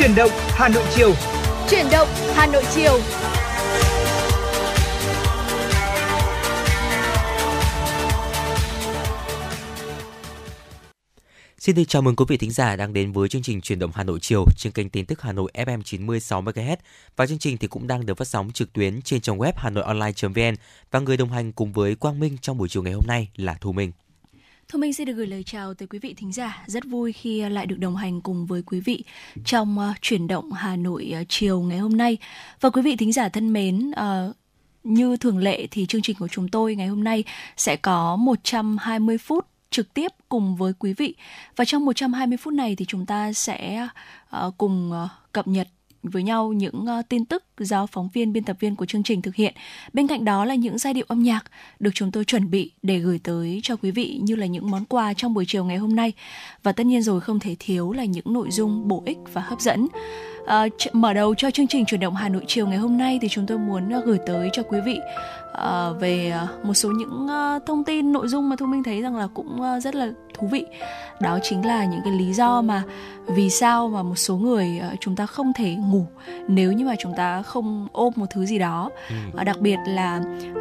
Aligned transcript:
Chuyển 0.00 0.14
động 0.14 0.30
Hà 0.34 0.68
Nội 0.68 0.84
chiều. 0.94 1.12
Chuyển 1.70 1.86
động 1.92 2.08
Hà 2.34 2.46
Nội 2.46 2.64
chiều. 2.74 3.00
Xin 11.58 11.76
được 11.76 11.82
chào 11.88 12.02
mừng 12.02 12.16
quý 12.16 12.24
vị 12.28 12.36
thính 12.36 12.50
giả 12.50 12.76
đang 12.76 12.92
đến 12.92 13.12
với 13.12 13.28
chương 13.28 13.42
trình 13.42 13.60
Truyền 13.60 13.78
động 13.78 13.90
Hà 13.94 14.04
Nội 14.04 14.18
chiều 14.22 14.44
trên 14.56 14.72
kênh 14.72 14.88
tin 14.88 15.06
tức 15.06 15.22
Hà 15.22 15.32
Nội 15.32 15.50
FM 15.54 15.82
96 15.82 16.42
MHz 16.42 16.76
và 17.16 17.26
chương 17.26 17.38
trình 17.38 17.58
thì 17.58 17.68
cũng 17.68 17.86
đang 17.86 18.06
được 18.06 18.14
phát 18.18 18.28
sóng 18.28 18.50
trực 18.52 18.72
tuyến 18.72 19.02
trên 19.02 19.20
trang 19.20 19.38
web 19.38 19.52
hanoionline.vn 19.56 20.54
và 20.90 21.00
người 21.00 21.16
đồng 21.16 21.32
hành 21.32 21.52
cùng 21.52 21.72
với 21.72 21.94
Quang 21.94 22.20
Minh 22.20 22.36
trong 22.42 22.58
buổi 22.58 22.68
chiều 22.68 22.82
ngày 22.82 22.92
hôm 22.92 23.04
nay 23.06 23.28
là 23.36 23.56
Thu 23.60 23.72
Minh. 23.72 23.92
Thu 24.70 24.78
Minh 24.78 24.92
xin 24.92 25.06
được 25.06 25.12
gửi 25.12 25.26
lời 25.26 25.42
chào 25.42 25.74
tới 25.74 25.88
quý 25.88 25.98
vị 25.98 26.14
thính 26.14 26.32
giả. 26.32 26.64
Rất 26.66 26.84
vui 26.84 27.12
khi 27.12 27.40
à, 27.40 27.48
lại 27.48 27.66
được 27.66 27.78
đồng 27.78 27.96
hành 27.96 28.20
cùng 28.20 28.46
với 28.46 28.62
quý 28.62 28.80
vị 28.80 29.04
trong 29.44 29.78
uh, 29.78 29.96
chuyển 30.00 30.26
động 30.26 30.52
Hà 30.52 30.76
Nội 30.76 31.14
uh, 31.20 31.26
chiều 31.28 31.60
ngày 31.60 31.78
hôm 31.78 31.96
nay. 31.96 32.18
Và 32.60 32.70
quý 32.70 32.82
vị 32.82 32.96
thính 32.96 33.12
giả 33.12 33.28
thân 33.28 33.52
mến, 33.52 33.90
uh, 33.90 34.36
như 34.84 35.16
thường 35.16 35.38
lệ 35.38 35.66
thì 35.70 35.86
chương 35.86 36.02
trình 36.02 36.16
của 36.18 36.28
chúng 36.28 36.48
tôi 36.48 36.74
ngày 36.74 36.86
hôm 36.86 37.04
nay 37.04 37.24
sẽ 37.56 37.76
có 37.76 38.16
120 38.16 39.18
phút 39.18 39.46
trực 39.70 39.94
tiếp 39.94 40.12
cùng 40.28 40.56
với 40.56 40.72
quý 40.78 40.92
vị. 40.92 41.14
Và 41.56 41.64
trong 41.64 41.84
120 41.84 42.36
phút 42.36 42.54
này 42.54 42.76
thì 42.76 42.84
chúng 42.84 43.06
ta 43.06 43.32
sẽ 43.32 43.88
uh, 44.46 44.54
cùng 44.58 44.92
uh, 45.04 45.10
cập 45.32 45.48
nhật 45.48 45.68
với 46.02 46.22
nhau 46.22 46.52
những 46.52 46.86
ờ, 46.86 47.02
tin 47.08 47.24
tức 47.24 47.44
do 47.58 47.86
phóng 47.86 48.08
viên, 48.12 48.32
biên 48.32 48.44
tập 48.44 48.56
viên 48.60 48.76
của 48.76 48.86
chương 48.86 49.02
trình 49.02 49.22
thực 49.22 49.34
hiện. 49.34 49.54
Bên 49.92 50.06
cạnh 50.06 50.24
đó 50.24 50.44
là 50.44 50.54
những 50.54 50.78
giai 50.78 50.94
điệu 50.94 51.04
âm 51.08 51.22
nhạc 51.22 51.44
được 51.78 51.90
chúng 51.94 52.10
tôi 52.10 52.24
chuẩn 52.24 52.50
bị 52.50 52.72
để 52.82 52.98
gửi 52.98 53.20
tới 53.24 53.60
cho 53.62 53.76
quý 53.76 53.90
vị 53.90 54.20
như 54.22 54.36
là 54.36 54.46
những 54.46 54.70
món 54.70 54.84
quà 54.84 55.14
trong 55.14 55.34
buổi 55.34 55.44
chiều 55.48 55.64
ngày 55.64 55.76
hôm 55.76 55.96
nay. 55.96 56.12
Và 56.62 56.72
tất 56.72 56.86
nhiên 56.86 57.02
rồi 57.02 57.20
không 57.20 57.40
thể 57.40 57.56
thiếu 57.58 57.92
là 57.92 58.04
những 58.04 58.32
nội 58.32 58.48
dung 58.50 58.88
bổ 58.88 59.02
ích 59.06 59.18
và 59.32 59.40
hấp 59.40 59.60
dẫn. 59.60 59.86
À, 60.50 60.66
mở 60.92 61.12
đầu 61.12 61.34
cho 61.34 61.50
chương 61.50 61.66
trình 61.66 61.84
chuyển 61.86 62.00
động 62.00 62.14
Hà 62.14 62.28
Nội 62.28 62.42
chiều 62.46 62.66
ngày 62.66 62.78
hôm 62.78 62.98
nay 62.98 63.18
thì 63.22 63.28
chúng 63.28 63.46
tôi 63.46 63.58
muốn 63.58 63.98
uh, 63.98 64.04
gửi 64.04 64.18
tới 64.26 64.50
cho 64.52 64.62
quý 64.62 64.80
vị 64.80 65.00
uh, 65.50 66.00
về 66.00 66.32
uh, 66.44 66.64
một 66.64 66.74
số 66.74 66.90
những 66.90 67.26
uh, 67.26 67.66
thông 67.66 67.84
tin 67.84 68.12
nội 68.12 68.28
dung 68.28 68.48
mà 68.48 68.56
thu 68.56 68.66
minh 68.66 68.82
thấy 68.82 69.02
rằng 69.02 69.16
là 69.16 69.28
cũng 69.34 69.60
uh, 69.60 69.82
rất 69.82 69.94
là 69.94 70.10
thú 70.34 70.46
vị. 70.46 70.66
Đó 71.20 71.38
chính 71.42 71.66
là 71.66 71.84
những 71.84 72.00
cái 72.04 72.12
lý 72.12 72.32
do 72.32 72.62
mà 72.62 72.82
vì 73.26 73.50
sao 73.50 73.88
mà 73.88 74.02
một 74.02 74.14
số 74.14 74.36
người 74.36 74.80
uh, 74.92 75.00
chúng 75.00 75.16
ta 75.16 75.26
không 75.26 75.52
thể 75.56 75.74
ngủ 75.74 76.06
nếu 76.48 76.72
như 76.72 76.84
mà 76.84 76.94
chúng 76.98 77.12
ta 77.16 77.42
không 77.42 77.88
ôm 77.92 78.12
một 78.16 78.26
thứ 78.30 78.46
gì 78.46 78.58
đó. 78.58 78.90
Uh, 79.34 79.44
đặc 79.44 79.60
biệt 79.60 79.78
là 79.86 80.20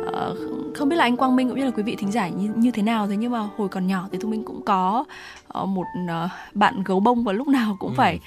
uh, 0.09 0.37
không 0.75 0.89
biết 0.89 0.95
là 0.95 1.03
anh 1.03 1.17
Quang 1.17 1.35
Minh 1.35 1.49
cũng 1.49 1.59
như 1.59 1.65
là 1.65 1.71
quý 1.71 1.83
vị 1.83 1.95
thính 1.99 2.11
giả 2.11 2.27
như, 2.27 2.49
như 2.55 2.71
thế 2.71 2.83
nào 2.83 3.07
thế 3.07 3.15
nhưng 3.15 3.31
mà 3.31 3.47
hồi 3.57 3.69
còn 3.69 3.87
nhỏ 3.87 4.07
thì 4.11 4.17
thu 4.21 4.29
minh 4.29 4.43
cũng 4.45 4.61
có 4.65 5.05
uh, 5.61 5.67
một 5.67 5.85
uh, 6.05 6.31
bạn 6.53 6.83
gấu 6.83 6.99
bông 6.99 7.23
và 7.23 7.33
lúc 7.33 7.47
nào 7.47 7.77
cũng 7.79 7.91
ừ. 7.91 7.95
phải 7.97 8.19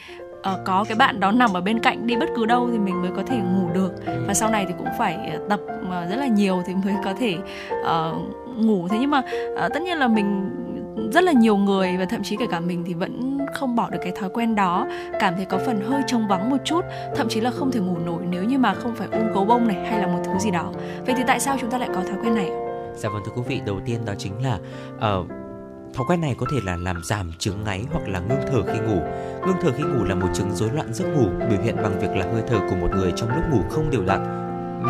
uh, 0.50 0.64
có 0.64 0.84
cái 0.88 0.96
bạn 0.96 1.20
đó 1.20 1.32
nằm 1.32 1.56
ở 1.56 1.60
bên 1.60 1.78
cạnh 1.78 2.06
đi 2.06 2.16
bất 2.16 2.28
cứ 2.36 2.46
đâu 2.46 2.68
thì 2.72 2.78
mình 2.78 3.02
mới 3.02 3.10
có 3.16 3.22
thể 3.26 3.36
ngủ 3.36 3.70
được. 3.74 3.92
Và 4.26 4.34
sau 4.34 4.50
này 4.50 4.64
thì 4.68 4.74
cũng 4.78 4.88
phải 4.98 5.30
ờ, 5.32 5.46
tập 5.48 5.60
uh, 5.82 6.10
rất 6.10 6.16
là 6.16 6.26
nhiều 6.26 6.62
thì 6.66 6.74
mới 6.84 6.94
có 7.04 7.14
thể 7.18 7.36
uh, 7.80 8.16
ngủ. 8.56 8.88
Thế 8.88 8.98
nhưng 9.00 9.10
mà 9.10 9.18
uh, 9.18 9.72
tất 9.74 9.82
nhiên 9.82 9.98
là 9.98 10.08
mình 10.08 10.50
rất 11.12 11.24
là 11.24 11.32
nhiều 11.32 11.56
người 11.56 11.96
và 11.98 12.04
thậm 12.04 12.22
chí 12.22 12.36
kể 12.36 12.46
cả 12.50 12.60
mình 12.60 12.84
thì 12.86 12.94
vẫn 12.94 13.38
không 13.54 13.76
bỏ 13.76 13.90
được 13.90 13.98
cái 14.02 14.12
thói 14.12 14.28
quen 14.28 14.54
đó. 14.54 14.86
Cảm 15.20 15.34
thấy 15.36 15.44
có 15.44 15.58
phần 15.66 15.80
hơi 15.80 16.02
trống 16.06 16.28
vắng 16.28 16.50
một 16.50 16.58
chút 16.64 16.84
thậm 17.16 17.28
chí 17.28 17.40
là 17.40 17.50
không 17.50 17.70
thể 17.70 17.80
ngủ 17.80 17.96
nổi 18.06 18.22
nếu 18.30 18.44
như 18.44 18.58
mà 18.58 18.74
không 18.74 18.94
phải 18.94 19.08
ôm 19.12 19.32
gấu 19.34 19.44
bông 19.44 19.68
này 19.68 19.86
hay 19.90 20.00
là 20.00 20.06
một 20.06 20.20
thứ 20.24 20.38
gì 20.38 20.50
đó. 20.50 20.72
Vậy 21.06 21.14
thì 21.18 21.22
tại 21.26 21.40
sao 21.40 21.56
chúng 21.60 21.70
ta 21.70 21.78
lại 21.78 21.88
có 21.94 22.00
thói 22.00 22.16
quen 22.22 22.34
này 22.34 22.50
Dạ 22.96 23.08
vâng 23.08 23.22
thưa 23.26 23.32
quý 23.36 23.42
vị, 23.46 23.60
đầu 23.66 23.80
tiên 23.84 24.00
đó 24.04 24.12
chính 24.18 24.32
là 24.42 24.58
uh, 24.96 25.26
Thói 25.94 26.06
quen 26.08 26.20
này 26.20 26.34
có 26.38 26.46
thể 26.50 26.58
là 26.64 26.76
làm 26.76 27.04
giảm 27.04 27.32
chứng 27.38 27.64
ngáy 27.64 27.84
hoặc 27.92 28.08
là 28.08 28.20
ngưng 28.20 28.40
thở 28.52 28.62
khi 28.62 28.78
ngủ. 28.78 29.00
Ngưng 29.46 29.56
thở 29.62 29.72
khi 29.76 29.82
ngủ 29.82 30.04
là 30.04 30.14
một 30.14 30.28
chứng 30.34 30.50
rối 30.54 30.70
loạn 30.72 30.94
giấc 30.94 31.04
ngủ, 31.04 31.28
biểu 31.50 31.60
hiện 31.62 31.76
bằng 31.76 32.00
việc 32.00 32.16
là 32.16 32.26
hơi 32.32 32.42
thở 32.48 32.58
của 32.70 32.76
một 32.76 32.90
người 32.90 33.12
trong 33.16 33.28
lúc 33.28 33.44
ngủ 33.50 33.62
không 33.70 33.90
đều 33.90 34.02
đặn 34.02 34.42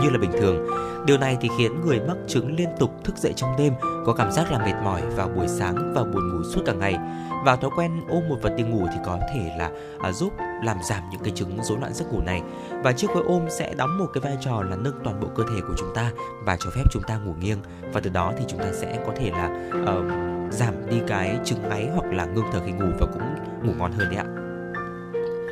như 0.02 0.10
là 0.10 0.18
bình 0.18 0.32
thường. 0.32 0.66
Điều 1.06 1.18
này 1.18 1.36
thì 1.40 1.48
khiến 1.58 1.80
người 1.80 2.00
mắc 2.00 2.16
chứng 2.26 2.56
liên 2.56 2.68
tục 2.78 2.90
thức 3.04 3.16
dậy 3.16 3.32
trong 3.36 3.56
đêm, 3.58 3.72
có 4.06 4.12
cảm 4.12 4.32
giác 4.32 4.52
là 4.52 4.58
mệt 4.58 4.74
mỏi 4.84 5.02
vào 5.16 5.28
buổi 5.28 5.48
sáng 5.48 5.92
và 5.94 6.04
buồn 6.04 6.28
ngủ 6.28 6.42
suốt 6.44 6.62
cả 6.66 6.72
ngày. 6.72 6.98
Và 7.44 7.56
thói 7.56 7.70
quen 7.76 7.90
ôm 8.08 8.28
một 8.28 8.36
vật 8.42 8.52
đi 8.56 8.64
ngủ 8.64 8.86
thì 8.92 9.00
có 9.04 9.18
thể 9.34 9.54
là 9.58 9.70
à, 10.00 10.12
giúp 10.12 10.32
làm 10.64 10.76
giảm 10.88 11.02
những 11.10 11.20
cái 11.24 11.32
chứng 11.34 11.58
rối 11.62 11.78
loạn 11.78 11.94
giấc 11.94 12.12
ngủ 12.12 12.20
này. 12.26 12.42
Và 12.84 12.92
chiếc 12.92 13.10
gối 13.14 13.24
ôm 13.26 13.42
sẽ 13.48 13.74
đóng 13.76 13.98
một 13.98 14.06
cái 14.14 14.20
vai 14.20 14.36
trò 14.40 14.62
là 14.62 14.76
nâng 14.76 15.00
toàn 15.04 15.20
bộ 15.20 15.28
cơ 15.34 15.42
thể 15.42 15.60
của 15.68 15.74
chúng 15.78 15.94
ta 15.94 16.10
và 16.44 16.56
cho 16.56 16.70
phép 16.70 16.82
chúng 16.90 17.02
ta 17.02 17.16
ngủ 17.16 17.34
nghiêng. 17.40 17.58
Và 17.92 18.00
từ 18.00 18.10
đó 18.10 18.32
thì 18.38 18.44
chúng 18.48 18.60
ta 18.60 18.72
sẽ 18.72 18.98
có 19.06 19.12
thể 19.16 19.30
là 19.30 19.70
uh, 19.82 20.52
giảm 20.52 20.74
đi 20.90 20.96
cái 21.08 21.38
chứng 21.44 21.68
ngáy 21.68 21.88
hoặc 21.94 22.12
là 22.12 22.24
ngưng 22.24 22.44
thở 22.52 22.60
khi 22.66 22.72
ngủ 22.72 22.86
và 23.00 23.06
cũng 23.12 23.22
ngủ 23.62 23.72
ngon 23.78 23.92
hơn 23.92 24.08
đấy 24.10 24.16
ạ. 24.16 24.41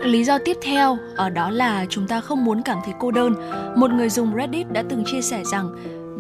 Lý 0.05 0.25
do 0.25 0.39
tiếp 0.39 0.57
theo 0.63 0.99
ở 1.17 1.31
đó 1.31 1.51
là 1.51 1.87
chúng 1.89 2.09
ta 2.09 2.21
không 2.21 2.45
muốn 2.45 2.63
cảm 2.63 2.79
thấy 2.85 2.95
cô 2.99 3.11
đơn. 3.11 3.35
Một 3.77 3.91
người 3.91 4.09
dùng 4.09 4.35
Reddit 4.37 4.73
đã 4.73 4.83
từng 4.89 5.05
chia 5.07 5.23
sẻ 5.23 5.43
rằng 5.53 5.71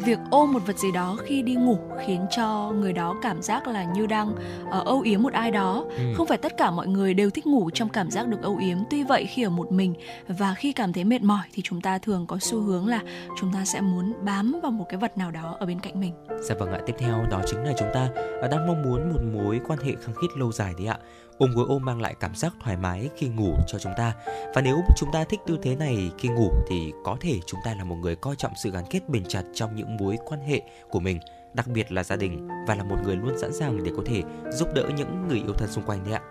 việc 0.04 0.18
ôm 0.30 0.52
một 0.52 0.66
vật 0.66 0.78
gì 0.78 0.92
đó 0.92 1.16
khi 1.24 1.42
đi 1.42 1.54
ngủ 1.54 1.78
khiến 2.06 2.26
cho 2.36 2.72
người 2.76 2.92
đó 2.92 3.16
cảm 3.22 3.42
giác 3.42 3.69
là 3.69 3.84
như 3.84 4.06
đang 4.06 4.30
uh, 4.30 4.84
âu 4.84 5.00
yếm 5.00 5.22
một 5.22 5.32
ai 5.32 5.50
đó. 5.50 5.84
Ừ. 5.96 6.02
không 6.16 6.26
phải 6.26 6.38
tất 6.38 6.56
cả 6.56 6.70
mọi 6.70 6.86
người 6.86 7.14
đều 7.14 7.30
thích 7.30 7.46
ngủ 7.46 7.70
trong 7.70 7.88
cảm 7.88 8.10
giác 8.10 8.28
được 8.28 8.42
âu 8.42 8.56
yếm. 8.56 8.78
Tuy 8.90 9.04
vậy 9.04 9.26
khi 9.26 9.42
ở 9.42 9.50
một 9.50 9.72
mình 9.72 9.94
và 10.28 10.54
khi 10.54 10.72
cảm 10.72 10.92
thấy 10.92 11.04
mệt 11.04 11.22
mỏi 11.22 11.44
thì 11.52 11.62
chúng 11.62 11.80
ta 11.80 11.98
thường 11.98 12.26
có 12.26 12.38
xu 12.40 12.60
hướng 12.60 12.86
là 12.86 13.00
chúng 13.40 13.52
ta 13.52 13.64
sẽ 13.64 13.80
muốn 13.80 14.12
bám 14.24 14.60
vào 14.62 14.72
một 14.72 14.86
cái 14.88 14.98
vật 14.98 15.19
nào 15.19 15.30
đó 15.30 15.56
ở 15.60 15.66
bên 15.66 15.80
cạnh 15.80 16.00
mình. 16.00 16.12
Dạ 16.42 16.54
vâng 16.58 16.72
ạ. 16.72 16.80
Tiếp 16.86 16.94
theo 16.98 17.26
đó 17.30 17.40
chính 17.46 17.64
là 17.64 17.72
chúng 17.78 17.88
ta 17.94 18.08
đang 18.50 18.66
mong 18.66 18.82
muốn 18.82 19.12
một 19.12 19.20
mối 19.32 19.60
quan 19.69 19.78
hệ 19.78 19.92
khăng 20.02 20.14
khít 20.14 20.28
lâu 20.36 20.52
dài 20.52 20.74
đấy 20.78 20.86
ạ 20.86 20.98
ôm 21.40 21.50
gối 21.54 21.66
ôm 21.68 21.84
mang 21.84 22.00
lại 22.00 22.14
cảm 22.20 22.34
giác 22.34 22.54
thoải 22.60 22.76
mái 22.76 23.08
khi 23.16 23.28
ngủ 23.28 23.54
cho 23.66 23.78
chúng 23.78 23.92
ta. 23.96 24.12
Và 24.54 24.62
nếu 24.62 24.76
chúng 24.96 25.12
ta 25.12 25.24
thích 25.24 25.40
tư 25.46 25.58
thế 25.62 25.76
này 25.76 26.10
khi 26.18 26.28
ngủ 26.28 26.50
thì 26.68 26.92
có 27.04 27.16
thể 27.20 27.38
chúng 27.46 27.60
ta 27.64 27.74
là 27.74 27.84
một 27.84 27.96
người 27.96 28.16
coi 28.16 28.36
trọng 28.36 28.52
sự 28.56 28.70
gắn 28.70 28.84
kết 28.90 29.08
bền 29.08 29.24
chặt 29.28 29.42
trong 29.54 29.76
những 29.76 29.96
mối 29.96 30.16
quan 30.24 30.40
hệ 30.40 30.62
của 30.90 31.00
mình, 31.00 31.20
đặc 31.54 31.66
biệt 31.66 31.92
là 31.92 32.04
gia 32.04 32.16
đình, 32.16 32.48
và 32.68 32.74
là 32.74 32.84
một 32.84 32.96
người 33.04 33.16
luôn 33.16 33.38
sẵn 33.38 33.52
sàng 33.52 33.84
để 33.84 33.90
có 33.96 34.02
thể 34.06 34.22
giúp 34.50 34.68
đỡ 34.74 34.90
những 34.96 35.28
người 35.28 35.38
yêu 35.38 35.54
thân 35.58 35.68
xung 35.68 35.84
quanh 35.84 36.04
đấy 36.04 36.14
ạ 36.14 36.22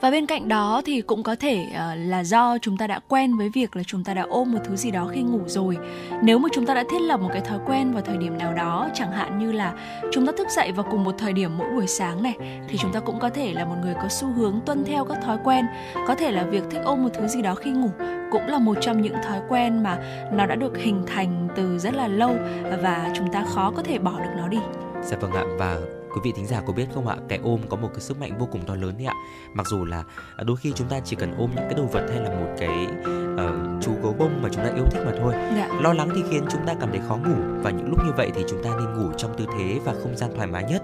và 0.00 0.10
bên 0.10 0.26
cạnh 0.26 0.48
đó 0.48 0.82
thì 0.84 1.00
cũng 1.00 1.22
có 1.22 1.36
thể 1.36 1.66
uh, 1.70 1.76
là 1.96 2.24
do 2.24 2.58
chúng 2.58 2.76
ta 2.76 2.86
đã 2.86 3.00
quen 3.08 3.36
với 3.36 3.48
việc 3.48 3.76
là 3.76 3.82
chúng 3.86 4.04
ta 4.04 4.14
đã 4.14 4.26
ôm 4.28 4.52
một 4.52 4.58
thứ 4.64 4.76
gì 4.76 4.90
đó 4.90 5.08
khi 5.12 5.22
ngủ 5.22 5.40
rồi 5.46 5.76
nếu 6.22 6.38
mà 6.38 6.48
chúng 6.52 6.66
ta 6.66 6.74
đã 6.74 6.84
thiết 6.90 7.00
lập 7.00 7.20
một 7.20 7.30
cái 7.32 7.40
thói 7.40 7.58
quen 7.66 7.92
vào 7.92 8.02
thời 8.02 8.16
điểm 8.16 8.38
nào 8.38 8.54
đó 8.54 8.88
chẳng 8.94 9.12
hạn 9.12 9.38
như 9.38 9.52
là 9.52 9.74
chúng 10.12 10.26
ta 10.26 10.32
thức 10.38 10.48
dậy 10.50 10.72
vào 10.72 10.86
cùng 10.90 11.04
một 11.04 11.14
thời 11.18 11.32
điểm 11.32 11.58
mỗi 11.58 11.70
buổi 11.74 11.86
sáng 11.86 12.22
này 12.22 12.36
thì 12.68 12.78
chúng 12.78 12.92
ta 12.92 13.00
cũng 13.00 13.18
có 13.18 13.30
thể 13.30 13.52
là 13.52 13.64
một 13.64 13.76
người 13.82 13.94
có 13.94 14.08
xu 14.08 14.28
hướng 14.28 14.60
tuân 14.66 14.84
theo 14.84 15.04
các 15.04 15.18
thói 15.22 15.38
quen 15.44 15.66
có 16.06 16.14
thể 16.14 16.30
là 16.32 16.44
việc 16.44 16.62
thích 16.70 16.80
ôm 16.84 17.02
một 17.02 17.10
thứ 17.14 17.26
gì 17.26 17.42
đó 17.42 17.54
khi 17.54 17.70
ngủ 17.70 17.90
cũng 18.30 18.46
là 18.46 18.58
một 18.58 18.74
trong 18.80 19.02
những 19.02 19.16
thói 19.24 19.40
quen 19.48 19.82
mà 19.82 19.98
nó 20.32 20.46
đã 20.46 20.54
được 20.54 20.76
hình 20.78 21.02
thành 21.06 21.48
từ 21.56 21.78
rất 21.78 21.94
là 21.94 22.08
lâu 22.08 22.36
và 22.82 23.10
chúng 23.14 23.32
ta 23.32 23.44
khó 23.54 23.72
có 23.76 23.82
thể 23.82 23.98
bỏ 23.98 24.20
được 24.20 24.30
nó 24.36 24.48
đi. 24.48 24.58
Dạ 25.02 25.16
vâng 25.20 25.32
ạ 25.32 25.44
và 25.58 25.76
quý 26.16 26.22
vị 26.24 26.32
thính 26.36 26.46
giả 26.46 26.60
có 26.66 26.72
biết 26.72 26.86
không 26.94 27.06
ạ? 27.06 27.16
Cái 27.28 27.38
ôm 27.42 27.60
có 27.68 27.76
một 27.76 27.88
cái 27.92 28.00
sức 28.00 28.20
mạnh 28.20 28.38
vô 28.38 28.48
cùng 28.52 28.66
to 28.66 28.74
lớn 28.74 28.94
đấy 28.98 29.06
ạ. 29.06 29.14
Mặc 29.54 29.66
dù 29.70 29.84
là 29.84 30.04
à, 30.36 30.44
đôi 30.44 30.56
khi 30.56 30.72
chúng 30.72 30.88
ta 30.88 31.00
chỉ 31.04 31.16
cần 31.16 31.34
ôm 31.38 31.50
những 31.56 31.64
cái 31.64 31.74
đồ 31.74 31.84
vật 31.84 32.06
hay 32.10 32.20
là 32.20 32.30
một 32.30 32.54
cái 32.58 32.86
uh, 33.34 33.82
chú 33.82 33.92
gấu 34.02 34.14
bông 34.18 34.42
mà 34.42 34.48
chúng 34.52 34.64
ta 34.64 34.70
yêu 34.74 34.84
thích 34.90 35.02
mà 35.06 35.12
thôi. 35.20 35.34
Dạ. 35.56 35.68
lo 35.82 35.92
lắng 35.92 36.10
thì 36.14 36.22
khiến 36.30 36.44
chúng 36.50 36.66
ta 36.66 36.74
cảm 36.80 36.90
thấy 36.90 37.00
khó 37.08 37.16
ngủ 37.16 37.60
và 37.62 37.70
những 37.70 37.90
lúc 37.90 38.04
như 38.04 38.12
vậy 38.16 38.30
thì 38.34 38.44
chúng 38.48 38.62
ta 38.64 38.70
nên 38.70 38.94
ngủ 38.94 39.12
trong 39.16 39.38
tư 39.38 39.46
thế 39.58 39.80
và 39.84 39.94
không 40.02 40.16
gian 40.16 40.30
thoải 40.36 40.46
mái 40.46 40.64
nhất 40.64 40.82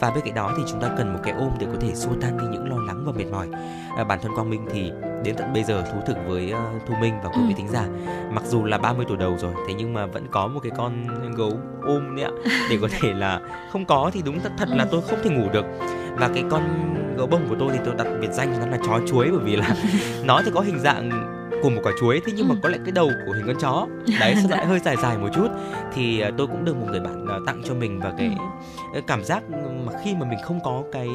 và 0.00 0.10
bên 0.10 0.24
cạnh 0.24 0.34
đó 0.34 0.52
thì 0.56 0.62
chúng 0.66 0.80
ta 0.80 0.90
cần 0.98 1.12
một 1.12 1.20
cái 1.22 1.34
ôm 1.38 1.50
để 1.58 1.66
có 1.72 1.78
thể 1.80 1.94
xua 1.94 2.10
tan 2.20 2.38
đi 2.38 2.44
những 2.50 2.70
lo 2.70 2.76
lắng 2.86 3.02
và 3.06 3.12
mệt 3.12 3.24
mỏi. 3.30 3.48
À, 3.96 4.04
bản 4.04 4.18
thân 4.22 4.34
quang 4.34 4.50
minh 4.50 4.66
thì 4.72 4.92
đến 5.24 5.34
tận 5.36 5.52
bây 5.52 5.64
giờ 5.64 5.82
thú 5.82 5.98
thực 6.06 6.16
với 6.26 6.52
uh, 6.52 6.86
thu 6.86 6.94
minh 7.00 7.14
và 7.22 7.28
quý 7.28 7.40
vị 7.48 7.54
ừ. 7.54 7.56
thính 7.56 7.68
giả. 7.68 7.86
Mặc 8.30 8.42
dù 8.46 8.64
là 8.64 8.78
30 8.78 9.06
tuổi 9.08 9.16
đầu 9.16 9.36
rồi 9.38 9.54
thế 9.68 9.74
nhưng 9.78 9.94
mà 9.94 10.06
vẫn 10.06 10.26
có 10.30 10.46
một 10.46 10.60
cái 10.62 10.72
con 10.76 11.06
gấu 11.36 11.52
ôm 11.82 12.16
đấy 12.16 12.24
ạ. 12.24 12.30
Để 12.70 12.78
có 12.80 12.88
thể 13.00 13.12
là 13.12 13.40
không 13.72 13.84
có 13.84 14.10
thì 14.14 14.22
đúng 14.24 14.40
thật, 14.40 14.52
thật 14.58 14.68
là 14.68 14.84
tôi 14.90 15.02
không 15.02 15.18
thể 15.24 15.30
ngủ 15.30 15.48
được. 15.52 15.64
Và 16.16 16.30
cái 16.34 16.44
con 16.50 16.62
gấu 17.16 17.26
bông 17.26 17.48
của 17.48 17.56
tôi 17.58 17.70
thì 17.72 17.78
tôi 17.84 17.94
đặt 17.94 18.06
biệt 18.20 18.32
danh 18.32 18.60
nó 18.60 18.66
là 18.66 18.78
chó 18.86 19.00
chuối 19.06 19.30
bởi 19.30 19.44
vì 19.44 19.56
là 19.56 19.76
nó 20.24 20.42
thì 20.44 20.50
có 20.54 20.60
hình 20.60 20.78
dạng 20.80 21.33
của 21.64 21.70
một 21.70 21.80
quả 21.84 21.92
chuối 22.00 22.20
thế 22.26 22.32
nhưng 22.36 22.48
mà 22.48 22.54
ừ. 22.54 22.58
có 22.62 22.68
lại 22.68 22.78
cái 22.84 22.92
đầu 22.92 23.10
của 23.26 23.32
hình 23.32 23.46
con 23.46 23.56
chó 23.60 23.86
đấy 24.20 24.34
sẽ 24.42 24.48
lại 24.48 24.66
hơi 24.66 24.78
dài 24.78 24.96
dài 25.02 25.18
một 25.18 25.28
chút 25.34 25.48
thì 25.94 26.20
à, 26.20 26.30
tôi 26.38 26.46
cũng 26.46 26.64
được 26.64 26.76
một 26.76 26.86
người 26.90 27.00
bạn 27.00 27.26
à, 27.28 27.36
tặng 27.46 27.62
cho 27.64 27.74
mình 27.74 28.00
và 28.00 28.14
cái 28.18 28.30
ừ. 28.94 29.00
cảm 29.06 29.24
giác 29.24 29.42
mà 29.86 29.92
khi 30.04 30.14
mà 30.14 30.28
mình 30.30 30.38
không 30.42 30.60
có 30.64 30.84
cái 30.92 31.08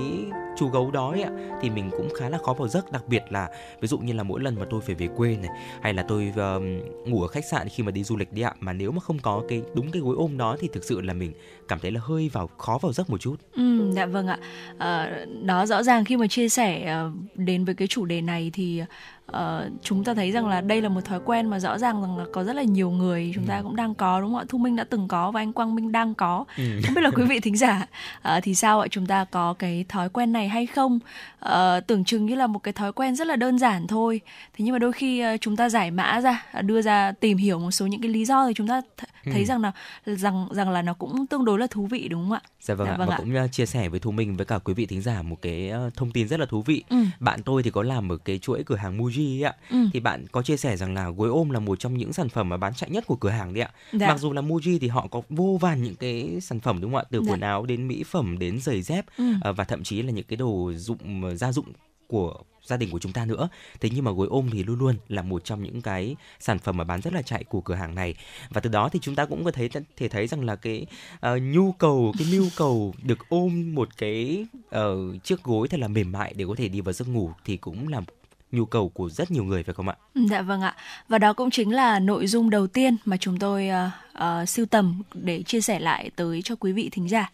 chú 0.58 0.68
gấu 0.68 0.92
đó 0.92 1.12
ấy, 1.12 1.26
thì 1.62 1.70
mình 1.70 1.90
cũng 1.92 2.10
khá 2.20 2.30
là 2.30 2.38
khó 2.38 2.54
vào 2.54 2.68
giấc 2.68 2.92
đặc 2.92 3.08
biệt 3.08 3.24
là 3.30 3.48
ví 3.82 3.88
dụ 3.88 3.98
như 3.98 4.14
là 4.14 4.24
mỗi 4.24 4.42
lần 4.42 4.56
mà 4.60 4.66
tôi 4.70 4.82
phải 4.82 4.96
về 4.96 5.08
quê 5.18 5.36
này 5.36 5.50
hay 5.82 5.94
là 5.94 6.04
tôi 6.08 6.34
uh, 6.58 6.64
ngủ 7.08 7.22
ở 7.22 7.28
khách 7.28 7.46
sạn 7.46 7.70
khi 7.70 7.84
mà 7.84 7.92
đi 7.92 8.04
du 8.04 8.18
lịch 8.18 8.34
đi 8.34 8.42
ạ 8.42 8.54
mà 8.60 8.74
nếu 8.74 8.92
mà 8.92 9.00
không 9.00 9.20
có 9.20 9.44
cái 9.50 9.62
đúng 9.74 9.92
cái 9.92 10.02
gối 10.02 10.16
ôm 10.18 10.38
đó 10.38 10.58
thì 10.60 10.70
thực 10.74 10.84
sự 10.84 11.02
là 11.02 11.14
mình 11.14 11.34
cảm 11.68 11.80
thấy 11.80 11.92
là 11.92 12.02
hơi 12.04 12.30
vào 12.34 12.48
khó 12.48 12.80
vào 12.82 12.94
giấc 12.94 13.10
một 13.10 13.22
chút. 13.22 13.36
Ừ, 13.56 13.92
dạ 13.92 14.06
vâng 14.06 14.28
ạ. 14.28 14.40
À, 14.78 15.26
đó 15.44 15.66
rõ 15.66 15.84
ràng 15.84 16.06
khi 16.06 16.18
mà 16.18 16.28
chia 16.28 16.50
sẻ 16.50 16.98
uh, 17.08 17.14
đến 17.36 17.66
với 17.66 17.76
cái 17.76 17.88
chủ 17.88 18.06
đề 18.06 18.22
này 18.22 18.52
thì 18.54 18.84
uh, 19.30 19.72
chúng 19.84 20.04
ta 20.04 20.14
thấy 20.14 20.32
rằng 20.32 20.48
là 20.48 20.62
đây 20.62 20.82
là 20.82 20.90
một 20.90 21.02
thói 21.06 21.20
quen 21.26 21.50
mà 21.50 21.60
rõ 21.60 21.78
ràng 21.78 22.02
rằng 22.02 22.18
là 22.18 22.26
có 22.34 22.44
rất 22.44 22.56
là 22.56 22.64
nhiều 22.64 22.90
người 22.92 23.32
chúng 23.36 23.46
ta 23.46 23.58
ừ. 23.58 23.64
cũng 23.64 23.76
đang 23.76 23.96
có 23.96 24.22
đúng 24.22 24.32
không 24.32 24.40
ạ 24.40 24.46
thu 24.50 24.58
minh 24.58 24.76
đã 24.76 24.84
từng 24.84 25.08
có 25.08 25.32
và 25.32 25.42
anh 25.42 25.54
quang 25.54 25.76
minh 25.76 25.92
đang 25.92 26.16
có 26.16 26.46
ừ. 26.58 26.64
không 26.86 26.96
biết 26.96 27.02
là 27.02 27.10
quý 27.10 27.24
vị 27.24 27.40
thính 27.44 27.58
giả 27.58 27.88
uh, 28.18 28.44
thì 28.44 28.56
sao 28.56 28.80
ạ 28.80 28.88
chúng 28.92 29.06
ta 29.06 29.26
có 29.26 29.54
cái 29.54 29.86
thói 29.90 30.10
quen 30.10 30.34
này 30.34 30.50
hay 30.50 30.66
không 30.66 31.00
uh, 31.46 31.52
tưởng 31.88 32.04
chừng 32.04 32.26
như 32.26 32.36
là 32.36 32.48
một 32.48 32.60
cái 32.60 32.74
thói 32.74 32.94
quen 32.94 33.16
rất 33.16 33.28
là 33.28 33.36
đơn 33.36 33.60
giản 33.60 33.88
thôi 33.88 34.22
thế 34.26 34.66
nhưng 34.66 34.74
mà 34.74 34.80
đôi 34.80 34.92
khi 34.92 35.24
uh, 35.34 35.42
chúng 35.42 35.56
ta 35.56 35.70
giải 35.70 35.92
mã 35.92 36.22
ra 36.22 36.46
đưa 36.62 36.82
ra 36.82 37.12
tìm 37.12 37.38
hiểu 37.38 37.60
một 37.60 37.72
số 37.72 37.88
những 37.88 38.02
cái 38.02 38.12
lý 38.12 38.26
do 38.26 38.48
thì 38.48 38.54
chúng 38.54 38.68
ta 38.68 38.82
th- 38.82 39.06
ừ. 39.26 39.32
thấy 39.34 39.46
rằng 39.46 39.62
là 39.62 39.72
rằng 40.06 40.48
rằng 40.52 40.70
là 40.70 40.82
nó 40.82 40.94
cũng 40.94 41.28
tương 41.28 41.46
đối 41.46 41.60
là 41.60 41.68
thú 41.68 41.86
vị 41.86 42.08
đúng 42.08 42.22
không 42.22 42.32
ạ 42.32 42.42
dạ 42.62 42.76
vâng, 42.76 42.88
dạ, 42.88 42.98
vâng 42.98 43.10
ạ 43.10 43.10
và 43.10 43.16
ạ. 43.16 43.18
cũng 43.18 43.50
chia 43.52 43.66
sẻ 43.66 43.90
với 43.90 44.00
thu 44.00 44.12
minh 44.12 44.38
với 44.38 44.46
cả 44.46 44.58
quý 44.58 44.74
vị 44.74 44.86
thính 44.86 45.02
giả 45.02 45.22
một 45.22 45.42
cái 45.42 45.72
thông 45.96 46.12
tin 46.12 46.28
rất 46.28 46.40
là 46.40 46.46
thú 46.46 46.62
vị 46.62 46.84
ừ. 46.90 46.98
bạn 47.20 47.40
tôi 47.44 47.64
thì 47.64 47.72
có 47.72 47.84
làm 47.84 48.12
ở 48.12 48.18
cái 48.18 48.40
chuỗi 48.40 48.64
cửa 48.64 48.76
hàng 48.76 48.98
Muji 48.98 49.19
ạ 49.42 49.56
ừ. 49.70 49.78
thì 49.94 50.00
bạn 50.00 50.26
có 50.32 50.42
chia 50.42 50.58
sẻ 50.58 50.78
rằng 50.78 50.94
là 50.94 51.10
gối 51.10 51.30
ôm 51.30 51.50
là 51.50 51.60
một 51.60 51.80
trong 51.80 51.98
những 51.98 52.14
sản 52.14 52.30
phẩm 52.30 52.50
mà 52.50 52.58
bán 52.58 52.74
chạy 52.74 52.90
nhất 52.90 53.08
của 53.08 53.16
cửa 53.16 53.30
hàng 53.30 53.54
đấy 53.54 53.64
ạ 53.64 53.72
dạ. 53.94 54.08
mặc 54.08 54.20
dù 54.20 54.34
là 54.34 54.42
Muji 54.42 54.78
thì 54.82 54.88
họ 54.88 55.08
có 55.12 55.22
vô 55.30 55.58
vàn 55.62 55.84
những 55.84 55.96
cái 55.96 56.38
sản 56.42 56.60
phẩm 56.60 56.82
đúng 56.82 56.92
không 56.92 57.02
ạ 57.02 57.10
từ 57.12 57.22
dạ. 57.26 57.32
quần 57.32 57.40
áo 57.40 57.66
đến 57.66 57.88
mỹ 57.88 58.04
phẩm 58.04 58.40
đến 58.40 58.60
giày 58.62 58.82
dép 58.82 59.06
ừ. 59.18 59.24
uh, 59.50 59.58
và 59.58 59.64
thậm 59.64 59.84
chí 59.84 60.02
là 60.02 60.12
những 60.12 60.26
cái 60.26 60.38
đồ 60.38 60.72
dụng 60.74 61.38
gia 61.38 61.52
dụng 61.52 61.66
của 62.08 62.34
gia 62.64 62.78
đình 62.78 62.92
của 62.92 63.00
chúng 63.00 63.14
ta 63.14 63.26
nữa. 63.26 63.50
Thế 63.80 63.90
nhưng 63.94 64.04
mà 64.04 64.12
gối 64.12 64.28
ôm 64.30 64.50
thì 64.52 64.64
luôn 64.64 64.80
luôn 64.80 64.96
là 65.08 65.22
một 65.22 65.46
trong 65.46 65.64
những 65.64 65.82
cái 65.82 66.16
sản 66.40 66.60
phẩm 66.60 66.78
mà 66.78 66.84
bán 66.84 67.02
rất 67.02 67.14
là 67.14 67.22
chạy 67.22 67.44
của 67.44 67.62
cửa 67.62 67.76
hàng 67.76 67.96
này. 67.96 68.16
Và 68.50 68.62
từ 68.62 68.70
đó 68.70 68.90
thì 68.90 69.00
chúng 69.02 69.16
ta 69.16 69.26
cũng 69.26 69.44
có 69.44 69.52
thấy 69.52 69.70
thể 69.98 70.08
thấy 70.08 70.28
rằng 70.28 70.46
là 70.46 70.56
cái 70.56 70.86
uh, 71.14 71.42
nhu 71.42 71.72
cầu 71.72 72.14
cái 72.18 72.28
nhu 72.32 72.44
cầu 72.58 72.94
được 73.04 73.30
ôm 73.30 73.76
một 73.76 73.90
cái 73.98 74.46
uh, 74.76 75.24
chiếc 75.24 75.44
gối 75.44 75.68
thật 75.68 75.80
là 75.80 75.88
mềm 75.88 76.12
mại 76.12 76.34
để 76.38 76.46
có 76.48 76.56
thể 76.58 76.68
đi 76.68 76.82
vào 76.82 76.94
giấc 76.94 77.08
ngủ 77.08 77.32
thì 77.46 77.58
cũng 77.58 77.88
là 77.88 78.02
nhu 78.52 78.66
cầu 78.66 78.90
của 78.90 79.10
rất 79.10 79.32
nhiều 79.32 79.44
người 79.44 79.64
phải 79.64 79.74
không 79.74 79.90
ạ? 79.90 79.96
Dạ 80.16 80.42
vâng 80.42 80.62
ạ. 80.62 80.76
Và 81.08 81.18
đó 81.18 81.34
cũng 81.34 81.52
chính 81.52 81.72
là 81.74 82.00
nội 82.00 82.28
dung 82.28 82.50
đầu 82.50 82.68
tiên 82.68 82.98
mà 83.06 83.18
chúng 83.18 83.40
tôi 83.40 83.70
uh, 83.70 84.24
uh, 84.24 84.50
sưu 84.50 84.66
tầm 84.66 85.02
để 85.14 85.44
chia 85.44 85.62
sẻ 85.62 85.80
lại 85.80 86.10
tới 86.16 86.42
cho 86.42 86.56
quý 86.56 86.72
vị 86.72 86.90
thính 86.92 87.10
giả. 87.10 87.32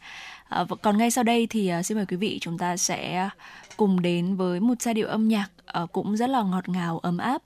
Uh, 0.61 0.81
còn 0.81 0.97
ngay 0.97 1.11
sau 1.11 1.23
đây 1.23 1.47
thì 1.47 1.71
uh, 1.79 1.85
xin 1.85 1.97
mời 1.97 2.05
quý 2.05 2.17
vị 2.17 2.37
chúng 2.41 2.57
ta 2.57 2.77
sẽ 2.77 3.29
cùng 3.77 4.01
đến 4.01 4.35
với 4.35 4.59
một 4.59 4.81
giai 4.81 4.93
điệu 4.93 5.07
âm 5.07 5.27
nhạc 5.27 5.47
uh, 5.83 5.91
cũng 5.91 6.17
rất 6.17 6.29
là 6.29 6.43
ngọt 6.43 6.69
ngào 6.69 6.99
ấm 6.99 7.17
áp. 7.17 7.41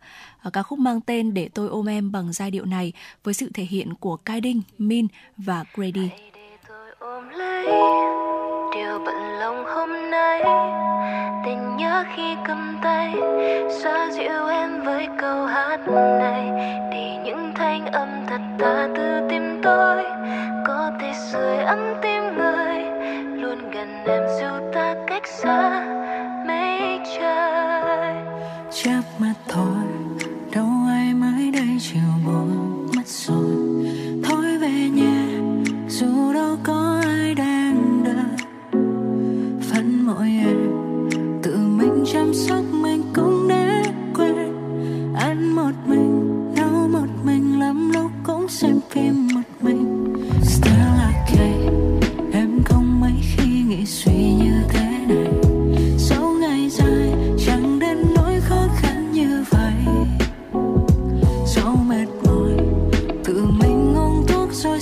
Uh, 0.48 0.54
ca 0.54 0.64
khúc 0.64 0.80
mang 0.80 1.02
tên 1.02 1.34
Để 1.34 1.50
tôi 1.54 1.68
ôm 1.68 1.90
em 1.90 2.12
bằng 2.12 2.34
giai 2.34 2.52
điệu 2.52 2.66
này 2.66 2.94
với 3.24 3.34
sự 3.34 3.50
thể 3.54 3.64
hiện 3.64 3.94
của 3.94 4.18
Kai 4.18 4.42
Đinh, 4.42 4.62
Min 4.78 5.08
và 5.38 5.66
Grady 5.74 6.10
điều 9.00 9.06
bận 9.06 9.40
lòng 9.40 9.64
hôm 9.68 9.90
nay. 10.12 10.42
Tình 11.46 11.78
nhớ 11.78 12.04
khi 12.16 12.36
cầm 12.48 12.78
tay, 12.82 13.16
xoa 13.84 14.10
dịu 14.12 14.48
em 14.50 14.84
với 14.84 15.08
câu 15.18 15.46
hát 15.46 15.80
này. 16.20 16.52
Để 16.92 17.18
những 17.26 17.52
thanh 17.56 17.86
âm 17.86 18.08
thật 18.28 18.42
tha 18.60 18.88
từ 18.96 19.28
tim 19.30 19.62
tôi. 19.64 20.04
Có 20.68 20.92
thể 21.02 21.12
sưởi 21.32 21.58
ấm 21.58 21.80
tim 22.02 22.24
người, 22.38 22.84
luôn 23.42 23.72
gần 23.72 24.04
em 24.06 24.24
dù 24.40 24.72
ta 24.74 24.96
cách 25.08 25.28
xa 25.28 25.86
mấy 26.48 27.00
trời. 27.20 28.16
Chớp 28.72 29.02
mắt 29.20 29.34
thôi, 29.48 29.84
đâu 30.56 30.70
ai 30.90 31.14
mới 31.14 31.52
đây 31.54 31.78
chiều 31.80 32.02
buồn 32.26 32.88
mất 32.96 33.08
rồi. 33.08 33.92
Thôi 34.24 34.58
về 34.62 34.90
nhà, 34.94 35.26
dù 35.88 36.34
đâu 36.34 36.58
có 36.64 36.89
chăm 42.14 42.34
sóc 42.34 42.64
mình 42.72 43.04
cũng 43.16 43.48
đã 43.48 43.84
quen. 44.16 44.54
Ăn 45.16 45.56
một 45.56 45.72
mình, 45.86 46.54
nấu 46.56 46.88
một 46.88 47.08
mình, 47.24 47.60
lắm 47.60 47.92
lúc 47.94 48.12
cũng 48.24 48.48
xem 48.48 48.80
phim 48.90 49.28
một 49.34 49.42
mình. 49.62 50.14
Still 50.44 50.76
okay 51.02 51.54
em 52.34 52.64
không 52.66 53.00
mấy 53.02 53.12
khi 53.22 53.64
nghĩ 53.68 53.86
suy 53.86 54.34
như 54.34 54.54
thế 54.70 54.90
này. 55.08 55.34
Sau 55.98 56.34
ngày 56.42 56.70
dài, 56.70 57.14
chẳng 57.46 57.80
đến 57.80 57.98
nỗi 58.16 58.40
khó 58.42 58.68
khăn 58.76 59.12
như 59.14 59.44
vậy. 59.50 59.74
Dẫu 61.46 61.76
mệt 61.88 62.08
mỏi, 62.26 62.52
tự 63.24 63.46
mình 63.46 63.96
uống 63.96 64.26
thuốc 64.28 64.54
rồi 64.54 64.80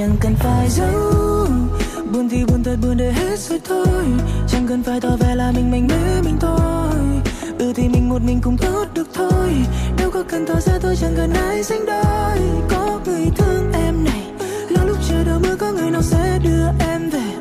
chẳng 0.00 0.16
cần 0.20 0.34
phải 0.34 0.68
giấu. 0.68 1.46
Buồn 2.12 2.28
thì 2.28 2.44
buồn 2.44 2.62
thật, 2.62 2.76
buồn 2.82 2.96
để 2.96 3.12
hết 3.12 3.38
rồi 3.38 3.60
thôi. 3.68 4.04
Chẳng 4.48 4.66
cần 4.68 4.82
phải 4.82 5.00
tỏ 5.00 5.16
vẻ 5.20 5.34
là 5.34 5.52
mình 5.52 5.70
mạnh 5.70 5.88
mẽ, 5.88 6.20
mình 6.24 6.36
thôi. 6.40 7.22
Ừ 7.58 7.72
thì 7.76 7.88
mình 7.88 8.08
một 8.08 8.22
mình 8.22 8.40
cũng 8.42 8.56
tốt 8.56 8.84
được 8.94 9.08
thôi. 9.14 9.54
Đâu 9.98 10.10
có 10.10 10.22
cần 10.28 10.46
tỏ 10.46 10.54
ra 10.60 10.78
tôi 10.82 10.96
chẳng 10.96 11.14
cần 11.16 11.32
ai 11.32 11.62
sánh 11.62 11.86
đôi. 11.86 12.38
Có 12.68 13.00
người 13.06 13.26
thương 13.36 13.72
em 13.72 14.04
này. 14.04 14.22
Lo 14.68 14.84
lúc 14.84 14.96
chờ 15.08 15.24
đợi 15.24 15.38
mưa 15.38 15.56
có 15.56 15.72
người 15.72 15.90
nào 15.90 16.02
sẽ 16.02 16.38
đưa 16.44 16.66
em 16.90 17.10
về. 17.10 17.32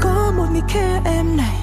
Có 0.00 0.32
một 0.36 0.46
người 0.52 0.62
khe 0.68 1.00
em 1.04 1.36
này. 1.36 1.57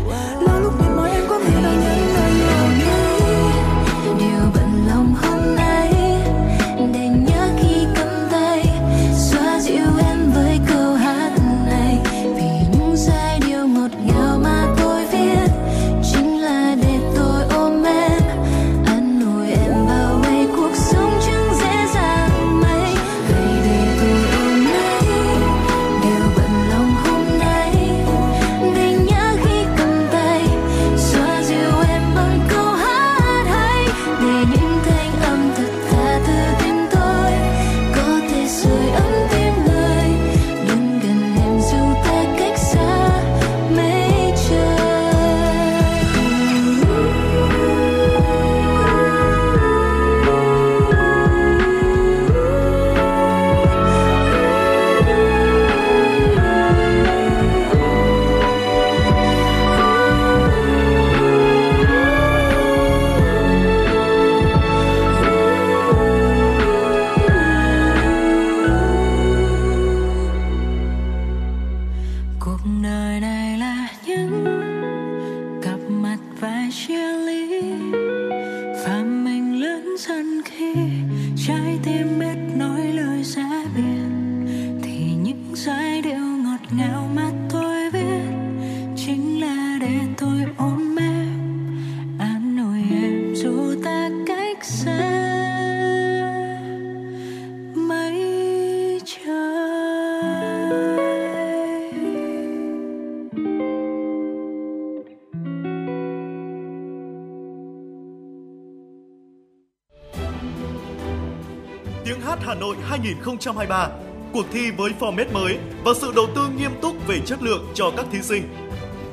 2023, 113.26 113.90
cuộc 114.34 114.46
thi 114.52 114.72
với 114.72 114.92
format 115.00 115.34
mới 115.34 115.58
và 115.84 115.92
sự 116.02 116.12
đầu 116.16 116.28
tư 116.36 116.42
nghiêm 116.58 116.72
túc 116.82 117.08
về 117.08 117.20
chất 117.26 117.44
lượng 117.44 117.68
cho 117.74 117.92
các 117.98 118.06
thí 118.12 118.22
sinh. 118.22 118.44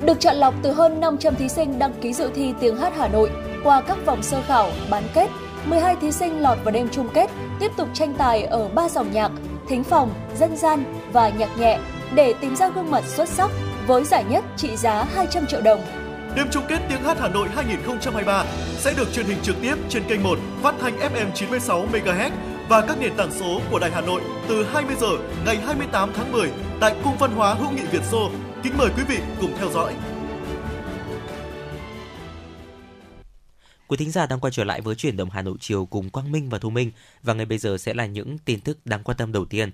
Được 0.05 0.21
chọn 0.21 0.37
lọc 0.37 0.55
từ 0.63 0.73
hơn 0.73 1.01
500 1.01 1.35
thí 1.35 1.49
sinh 1.49 1.79
đăng 1.79 1.93
ký 2.01 2.13
dự 2.13 2.31
thi 2.35 2.55
tiếng 2.61 2.77
hát 2.77 2.93
Hà 2.97 3.09
Nội 3.09 3.31
qua 3.65 3.81
các 3.81 3.99
vòng 4.07 4.23
sơ 4.23 4.43
khảo, 4.47 4.71
bán 4.91 5.03
kết, 5.15 5.29
12 5.67 5.97
thí 5.97 6.13
sinh 6.13 6.41
lọt 6.41 6.59
vào 6.65 6.73
đêm 6.73 6.89
chung 6.93 7.09
kết, 7.15 7.31
tiếp 7.61 7.73
tục 7.77 7.89
tranh 7.95 8.15
tài 8.19 8.43
ở 8.43 8.69
ba 8.69 8.89
dòng 8.89 9.13
nhạc, 9.13 9.33
thính 9.69 9.85
phòng, 9.85 10.15
dân 10.39 10.57
gian 10.57 10.85
và 11.13 11.29
nhạc 11.29 11.59
nhẹ 11.59 11.79
để 12.15 12.35
tìm 12.41 12.57
ra 12.57 12.69
gương 12.69 12.91
mặt 12.91 13.05
xuất 13.07 13.29
sắc 13.29 13.51
với 13.87 14.05
giải 14.05 14.25
nhất 14.25 14.45
trị 14.57 14.77
giá 14.77 15.05
200 15.15 15.47
triệu 15.47 15.61
đồng. 15.61 15.81
Đêm 16.37 16.47
chung 16.51 16.65
kết 16.69 16.79
Tiếng 16.89 17.03
hát 17.03 17.17
Hà 17.21 17.29
Nội 17.29 17.49
2023 17.55 18.45
sẽ 18.79 18.95
được 18.97 19.13
truyền 19.13 19.27
hình 19.27 19.39
trực 19.43 19.57
tiếp 19.63 19.75
trên 19.89 20.03
kênh 20.09 20.23
1 20.23 20.39
phát 20.63 20.75
thanh 20.81 20.99
FM 20.99 21.31
96 21.35 21.87
MHz 21.93 22.31
và 22.73 22.85
các 22.89 22.99
nền 23.01 23.17
tảng 23.17 23.33
số 23.33 23.61
của 23.71 23.79
Đài 23.79 23.91
Hà 23.91 24.01
Nội 24.01 24.23
từ 24.49 24.65
20 24.65 24.97
giờ 25.01 25.09
ngày 25.45 25.57
28 25.57 26.13
tháng 26.15 26.33
10 26.33 26.51
tại 26.81 26.97
Cung 27.05 27.17
văn 27.19 27.33
hóa 27.33 27.55
hữu 27.55 27.71
nghị 27.71 27.83
Việt 27.93 28.03
Xô. 28.11 28.31
Kính 28.63 28.73
mời 28.77 28.91
quý 28.97 29.03
vị 29.09 29.19
cùng 29.41 29.53
theo 29.59 29.71
dõi. 29.71 29.95
Quý 33.89 33.97
thính 33.97 34.11
giả 34.11 34.27
đang 34.27 34.41
quay 34.41 34.51
trở 34.51 34.65
lại 34.65 34.81
với 34.81 34.95
chuyển 34.95 35.17
động 35.17 35.31
Hà 35.31 35.43
Nội 35.43 35.57
chiều 35.61 35.87
cùng 35.87 36.11
Quang 36.11 36.33
Minh 36.33 36.49
và 36.49 36.59
Thu 36.59 36.71
Minh 36.71 36.91
và 37.23 37.35
ngay 37.35 37.47
bây 37.47 37.59
giờ 37.59 37.77
sẽ 37.79 37.95
là 37.95 38.07
những 38.07 38.39
tin 38.39 38.61
tức 38.61 38.79
đáng 38.85 39.03
quan 39.03 39.17
tâm 39.17 39.33
đầu 39.33 39.45
tiên. 39.45 39.71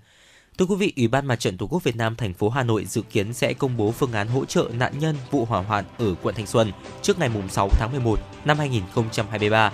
Thưa 0.58 0.66
quý 0.66 0.76
vị, 0.76 0.92
Ủy 0.96 1.08
ban 1.08 1.26
Mặt 1.26 1.40
trận 1.40 1.56
Tổ 1.58 1.66
quốc 1.66 1.84
Việt 1.84 1.96
Nam 1.96 2.16
thành 2.16 2.34
phố 2.34 2.48
Hà 2.48 2.62
Nội 2.62 2.84
dự 2.84 3.02
kiến 3.02 3.32
sẽ 3.32 3.52
công 3.52 3.76
bố 3.76 3.90
phương 3.90 4.12
án 4.12 4.28
hỗ 4.28 4.44
trợ 4.44 4.68
nạn 4.72 4.98
nhân 4.98 5.16
vụ 5.30 5.44
hỏa 5.44 5.62
hoạn 5.62 5.84
ở 5.98 6.14
quận 6.22 6.34
Thanh 6.34 6.46
Xuân 6.46 6.72
trước 7.02 7.18
ngày 7.18 7.30
6 7.50 7.68
tháng 7.72 7.90
11 7.92 8.20
năm 8.44 8.58
2023. 8.58 9.72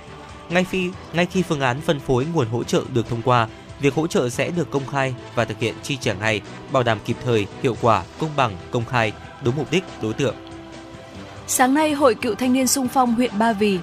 Ngay 0.49 0.65
khi 0.65 0.91
ngay 1.13 1.27
khi 1.27 1.43
phương 1.43 1.61
án 1.61 1.81
phân 1.81 2.01
phối 2.01 2.27
nguồn 2.35 2.49
hỗ 2.49 2.65
trợ 2.65 2.83
được 2.95 3.09
thông 3.09 3.23
qua, 3.23 3.49
việc 3.81 3.95
hỗ 3.95 4.07
trợ 4.07 4.29
sẽ 4.29 4.51
được 4.51 4.71
công 4.71 4.87
khai 4.87 5.15
và 5.35 5.45
thực 5.45 5.59
hiện 5.59 5.75
chi 5.83 5.97
trả 6.01 6.15
ngay, 6.15 6.41
bảo 6.73 6.83
đảm 6.83 6.99
kịp 7.05 7.17
thời, 7.25 7.47
hiệu 7.63 7.77
quả, 7.81 8.03
công 8.19 8.31
bằng, 8.37 8.57
công 8.71 8.85
khai, 8.85 9.13
đúng 9.43 9.57
mục 9.57 9.71
đích, 9.71 9.85
đối 10.03 10.13
tượng. 10.13 10.35
Sáng 11.47 11.75
nay, 11.75 11.93
Hội 11.93 12.15
Cựu 12.15 12.35
Thanh 12.35 12.53
niên 12.53 12.67
Sung 12.67 12.89
phong 12.89 13.15
huyện 13.15 13.39
Ba 13.39 13.53
Vì 13.53 13.79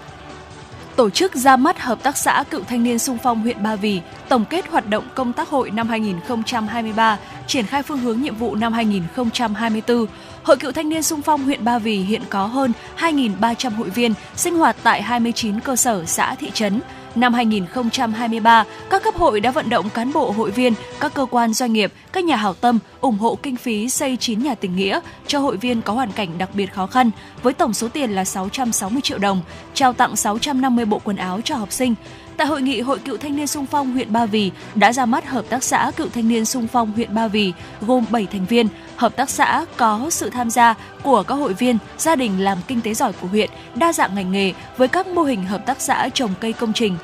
tổ 0.95 1.09
chức 1.09 1.35
ra 1.35 1.55
mắt 1.55 1.79
Hợp 1.79 2.03
tác 2.03 2.17
xã 2.17 2.43
Cựu 2.49 2.63
Thanh 2.63 2.83
niên 2.83 2.99
Sung 2.99 3.17
phong 3.23 3.41
huyện 3.41 3.63
Ba 3.63 3.75
Vì 3.75 4.01
tổng 4.29 4.45
kết 4.49 4.67
hoạt 4.67 4.89
động 4.89 5.03
công 5.15 5.33
tác 5.33 5.49
hội 5.49 5.71
năm 5.71 5.87
2023, 5.89 7.17
triển 7.47 7.65
khai 7.65 7.83
phương 7.83 7.97
hướng 7.97 8.21
nhiệm 8.21 8.35
vụ 8.35 8.55
năm 8.55 8.73
2024. 8.73 10.05
Hội 10.43 10.57
Cựu 10.57 10.71
Thanh 10.71 10.89
niên 10.89 11.03
Sung 11.03 11.21
phong 11.21 11.43
huyện 11.43 11.65
Ba 11.65 11.79
Vì 11.79 11.97
hiện 11.97 12.21
có 12.29 12.45
hơn 12.45 12.73
2.300 12.97 13.75
hội 13.75 13.89
viên 13.89 14.13
sinh 14.35 14.55
hoạt 14.55 14.75
tại 14.83 15.01
29 15.01 15.59
cơ 15.59 15.75
sở 15.75 16.05
xã 16.05 16.35
thị 16.35 16.51
trấn. 16.53 16.81
Năm 17.15 17.33
2023, 17.33 18.65
các 18.89 19.03
cấp 19.03 19.15
hội 19.15 19.39
đã 19.39 19.51
vận 19.51 19.69
động 19.69 19.89
cán 19.89 20.13
bộ 20.13 20.31
hội 20.31 20.51
viên, 20.51 20.73
các 20.99 21.13
cơ 21.13 21.25
quan 21.31 21.53
doanh 21.53 21.73
nghiệp, 21.73 21.93
các 22.11 22.23
nhà 22.23 22.35
hảo 22.35 22.53
tâm 22.53 22.79
ủng 23.01 23.17
hộ 23.17 23.37
kinh 23.43 23.55
phí 23.55 23.89
xây 23.89 24.17
9 24.17 24.43
nhà 24.43 24.55
tình 24.55 24.75
nghĩa 24.75 24.99
cho 25.27 25.39
hội 25.39 25.57
viên 25.57 25.81
có 25.81 25.93
hoàn 25.93 26.11
cảnh 26.11 26.37
đặc 26.37 26.49
biệt 26.53 26.73
khó 26.73 26.87
khăn 26.87 27.11
với 27.43 27.53
tổng 27.53 27.73
số 27.73 27.87
tiền 27.87 28.11
là 28.11 28.25
660 28.25 29.01
triệu 29.01 29.17
đồng, 29.17 29.41
trao 29.73 29.93
tặng 29.93 30.15
650 30.15 30.85
bộ 30.85 30.99
quần 31.03 31.17
áo 31.17 31.41
cho 31.43 31.55
học 31.55 31.71
sinh. 31.71 31.95
Tại 32.41 32.47
hội 32.47 32.61
nghị, 32.61 32.81
Hội 32.81 32.99
Cựu 32.99 33.17
Thanh 33.17 33.35
niên 33.35 33.47
Sung 33.47 33.65
phong 33.65 33.91
huyện 33.91 34.13
Ba 34.13 34.25
Vì 34.25 34.51
đã 34.75 34.93
ra 34.93 35.05
mắt 35.05 35.29
Hợp 35.29 35.45
tác 35.49 35.63
xã 35.63 35.91
Cựu 35.95 36.09
Thanh 36.09 36.27
niên 36.27 36.45
Sung 36.45 36.67
phong 36.67 36.91
huyện 36.91 37.15
Ba 37.15 37.27
Vì 37.27 37.53
gồm 37.81 38.05
7 38.09 38.27
thành 38.31 38.45
viên. 38.45 38.67
Hợp 38.95 39.15
tác 39.15 39.29
xã 39.29 39.65
có 39.77 40.09
sự 40.09 40.29
tham 40.29 40.49
gia 40.49 40.75
của 41.03 41.23
các 41.23 41.35
hội 41.35 41.53
viên, 41.53 41.77
gia 41.97 42.15
đình 42.15 42.43
làm 42.43 42.57
kinh 42.67 42.81
tế 42.81 42.93
giỏi 42.93 43.13
của 43.13 43.27
huyện, 43.27 43.49
đa 43.75 43.93
dạng 43.93 44.15
ngành 44.15 44.31
nghề 44.31 44.53
với 44.77 44.87
các 44.87 45.07
mô 45.07 45.23
hình 45.23 45.45
hợp 45.45 45.65
tác 45.65 45.81
xã 45.81 46.09
trồng 46.13 46.31
cây 46.39 46.53
công 46.53 46.73
trình, 46.73 46.97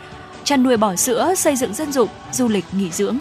chăn 0.43 0.63
nuôi 0.63 0.77
bò 0.77 0.95
sữa, 0.95 1.33
xây 1.35 1.55
dựng 1.55 1.73
dân 1.73 1.91
dụng, 1.91 2.09
du 2.31 2.47
lịch 2.47 2.65
nghỉ 2.71 2.91
dưỡng. 2.91 3.17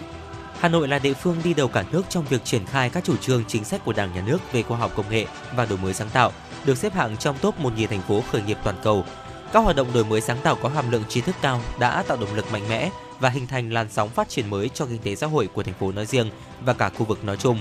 Hà 0.59 0.69
Nội 0.69 0.87
là 0.87 0.99
địa 0.99 1.13
phương 1.13 1.37
đi 1.43 1.53
đầu 1.53 1.67
cả 1.67 1.83
nước 1.91 2.03
trong 2.09 2.25
việc 2.29 2.45
triển 2.45 2.65
khai 2.65 2.89
các 2.89 3.03
chủ 3.03 3.17
trương 3.17 3.43
chính 3.47 3.63
sách 3.63 3.85
của 3.85 3.93
Đảng 3.93 4.13
nhà 4.15 4.21
nước 4.25 4.37
về 4.51 4.63
khoa 4.63 4.77
học 4.77 4.91
công 4.95 5.09
nghệ 5.09 5.25
và 5.55 5.65
đổi 5.65 5.77
mới 5.77 5.93
sáng 5.93 6.09
tạo, 6.09 6.31
được 6.65 6.77
xếp 6.77 6.93
hạng 6.93 7.17
trong 7.17 7.35
top 7.41 7.59
1.000 7.61 7.87
thành 7.87 8.01
phố 8.01 8.23
khởi 8.31 8.41
nghiệp 8.41 8.57
toàn 8.63 8.75
cầu. 8.83 9.05
Các 9.53 9.59
hoạt 9.59 9.75
động 9.75 9.93
đổi 9.93 10.05
mới 10.05 10.21
sáng 10.21 10.37
tạo 10.43 10.55
có 10.55 10.69
hàm 10.69 10.91
lượng 10.91 11.03
trí 11.09 11.21
thức 11.21 11.35
cao 11.41 11.61
đã 11.79 12.03
tạo 12.03 12.17
động 12.17 12.35
lực 12.35 12.51
mạnh 12.51 12.69
mẽ 12.69 12.89
và 13.19 13.29
hình 13.29 13.47
thành 13.47 13.73
làn 13.73 13.87
sóng 13.89 14.09
phát 14.09 14.29
triển 14.29 14.49
mới 14.49 14.69
cho 14.69 14.85
kinh 14.85 15.01
tế 15.01 15.15
xã 15.15 15.27
hội 15.27 15.47
của 15.53 15.63
thành 15.63 15.73
phố 15.73 15.91
nói 15.91 16.05
riêng 16.05 16.29
và 16.61 16.73
cả 16.73 16.89
khu 16.89 17.05
vực 17.05 17.23
nói 17.23 17.37
chung. 17.37 17.59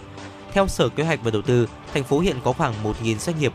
Theo 0.52 0.66
Sở 0.69 0.88
Kế 0.88 1.02
hoạch 1.02 1.21
và 1.25 1.31
Đầu 1.31 1.43
tư, 1.43 1.69
thành 1.95 2.05
phố 2.05 2.19
hiện 2.19 2.37
có 2.45 2.52
khoảng 2.52 2.75
1.000 2.85 3.19
doanh 3.19 3.38
nghiệp 3.38 3.52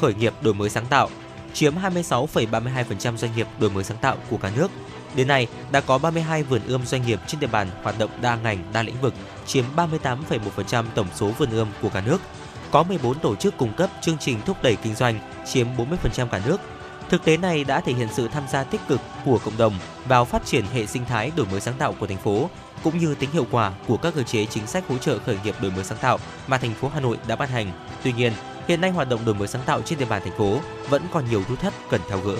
khởi 0.00 0.14
nghiệp 0.14 0.34
đổi 0.42 0.54
mới 0.54 0.70
sáng 0.70 0.86
tạo, 0.86 1.08
chiếm 1.52 1.74
26,32% 1.74 3.16
doanh 3.16 3.36
nghiệp 3.36 3.46
đổi 3.58 3.70
mới 3.70 3.84
sáng 3.84 3.98
tạo 3.98 4.16
của 4.30 4.36
cả 4.36 4.50
nước. 4.56 4.70
Đến 5.14 5.28
nay, 5.28 5.46
đã 5.70 5.80
có 5.80 5.98
32 5.98 6.42
vườn 6.42 6.60
ươm 6.66 6.86
doanh 6.86 7.06
nghiệp 7.06 7.20
trên 7.26 7.40
địa 7.40 7.46
bàn 7.46 7.68
hoạt 7.82 7.98
động 7.98 8.10
đa 8.22 8.36
ngành, 8.36 8.58
đa 8.72 8.82
lĩnh 8.82 9.00
vực, 9.00 9.14
chiếm 9.46 9.64
38,1% 9.76 10.84
tổng 10.94 11.06
số 11.14 11.26
vườn 11.26 11.50
ươm 11.50 11.68
của 11.82 11.88
cả 11.88 12.02
nước. 12.06 12.20
Có 12.70 12.82
14 12.82 13.18
tổ 13.18 13.36
chức 13.36 13.56
cung 13.56 13.72
cấp 13.72 13.90
chương 14.02 14.18
trình 14.18 14.40
thúc 14.46 14.56
đẩy 14.62 14.76
kinh 14.76 14.94
doanh, 14.94 15.18
chiếm 15.46 15.66
40% 15.76 16.28
cả 16.28 16.40
nước. 16.46 16.60
Thực 17.14 17.24
tế 17.24 17.36
này 17.36 17.64
đã 17.64 17.80
thể 17.80 17.92
hiện 17.92 18.08
sự 18.12 18.28
tham 18.28 18.42
gia 18.52 18.64
tích 18.64 18.80
cực 18.88 19.00
của 19.24 19.38
cộng 19.44 19.56
đồng 19.58 19.74
vào 20.08 20.24
phát 20.24 20.46
triển 20.46 20.64
hệ 20.74 20.86
sinh 20.86 21.04
thái 21.04 21.32
đổi 21.36 21.46
mới 21.50 21.60
sáng 21.60 21.74
tạo 21.78 21.94
của 22.00 22.06
thành 22.06 22.16
phố, 22.16 22.50
cũng 22.82 22.98
như 22.98 23.14
tính 23.14 23.30
hiệu 23.30 23.46
quả 23.50 23.72
của 23.88 23.96
các 23.96 24.14
cơ 24.14 24.22
chế 24.22 24.46
chính 24.46 24.66
sách 24.66 24.84
hỗ 24.88 24.98
trợ 24.98 25.18
khởi 25.18 25.38
nghiệp 25.44 25.54
đổi 25.62 25.70
mới 25.70 25.84
sáng 25.84 25.98
tạo 25.98 26.18
mà 26.46 26.58
thành 26.58 26.74
phố 26.74 26.90
Hà 26.94 27.00
Nội 27.00 27.18
đã 27.26 27.36
ban 27.36 27.48
hành. 27.48 27.72
Tuy 28.02 28.12
nhiên, 28.12 28.32
hiện 28.68 28.80
nay 28.80 28.90
hoạt 28.90 29.08
động 29.08 29.24
đổi 29.24 29.34
mới 29.34 29.48
sáng 29.48 29.62
tạo 29.66 29.82
trên 29.82 29.98
địa 29.98 30.04
bàn 30.04 30.22
thành 30.24 30.38
phố 30.38 30.58
vẫn 30.88 31.02
còn 31.12 31.24
nhiều 31.30 31.42
nút 31.50 31.60
thắt 31.60 31.72
cần 31.90 32.00
tháo 32.08 32.20
gỡ. 32.20 32.36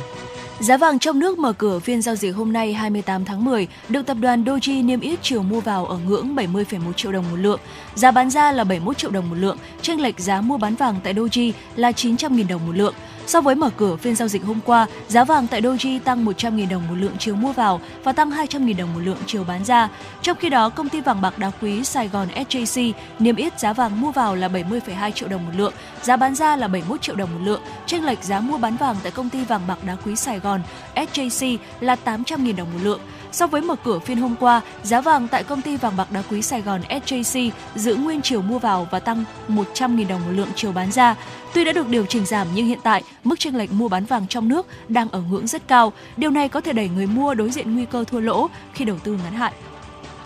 Giá 0.61 0.77
vàng 0.77 0.99
trong 0.99 1.19
nước 1.19 1.39
mở 1.39 1.53
cửa 1.53 1.79
phiên 1.79 2.03
giao 2.03 2.15
dịch 2.15 2.37
hôm 2.37 2.53
nay 2.53 2.75
28 2.75 3.25
tháng 3.25 3.45
10 3.45 3.69
được 3.89 4.07
tập 4.07 4.17
đoàn 4.21 4.45
Doji 4.45 4.85
niêm 4.85 5.01
yết 5.01 5.19
chiều 5.23 5.43
mua 5.43 5.61
vào 5.61 5.87
ở 5.87 5.99
ngưỡng 5.99 6.35
70,1 6.35 6.93
triệu 6.93 7.13
đồng 7.13 7.31
một 7.31 7.37
lượng, 7.37 7.61
giá 7.95 8.11
bán 8.11 8.31
ra 8.31 8.53
là 8.53 8.65
71 8.65 8.99
triệu 8.99 9.11
đồng 9.11 9.31
một 9.31 9.37
lượng, 9.37 9.59
chênh 9.83 10.01
lệch 10.01 10.21
giá 10.21 10.41
mua 10.41 10.59
bán 10.59 10.75
vàng 10.75 11.01
tại 11.05 11.15
Doji 11.15 11.53
là 11.77 11.91
900.000 11.91 12.49
đồng 12.49 12.67
một 12.67 12.73
lượng. 12.77 12.95
So 13.27 13.41
với 13.41 13.55
mở 13.55 13.71
cửa 13.77 13.97
phiên 13.97 14.17
giao 14.17 14.29
dịch 14.29 14.45
hôm 14.45 14.61
qua, 14.65 14.87
giá 15.09 15.25
vàng 15.25 15.47
tại 15.47 15.63
Doji 15.63 16.01
tăng 16.01 16.25
100.000 16.25 16.69
đồng 16.69 16.89
một 16.89 16.95
lượng 16.95 17.17
chiều 17.19 17.35
mua 17.35 17.53
vào 17.53 17.81
và 18.05 18.13
tăng 18.13 18.31
200.000 18.31 18.77
đồng 18.77 18.95
một 18.95 19.01
lượng 19.01 19.19
chiều 19.27 19.45
bán 19.45 19.65
ra. 19.65 19.89
Trong 20.23 20.37
khi 20.41 20.49
đó, 20.49 20.69
công 20.69 20.89
ty 20.89 21.01
vàng 21.01 21.21
bạc 21.21 21.39
đá 21.39 21.51
quý 21.63 21.85
Sài 21.85 22.09
Gòn 22.09 22.29
SJC 22.35 22.93
niêm 23.19 23.37
yết 23.37 23.61
giá 23.61 23.73
vàng 23.73 24.01
mua 24.01 24.11
vào 24.11 24.35
là 24.35 24.49
70,2 24.49 25.11
triệu 25.11 25.29
đồng 25.29 25.45
một 25.45 25.53
lượng, 25.57 25.73
giá 26.03 26.17
bán 26.17 26.35
ra 26.35 26.57
là 26.57 26.69
71 26.69 27.03
triệu 27.03 27.17
đồng 27.17 27.35
một 27.35 27.41
lượng. 27.45 27.61
Chênh 27.87 28.05
lệch 28.05 28.25
giá 28.25 28.41
mua 28.41 28.59
bán 28.59 28.77
vàng 28.77 28.97
tại 29.03 29.13
công 29.13 29.31
ty 29.31 29.45
vàng 29.45 29.63
bạc 29.69 29.79
đá 29.85 29.97
quý 30.05 30.17
Sài 30.17 30.39
Gòn 30.39 30.63
SJC 30.95 31.59
là 31.81 31.97
800.000 32.05 32.57
đồng 32.57 32.73
một 32.73 32.81
lượng. 32.83 33.01
So 33.33 33.47
với 33.47 33.61
mở 33.61 33.77
cửa 33.85 33.99
phiên 33.99 34.19
hôm 34.19 34.35
qua, 34.41 34.61
giá 34.83 35.01
vàng 35.01 35.29
tại 35.29 35.45
công 35.45 35.63
ty 35.63 35.77
vàng 35.77 35.97
bạc 35.97 36.13
đá 36.13 36.23
quý 36.31 36.43
Sài 36.43 36.63
Gòn 36.63 36.81
SJC 36.89 37.51
giữ 37.75 37.95
nguyên 37.95 38.23
chiều 38.23 38.43
mua 38.43 38.59
vào 38.59 38.89
và 38.91 39.01
tăng 39.01 39.25
100.000 39.49 40.09
đồng 40.09 40.21
một 40.21 40.33
lượng 40.33 40.49
chiều 40.55 40.73
bán 40.73 40.93
ra. 40.93 41.15
Tuy 41.55 41.65
đã 41.65 41.73
được 41.73 41.89
điều 41.89 42.07
chỉnh 42.07 42.27
giảm 42.27 42.49
nhưng 42.55 42.67
hiện 42.67 42.79
tại 42.83 43.03
mức 43.25 43.41
chênh 43.41 43.57
lệch 43.57 43.73
mua 43.73 43.89
bán 43.89 44.05
vàng 44.05 44.27
trong 44.29 44.49
nước 44.49 44.67
đang 44.89 45.11
ở 45.11 45.23
ngưỡng 45.31 45.47
rất 45.47 45.69
cao. 45.69 45.93
Điều 46.17 46.31
này 46.31 46.49
có 46.49 46.61
thể 46.61 46.73
đẩy 46.73 46.89
người 46.89 47.07
mua 47.07 47.35
đối 47.35 47.51
diện 47.51 47.75
nguy 47.75 47.85
cơ 47.85 48.05
thua 48.05 48.21
lỗ 48.21 48.49
khi 48.73 48.85
đầu 48.85 48.99
tư 49.05 49.19
ngắn 49.25 49.35
hạn. 49.35 49.53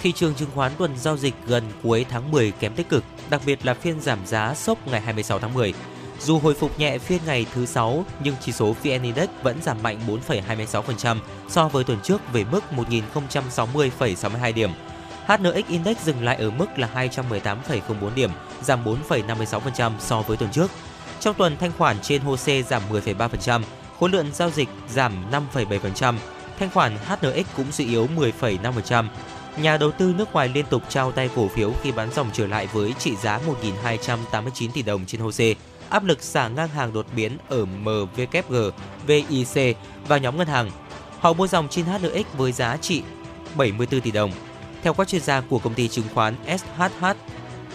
Thị 0.02 0.12
trường 0.12 0.34
chứng 0.34 0.50
khoán 0.54 0.72
tuần 0.78 0.90
giao 0.96 1.16
dịch 1.16 1.34
gần 1.46 1.64
cuối 1.82 2.06
tháng 2.10 2.30
10 2.30 2.50
kém 2.50 2.74
tích 2.74 2.88
cực, 2.88 3.04
đặc 3.30 3.40
biệt 3.46 3.66
là 3.66 3.74
phiên 3.74 4.00
giảm 4.00 4.18
giá 4.26 4.54
sốc 4.54 4.88
ngày 4.88 5.00
26 5.00 5.38
tháng 5.38 5.54
10. 5.54 5.74
Dù 6.20 6.38
hồi 6.38 6.54
phục 6.54 6.78
nhẹ 6.78 6.98
phiên 6.98 7.20
ngày 7.26 7.46
thứ 7.54 7.66
6, 7.66 8.04
nhưng 8.24 8.34
chỉ 8.40 8.52
số 8.52 8.76
VN 8.82 9.02
Index 9.02 9.28
vẫn 9.42 9.62
giảm 9.62 9.76
mạnh 9.82 9.98
4,26% 10.28 11.16
so 11.48 11.68
với 11.68 11.84
tuần 11.84 11.98
trước 12.02 12.32
về 12.32 12.44
mức 12.52 12.64
1.060,62 12.76 14.54
điểm. 14.54 14.70
HNX 15.26 15.66
Index 15.68 15.96
dừng 16.04 16.24
lại 16.24 16.36
ở 16.36 16.50
mức 16.50 16.78
là 16.78 16.88
218,04 16.94 18.14
điểm, 18.14 18.30
giảm 18.62 18.84
4,56% 18.84 19.92
so 19.98 20.22
với 20.22 20.36
tuần 20.36 20.50
trước. 20.52 20.70
Trong 21.20 21.34
tuần, 21.34 21.56
thanh 21.60 21.72
khoản 21.78 21.96
trên 22.02 22.22
HOSE 22.22 22.62
giảm 22.62 22.82
10,3%, 22.90 23.62
khối 23.98 24.10
lượng 24.10 24.26
giao 24.32 24.50
dịch 24.50 24.68
giảm 24.88 25.30
5,7%, 25.30 26.14
thanh 26.58 26.70
khoản 26.70 26.96
HNX 26.96 27.46
cũng 27.56 27.72
suy 27.72 27.84
yếu 27.84 28.08
10,5%. 28.16 29.08
Nhà 29.56 29.76
đầu 29.76 29.90
tư 29.90 30.14
nước 30.18 30.32
ngoài 30.32 30.48
liên 30.48 30.66
tục 30.70 30.82
trao 30.88 31.12
tay 31.12 31.30
cổ 31.36 31.48
phiếu 31.48 31.72
khi 31.82 31.92
bán 31.92 32.12
dòng 32.12 32.30
trở 32.32 32.46
lại 32.46 32.68
với 32.72 32.94
trị 32.98 33.16
giá 33.16 33.40
1.289 33.84 34.68
tỷ 34.74 34.82
đồng 34.82 35.06
trên 35.06 35.20
HOSE. 35.20 35.54
áp 35.88 36.04
lực 36.04 36.22
xả 36.22 36.48
ngang 36.48 36.68
hàng 36.68 36.92
đột 36.92 37.06
biến 37.16 37.38
ở 37.48 37.64
MWG, 37.84 38.70
VIC 39.06 39.76
và 40.08 40.18
nhóm 40.18 40.36
ngân 40.36 40.46
hàng. 40.46 40.70
Họ 41.20 41.32
mua 41.32 41.46
dòng 41.46 41.68
trên 41.68 41.84
HNX 41.84 42.26
với 42.36 42.52
giá 42.52 42.76
trị 42.76 43.02
74 43.56 44.00
tỷ 44.00 44.10
đồng. 44.10 44.30
Theo 44.82 44.94
các 44.94 45.08
chuyên 45.08 45.22
gia 45.22 45.40
của 45.40 45.58
công 45.58 45.74
ty 45.74 45.88
chứng 45.88 46.06
khoán 46.14 46.34
SHH, 46.46 47.06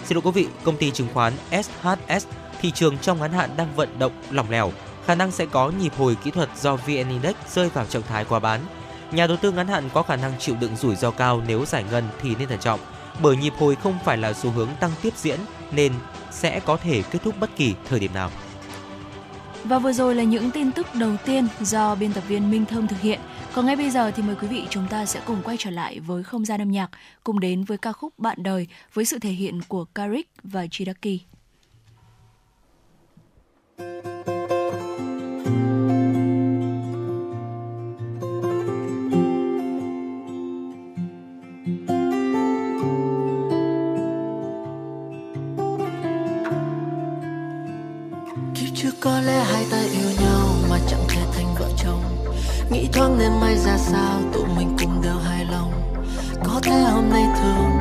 xin 0.05 0.15
lỗi 0.15 0.21
quý 0.23 0.31
vị, 0.31 0.47
công 0.63 0.77
ty 0.77 0.91
chứng 0.91 1.07
khoán 1.13 1.33
SHS, 1.51 2.25
thị 2.63 2.71
trường 2.71 2.97
trong 2.97 3.19
ngắn 3.19 3.31
hạn 3.31 3.49
đang 3.57 3.75
vận 3.75 3.99
động 3.99 4.11
lỏng 4.31 4.49
lẻo, 4.49 4.71
khả 5.05 5.15
năng 5.15 5.31
sẽ 5.31 5.45
có 5.45 5.69
nhịp 5.69 5.93
hồi 5.97 6.17
kỹ 6.23 6.31
thuật 6.31 6.49
do 6.61 6.75
VN 6.75 7.09
Index 7.09 7.35
rơi 7.53 7.69
vào 7.69 7.85
trạng 7.85 8.01
thái 8.01 8.25
quá 8.25 8.39
bán. 8.39 8.59
Nhà 9.11 9.27
đầu 9.27 9.37
tư 9.37 9.51
ngắn 9.51 9.67
hạn 9.67 9.89
có 9.93 10.03
khả 10.03 10.15
năng 10.15 10.33
chịu 10.39 10.55
đựng 10.61 10.75
rủi 10.75 10.95
ro 10.95 11.11
cao 11.11 11.41
nếu 11.47 11.65
giải 11.65 11.85
ngân 11.91 12.03
thì 12.21 12.35
nên 12.35 12.47
thận 12.47 12.59
trọng, 12.59 12.79
bởi 13.21 13.37
nhịp 13.37 13.53
hồi 13.57 13.75
không 13.75 13.99
phải 14.05 14.17
là 14.17 14.33
xu 14.33 14.49
hướng 14.49 14.69
tăng 14.79 14.91
tiếp 15.01 15.13
diễn 15.17 15.39
nên 15.71 15.93
sẽ 16.31 16.59
có 16.59 16.77
thể 16.77 17.03
kết 17.11 17.19
thúc 17.23 17.35
bất 17.39 17.49
kỳ 17.55 17.75
thời 17.89 17.99
điểm 17.99 18.13
nào. 18.13 18.31
Và 19.63 19.79
vừa 19.79 19.93
rồi 19.93 20.15
là 20.15 20.23
những 20.23 20.51
tin 20.51 20.71
tức 20.71 20.87
đầu 20.95 21.15
tiên 21.25 21.47
do 21.59 21.95
biên 21.95 22.13
tập 22.13 22.23
viên 22.27 22.51
Minh 22.51 22.65
Thơm 22.65 22.87
thực 22.87 23.01
hiện. 23.01 23.19
Còn 23.53 23.65
ngay 23.65 23.75
bây 23.75 23.89
giờ 23.89 24.11
thì 24.11 24.23
mời 24.23 24.35
quý 24.35 24.47
vị 24.47 24.63
chúng 24.69 24.87
ta 24.87 25.05
sẽ 25.05 25.21
cùng 25.25 25.41
quay 25.43 25.57
trở 25.59 25.69
lại 25.69 25.99
với 25.99 26.23
không 26.23 26.45
gian 26.45 26.61
âm 26.61 26.71
nhạc, 26.71 26.89
cùng 27.23 27.39
đến 27.39 27.63
với 27.63 27.77
ca 27.77 27.91
khúc 27.91 28.19
Bạn 28.19 28.43
đời 28.43 28.67
với 28.93 29.05
sự 29.05 29.19
thể 29.19 29.31
hiện 29.31 29.61
của 29.67 29.85
Karik 29.85 30.29
và 30.43 30.67
Chidaki 30.71 31.32
có 49.03 49.19
lẽ 49.19 49.43
hai 49.43 49.65
ta 49.71 49.77
yêu 49.77 50.09
nhau 50.21 50.47
mà 50.69 50.77
chẳng 50.87 51.03
thể 51.07 51.21
thành 51.33 51.55
vợ 51.59 51.69
chồng, 51.77 52.03
nghĩ 52.71 52.87
thoáng 52.93 53.19
nên 53.19 53.31
mai 53.41 53.57
ra 53.57 53.77
sao 53.77 54.21
tụi 54.33 54.45
mình 54.57 54.77
cùng 54.79 55.01
đều 55.03 55.17
hài 55.17 55.45
lòng. 55.45 55.71
Có 56.43 56.59
thể 56.63 56.81
hôm 56.81 57.09
nay 57.09 57.23
thương, 57.39 57.71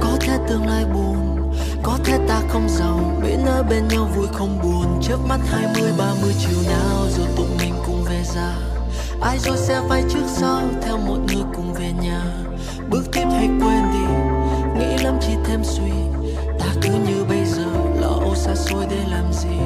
có 0.00 0.16
thể 0.20 0.38
tương 0.48 0.66
lai 0.66 0.84
buồn 0.84 1.35
có 1.86 1.98
thể 2.04 2.18
ta 2.28 2.42
không 2.48 2.68
giàu 2.68 3.20
miễn 3.22 3.44
ở 3.46 3.62
bên 3.62 3.88
nhau 3.88 4.10
vui 4.16 4.26
không 4.32 4.58
buồn. 4.62 5.00
Chớp 5.02 5.16
mắt 5.28 5.40
hai 5.46 5.66
mươi, 5.74 5.90
ba 5.98 6.12
mươi 6.22 6.34
chiều 6.38 6.58
nào, 6.68 7.06
rồi 7.16 7.26
tụi 7.36 7.46
mình 7.58 7.74
cùng 7.86 8.04
về 8.04 8.22
già. 8.34 8.54
Ai 9.20 9.38
rồi 9.38 9.56
sẽ 9.56 9.80
vay 9.88 10.04
trước 10.08 10.24
sau, 10.26 10.62
theo 10.82 10.98
một 10.98 11.18
người 11.26 11.42
cùng 11.56 11.74
về 11.74 11.92
nhà. 12.02 12.22
Bước 12.90 13.02
tiếp 13.12 13.24
hay 13.30 13.48
quên 13.60 13.82
đi, 13.92 14.06
nghĩ 14.78 15.04
lắm 15.04 15.18
chỉ 15.20 15.32
thêm 15.44 15.60
suy. 15.64 15.92
Ta 16.58 16.66
cứ 16.82 16.88
như 16.88 17.24
bây 17.28 17.44
giờ, 17.44 17.66
lo 18.00 18.08
âu 18.08 18.34
xa 18.34 18.54
xôi 18.54 18.86
để 18.90 18.98
làm 19.10 19.32
gì? 19.32 19.58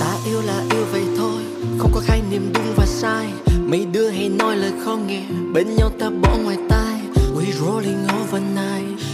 Ta 0.00 0.16
yêu 0.26 0.42
là 0.42 0.62
yêu 0.70 0.84
vậy 0.92 1.04
thôi, 1.18 1.42
không 1.78 1.90
có 1.94 2.00
khái 2.04 2.22
niệm 2.30 2.52
đúng 2.54 2.74
và 2.76 2.86
sai. 2.86 3.26
Mấy 3.58 3.86
đứa 3.92 4.10
hay 4.10 4.28
nói 4.28 4.56
lời 4.56 4.72
khó 4.84 4.96
nghe, 4.96 5.22
bên 5.54 5.76
nhau 5.76 5.90
ta 5.98 6.10
bỏ 6.22 6.36
ngoài 6.44 6.56
tai. 6.68 7.00
We 7.36 7.52
rolling 7.52 8.06
overnight 8.22 9.09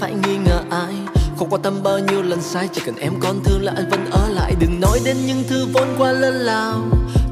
phải 0.00 0.12
nghi 0.12 0.36
ngờ 0.36 0.62
ai? 0.70 0.94
Không 1.38 1.50
quan 1.50 1.62
tâm 1.62 1.82
bao 1.82 1.98
nhiêu 1.98 2.22
lần 2.22 2.42
sai, 2.42 2.68
chỉ 2.72 2.80
cần 2.86 2.96
em 2.96 3.12
còn 3.20 3.40
thương 3.44 3.62
là 3.62 3.72
anh 3.76 3.90
vẫn 3.90 4.10
ở 4.10 4.28
lại. 4.28 4.54
Đừng 4.60 4.80
nói 4.80 5.00
đến 5.04 5.16
những 5.26 5.42
thứ 5.48 5.66
vốn 5.72 5.88
qua 5.98 6.12
lớn 6.12 6.34
lao. 6.34 6.80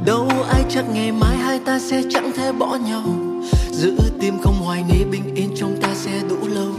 Đâu 0.04 0.28
ai 0.48 0.64
chắc 0.70 0.84
ngày 0.90 1.12
mai 1.12 1.36
hai 1.36 1.58
ta 1.58 1.78
sẽ 1.78 2.02
chẳng 2.10 2.32
thể 2.36 2.52
bỏ 2.52 2.78
nhau. 2.86 3.02
Giữ 3.70 3.96
tim 4.20 4.38
không 4.42 4.54
hoài 4.64 4.82
nghi, 4.82 5.04
bình 5.10 5.34
yên 5.34 5.54
trong 5.56 5.76
ta 5.82 5.88
sẽ 5.94 6.20
đủ 6.30 6.36
lâu. 6.54 6.72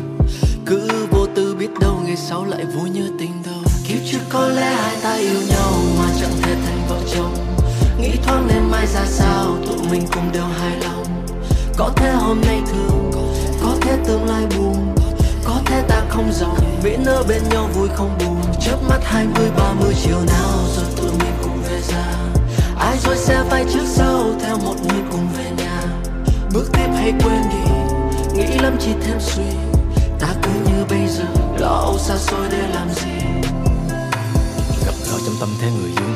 Cứ 0.66 0.88
vô 1.12 1.28
tư 1.36 1.56
biết 1.60 1.70
đâu 1.80 2.02
ngày 2.06 2.18
sau 2.18 2.46
lại 2.46 2.66
vui 2.66 2.90
như 2.90 3.12
tình 3.20 3.32
đầu. 3.46 3.64
Kiếp 3.88 3.98
trước 4.12 4.20
có 4.30 4.48
lẽ 4.48 4.76
hai 4.76 4.96
ta 5.02 5.14
yêu 5.14 5.42
nhau 5.50 5.74
mà 5.98 6.06
chẳng 6.20 6.34
thể 6.42 6.56
thành 6.66 6.80
vợ 6.90 6.98
chồng. 7.16 7.34
Nghĩ 8.02 8.12
thoáng 8.24 8.48
đêm 8.48 8.72
mai 8.72 8.88
ra 8.88 9.06
sao, 9.06 9.58
tụi 9.68 9.78
mình 9.92 10.04
cùng 10.14 10.32
đều 10.34 10.46
hài 10.60 10.78
lòng. 10.78 11.06
Có 11.78 11.92
thể 11.96 12.12
hôm 12.12 12.42
nay 12.42 12.62
thương, 12.72 13.12
có 13.62 13.76
thể 13.82 13.98
tương 14.08 14.26
lai 14.26 14.44
buồn 14.58 14.99
thế 15.70 15.84
ta 15.88 16.06
không 16.10 16.32
giàu 16.34 16.56
miễn 16.84 17.04
ở 17.04 17.24
bên 17.24 17.42
nhau 17.50 17.70
vui 17.74 17.90
không 17.96 18.18
buồn. 18.20 18.42
Chớp 18.62 18.78
mắt 18.90 19.00
hai 19.04 19.26
mươi, 19.26 19.50
ba 19.58 19.74
mươi 19.74 19.94
chiều 20.04 20.18
nào 20.28 20.60
rồi 20.76 20.86
tụi 20.98 21.12
mình 21.12 21.34
cùng 21.44 21.64
về 21.70 21.82
ra 21.82 22.06
ai 22.80 22.98
rồi 22.98 23.18
sẽ 23.18 23.44
vai 23.50 23.66
trước 23.74 23.86
sau 23.86 24.24
theo 24.42 24.58
một 24.58 24.76
người 24.88 25.02
cùng 25.12 25.28
về 25.38 25.52
nhà. 25.58 25.82
Bước 26.54 26.70
tiếp 26.74 26.88
hay 26.96 27.14
quên 27.24 27.42
đi, 27.50 27.72
nghĩ 28.34 28.58
lắm 28.60 28.78
chỉ 28.80 28.92
thêm 29.02 29.18
suy. 29.20 29.44
Ta 30.20 30.28
cứ 30.44 30.50
như 30.66 30.86
bây 30.90 31.08
giờ, 31.08 31.26
lo 31.60 31.68
âu 31.68 31.98
xa 31.98 32.18
xôi 32.18 32.48
để 32.52 32.68
làm 32.74 32.90
gì? 32.90 33.12
Trong 35.26 35.36
tâm 35.40 35.50
thế 35.62 35.72
người 35.72 35.90
yêu, 35.90 36.10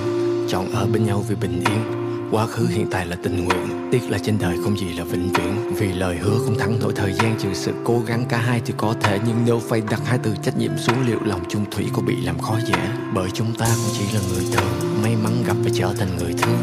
chọn 0.49 0.71
ở 0.73 0.85
bên 0.85 1.05
nhau 1.05 1.23
vì 1.27 1.35
bình 1.35 1.63
yên 1.67 2.12
quá 2.33 2.47
khứ, 2.47 2.67
hiện 2.67 2.87
tại 2.91 3.05
là 3.05 3.15
tình 3.23 3.45
nguyện. 3.45 3.89
Tiếc 3.91 4.09
là 4.09 4.17
trên 4.17 4.37
đời 4.39 4.57
không 4.63 4.77
gì 4.77 4.93
là 4.93 5.03
vĩnh 5.03 5.33
viễn. 5.33 5.75
Vì 5.75 5.93
lời 5.93 6.17
hứa 6.17 6.39
không 6.45 6.57
thắng 6.59 6.79
nổi 6.79 6.93
thời 6.95 7.13
gian, 7.13 7.35
trừ 7.39 7.49
sự 7.53 7.71
cố 7.83 7.99
gắng 8.07 8.25
cả 8.29 8.37
hai 8.37 8.61
thì 8.65 8.73
có 8.77 8.95
thể. 9.01 9.19
Nhưng 9.27 9.35
nếu 9.45 9.59
phải 9.59 9.81
đặt 9.89 10.01
hai 10.05 10.19
từ 10.23 10.35
trách 10.43 10.57
nhiệm 10.57 10.77
xuống, 10.77 11.07
liệu 11.07 11.19
lòng 11.25 11.41
chung 11.49 11.65
thủy 11.71 11.85
có 11.93 12.01
bị 12.01 12.15
làm 12.21 12.39
khó 12.39 12.59
dễ? 12.67 12.79
Bởi 13.13 13.29
chúng 13.33 13.53
ta 13.55 13.65
cũng 13.65 13.95
chỉ 13.99 14.17
là 14.17 14.21
người 14.29 14.45
thường, 14.53 15.01
may 15.03 15.15
mắn 15.15 15.43
gặp 15.47 15.55
và 15.63 15.71
trở 15.73 15.93
thành 15.99 16.17
người 16.17 16.33
thương. 16.33 16.57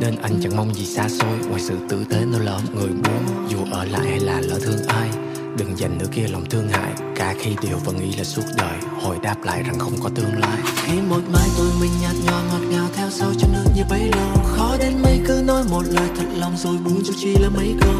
Nên 0.00 0.16
anh 0.22 0.40
chẳng 0.42 0.56
mong 0.56 0.74
gì 0.74 0.86
xa 0.86 1.08
xôi, 1.08 1.38
ngoài 1.48 1.60
sự 1.60 1.76
tử 1.88 2.04
tế 2.10 2.24
nó 2.32 2.38
lớn. 2.38 2.60
Người 2.74 2.90
muốn 2.90 3.48
dù 3.48 3.58
ở 3.70 3.84
lại 3.84 4.06
hay 4.06 4.20
là 4.20 4.40
lỡ 4.40 4.58
thương 4.62 4.86
ai 4.88 5.25
đừng 5.58 5.78
dành 5.78 5.98
nửa 5.98 6.06
kia, 6.12 6.28
lòng 6.28 6.44
thương 6.50 6.68
hại. 6.68 6.92
Cả 7.16 7.34
khi 7.40 7.56
điều 7.62 7.78
vẫn 7.84 7.96
nghĩ 7.96 8.16
là 8.16 8.24
suốt 8.24 8.42
đời, 8.56 8.78
hồi 9.02 9.16
đáp 9.22 9.36
lại 9.44 9.62
rằng 9.62 9.78
không 9.78 10.00
có 10.02 10.10
tương 10.14 10.38
lai. 10.38 10.58
Khi 10.76 11.00
một 11.08 11.20
mai 11.32 11.48
tôi 11.58 11.66
mình 11.80 11.90
nhạt 12.02 12.14
nhòa, 12.24 12.42
ngọt 12.42 12.66
ngào 12.70 12.86
theo 12.96 13.10
sau 13.10 13.32
cho 13.38 13.48
nước 13.52 13.64
như 13.76 13.82
bấy 13.90 14.10
lâu. 14.16 14.44
Khó 14.44 14.76
đến 14.78 15.02
mấy 15.02 15.20
cứ 15.26 15.42
nói 15.46 15.64
một 15.70 15.82
lời 15.86 16.08
thật 16.16 16.26
lòng 16.34 16.56
rồi 16.56 16.76
buông 16.84 17.04
dù 17.04 17.12
chi 17.20 17.36
là 17.40 17.48
mấy 17.48 17.74
câu. 17.80 17.94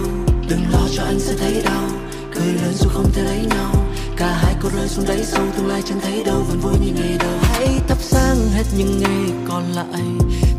Đừng 0.48 0.64
lo 0.72 0.88
cho 0.96 1.02
anh 1.02 1.20
sẽ 1.20 1.34
thấy 1.38 1.62
đau. 1.64 1.88
Cười 2.34 2.46
lớn 2.46 2.72
dù 2.78 2.88
không 2.92 3.12
thể 3.12 3.22
lấy 3.22 3.46
nhau. 3.50 3.72
Cả 4.16 4.38
hai 4.42 4.54
cô 4.62 4.68
rơi 4.76 4.88
xuống 4.88 5.04
đáy 5.08 5.24
sâu, 5.24 5.44
tương 5.56 5.66
lai 5.66 5.82
chẳng 5.88 6.00
thấy 6.00 6.24
đâu, 6.24 6.42
vẫn 6.48 6.60
vui 6.60 6.74
như 6.80 6.92
ngày 6.94 7.16
đầu. 7.18 7.38
Hãy 7.42 7.68
thắp 7.88 7.98
sáng 8.00 8.36
hết 8.54 8.64
những 8.76 9.00
ngày 9.00 9.32
còn 9.48 9.72
lại. 9.72 10.02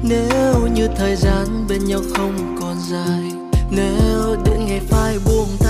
Nếu 0.04 0.68
như 0.74 0.88
thời 0.98 1.16
gian 1.16 1.68
bên 1.70 1.86
nhau 1.86 2.02
không 2.16 2.58
còn 2.62 2.76
dài. 2.90 3.32
Nếu 3.72 4.36
đến 4.46 4.66
ngày 4.66 4.80
phai 4.90 5.20
buông 5.26 5.50
tay 5.60 5.67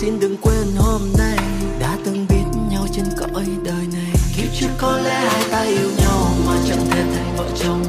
xin 0.00 0.20
đừng 0.20 0.36
quên 0.42 0.76
hôm 0.76 1.00
nay 1.18 1.38
đã 1.80 1.96
từng 2.04 2.26
biết 2.28 2.44
nhau 2.70 2.86
trên 2.92 3.04
cõi 3.18 3.44
đời 3.64 3.86
này. 3.92 4.12
Kiếp 4.36 4.44
trước 4.60 4.68
có 4.78 4.98
lẽ 4.98 5.28
hai 5.28 5.44
ta 5.50 5.60
yêu 5.60 5.90
nhau 5.98 6.28
mà 6.46 6.52
chẳng 6.68 6.86
thể 6.90 7.02
thành 7.02 7.36
vợ 7.36 7.44
chồng. 7.64 7.82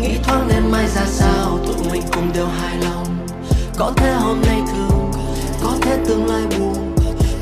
Nghĩ 0.00 0.18
thoáng 0.22 0.48
nên 0.48 0.70
mai 0.70 0.86
ra 0.94 1.02
sao, 1.06 1.58
tụi 1.66 1.90
mình 1.92 2.02
cùng 2.12 2.32
đều 2.32 2.46
hài 2.46 2.78
lòng. 2.78 3.26
Có 3.76 3.92
thể 3.96 4.12
hôm 4.12 4.40
nay 4.46 4.60
thương, 4.72 5.12
có 5.62 5.76
thể 5.80 5.98
tương 6.08 6.26
lai 6.26 6.42
buồn, 6.58 6.94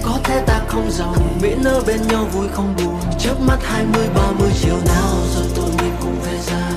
có 0.03 0.19
thể 0.25 0.43
ta 0.47 0.61
không 0.69 0.91
giàu. 0.91 1.15
Miễn 1.43 1.65
ở 1.65 1.83
bên 1.87 2.01
nhau 2.09 2.29
vui 2.33 2.47
không 2.53 2.75
buồn. 2.77 3.01
Chớp 3.19 3.41
mắt 3.41 3.59
hai 3.63 3.85
mươi, 3.95 4.07
ba 4.15 4.31
mươi 4.39 4.51
chiều 4.63 4.77
nào 4.87 5.15
rồi 5.35 5.45
tụi 5.57 5.71
mình 5.79 5.97
cùng 6.01 6.21
về 6.25 6.39
ra 6.47 6.71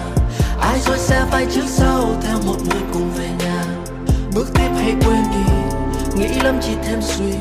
ai 0.61 0.79
rồi 0.79 0.97
sẽ 0.97 1.25
phải 1.31 1.45
trước 1.51 1.65
sau 1.67 2.15
theo 2.21 2.37
một 2.45 2.57
người 2.69 2.81
cùng 2.93 3.11
về 3.17 3.29
nhà. 3.39 3.65
Bước 4.35 4.47
tiếp 4.53 4.69
hay 4.75 4.95
quên 5.05 5.23
đi 5.31 5.58
nghĩ 6.15 6.27
lắm 6.43 6.59
chỉ 6.61 6.71
thêm 6.83 7.01
suy, 7.01 7.31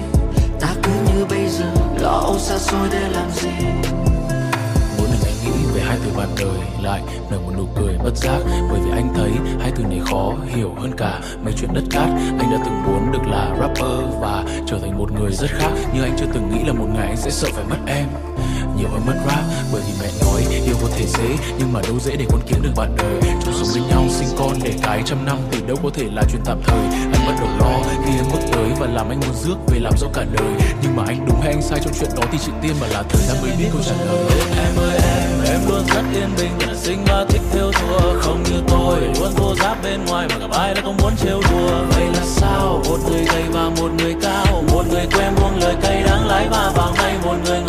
ta 0.61 0.69
cứ 0.83 0.91
như 1.07 1.25
bây 1.25 1.49
giờ, 1.49 1.73
lo 2.01 2.09
âu 2.09 2.39
xa 2.39 2.59
xôi 2.59 2.89
để 2.93 3.09
làm 3.09 3.31
gì? 3.31 3.49
Mỗi 4.99 5.09
lần 5.09 5.19
anh 5.25 5.35
nghĩ 5.45 5.67
về 5.75 5.81
hai 5.81 5.99
từ 6.05 6.11
bạn 6.17 6.29
đời, 6.39 6.83
lại 6.83 7.03
nở 7.31 7.39
một 7.39 7.53
nụ 7.59 7.65
cười 7.77 7.99
bất 8.05 8.17
giác. 8.17 8.39
Bởi 8.71 8.81
vì 8.85 8.91
anh 8.91 9.15
thấy 9.15 9.31
hai 9.61 9.73
từ 9.77 9.85
này 9.85 10.01
khó 10.11 10.33
hiểu 10.47 10.75
hơn 10.81 10.93
cả 10.97 11.21
mấy 11.45 11.55
chuyện 11.57 11.75
đất 11.75 11.85
cát. 11.91 12.09
Anh 12.39 12.51
đã 12.53 12.59
từng 12.65 12.83
muốn 12.85 13.13
được 13.13 13.27
là 13.27 13.57
rapper 13.61 14.21
và 14.21 14.45
trở 14.67 14.79
thành 14.79 14.99
một 14.99 15.13
người 15.13 15.33
rất 15.33 15.51
khác. 15.51 15.71
Nhưng 15.95 16.03
anh 16.03 16.17
chưa 16.19 16.27
từng 16.35 16.51
nghĩ 16.51 16.65
là 16.67 16.73
một 16.73 16.87
ngày 16.95 17.07
anh 17.07 17.17
sẽ 17.17 17.31
sợ 17.31 17.49
phải 17.53 17.65
mất 17.65 17.79
em 17.87 18.07
nhiều 18.79 18.89
hơn 18.93 19.03
mất 19.07 19.15
rap 19.27 19.45
bởi 19.73 19.83
vì 19.87 19.93
mẹ 20.01 20.09
nói 20.25 20.43
yêu 20.67 20.75
có 20.83 20.89
thể 20.97 21.07
dễ, 21.07 21.37
nhưng 21.59 21.73
mà 21.73 21.81
đâu 21.83 21.99
dễ 22.01 22.17
để 22.17 22.25
con 22.31 22.41
kiếm 22.47 22.63
được 22.63 22.73
bạn 22.77 22.97
đời. 22.97 23.33
Chung 23.45 23.55
sống 23.55 23.69
với 23.73 23.83
nhau 23.89 24.05
sinh 24.11 24.29
con 24.39 24.59
để 24.63 24.73
cái 24.83 25.03
trăm 25.07 25.25
năm 25.25 25.39
thì 25.51 25.61
đâu 25.69 25.77
có 25.83 25.91
thể 25.95 26.05
là 26.13 26.23
chuyện 26.31 26.43
tạm 26.45 26.61
thời. 26.67 26.85
Anh 27.13 27.27
bắt 27.27 27.35
đầu 27.41 27.49
lo 27.61 27.81
khi 28.05 28.13
em 28.17 28.25
bước 28.33 28.41
tới 28.53 28.69
và 28.79 28.87
làm 28.87 29.09
anh 29.09 29.21
muốn 29.21 29.35
rước 29.45 29.57
về 29.67 29.79
làm 29.81 29.93
rõ 29.99 30.07
cả 30.15 30.25
đời. 30.33 30.53
Nhưng 30.83 30.97
mà 30.97 31.03
anh 31.07 31.27
đúng 31.27 31.41
hay 31.41 31.53
anh 31.53 31.63
sai 31.63 31.81
trong 31.85 31.93
chuyện 32.01 32.11
đó 32.17 32.23
thì 32.33 32.39
chị 32.47 32.53
tiên 32.63 32.73
mà 32.81 32.87
là 32.87 33.03
thời 33.09 33.23
gian 33.23 33.37
mới 33.43 33.51
biết 33.59 33.69
câu 33.73 33.83
trả 33.87 33.95
lời. 34.05 34.27
Em 34.59 34.77
ơi, 34.77 34.99
em 35.03 35.31
em 35.53 35.61
luôn 35.69 35.83
rất 35.87 36.03
yên 36.15 36.31
bình 36.39 36.69
là 36.69 36.75
sinh 36.77 37.05
và 37.07 37.27
thích 37.29 37.43
theo 37.53 37.73
thua. 37.73 38.21
Không 38.21 38.43
như 38.43 38.63
tôi, 38.69 39.01
luôn 39.01 39.35
thô 39.37 39.55
giáp 39.55 39.83
bên 39.83 40.05
ngoài 40.07 40.29
mà 40.31 40.39
gặp 40.39 40.51
ai 40.51 40.75
là 40.75 40.81
không 40.85 40.97
muốn 40.97 41.13
trêu 41.17 41.41
đùa. 41.51 41.85
Vậy 41.91 42.07
là 42.07 42.23
sao? 42.27 42.83
Một 42.89 42.99
người 43.11 43.25
gầy 43.25 43.43
và 43.53 43.71
một 43.81 43.91
người 43.99 44.15
cao. 44.23 44.63
Một 44.73 44.85
người 44.91 45.07
quen 45.17 45.35
buông 45.41 45.59
lời 45.61 45.75
cay 45.83 46.03
đắng 46.03 46.27
lái 46.27 46.49
và 46.51 46.73
vào 46.77 46.95
ngay. 46.97 47.15
Một 47.25 47.37
người 47.45 47.61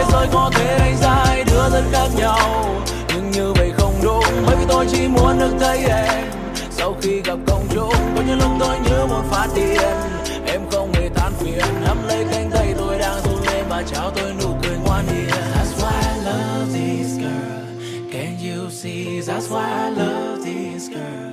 thế 0.00 0.06
giới 0.12 0.26
có 0.32 0.50
thể 0.54 0.78
đánh 0.78 0.96
giá 0.96 1.24
hai 1.26 1.44
đứa 1.44 1.70
rất 1.72 1.82
khác 1.92 2.08
nhau. 2.16 2.64
Nhưng 3.08 3.30
như 3.30 3.52
vậy 3.52 3.72
không 3.78 3.94
đúng, 4.02 4.24
bởi 4.46 4.56
vì 4.56 4.64
tôi 4.68 4.86
chỉ 4.92 5.08
muốn 5.08 5.38
được 5.38 5.52
thấy 5.60 5.78
em. 5.78 6.24
Sau 6.70 6.96
khi 7.02 7.20
gặp 7.24 7.38
công 7.46 7.66
chúng, 7.74 7.94
có 8.16 8.22
những 8.26 8.38
lúc 8.38 8.50
tôi 8.60 8.78
như 8.78 9.06
một 9.06 9.22
phát 9.30 9.48
điên. 9.54 9.80
Em 10.46 10.60
không 10.70 10.92
hề 10.92 11.08
than 11.08 11.32
phiền, 11.32 11.64
nắm 11.84 11.96
lấy 12.08 12.24
cánh 12.32 12.50
tay 12.50 12.74
tôi 12.78 12.98
đang 12.98 13.20
run 13.24 13.42
lên 13.46 13.64
và 13.68 13.82
chào 13.92 14.10
tôi 14.10 14.32
nụ 14.42 14.48
cười 14.62 14.76
ngoan 14.84 15.06
hiền. 15.06 15.30
That's 15.30 15.80
why 15.80 15.92
I 16.02 16.24
love 16.24 16.72
this 16.72 17.18
girl 17.18 18.10
can 18.12 18.36
you 18.38 18.70
see? 18.70 19.20
that's 19.20 19.48
why 19.48 19.68
I 19.68 19.88
love 19.90 20.44
this 20.44 20.88
girl. 20.88 21.29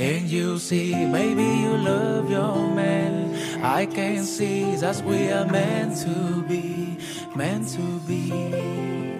Can 0.00 0.30
you 0.30 0.58
see? 0.58 0.94
Maybe 0.94 1.42
you 1.44 1.76
love 1.76 2.30
your 2.30 2.56
man. 2.74 3.36
I 3.62 3.84
can 3.84 4.24
see 4.24 4.74
that 4.76 5.04
we 5.04 5.30
are 5.30 5.44
meant 5.44 5.94
to 6.04 6.42
be, 6.48 6.96
meant 7.36 7.68
to 7.76 8.00
be. 8.08 9.19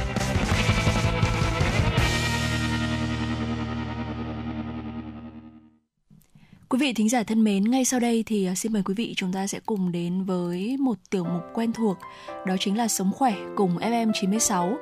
Quý 6.71 6.77
vị 6.77 6.93
thính 6.93 7.09
giả 7.09 7.23
thân 7.23 7.43
mến, 7.43 7.63
ngay 7.63 7.85
sau 7.85 7.99
đây 7.99 8.23
thì 8.25 8.45
à, 8.45 8.55
xin 8.55 8.73
mời 8.73 8.83
quý 8.85 8.93
vị 8.93 9.13
chúng 9.17 9.33
ta 9.33 9.47
sẽ 9.47 9.59
cùng 9.65 9.91
đến 9.91 10.23
với 10.23 10.77
một 10.79 10.97
tiểu 11.09 11.23
mục 11.23 11.41
quen 11.53 11.73
thuộc, 11.73 11.97
đó 12.45 12.55
chính 12.59 12.77
là 12.77 12.87
Sống 12.87 13.11
khỏe 13.11 13.33
cùng 13.55 13.77
FM96. 13.77 14.75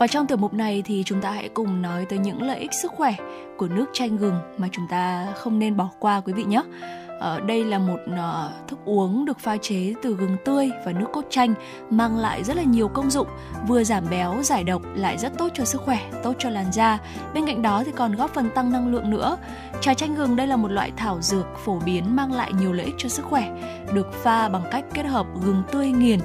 Và 0.00 0.06
trong 0.06 0.26
tiểu 0.26 0.36
mục 0.36 0.54
này 0.54 0.82
thì 0.84 1.02
chúng 1.06 1.20
ta 1.20 1.30
hãy 1.30 1.48
cùng 1.48 1.82
nói 1.82 2.06
tới 2.08 2.18
những 2.18 2.42
lợi 2.42 2.58
ích 2.58 2.70
sức 2.82 2.92
khỏe 2.96 3.14
của 3.56 3.68
nước 3.68 3.86
chanh 3.92 4.16
gừng 4.16 4.38
mà 4.58 4.68
chúng 4.72 4.86
ta 4.90 5.26
không 5.34 5.58
nên 5.58 5.76
bỏ 5.76 5.90
qua 6.00 6.20
quý 6.20 6.32
vị 6.32 6.44
nhé. 6.44 6.62
Ở 7.24 7.40
đây 7.40 7.64
là 7.64 7.78
một 7.78 7.98
uh, 8.10 8.68
thức 8.68 8.78
uống 8.84 9.24
được 9.24 9.38
pha 9.38 9.56
chế 9.56 9.94
từ 10.02 10.16
gừng 10.16 10.36
tươi 10.44 10.70
và 10.84 10.92
nước 10.92 11.06
cốt 11.12 11.24
chanh 11.30 11.54
mang 11.90 12.16
lại 12.16 12.44
rất 12.44 12.56
là 12.56 12.62
nhiều 12.62 12.88
công 12.88 13.10
dụng, 13.10 13.28
vừa 13.68 13.84
giảm 13.84 14.04
béo, 14.10 14.42
giải 14.42 14.64
độc 14.64 14.82
lại 14.94 15.18
rất 15.18 15.38
tốt 15.38 15.48
cho 15.54 15.64
sức 15.64 15.80
khỏe, 15.80 16.10
tốt 16.22 16.34
cho 16.38 16.50
làn 16.50 16.72
da. 16.72 16.98
Bên 17.34 17.46
cạnh 17.46 17.62
đó 17.62 17.82
thì 17.86 17.92
còn 17.92 18.14
góp 18.14 18.34
phần 18.34 18.50
tăng 18.54 18.72
năng 18.72 18.88
lượng 18.88 19.10
nữa. 19.10 19.36
Trà 19.80 19.94
chanh 19.94 20.14
gừng 20.14 20.36
đây 20.36 20.46
là 20.46 20.56
một 20.56 20.70
loại 20.70 20.92
thảo 20.96 21.20
dược 21.20 21.46
phổ 21.64 21.78
biến 21.84 22.16
mang 22.16 22.32
lại 22.32 22.52
nhiều 22.52 22.72
lợi 22.72 22.86
ích 22.86 22.94
cho 22.98 23.08
sức 23.08 23.24
khỏe, 23.24 23.50
được 23.92 24.12
pha 24.12 24.48
bằng 24.48 24.64
cách 24.70 24.84
kết 24.94 25.06
hợp 25.06 25.26
gừng 25.44 25.62
tươi 25.72 25.88
nghiền 25.88 26.20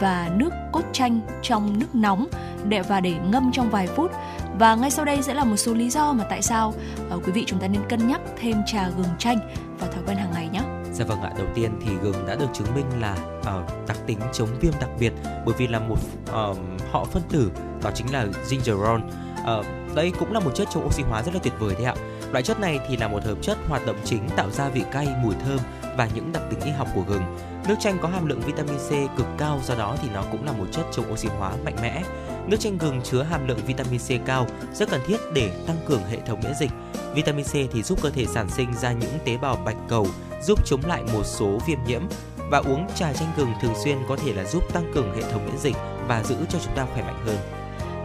và 0.00 0.30
nước 0.36 0.50
cốt 0.72 0.84
chanh 0.92 1.20
trong 1.42 1.78
nước 1.78 1.94
nóng 1.94 2.26
để 2.64 2.82
và 2.82 3.00
để 3.00 3.14
ngâm 3.30 3.52
trong 3.52 3.70
vài 3.70 3.86
phút. 3.86 4.10
Và 4.58 4.74
ngay 4.74 4.90
sau 4.90 5.04
đây 5.04 5.22
sẽ 5.22 5.34
là 5.34 5.44
một 5.44 5.56
số 5.56 5.74
lý 5.74 5.90
do 5.90 6.12
mà 6.12 6.24
tại 6.24 6.42
sao 6.42 6.74
uh, 7.14 7.26
quý 7.26 7.32
vị 7.32 7.44
chúng 7.46 7.58
ta 7.58 7.68
nên 7.68 7.82
cân 7.88 8.08
nhắc 8.08 8.20
thêm 8.40 8.56
trà 8.66 8.88
gừng 8.88 9.06
chanh 9.18 9.38
vào 9.82 9.92
thói 9.92 10.02
quen 10.06 10.16
hàng 10.16 10.32
ngày 10.32 10.48
nhé. 10.48 10.60
Dạ 10.92 11.04
vâng 11.04 11.22
ạ, 11.22 11.32
đầu 11.38 11.46
tiên 11.54 11.70
thì 11.84 11.90
gừng 12.02 12.26
đã 12.26 12.34
được 12.34 12.46
chứng 12.54 12.74
minh 12.74 13.00
là 13.00 13.16
uh, 13.40 13.88
đặc 13.88 13.98
tính 14.06 14.18
chống 14.32 14.48
viêm 14.60 14.72
đặc 14.80 14.90
biệt 14.98 15.12
bởi 15.46 15.54
vì 15.58 15.66
là 15.66 15.78
một 15.78 15.98
uh, 16.22 16.58
họ 16.90 17.04
phân 17.04 17.22
tử 17.30 17.50
đó 17.82 17.90
chính 17.94 18.12
là 18.12 18.26
gingerol. 18.46 19.00
Uh, 19.00 19.46
ờ, 19.46 19.62
đây 19.94 20.12
cũng 20.18 20.32
là 20.32 20.40
một 20.40 20.50
chất 20.54 20.68
chống 20.74 20.86
oxy 20.86 21.02
hóa 21.02 21.22
rất 21.22 21.34
là 21.34 21.40
tuyệt 21.42 21.52
vời 21.58 21.74
đấy 21.74 21.84
ạ. 21.84 21.94
Loại 22.32 22.42
chất 22.42 22.60
này 22.60 22.80
thì 22.88 22.96
là 22.96 23.08
một 23.08 23.24
hợp 23.24 23.38
chất 23.42 23.58
hoạt 23.68 23.86
động 23.86 23.96
chính 24.04 24.28
tạo 24.36 24.50
ra 24.50 24.68
vị 24.68 24.82
cay, 24.92 25.08
mùi 25.22 25.34
thơm 25.44 25.58
và 25.96 26.08
những 26.14 26.32
đặc 26.32 26.42
tính 26.50 26.60
y 26.60 26.70
học 26.70 26.88
của 26.94 27.02
gừng. 27.08 27.22
Nước 27.68 27.74
chanh 27.80 27.98
có 28.02 28.08
hàm 28.08 28.26
lượng 28.26 28.40
vitamin 28.40 28.78
C 28.78 29.16
cực 29.16 29.26
cao 29.38 29.60
do 29.64 29.74
đó 29.74 29.96
thì 30.02 30.08
nó 30.14 30.24
cũng 30.32 30.44
là 30.44 30.52
một 30.52 30.66
chất 30.72 30.86
chống 30.92 31.12
oxy 31.12 31.28
hóa 31.28 31.52
mạnh 31.64 31.76
mẽ. 31.82 32.02
Nước 32.46 32.56
chanh 32.60 32.78
gừng 32.78 33.00
chứa 33.02 33.22
hàm 33.22 33.48
lượng 33.48 33.58
vitamin 33.66 34.00
C 34.00 34.26
cao, 34.26 34.46
rất 34.74 34.90
cần 34.90 35.00
thiết 35.06 35.16
để 35.34 35.50
tăng 35.66 35.76
cường 35.86 36.02
hệ 36.10 36.20
thống 36.26 36.40
miễn 36.44 36.54
dịch. 36.60 36.70
Vitamin 37.14 37.44
C 37.44 37.52
thì 37.52 37.82
giúp 37.82 37.98
cơ 38.02 38.10
thể 38.10 38.26
sản 38.26 38.50
sinh 38.50 38.74
ra 38.74 38.92
những 38.92 39.18
tế 39.24 39.36
bào 39.36 39.56
bạch 39.56 39.76
cầu, 39.88 40.06
giúp 40.42 40.66
chống 40.66 40.80
lại 40.86 41.02
một 41.12 41.22
số 41.24 41.58
viêm 41.66 41.78
nhiễm 41.86 42.02
và 42.50 42.58
uống 42.58 42.86
trà 42.94 43.12
chanh 43.12 43.32
gừng 43.36 43.52
thường 43.62 43.74
xuyên 43.84 43.98
có 44.08 44.16
thể 44.16 44.32
là 44.32 44.44
giúp 44.44 44.72
tăng 44.72 44.92
cường 44.94 45.14
hệ 45.16 45.22
thống 45.32 45.46
miễn 45.46 45.58
dịch 45.58 45.76
và 46.08 46.22
giữ 46.22 46.36
cho 46.48 46.58
chúng 46.64 46.74
ta 46.76 46.86
khỏe 46.94 47.02
mạnh 47.02 47.22
hơn. 47.26 47.36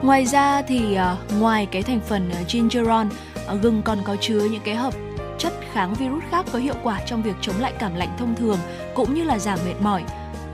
Ngoài 0.01 0.25
ra 0.25 0.61
thì 0.61 0.95
ờ, 0.95 1.17
ngoài 1.39 1.65
cái 1.65 1.83
thành 1.83 1.99
phần 2.07 2.29
ờ, 2.29 2.37
gingeron, 2.47 3.09
gingerol, 3.35 3.59
gừng 3.61 3.81
còn 3.81 3.99
có 4.05 4.15
chứa 4.21 4.47
những 4.51 4.61
cái 4.63 4.75
hợp 4.75 4.93
chất 5.37 5.53
kháng 5.73 5.93
virus 5.93 6.23
khác 6.31 6.45
có 6.51 6.59
hiệu 6.59 6.75
quả 6.83 7.01
trong 7.05 7.23
việc 7.23 7.35
chống 7.41 7.59
lại 7.59 7.73
cảm 7.79 7.95
lạnh 7.95 8.15
thông 8.19 8.35
thường 8.35 8.57
cũng 8.95 9.13
như 9.13 9.23
là 9.23 9.39
giảm 9.39 9.59
mệt 9.65 9.81
mỏi. 9.81 10.03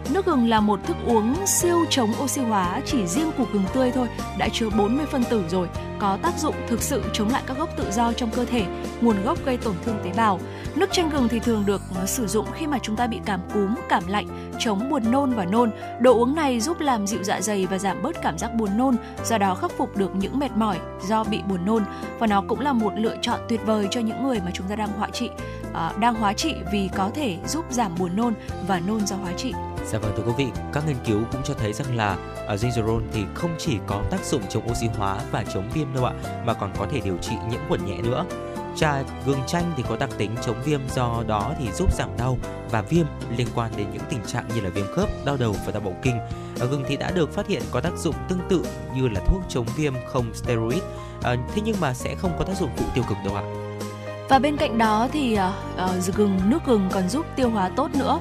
Nước 0.10 0.26
gừng 0.26 0.50
là 0.50 0.60
một 0.60 0.80
thức 0.84 0.98
uống 1.06 1.36
siêu 1.46 1.86
chống 1.90 2.12
oxy 2.24 2.42
hóa, 2.42 2.82
chỉ 2.86 3.08
riêng 3.08 3.32
củ 3.38 3.46
gừng 3.54 3.64
tươi 3.74 3.92
thôi 3.92 4.08
đã 4.38 4.50
chứa 4.54 4.70
40 4.70 5.06
phân 5.06 5.24
tử 5.24 5.44
rồi, 5.50 5.68
có 6.00 6.18
tác 6.22 6.38
dụng 6.38 6.56
thực 6.68 6.82
sự 6.82 7.04
chống 7.14 7.30
lại 7.30 7.44
các 7.48 7.58
gốc 7.58 7.70
tự 7.78 7.92
do 7.92 8.14
trong 8.14 8.30
cơ 8.32 8.46
thể, 8.46 8.66
nguồn 9.02 9.24
gốc 9.24 9.46
gây 9.46 9.58
tổn 9.58 9.76
thương 9.86 9.96
tế 10.04 10.12
bào. 10.18 10.40
Nước 10.76 10.92
chanh 10.92 11.10
gừng 11.10 11.28
thì 11.28 11.40
thường 11.40 11.64
được 11.66 11.82
ờ, 11.96 12.06
sử 12.06 12.28
dụng 12.28 12.46
khi 12.54 12.68
mà 12.68 12.80
chúng 12.82 12.96
ta 12.96 13.08
bị 13.08 13.20
cảm 13.26 13.40
cúm, 13.54 13.76
cảm 13.90 14.04
lạnh, 14.08 14.52
chống 14.60 14.90
buồn 14.90 15.12
nôn 15.12 15.32
và 15.32 15.46
nôn. 15.46 15.72
Đồ 16.00 16.14
uống 16.14 16.36
này 16.36 16.60
giúp 16.60 16.80
làm 16.80 17.08
dịu 17.08 17.24
dạ 17.24 17.42
dày 17.42 17.66
và 17.66 17.78
giảm 17.78 18.02
bớt 18.02 18.22
cảm 18.22 18.38
giác 18.38 18.54
buồn 18.54 18.78
nôn, 18.78 18.96
do 19.26 19.38
đó 19.38 19.56
khắc 19.56 19.72
phục 19.78 19.98
được 19.98 20.16
những 20.16 20.40
mệt 20.40 20.52
mỏi 20.56 20.80
do 21.08 21.24
bị 21.24 21.42
buồn 21.50 21.66
nôn 21.66 21.84
và 22.20 22.28
nó 22.28 22.44
cũng 22.48 22.60
là 22.60 22.74
một 22.74 22.94
lựa 22.98 23.16
chọn 23.22 23.40
tuyệt 23.50 23.62
vời 23.66 23.88
cho 23.92 24.02
những 24.02 24.24
người 24.24 24.40
mà 24.46 24.52
chúng 24.54 24.68
ta 24.68 24.76
đang 24.76 24.90
hóa 24.98 25.10
trị, 25.10 25.30
à, 25.74 25.94
đang 26.00 26.16
hóa 26.16 26.34
trị 26.34 26.56
vì 26.72 26.90
có 26.96 27.12
thể 27.14 27.38
giúp 27.48 27.66
giảm 27.70 27.92
buồn 28.00 28.16
nôn 28.16 28.34
và 28.68 28.80
nôn 28.80 29.06
do 29.06 29.16
hóa 29.16 29.32
trị. 29.38 29.54
Dạ 29.86 30.00
vâng 30.00 30.14
thưa 30.18 30.24
quý 30.24 30.34
vị, 30.38 30.48
các 30.74 30.88
nghiên 30.88 30.98
cứu 31.06 31.22
cũng 31.32 31.42
cho 31.44 31.54
thấy 31.54 31.74
rằng 31.74 31.96
là 31.96 32.18
à, 32.48 32.54
uh, 32.54 32.60
gingerol 32.60 33.04
thì 33.14 33.26
không 33.34 33.56
chỉ 33.58 33.78
có 33.88 34.04
tác 34.12 34.26
dụng 34.26 34.42
chống 34.50 34.72
oxy 34.72 34.88
hóa 34.88 35.18
và 35.32 35.44
chống 35.54 35.70
viêm 35.74 35.94
đâu 35.94 36.06
ạ, 36.06 36.14
mà 36.46 36.54
còn 36.54 36.72
có 36.78 36.88
thể 36.92 37.00
điều 37.00 37.18
trị 37.18 37.32
nhiễm 37.50 37.60
khuẩn 37.68 37.86
nhẹ 37.86 37.98
nữa. 37.98 38.26
Trà 38.76 39.04
gừng 39.26 39.40
chanh 39.48 39.74
thì 39.78 39.84
có 39.90 39.98
đặc 39.98 40.10
tính 40.18 40.36
chống 40.46 40.62
viêm 40.66 40.80
do 40.96 41.24
đó 41.28 41.54
thì 41.60 41.72
giúp 41.72 41.94
giảm 41.94 42.10
đau 42.18 42.38
và 42.72 42.82
viêm 42.82 43.06
liên 43.38 43.48
quan 43.56 43.72
đến 43.78 43.88
những 43.94 44.02
tình 44.10 44.20
trạng 44.28 44.48
như 44.56 44.62
là 44.62 44.70
viêm 44.70 44.86
khớp, 44.96 45.10
đau 45.26 45.38
đầu 45.38 45.56
và 45.66 45.72
đau 45.72 45.82
bụng 45.82 46.00
kinh. 46.02 46.20
Ở 46.60 46.68
gừng 46.68 46.84
thì 46.88 46.98
đã 46.98 47.12
được 47.12 47.34
phát 47.34 47.48
hiện 47.48 47.62
có 47.72 47.82
tác 47.82 47.98
dụng 47.98 48.16
tương 48.30 48.40
tự 48.50 48.66
như 48.96 49.08
là 49.08 49.22
thuốc 49.28 49.42
chống 49.50 49.66
viêm 49.76 49.94
không 50.08 50.34
steroid, 50.34 50.82
à, 51.24 51.36
thế 51.56 51.62
nhưng 51.66 51.76
mà 51.80 51.94
sẽ 51.94 52.16
không 52.16 52.32
có 52.40 52.46
tác 52.46 52.58
dụng 52.58 52.70
phụ 52.78 52.86
tiêu 52.96 53.04
cực 53.10 53.18
đâu 53.26 53.36
ạ. 53.36 53.44
Và 54.30 54.40
bên 54.40 54.58
cạnh 54.58 54.78
đó 54.78 55.08
thì 55.12 55.38
uh, 55.78 56.10
uh, 56.10 56.16
gừng 56.16 56.40
nước 56.46 56.60
gừng 56.66 56.90
còn 56.92 57.10
giúp 57.10 57.26
tiêu 57.36 57.50
hóa 57.50 57.70
tốt 57.76 57.90
nữa 57.96 58.20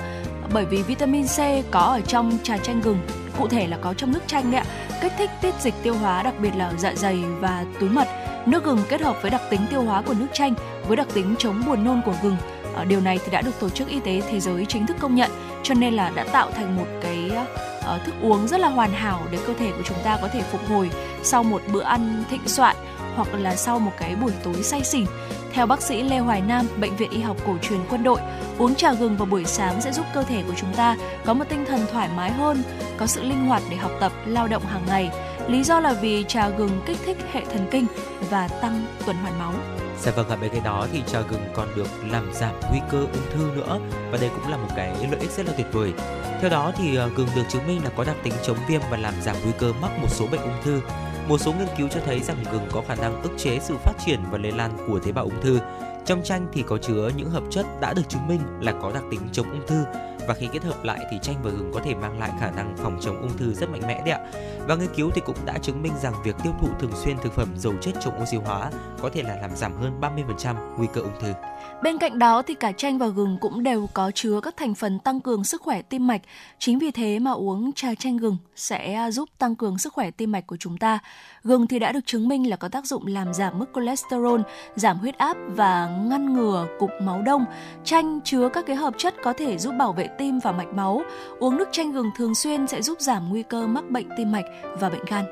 bởi 0.53 0.65
vì 0.65 0.83
vitamin 0.83 1.27
C 1.27 1.39
có 1.71 1.81
ở 1.81 2.01
trong 2.01 2.39
trà 2.43 2.57
chanh 2.59 2.81
gừng, 2.81 2.99
cụ 3.39 3.49
thể 3.49 3.67
là 3.67 3.79
có 3.81 3.95
trong 3.95 4.13
nước 4.13 4.21
chanh 4.27 4.51
đấy 4.51 4.61
ạ. 4.61 4.67
Kích 5.01 5.13
thích 5.19 5.31
tiết 5.41 5.55
dịch 5.61 5.75
tiêu 5.83 5.95
hóa, 5.95 6.23
đặc 6.23 6.35
biệt 6.41 6.51
là 6.57 6.67
ở 6.67 6.75
dạ 6.79 6.95
dày 6.95 7.23
và 7.41 7.65
túi 7.81 7.89
mật. 7.89 8.09
Nước 8.47 8.65
gừng 8.65 8.79
kết 8.89 9.01
hợp 9.01 9.17
với 9.23 9.31
đặc 9.31 9.43
tính 9.51 9.61
tiêu 9.71 9.83
hóa 9.83 10.03
của 10.03 10.15
nước 10.15 10.27
chanh 10.33 10.55
với 10.89 10.97
đặc 10.97 11.09
tính 11.15 11.35
chống 11.39 11.63
buồn 11.67 11.85
nôn 11.85 12.03
của 12.07 12.15
gừng. 12.23 12.37
Ờ, 12.75 12.85
điều 12.85 13.01
này 13.01 13.19
thì 13.25 13.33
đã 13.33 13.41
được 13.41 13.61
tổ 13.61 13.69
chức 13.69 13.89
y 13.89 14.01
tế 14.01 14.23
thế 14.31 14.41
giới 14.41 14.67
chính 14.67 14.87
thức 14.87 14.97
công 15.01 15.15
nhận, 15.15 15.31
cho 15.63 15.75
nên 15.75 15.95
là 15.95 16.11
đã 16.15 16.25
tạo 16.25 16.51
thành 16.51 16.77
một 16.77 16.87
cái 17.03 17.31
ờ, 17.85 17.99
thức 17.99 18.15
uống 18.23 18.49
rất 18.49 18.61
là 18.61 18.69
hoàn 18.69 18.93
hảo 18.93 19.21
để 19.31 19.39
cơ 19.47 19.55
thể 19.59 19.71
của 19.71 19.83
chúng 19.85 19.99
ta 20.05 20.19
có 20.23 20.29
thể 20.29 20.43
phục 20.43 20.69
hồi 20.69 20.91
sau 21.23 21.43
một 21.43 21.63
bữa 21.73 21.83
ăn 21.83 22.25
thịnh 22.31 22.49
soạn 22.49 22.77
hoặc 23.17 23.29
là 23.35 23.57
sau 23.57 23.79
một 23.79 23.93
cái 23.99 24.17
buổi 24.17 24.33
tối 24.43 24.63
say 24.63 24.85
xỉn 24.85 25.07
theo 25.53 25.67
bác 25.67 25.83
sĩ 25.83 26.03
Lê 26.03 26.19
Hoài 26.19 26.41
Nam, 26.41 26.69
Bệnh 26.81 26.97
viện 26.97 27.11
Y 27.11 27.21
học 27.21 27.37
cổ 27.47 27.57
truyền 27.63 27.81
quân 27.91 28.03
đội, 28.03 28.21
uống 28.59 28.75
trà 28.75 28.93
gừng 28.93 29.17
vào 29.17 29.27
buổi 29.27 29.45
sáng 29.45 29.81
sẽ 29.81 29.93
giúp 29.93 30.07
cơ 30.15 30.23
thể 30.23 30.43
của 30.47 30.55
chúng 30.57 30.75
ta 30.75 30.97
có 31.25 31.35
một 31.35 31.45
tinh 31.49 31.65
thần 31.69 31.81
thoải 31.93 32.09
mái 32.17 32.31
hơn, 32.31 32.63
có 32.97 33.07
sự 33.07 33.23
linh 33.23 33.47
hoạt 33.47 33.63
để 33.71 33.77
học 33.77 33.93
tập, 34.01 34.13
lao 34.27 34.49
động 34.49 34.63
hàng 34.67 34.83
ngày. 34.87 35.11
Lý 35.49 35.63
do 35.63 35.81
là 35.81 35.93
vì 35.93 36.25
trà 36.29 36.49
gừng 36.49 36.81
kích 36.87 36.99
thích 37.05 37.17
hệ 37.33 37.45
thần 37.45 37.69
kinh 37.71 37.87
và 38.31 38.49
tăng 38.49 38.87
tuần 39.07 39.17
hoàn 39.17 39.39
máu. 39.39 39.53
Dạ 40.03 40.13
vâng 40.13 40.29
ạ, 40.29 40.37
bên 40.41 40.51
cạnh 40.53 40.63
đó 40.63 40.87
thì 40.93 41.03
trà 41.07 41.21
gừng 41.21 41.45
còn 41.55 41.69
được 41.77 41.89
làm 42.11 42.33
giảm 42.35 42.55
nguy 42.71 42.81
cơ 42.91 42.99
ung 42.99 43.31
thư 43.35 43.51
nữa 43.57 43.79
và 44.11 44.19
đây 44.19 44.31
cũng 44.37 44.51
là 44.51 44.57
một 44.57 44.69
cái 44.77 44.95
lợi 45.11 45.21
ích 45.21 45.31
rất 45.31 45.47
là 45.47 45.53
tuyệt 45.57 45.67
vời. 45.73 45.93
Theo 46.41 46.51
đó 46.51 46.73
thì 46.77 46.97
ờ, 46.97 47.09
gừng 47.17 47.29
được 47.35 47.43
chứng 47.49 47.67
minh 47.67 47.85
là 47.85 47.91
có 47.97 48.05
đặc 48.05 48.17
tính 48.23 48.33
chống 48.43 48.57
viêm 48.69 48.81
và 48.91 48.97
làm 48.97 49.15
giảm 49.23 49.37
nguy 49.43 49.53
cơ 49.59 49.73
mắc 49.83 49.91
một 50.03 50.09
số 50.11 50.27
bệnh 50.33 50.41
ung 50.41 50.63
thư 50.65 50.81
một 51.29 51.39
số 51.39 51.53
nghiên 51.53 51.69
cứu 51.77 51.89
cho 51.89 52.01
thấy 52.05 52.21
rằng 52.21 52.37
gừng 52.53 52.67
có 52.73 52.83
khả 52.89 52.95
năng 52.95 53.23
ức 53.23 53.33
chế 53.37 53.59
sự 53.63 53.77
phát 53.77 53.93
triển 54.07 54.21
và 54.31 54.39
lây 54.39 54.53
lan 54.53 54.71
của 54.89 54.99
tế 54.99 55.13
bào 55.13 55.25
ung 55.25 55.41
thư. 55.43 55.59
Trong 56.05 56.23
chanh 56.23 56.47
thì 56.53 56.63
có 56.63 56.79
chứa 56.79 57.11
những 57.17 57.31
hợp 57.31 57.43
chất 57.51 57.67
đã 57.81 57.95
được 57.95 58.03
chứng 58.09 58.29
minh 58.29 58.41
là 58.61 58.73
có 58.83 58.91
đặc 58.95 59.03
tính 59.11 59.21
chống 59.33 59.51
ung 59.51 59.67
thư 59.67 59.85
và 60.27 60.35
khi 60.35 60.49
kết 60.53 60.63
hợp 60.63 60.85
lại 60.85 60.99
thì 61.11 61.19
chanh 61.23 61.43
và 61.43 61.51
gừng 61.51 61.71
có 61.75 61.81
thể 61.85 61.95
mang 61.95 62.19
lại 62.19 62.31
khả 62.41 62.51
năng 62.51 62.77
phòng 62.77 62.99
chống 63.01 63.21
ung 63.21 63.37
thư 63.39 63.55
rất 63.55 63.71
mạnh 63.71 63.83
mẽ 63.87 64.03
đấy 64.07 64.11
ạ. 64.11 64.21
Và 64.67 64.75
nghiên 64.75 64.95
cứu 64.97 65.11
thì 65.15 65.23
cũng 65.27 65.37
đã 65.45 65.59
chứng 65.59 65.83
minh 65.83 65.93
rằng 66.03 66.15
việc 66.25 66.37
tiêu 66.45 66.53
thụ 66.61 66.69
thường 66.81 66.93
xuyên 66.95 67.17
thực 67.19 67.33
phẩm 67.33 67.49
giàu 67.57 67.73
chất 67.81 67.95
chống 68.01 68.23
oxy 68.23 68.37
hóa 68.37 68.71
có 69.03 69.11
thể 69.15 69.23
là 69.23 69.37
làm 69.37 69.57
giảm 69.57 69.77
hơn 69.77 70.01
30% 70.01 70.77
nguy 70.77 70.87
cơ 70.93 71.01
ung 71.01 71.21
thư. 71.21 71.33
Bên 71.83 71.99
cạnh 71.99 72.19
đó 72.19 72.43
thì 72.43 72.55
cả 72.55 72.73
chanh 72.73 72.99
và 72.99 73.07
gừng 73.07 73.39
cũng 73.41 73.63
đều 73.63 73.89
có 73.95 74.11
chứa 74.15 74.41
các 74.41 74.57
thành 74.57 74.75
phần 74.75 74.99
tăng 74.99 75.21
cường 75.21 75.45
sức 75.45 75.63
khỏe 75.63 75.83
tim 75.83 76.07
mạch. 76.07 76.23
Chính 76.59 76.79
vì 76.79 76.91
thế 76.91 77.19
mà 77.19 77.31
uống 77.31 77.73
trà 77.73 77.95
chanh 77.95 78.17
gừng 78.17 78.37
sẽ 78.57 78.95
à, 78.95 79.11
giúp 79.11 79.29
tăng 79.39 79.57
cường 79.57 79.79
sức 79.79 79.93
khỏe 79.93 80.11
tim 80.11 80.33
mạch 80.33 80.47
của 80.47 80.57
chúng 80.57 80.79
ta. 80.79 80.99
Gừng 81.45 81.67
thì 81.67 81.79
đã 81.79 81.93
được 81.93 82.07
chứng 82.07 82.29
minh 82.29 82.51
là 82.51 82.57
có 82.57 82.69
tác 82.69 82.87
dụng 82.87 83.07
làm 83.07 83.35
giảm 83.35 83.59
mức 83.59 83.67
cholesterol, 83.75 84.41
giảm 84.75 84.99
huyết 84.99 85.19
áp 85.19 85.37
và 85.49 85.87
ngăn 85.87 86.35
ngừa 86.35 86.67
cục 86.79 86.91
máu 87.03 87.23
đông. 87.23 87.45
Chanh 87.85 88.21
chứa 88.25 88.49
các 88.49 88.67
cái 88.67 88.77
hợp 88.77 88.95
chất 88.99 89.15
có 89.23 89.33
thể 89.33 89.59
giúp 89.59 89.75
bảo 89.79 89.93
vệ 89.93 90.07
tim 90.19 90.39
và 90.39 90.53
mạch 90.53 90.75
máu. 90.75 91.03
Uống 91.39 91.57
nước 91.57 91.69
chanh 91.73 91.93
gừng 91.93 92.11
thường 92.17 92.35
xuyên 92.35 92.67
sẽ 92.67 92.83
giúp 92.83 93.01
giảm 93.01 93.29
nguy 93.29 93.43
cơ 93.43 93.67
mắc 93.67 93.91
bệnh 93.91 94.07
tim 94.17 94.33
mạch 94.33 94.47
và 94.79 94.91
bệnh 94.91 95.05
gan. 95.07 95.25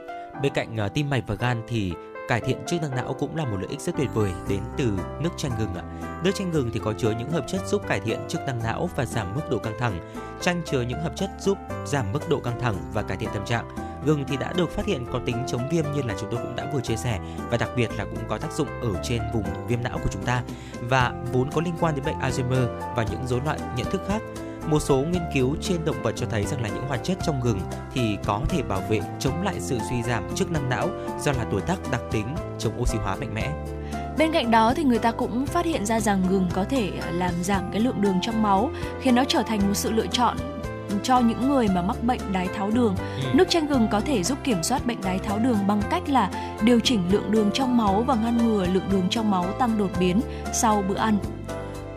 Bên 0.43 0.53
cạnh 0.55 0.77
uh, 0.87 0.95
tim 0.95 1.11
mạch 1.11 1.25
và 1.27 1.35
gan 1.35 1.63
thì 1.69 1.93
cải 2.31 2.41
thiện 2.41 2.59
chức 2.67 2.83
năng 2.83 2.97
não 2.97 3.17
cũng 3.19 3.37
là 3.37 3.45
một 3.45 3.57
lợi 3.57 3.67
ích 3.71 3.81
rất 3.81 3.97
tuyệt 3.97 4.09
vời 4.15 4.33
đến 4.49 4.61
từ 4.77 4.93
nước 5.21 5.31
chanh 5.37 5.53
gừng 5.59 5.75
ạ. 5.75 5.83
Nước 6.25 6.31
chanh 6.35 6.51
gừng 6.51 6.71
thì 6.73 6.81
có 6.85 6.93
chứa 6.99 7.15
những 7.19 7.31
hợp 7.31 7.45
chất 7.47 7.61
giúp 7.67 7.83
cải 7.89 8.01
thiện 8.01 8.19
chức 8.29 8.41
năng 8.47 8.63
não 8.63 8.91
và 8.97 9.05
giảm 9.05 9.35
mức 9.35 9.41
độ 9.51 9.59
căng 9.59 9.79
thẳng. 9.79 10.01
Chanh 10.41 10.63
chứa 10.67 10.83
những 10.83 11.01
hợp 11.01 11.13
chất 11.17 11.31
giúp 11.41 11.59
giảm 11.87 12.13
mức 12.13 12.29
độ 12.29 12.41
căng 12.41 12.61
thẳng 12.61 12.75
và 12.93 13.03
cải 13.03 13.17
thiện 13.17 13.29
tâm 13.35 13.45
trạng. 13.47 13.69
Gừng 14.05 14.25
thì 14.29 14.37
đã 14.37 14.53
được 14.53 14.71
phát 14.71 14.87
hiện 14.87 15.07
có 15.13 15.21
tính 15.27 15.45
chống 15.47 15.69
viêm 15.71 15.85
như 15.93 16.03
là 16.03 16.15
chúng 16.21 16.31
tôi 16.31 16.41
cũng 16.43 16.57
đã 16.57 16.71
vừa 16.75 16.81
chia 16.81 16.97
sẻ 16.97 17.21
và 17.51 17.57
đặc 17.57 17.71
biệt 17.77 17.91
là 17.97 18.05
cũng 18.05 18.25
có 18.29 18.39
tác 18.39 18.53
dụng 18.53 18.69
ở 18.69 19.03
trên 19.03 19.23
vùng 19.35 19.67
viêm 19.67 19.83
não 19.83 19.99
của 20.03 20.11
chúng 20.11 20.23
ta 20.23 20.43
và 20.81 21.13
vốn 21.33 21.51
có 21.51 21.61
liên 21.61 21.75
quan 21.81 21.95
đến 21.95 22.05
bệnh 22.05 22.19
Alzheimer 22.19 22.95
và 22.97 23.07
những 23.11 23.27
rối 23.27 23.41
loạn 23.45 23.59
nhận 23.77 23.91
thức 23.91 24.03
khác. 24.09 24.23
Một 24.67 24.81
số 24.81 24.97
nghiên 24.97 25.23
cứu 25.35 25.57
trên 25.61 25.85
động 25.85 26.03
vật 26.03 26.13
cho 26.17 26.27
thấy 26.31 26.45
rằng 26.45 26.63
là 26.63 26.69
những 26.69 26.87
hoạt 26.89 27.05
chất 27.05 27.19
trong 27.27 27.41
gừng 27.41 27.61
thì 27.95 28.17
có 28.25 28.41
thể 28.49 28.63
bảo 28.63 28.81
vệ 28.89 29.01
chống 29.19 29.43
lại 29.43 29.55
sự 29.59 29.79
suy 29.91 30.03
giảm 30.03 30.25
chức 30.35 30.51
năng 30.51 30.69
não 30.69 30.89
do 31.21 31.33
là 31.33 31.45
tuổi 31.51 31.61
tác 31.61 31.77
đặc 31.91 32.01
tính 32.11 32.27
chống 32.59 32.81
oxy 32.81 32.99
hóa 32.99 33.17
mạnh 33.17 33.35
mẽ. 33.35 33.53
Bên 34.19 34.33
cạnh 34.33 34.51
đó 34.51 34.75
thì 34.77 34.85
người 34.85 34.99
ta 34.99 35.13
cũng 35.13 35.47
phát 35.47 35.65
hiện 35.65 35.87
ra 35.87 36.01
rằng 36.01 36.23
gừng 36.31 36.49
có 36.53 36.65
thể 36.65 36.93
làm 37.13 37.33
giảm 37.43 37.71
cái 37.73 37.81
lượng 37.81 38.01
đường 38.01 38.19
trong 38.23 38.43
máu, 38.43 38.71
khiến 39.01 39.15
nó 39.15 39.25
trở 39.25 39.43
thành 39.43 39.61
một 39.61 39.75
sự 39.75 39.91
lựa 39.91 40.07
chọn 40.07 40.37
cho 41.03 41.19
những 41.19 41.49
người 41.49 41.69
mà 41.69 41.83
mắc 41.83 42.03
bệnh 42.03 42.21
đái 42.33 42.49
tháo 42.57 42.71
đường. 42.71 42.97
Ừ. 43.23 43.29
Nước 43.35 43.49
chanh 43.49 43.67
gừng 43.67 43.89
có 43.91 44.01
thể 44.01 44.23
giúp 44.23 44.39
kiểm 44.45 44.63
soát 44.63 44.87
bệnh 44.87 45.01
đái 45.01 45.19
tháo 45.19 45.39
đường 45.39 45.59
bằng 45.67 45.83
cách 45.91 46.09
là 46.09 46.31
điều 46.63 46.81
chỉnh 46.81 47.03
lượng 47.11 47.31
đường 47.31 47.51
trong 47.55 47.77
máu 47.77 48.05
và 48.07 48.15
ngăn 48.15 48.39
ngừa 48.39 48.67
lượng 48.67 48.89
đường 48.93 49.07
trong 49.11 49.31
máu 49.31 49.45
tăng 49.59 49.79
đột 49.79 49.91
biến 50.01 50.21
sau 50.53 50.85
bữa 50.89 50.97
ăn. 50.97 51.19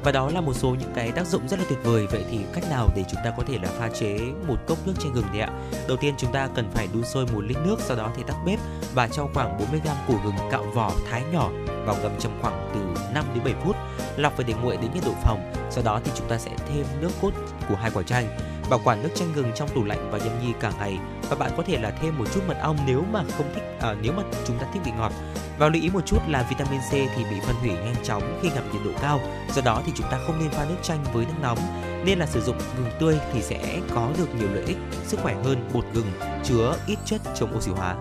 Và 0.03 0.11
đó 0.11 0.29
là 0.33 0.41
một 0.41 0.53
số 0.53 0.69
những 0.69 0.91
cái 0.95 1.11
tác 1.11 1.27
dụng 1.27 1.47
rất 1.47 1.59
là 1.59 1.65
tuyệt 1.69 1.79
vời. 1.83 2.07
Vậy 2.11 2.25
thì 2.31 2.39
cách 2.53 2.63
nào 2.69 2.89
để 2.95 3.03
chúng 3.11 3.21
ta 3.23 3.31
có 3.37 3.43
thể 3.47 3.57
là 3.63 3.69
pha 3.79 3.89
chế 3.89 4.19
một 4.47 4.55
cốc 4.67 4.77
nước 4.85 4.93
chanh 4.99 5.13
gừng 5.13 5.25
đấy 5.33 5.41
ạ? 5.41 5.49
Đầu 5.87 5.97
tiên 5.97 6.13
chúng 6.17 6.31
ta 6.31 6.47
cần 6.55 6.71
phải 6.73 6.87
đun 6.93 7.03
sôi 7.03 7.25
một 7.33 7.41
lít 7.41 7.57
nước, 7.65 7.75
sau 7.79 7.97
đó 7.97 8.11
thì 8.15 8.23
tắt 8.27 8.35
bếp 8.45 8.59
và 8.93 9.07
cho 9.07 9.27
khoảng 9.33 9.57
40 9.59 9.81
g 9.83 9.87
củ 10.07 10.13
gừng 10.23 10.35
cạo 10.51 10.63
vỏ 10.63 10.91
thái 11.09 11.23
nhỏ 11.31 11.49
vào 11.85 11.95
ngâm 12.01 12.11
trong 12.19 12.39
khoảng 12.41 12.69
từ 12.73 12.79
5 13.13 13.25
đến 13.33 13.43
7 13.43 13.53
phút. 13.63 13.75
Lọc 14.17 14.37
và 14.37 14.43
để 14.47 14.53
nguội 14.53 14.77
đến 14.77 14.91
nhiệt 14.93 15.03
độ 15.05 15.13
phòng. 15.23 15.53
Sau 15.71 15.83
đó 15.83 16.01
thì 16.03 16.11
chúng 16.15 16.27
ta 16.27 16.37
sẽ 16.37 16.51
thêm 16.67 16.85
nước 17.01 17.11
cốt 17.21 17.31
của 17.69 17.75
hai 17.75 17.91
quả 17.93 18.03
chanh 18.03 18.37
bảo 18.73 18.81
quản 18.83 19.03
nước 19.03 19.09
chanh 19.15 19.33
gừng 19.33 19.51
trong 19.55 19.69
tủ 19.75 19.83
lạnh 19.83 20.09
và 20.11 20.17
nhâm 20.17 20.39
nhi 20.41 20.53
cả 20.59 20.71
ngày. 20.79 20.97
Và 21.29 21.35
bạn 21.35 21.51
có 21.57 21.63
thể 21.63 21.77
là 21.77 21.91
thêm 22.01 22.17
một 22.17 22.25
chút 22.33 22.41
mật 22.47 22.57
ong 22.61 22.77
nếu 22.87 23.03
mà 23.11 23.23
không 23.37 23.45
thích 23.55 23.63
à, 23.79 23.95
nếu 24.01 24.13
mà 24.13 24.23
chúng 24.47 24.57
ta 24.57 24.67
thích 24.73 24.81
vị 24.85 24.91
ngọt. 24.97 25.11
Và 25.57 25.69
lưu 25.69 25.81
ý 25.81 25.89
một 25.89 26.05
chút 26.05 26.17
là 26.27 26.47
vitamin 26.49 26.79
C 26.79 26.91
thì 26.91 27.23
bị 27.31 27.39
phân 27.43 27.55
hủy 27.55 27.69
nhanh 27.69 27.95
chóng 28.03 28.39
khi 28.41 28.49
gặp 28.49 28.61
nhiệt 28.73 28.81
độ 28.85 28.91
cao. 29.01 29.19
Do 29.55 29.61
đó 29.65 29.81
thì 29.85 29.91
chúng 29.95 30.07
ta 30.11 30.19
không 30.27 30.39
nên 30.39 30.49
pha 30.49 30.65
nước 30.65 30.75
chanh 30.81 31.03
với 31.13 31.25
nước 31.25 31.33
nóng. 31.41 31.57
Nên 32.05 32.19
là 32.19 32.25
sử 32.25 32.41
dụng 32.41 32.57
gừng 32.77 32.91
tươi 32.99 33.19
thì 33.33 33.41
sẽ 33.41 33.79
có 33.95 34.09
được 34.17 34.35
nhiều 34.39 34.47
lợi 34.53 34.63
ích 34.67 34.77
sức 35.03 35.19
khỏe 35.23 35.35
hơn 35.43 35.69
bột 35.73 35.85
gừng 35.93 36.11
chứa 36.43 36.75
ít 36.87 36.99
chất 37.05 37.21
chống 37.35 37.55
oxy 37.57 37.71
hóa. 37.71 37.95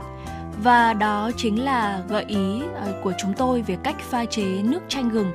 Và 0.62 0.92
đó 0.92 1.30
chính 1.36 1.64
là 1.64 2.02
gợi 2.08 2.24
ý 2.28 2.62
ờ, 2.74 3.00
của 3.02 3.12
chúng 3.18 3.34
tôi 3.34 3.62
về 3.62 3.76
cách 3.84 3.96
pha 4.10 4.24
chế 4.24 4.44
nước 4.44 4.80
chanh 4.88 5.08
gừng 5.08 5.32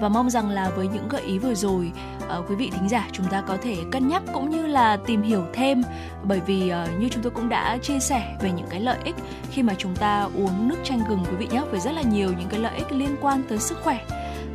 và 0.00 0.08
mong 0.08 0.30
rằng 0.30 0.50
là 0.50 0.70
với 0.70 0.88
những 0.88 1.08
gợi 1.08 1.22
ý 1.22 1.38
vừa 1.38 1.54
rồi 1.54 1.92
ờ, 2.28 2.42
quý 2.48 2.54
vị 2.54 2.70
thính 2.74 2.88
giả 2.88 3.08
chúng 3.12 3.26
ta 3.26 3.40
có 3.40 3.56
thể 3.62 3.76
cân 3.90 4.08
nhắc 4.08 4.22
cũng 4.32 4.50
như 4.50 4.66
là 4.66 4.96
tìm 4.96 5.22
hiểu 5.22 5.44
thêm 5.52 5.82
bởi 6.22 6.40
vì 6.46 6.68
ờ, 6.68 6.88
như 6.98 7.08
chúng 7.08 7.22
tôi 7.22 7.30
cũng 7.30 7.48
đã 7.48 7.78
chia 7.82 7.98
sẻ 7.98 8.36
về 8.40 8.50
những 8.52 8.66
cái 8.70 8.80
lợi 8.80 8.98
ích 9.04 9.14
khi 9.50 9.62
mà 9.62 9.74
chúng 9.78 9.96
ta 9.96 10.28
uống 10.34 10.68
nước 10.68 10.76
chanh 10.84 11.00
gừng, 11.08 11.24
quý 11.24 11.36
vị 11.38 11.48
nhé, 11.50 11.62
với 11.70 11.80
rất 11.80 11.92
là 11.92 12.02
nhiều 12.02 12.32
những 12.38 12.48
cái 12.48 12.60
lợi 12.60 12.76
ích 12.76 12.92
liên 12.92 13.16
quan 13.20 13.42
tới 13.48 13.58
sức 13.58 13.78
khỏe 13.82 14.04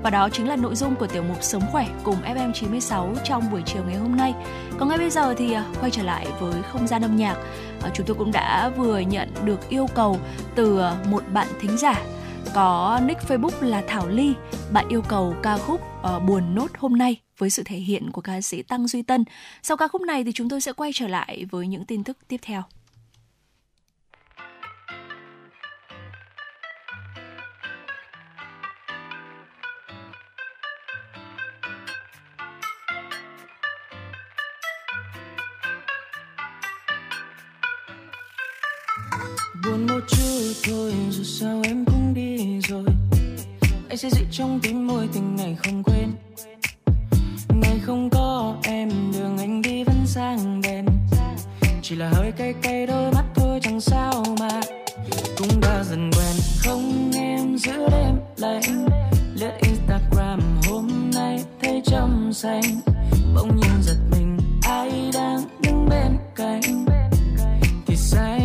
và 0.03 0.09
đó 0.09 0.29
chính 0.29 0.47
là 0.47 0.55
nội 0.55 0.75
dung 0.75 0.95
của 0.95 1.07
tiểu 1.07 1.23
mục 1.23 1.37
Sống 1.43 1.63
khỏe 1.71 1.87
cùng 2.03 2.15
FM96 2.35 3.15
trong 3.23 3.51
buổi 3.51 3.61
chiều 3.65 3.83
ngày 3.87 3.95
hôm 3.95 4.15
nay. 4.15 4.33
Còn 4.77 4.89
ngay 4.89 4.97
bây 4.97 5.09
giờ 5.09 5.33
thì 5.37 5.53
ờ, 5.53 5.63
quay 5.79 5.91
trở 5.91 6.03
lại 6.03 6.27
với 6.39 6.53
không 6.71 6.87
gian 6.87 7.01
âm 7.01 7.15
nhạc. 7.15 7.35
Chúng 7.93 8.05
tôi 8.05 8.15
cũng 8.15 8.31
đã 8.31 8.69
vừa 8.69 8.99
nhận 8.99 9.29
được 9.45 9.69
yêu 9.69 9.87
cầu 9.95 10.19
từ 10.55 10.81
một 11.09 11.23
bạn 11.33 11.47
thính 11.59 11.77
giả 11.77 12.01
có 12.55 12.99
nick 13.03 13.21
Facebook 13.21 13.61
là 13.61 13.83
Thảo 13.87 14.07
Ly. 14.07 14.33
Bạn 14.71 14.89
yêu 14.89 15.01
cầu 15.01 15.35
ca 15.43 15.57
khúc 15.57 15.81
uh, 16.15 16.23
Buồn 16.23 16.55
Nốt 16.55 16.67
hôm 16.77 16.97
nay 16.97 17.21
với 17.37 17.49
sự 17.49 17.63
thể 17.65 17.77
hiện 17.77 18.11
của 18.11 18.21
ca 18.21 18.41
sĩ 18.41 18.61
Tăng 18.61 18.87
Duy 18.87 19.01
Tân. 19.01 19.23
Sau 19.63 19.77
ca 19.77 19.87
khúc 19.87 20.01
này 20.01 20.23
thì 20.23 20.31
chúng 20.31 20.49
tôi 20.49 20.61
sẽ 20.61 20.73
quay 20.73 20.91
trở 20.93 21.07
lại 21.07 21.45
với 21.51 21.67
những 21.67 21.85
tin 21.85 22.03
tức 22.03 22.17
tiếp 22.27 22.39
theo. 22.41 22.63
Chút 40.07 40.53
thôi, 40.63 40.93
dù 41.09 41.23
sao 41.23 41.61
em 41.63 41.85
cũng 41.85 42.13
đi 42.13 42.59
rồi. 42.59 42.85
Anh 43.89 43.97
sẽ 43.97 44.09
giữ 44.09 44.25
trong 44.31 44.59
tim 44.63 44.87
môi 44.87 45.09
tình 45.13 45.35
ngày 45.35 45.57
không 45.63 45.83
quên. 45.83 46.11
Ngày 47.49 47.79
không 47.85 48.09
có 48.09 48.55
em, 48.63 48.89
đường 49.13 49.37
anh 49.37 49.61
đi 49.61 49.83
vẫn 49.83 50.05
sang 50.05 50.61
đèn. 50.61 50.85
Chỉ 51.81 51.95
là 51.95 52.09
hơi 52.09 52.31
cay 52.31 52.53
cay, 52.61 52.87
đôi 52.87 53.11
mắt 53.11 53.25
thôi, 53.35 53.59
chẳng 53.61 53.81
sao 53.81 54.23
mà. 54.39 54.61
Cũng 55.37 55.61
đã 55.61 55.83
dần 55.83 56.11
quen, 56.11 56.35
không 56.59 57.11
em 57.15 57.57
giữa 57.57 57.89
đêm 57.91 58.15
lạnh 58.37 58.87
lướt 59.35 59.51
instagram, 59.61 60.39
hôm 60.69 61.11
nay 61.13 61.43
thấy 61.61 61.81
trong 61.85 62.33
xanh. 62.33 62.81
Bỗng 63.35 63.55
nhiên 63.55 63.81
giật 63.81 63.97
mình, 64.11 64.37
ai 64.61 65.09
đang 65.13 65.41
đứng 65.61 65.89
bên 65.89 66.17
cạnh? 66.35 66.85
Thì 67.87 67.95
say 67.95 68.44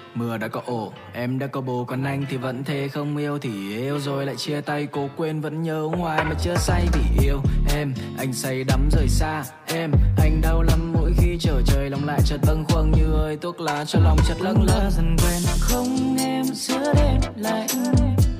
mưa 0.21 0.37
đã 0.37 0.47
có 0.47 0.61
ổ, 0.65 0.91
em 1.13 1.39
đã 1.39 1.47
có 1.47 1.61
bồ, 1.61 1.85
còn 1.85 2.03
anh 2.03 2.25
thì 2.29 2.37
vẫn 2.37 2.63
thế 2.63 2.87
không 2.87 3.17
yêu 3.17 3.39
thì 3.39 3.77
yêu 3.77 3.99
rồi 3.99 4.25
lại 4.25 4.35
chia 4.35 4.61
tay, 4.61 4.87
cố 4.91 5.09
quên 5.17 5.41
vẫn 5.41 5.63
nhớ 5.63 5.87
ngoài 5.97 6.23
mà 6.23 6.33
chưa 6.43 6.55
say 6.55 6.87
vì 6.93 7.25
yêu 7.25 7.41
em, 7.75 7.93
anh 8.17 8.33
say 8.33 8.63
đắm 8.63 8.89
rời 8.91 9.07
xa 9.07 9.43
em, 9.67 9.91
anh 10.17 10.41
đau 10.41 10.61
lắm 10.61 10.93
mỗi 10.93 11.13
khi 11.17 11.37
trở 11.39 11.61
trời 11.65 11.89
lòng 11.89 12.05
lại 12.05 12.19
chợt 12.25 12.37
bâng 12.47 12.65
khuâng, 12.69 12.91
như 12.91 13.13
ơi 13.13 13.37
thuốc 13.41 13.59
lá 13.59 13.85
cho 13.85 13.99
lòng 13.99 14.17
chợt 14.27 14.41
lâng 14.41 14.63
lơ 14.63 14.89
dần 14.89 15.15
quen, 15.23 15.41
không 15.59 16.17
em 16.19 16.45
giữa 16.45 16.93
đêm 16.95 17.21
lạnh 17.35 17.67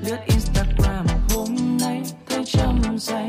lướt 0.06 0.18
instagram, 0.26 1.06
hôm 1.34 1.78
nay 1.80 2.02
thấy 2.28 2.44
trong 2.44 2.98
xanh. 2.98 3.28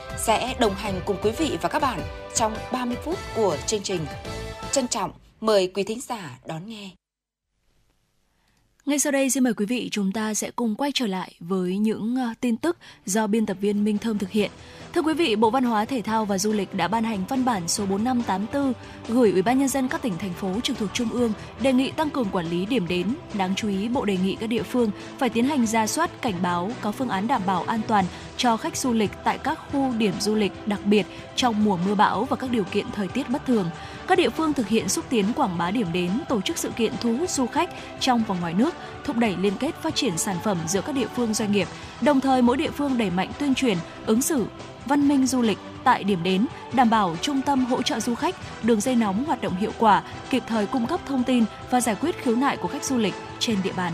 sẽ 0.17 0.55
đồng 0.59 0.75
hành 0.75 1.01
cùng 1.05 1.17
quý 1.23 1.31
vị 1.31 1.57
và 1.61 1.69
các 1.69 1.81
bạn 1.81 1.99
trong 2.35 2.53
30 2.71 2.97
phút 3.03 3.17
của 3.35 3.57
chương 3.67 3.83
trình. 3.83 4.01
Trân 4.71 4.87
trọng 4.87 5.11
mời 5.41 5.71
quý 5.73 5.83
thính 5.83 5.99
giả 6.01 6.39
đón 6.45 6.69
nghe. 6.69 6.89
Ngay 8.85 8.99
sau 8.99 9.11
đây, 9.11 9.29
xin 9.29 9.43
mời 9.43 9.53
quý 9.53 9.65
vị 9.65 9.89
chúng 9.91 10.11
ta 10.11 10.33
sẽ 10.33 10.51
cùng 10.51 10.75
quay 10.75 10.91
trở 10.93 11.07
lại 11.07 11.35
với 11.39 11.77
những 11.77 12.15
ờ, 12.15 12.33
tin 12.41 12.57
tức 12.57 12.77
do 13.05 13.27
biên 13.27 13.45
tập 13.45 13.57
viên 13.61 13.83
Minh 13.83 13.97
Thơm 13.97 14.17
thực 14.17 14.29
hiện. 14.29 14.51
Thưa 14.93 15.01
quý 15.01 15.13
vị, 15.13 15.35
Bộ 15.35 15.49
Văn 15.49 15.63
hóa 15.63 15.85
Thể 15.85 16.01
thao 16.01 16.25
và 16.25 16.37
Du 16.37 16.51
lịch 16.51 16.73
đã 16.73 16.87
ban 16.87 17.03
hành 17.03 17.23
văn 17.29 17.45
bản 17.45 17.67
số 17.67 17.85
4584 17.85 18.73
gửi 19.07 19.31
Ủy 19.31 19.41
ban 19.41 19.59
nhân 19.59 19.67
dân 19.67 19.87
các 19.87 20.01
tỉnh 20.01 20.17
thành 20.17 20.33
phố 20.33 20.59
trực 20.63 20.77
thuộc 20.77 20.89
trung 20.93 21.09
ương 21.09 21.33
đề 21.61 21.73
nghị 21.73 21.91
tăng 21.91 22.09
cường 22.09 22.29
quản 22.31 22.45
lý 22.45 22.65
điểm 22.65 22.87
đến. 22.87 23.07
Đáng 23.33 23.55
chú 23.55 23.67
ý, 23.67 23.87
Bộ 23.87 24.05
đề 24.05 24.17
nghị 24.17 24.35
các 24.35 24.47
địa 24.47 24.63
phương 24.63 24.91
phải 25.17 25.29
tiến 25.29 25.45
hành 25.45 25.65
ra 25.65 25.87
soát 25.87 26.21
cảnh 26.21 26.33
báo 26.41 26.71
có 26.81 26.91
phương 26.91 27.09
án 27.09 27.27
đảm 27.27 27.41
bảo 27.45 27.63
an 27.67 27.81
toàn 27.87 28.05
cho 28.37 28.57
khách 28.57 28.77
du 28.77 28.93
lịch 28.93 29.11
tại 29.23 29.37
các 29.37 29.59
khu 29.71 29.93
điểm 29.97 30.13
du 30.19 30.35
lịch 30.35 30.67
đặc 30.67 30.79
biệt 30.85 31.05
trong 31.35 31.65
mùa 31.65 31.77
mưa 31.85 31.95
bão 31.95 32.23
và 32.23 32.35
các 32.35 32.51
điều 32.51 32.63
kiện 32.63 32.85
thời 32.91 33.07
tiết 33.07 33.29
bất 33.29 33.45
thường. 33.45 33.69
Các 34.07 34.17
địa 34.17 34.29
phương 34.29 34.53
thực 34.53 34.67
hiện 34.67 34.89
xúc 34.89 35.05
tiến 35.09 35.25
quảng 35.35 35.57
bá 35.57 35.71
điểm 35.71 35.87
đến, 35.93 36.11
tổ 36.29 36.41
chức 36.41 36.57
sự 36.57 36.71
kiện 36.75 36.93
thu 37.01 37.17
hút 37.17 37.29
du 37.29 37.45
khách 37.45 37.69
trong 37.99 38.23
và 38.27 38.35
ngoài 38.41 38.53
nước, 38.53 38.75
thúc 39.03 39.17
đẩy 39.17 39.35
liên 39.37 39.53
kết 39.59 39.75
phát 39.81 39.95
triển 39.95 40.17
sản 40.17 40.35
phẩm 40.43 40.57
giữa 40.67 40.81
các 40.81 40.95
địa 40.95 41.07
phương 41.15 41.33
doanh 41.33 41.51
nghiệp. 41.51 41.67
Đồng 42.01 42.21
thời 42.21 42.41
mỗi 42.41 42.57
địa 42.57 42.71
phương 42.71 42.97
đẩy 42.97 43.09
mạnh 43.09 43.31
tuyên 43.39 43.55
truyền, 43.55 43.77
ứng 44.05 44.21
xử 44.21 44.45
văn 44.85 45.07
minh 45.07 45.27
du 45.27 45.41
lịch 45.41 45.57
tại 45.83 46.03
điểm 46.03 46.23
đến, 46.23 46.45
đảm 46.73 46.89
bảo 46.89 47.15
trung 47.21 47.41
tâm 47.41 47.65
hỗ 47.65 47.81
trợ 47.81 47.99
du 47.99 48.15
khách, 48.15 48.35
đường 48.63 48.81
dây 48.81 48.95
nóng 48.95 49.25
hoạt 49.25 49.41
động 49.41 49.55
hiệu 49.55 49.71
quả, 49.77 50.03
kịp 50.29 50.43
thời 50.47 50.65
cung 50.65 50.87
cấp 50.87 50.99
thông 51.07 51.23
tin 51.23 51.43
và 51.69 51.81
giải 51.81 51.95
quyết 52.01 52.23
khiếu 52.23 52.35
nại 52.35 52.57
của 52.57 52.67
khách 52.67 52.83
du 52.83 52.97
lịch 52.97 53.13
trên 53.39 53.57
địa 53.63 53.73
bàn. 53.77 53.93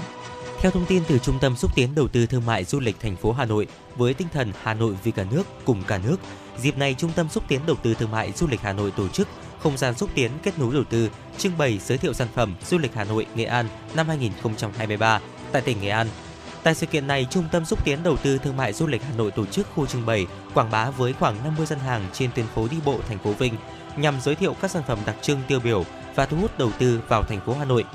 Theo 0.62 0.72
thông 0.72 0.86
tin 0.86 1.04
từ 1.08 1.20
Trung 1.20 1.38
tâm 1.42 1.56
xúc 1.56 1.72
tiến 1.76 1.96
đầu 1.96 2.08
tư 2.08 2.26
thương 2.26 2.46
mại 2.46 2.64
du 2.64 2.80
lịch 2.80 3.00
thành 3.00 3.16
phố 3.16 3.32
Hà 3.32 3.46
Nội, 3.46 3.68
với 3.96 4.14
tinh 4.14 4.28
thần 4.34 4.52
Hà 4.64 4.74
Nội 4.74 4.96
vì 5.04 5.12
cả 5.12 5.26
nước 5.32 5.44
cùng 5.66 5.84
cả 5.88 6.00
nước, 6.04 6.18
dịp 6.58 6.78
này 6.78 6.96
Trung 6.98 7.12
tâm 7.16 7.30
xúc 7.30 7.44
tiến 7.48 7.62
đầu 7.68 7.76
tư 7.84 7.94
thương 7.94 8.12
mại 8.12 8.32
du 8.32 8.48
lịch 8.48 8.62
Hà 8.62 8.74
Nội 8.74 8.92
tổ 8.92 9.08
chức 9.08 9.28
không 9.60 9.78
gian 9.78 9.94
xúc 9.96 10.10
tiến 10.16 10.32
kết 10.44 10.60
nối 10.60 10.74
đầu 10.74 10.84
tư, 10.84 11.10
trưng 11.38 11.58
bày 11.58 11.80
giới 11.86 11.98
thiệu 11.98 12.14
sản 12.14 12.28
phẩm 12.36 12.56
du 12.68 12.78
lịch 12.78 12.96
Hà 12.96 13.04
Nội 13.04 13.26
Nghệ 13.36 13.44
An 13.46 13.68
năm 13.96 14.08
2023 14.08 15.20
tại 15.52 15.62
tỉnh 15.62 15.82
Nghệ 15.82 15.90
An. 15.90 16.08
Tại 16.64 16.76
sự 16.76 16.86
kiện 16.86 17.08
này, 17.08 17.28
Trung 17.30 17.48
tâm 17.52 17.66
xúc 17.66 17.86
tiến 17.86 18.04
đầu 18.04 18.18
tư 18.18 18.38
thương 18.38 18.58
mại 18.58 18.74
du 18.74 18.88
lịch 18.88 19.04
Hà 19.04 19.14
Nội 19.18 19.32
tổ 19.32 19.46
chức 19.46 19.68
khu 19.76 19.86
trưng 19.86 20.06
bày 20.06 20.28
quảng 20.54 20.72
bá 20.72 20.90
với 20.90 21.14
khoảng 21.14 21.44
50 21.44 21.66
gian 21.66 21.80
hàng 21.80 22.08
trên 22.14 22.32
tuyến 22.36 22.46
phố 22.48 22.68
đi 22.72 22.78
bộ 22.86 23.00
thành 23.08 23.20
phố 23.20 23.32
Vinh 23.32 23.54
nhằm 23.98 24.22
giới 24.22 24.36
thiệu 24.36 24.56
các 24.62 24.72
sản 24.72 24.84
phẩm 24.88 25.00
đặc 25.06 25.16
trưng 25.22 25.42
tiêu 25.48 25.60
biểu 25.60 25.86
và 26.16 26.26
thu 26.26 26.38
hút 26.38 26.58
đầu 26.58 26.72
tư 26.80 27.02
vào 27.08 27.24
thành 27.24 27.40
phố 27.46 27.54
Hà 27.60 27.66
Nội. 27.66 27.86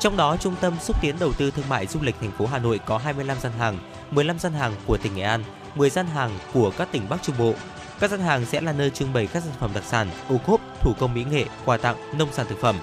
Trong 0.00 0.16
đó, 0.16 0.36
Trung 0.36 0.54
tâm 0.60 0.74
xúc 0.80 0.96
tiến 1.00 1.16
đầu 1.20 1.32
tư 1.32 1.50
thương 1.50 1.68
mại 1.68 1.86
du 1.86 2.00
lịch 2.02 2.14
thành 2.20 2.30
phố 2.38 2.46
Hà 2.46 2.58
Nội 2.58 2.80
có 2.86 2.98
25 2.98 3.40
gian 3.40 3.52
hàng, 3.52 3.78
15 4.10 4.38
gian 4.38 4.52
hàng 4.52 4.72
của 4.86 4.96
tỉnh 4.96 5.14
Nghệ 5.14 5.22
An, 5.22 5.44
10 5.74 5.90
gian 5.90 6.06
hàng 6.06 6.30
của 6.52 6.72
các 6.78 6.88
tỉnh 6.92 7.02
Bắc 7.08 7.22
Trung 7.22 7.36
Bộ. 7.38 7.54
Các 8.00 8.10
gian 8.10 8.20
hàng 8.20 8.46
sẽ 8.46 8.60
là 8.60 8.72
nơi 8.72 8.90
trưng 8.90 9.12
bày 9.12 9.26
các 9.26 9.42
sản 9.42 9.52
phẩm 9.60 9.70
đặc 9.74 9.84
sản, 9.86 10.10
ô 10.28 10.36
cốp, 10.46 10.60
thủ 10.80 10.92
công 10.98 11.14
mỹ 11.14 11.24
nghệ, 11.30 11.44
quà 11.64 11.76
tặng, 11.76 12.18
nông 12.18 12.32
sản 12.32 12.46
thực 12.48 12.60
phẩm. 12.60 12.76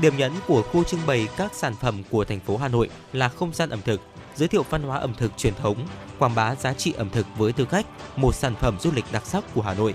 Điểm 0.00 0.16
nhấn 0.16 0.32
của 0.46 0.62
khu 0.62 0.84
trưng 0.84 1.00
bày 1.06 1.28
các 1.36 1.54
sản 1.54 1.74
phẩm 1.80 2.02
của 2.10 2.24
thành 2.24 2.40
phố 2.40 2.56
Hà 2.56 2.68
Nội 2.68 2.90
là 3.12 3.28
không 3.28 3.52
gian 3.54 3.70
ẩm 3.70 3.80
thực, 3.84 4.00
giới 4.36 4.48
thiệu 4.48 4.62
văn 4.70 4.82
hóa 4.82 4.98
ẩm 4.98 5.14
thực 5.18 5.36
truyền 5.36 5.54
thống, 5.54 5.76
quảng 6.18 6.34
bá 6.34 6.54
giá 6.54 6.74
trị 6.74 6.92
ẩm 6.92 7.10
thực 7.10 7.26
với 7.36 7.52
tư 7.52 7.64
cách 7.64 7.86
một 8.16 8.34
sản 8.34 8.54
phẩm 8.54 8.76
du 8.80 8.90
lịch 8.94 9.04
đặc 9.12 9.26
sắc 9.26 9.44
của 9.54 9.62
Hà 9.62 9.74
Nội. 9.74 9.94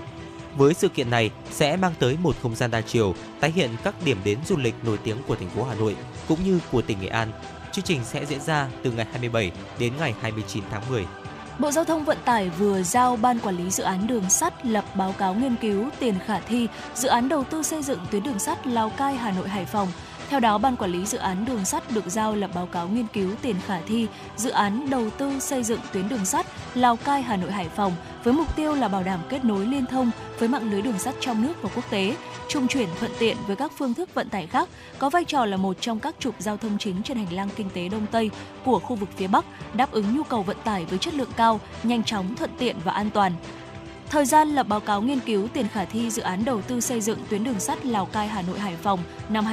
Với 0.56 0.74
sự 0.74 0.88
kiện 0.88 1.10
này 1.10 1.30
sẽ 1.50 1.76
mang 1.76 1.94
tới 1.98 2.16
một 2.22 2.36
không 2.42 2.54
gian 2.54 2.70
đa 2.70 2.80
chiều, 2.80 3.14
tái 3.40 3.50
hiện 3.50 3.70
các 3.84 3.94
điểm 4.04 4.18
đến 4.24 4.38
du 4.46 4.56
lịch 4.56 4.74
nổi 4.84 4.98
tiếng 5.04 5.16
của 5.26 5.36
thành 5.36 5.50
phố 5.50 5.64
Hà 5.64 5.74
Nội 5.74 5.96
cũng 6.28 6.44
như 6.44 6.60
của 6.72 6.82
tỉnh 6.82 7.00
Nghệ 7.00 7.08
An. 7.08 7.32
Chương 7.72 7.84
trình 7.84 8.00
sẽ 8.04 8.24
diễn 8.26 8.40
ra 8.40 8.68
từ 8.82 8.92
ngày 8.92 9.06
27 9.10 9.52
đến 9.78 9.92
ngày 9.98 10.14
29 10.20 10.62
tháng 10.70 10.82
10. 10.90 11.06
Bộ 11.58 11.70
Giao 11.70 11.84
thông 11.84 12.04
Vận 12.04 12.18
tải 12.24 12.48
vừa 12.48 12.82
giao 12.82 13.16
Ban 13.16 13.38
Quản 13.38 13.56
lý 13.56 13.70
Dự 13.70 13.84
án 13.84 14.06
Đường 14.06 14.30
sắt 14.30 14.66
lập 14.66 14.84
báo 14.96 15.14
cáo 15.18 15.34
nghiên 15.34 15.56
cứu 15.56 15.88
tiền 15.98 16.14
khả 16.26 16.40
thi 16.40 16.68
dự 16.94 17.08
án 17.08 17.28
đầu 17.28 17.44
tư 17.44 17.62
xây 17.62 17.82
dựng 17.82 17.98
tuyến 18.10 18.22
đường 18.22 18.38
sắt 18.38 18.66
Lào 18.66 18.90
Cai 18.90 19.14
Hà 19.16 19.30
Nội 19.30 19.48
Hải 19.48 19.64
Phòng 19.64 19.88
theo 20.30 20.40
đó, 20.40 20.58
Ban 20.58 20.76
Quản 20.76 20.92
lý 20.92 21.06
Dự 21.06 21.18
án 21.18 21.44
Đường 21.44 21.64
sắt 21.64 21.90
được 21.90 22.04
giao 22.06 22.34
lập 22.34 22.50
báo 22.54 22.66
cáo 22.66 22.88
nghiên 22.88 23.06
cứu 23.06 23.30
tiền 23.42 23.56
khả 23.66 23.80
thi 23.80 24.06
dự 24.36 24.50
án 24.50 24.90
đầu 24.90 25.10
tư 25.10 25.40
xây 25.40 25.62
dựng 25.62 25.80
tuyến 25.92 26.08
đường 26.08 26.24
sắt 26.24 26.46
Lào 26.74 26.96
Cai 26.96 27.22
Hà 27.22 27.36
Nội 27.36 27.52
Hải 27.52 27.68
Phòng 27.68 27.92
với 28.24 28.32
mục 28.34 28.56
tiêu 28.56 28.74
là 28.74 28.88
bảo 28.88 29.02
đảm 29.02 29.20
kết 29.28 29.44
nối 29.44 29.66
liên 29.66 29.86
thông 29.86 30.10
với 30.38 30.48
mạng 30.48 30.70
lưới 30.70 30.82
đường 30.82 30.98
sắt 30.98 31.14
trong 31.20 31.42
nước 31.42 31.62
và 31.62 31.70
quốc 31.74 31.90
tế, 31.90 32.16
trung 32.48 32.68
chuyển 32.68 32.88
thuận 33.00 33.12
tiện 33.18 33.36
với 33.46 33.56
các 33.56 33.72
phương 33.78 33.94
thức 33.94 34.14
vận 34.14 34.28
tải 34.28 34.46
khác, 34.46 34.68
có 34.98 35.10
vai 35.10 35.24
trò 35.24 35.44
là 35.44 35.56
một 35.56 35.76
trong 35.80 36.00
các 36.00 36.14
trục 36.18 36.34
giao 36.38 36.56
thông 36.56 36.78
chính 36.78 37.02
trên 37.02 37.16
hành 37.16 37.32
lang 37.32 37.48
kinh 37.56 37.70
tế 37.70 37.88
Đông 37.88 38.06
Tây 38.06 38.30
của 38.64 38.78
khu 38.78 38.96
vực 38.96 39.08
phía 39.16 39.26
Bắc, 39.26 39.44
đáp 39.74 39.92
ứng 39.92 40.16
nhu 40.16 40.22
cầu 40.22 40.42
vận 40.42 40.56
tải 40.64 40.84
với 40.84 40.98
chất 40.98 41.14
lượng 41.14 41.30
cao, 41.36 41.60
nhanh 41.82 42.04
chóng, 42.04 42.36
thuận 42.36 42.50
tiện 42.58 42.76
và 42.84 42.92
an 42.92 43.10
toàn. 43.10 43.32
Thời 44.10 44.24
gian 44.24 44.48
lập 44.48 44.68
báo 44.68 44.80
cáo 44.80 45.02
nghiên 45.02 45.20
cứu 45.20 45.48
tiền 45.52 45.68
khả 45.68 45.84
thi 45.84 46.10
dự 46.10 46.22
án 46.22 46.44
đầu 46.44 46.62
tư 46.62 46.80
xây 46.80 47.00
dựng 47.00 47.18
tuyến 47.30 47.44
đường 47.44 47.60
sắt 47.60 47.86
Lào 47.86 48.06
Cai 48.06 48.28
Hà 48.28 48.42
Nội 48.42 48.58
Hải 48.58 48.76
Phòng 48.76 49.00
năm 49.28 49.44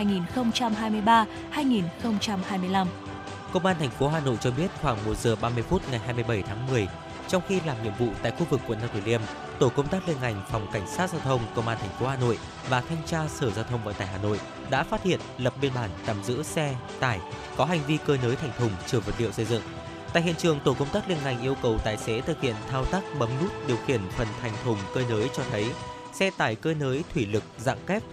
2023-2025. 1.54 2.86
Công 3.54 3.66
an 3.66 3.76
thành 3.80 3.89
phố 3.89 4.08
Hà 4.08 4.20
Nội 4.20 4.38
cho 4.41 4.51
biết 4.51 4.68
khoảng 4.82 5.06
1 5.06 5.18
giờ 5.18 5.36
30 5.36 5.64
phút 5.64 5.82
ngày 5.91 5.99
27 5.99 6.43
tháng 6.43 6.68
10, 6.68 6.88
trong 7.28 7.41
khi 7.47 7.60
làm 7.66 7.84
nhiệm 7.84 7.93
vụ 7.99 8.08
tại 8.22 8.32
khu 8.32 8.45
vực 8.49 8.62
quận 8.68 8.80
Nam 8.80 8.89
Từ 8.93 9.01
Liêm, 9.06 9.22
tổ 9.60 9.70
công 9.70 9.88
tác 9.88 10.08
liên 10.08 10.18
ngành 10.22 10.41
phòng 10.51 10.68
cảnh 10.74 10.88
sát 10.88 11.10
giao 11.10 11.22
thông 11.22 11.41
công 11.56 11.68
an 11.68 11.78
thành 11.82 11.99
phố 11.99 12.08
Hà 12.08 12.18
Nội 12.18 12.38
và 12.70 12.82
thanh 12.82 12.97
tra 13.06 13.28
sở 13.28 13.51
giao 13.51 13.64
thông 13.64 13.84
vận 13.84 13.93
tải 13.93 14.08
Hà 14.08 14.18
Nội 14.18 14.39
đã 14.70 14.84
phát 14.84 15.04
hiện 15.04 15.20
lập 15.38 15.54
biên 15.62 15.72
bản 15.76 15.89
tạm 16.06 16.24
giữ 16.24 16.43
xe 16.43 16.76
tải 16.99 17.20
có 17.58 17.66
hành 17.66 17.80
vi 17.88 17.97
cơi 18.06 18.20
nới 18.24 18.36
thành 18.36 18.51
thùng 18.60 18.72
chở 18.86 18.99
vật 18.99 19.16
liệu 19.18 19.32
xây 19.32 19.45
dựng 19.45 19.62
Tại 20.14 20.24
hiện 20.24 20.36
trường, 20.36 20.59
tổ 20.59 20.74
công 20.74 20.89
tác 20.89 21.09
liên 21.09 21.18
ngành 21.24 21.41
yêu 21.41 21.55
cầu 21.61 21.78
tài 21.84 21.97
xế 21.97 22.22
thực 22.22 22.41
hiện 22.41 22.55
thao 22.70 22.86
tác 22.86 23.01
bấm 23.20 23.30
nút 23.41 23.68
điều 23.68 23.78
khiển 23.88 24.01
phần 24.18 24.28
thành 24.41 24.51
thùng 24.64 24.78
cơi 24.93 25.05
nới 25.09 25.30
cho 25.34 25.43
thấy 25.51 25.72
xe 26.14 26.30
tải 26.38 26.55
cơi 26.55 26.76
nới 26.76 27.03
thủy 27.14 27.26
lực 27.26 27.43
dạng 27.57 27.78
kép. 27.88 28.03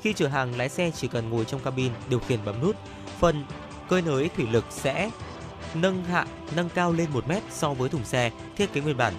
Khi 0.00 0.12
chở 0.12 0.28
hàng, 0.28 0.56
lái 0.56 0.68
xe 0.68 0.90
chỉ 0.96 1.08
cần 1.08 1.30
ngồi 1.30 1.44
trong 1.44 1.60
cabin 1.60 1.92
điều 2.08 2.18
khiển 2.18 2.44
bấm 2.44 2.62
nút. 2.62 2.76
Phần 3.18 3.44
cơi 3.88 4.02
nới 4.02 4.30
thủy 4.36 4.46
lực 4.50 4.64
sẽ 4.70 5.10
nâng 5.74 6.04
hạ, 6.04 6.26
nâng 6.56 6.68
cao 6.68 6.92
lên 6.92 7.06
1 7.12 7.28
mét 7.28 7.42
so 7.50 7.74
với 7.74 7.88
thùng 7.88 8.04
xe 8.04 8.30
thiết 8.56 8.72
kế 8.72 8.80
nguyên 8.80 8.96
bản. 8.96 9.14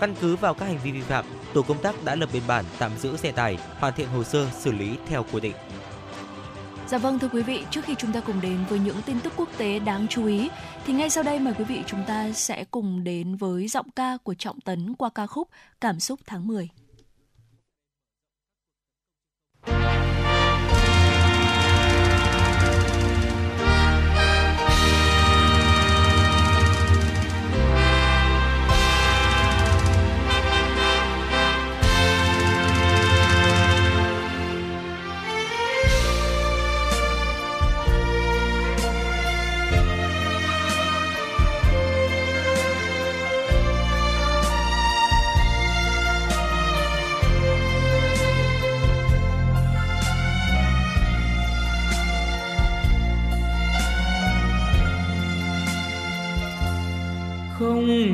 Căn 0.00 0.14
cứ 0.20 0.36
vào 0.36 0.54
các 0.54 0.66
hành 0.66 0.78
vi 0.84 0.92
vi 0.92 1.00
phạm, 1.00 1.24
tổ 1.54 1.62
công 1.62 1.82
tác 1.82 2.04
đã 2.04 2.14
lập 2.14 2.28
biên 2.32 2.42
bản 2.46 2.64
tạm 2.78 2.90
giữ 2.98 3.16
xe 3.16 3.32
tải, 3.32 3.58
hoàn 3.78 3.94
thiện 3.94 4.08
hồ 4.08 4.24
sơ 4.24 4.46
xử 4.58 4.72
lý 4.72 4.96
theo 5.08 5.24
quy 5.32 5.40
định. 5.40 5.54
Dạ 6.90 6.98
vâng 6.98 7.18
thưa 7.18 7.28
quý 7.28 7.42
vị, 7.42 7.64
trước 7.70 7.84
khi 7.84 7.94
chúng 7.94 8.12
ta 8.12 8.20
cùng 8.20 8.40
đến 8.40 8.58
với 8.68 8.78
những 8.78 8.96
tin 9.06 9.20
tức 9.20 9.32
quốc 9.36 9.48
tế 9.58 9.78
đáng 9.78 10.06
chú 10.10 10.26
ý 10.26 10.48
thì 10.86 10.92
ngay 10.92 11.10
sau 11.10 11.24
đây 11.24 11.38
mời 11.38 11.54
quý 11.58 11.64
vị 11.64 11.82
chúng 11.86 12.04
ta 12.06 12.32
sẽ 12.32 12.64
cùng 12.70 13.04
đến 13.04 13.36
với 13.36 13.68
giọng 13.68 13.90
ca 13.90 14.16
của 14.22 14.34
Trọng 14.34 14.60
Tấn 14.60 14.94
qua 14.94 15.10
ca 15.14 15.26
khúc 15.26 15.48
Cảm 15.80 16.00
xúc 16.00 16.20
tháng 16.26 16.46
10. 16.46 16.68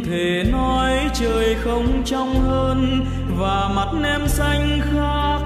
Thể 0.04 0.44
nói 0.52 0.92
trời 1.14 1.54
không 1.54 2.02
trong 2.04 2.40
hơn 2.40 3.06
và 3.38 3.70
mặt 3.76 3.88
em 4.04 4.28
xanh 4.28 4.80
khác 4.80 5.40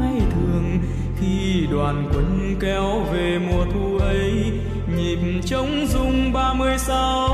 ngày 0.00 0.20
thường. 0.34 0.78
Khi 1.20 1.66
đoàn 1.72 2.08
quân 2.12 2.56
kéo 2.60 3.00
về 3.12 3.38
mùa 3.38 3.64
thu 3.74 3.98
ấy, 3.98 4.52
nhịp 4.96 5.18
trống 5.44 5.86
rung 5.86 6.32
ba 6.32 6.52
mươi 6.52 6.78
sáu 6.78 7.28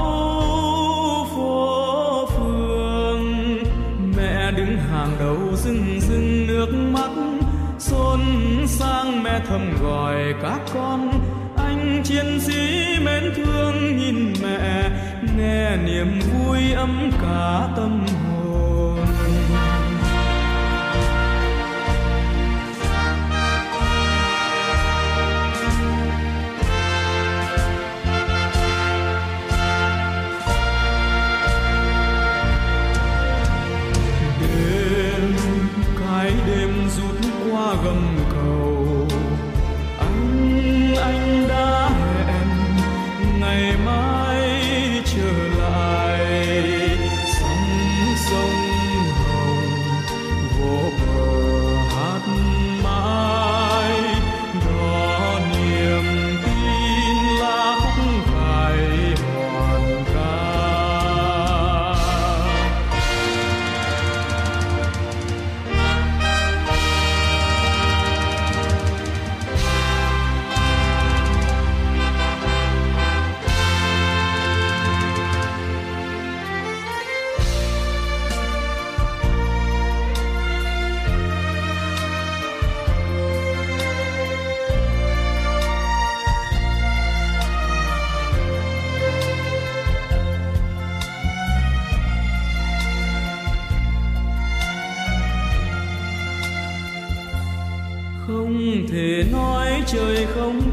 phố 1.36 2.26
phường. 2.26 3.22
Mẹ 4.16 4.52
đứng 4.56 4.78
hàng 4.78 5.16
đầu 5.18 5.38
rưng 5.56 6.00
rưng 6.00 6.46
nước 6.46 6.68
mắt, 6.92 7.10
xôn 7.78 8.20
sang 8.66 9.22
mẹ 9.22 9.40
thầm 9.48 9.72
gọi 9.82 10.34
các 10.42 10.60
con. 10.74 11.12
Anh 11.56 12.02
chiến 12.04 12.40
sĩ 12.40 12.86
mến 13.04 13.32
thương 13.36 13.96
nhìn 13.96 14.32
mẹ 14.42 14.90
nghe 15.36 15.76
niềm 15.76 16.20
vui 16.20 16.72
ấm 16.72 17.10
cả 17.22 17.68
tâm 17.76 18.00
hồn. 18.00 18.25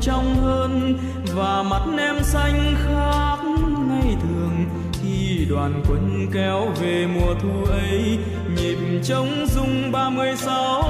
Trong 0.05 0.35
hơn 0.35 0.97
và 1.35 1.63
mắt 1.63 1.81
em 1.97 2.15
xanh 2.23 2.75
khác 2.83 3.37
ngày 3.89 4.15
thường. 4.21 4.65
Khi 5.01 5.45
đoàn 5.49 5.83
quân 5.89 6.27
kéo 6.33 6.67
về 6.81 7.07
mùa 7.07 7.33
thu 7.41 7.71
ấy, 7.71 8.17
nhịp 8.55 8.77
trống 9.03 9.45
rung 9.47 9.91
ba 9.91 10.09
mươi 10.09 10.35
sáu. 10.35 10.82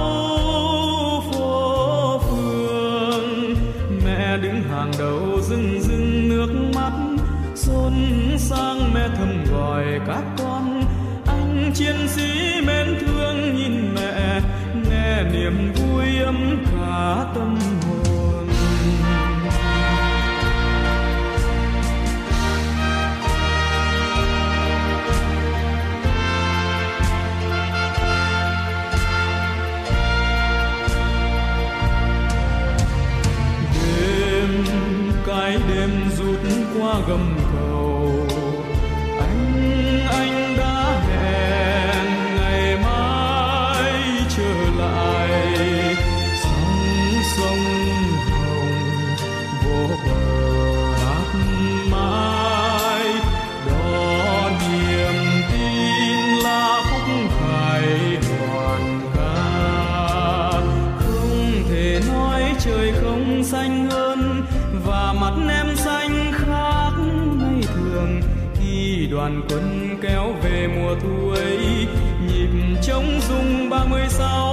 Đoàn 69.24 69.42
quân 69.50 69.98
kéo 70.02 70.34
về 70.44 70.68
mùa 70.68 70.96
thu 71.02 71.30
ấy 71.30 71.88
nhịp 72.28 72.50
trống 72.82 73.20
rung 73.30 73.70
ba 73.70 73.86
mươi 73.86 74.06
sáu. 74.10 74.53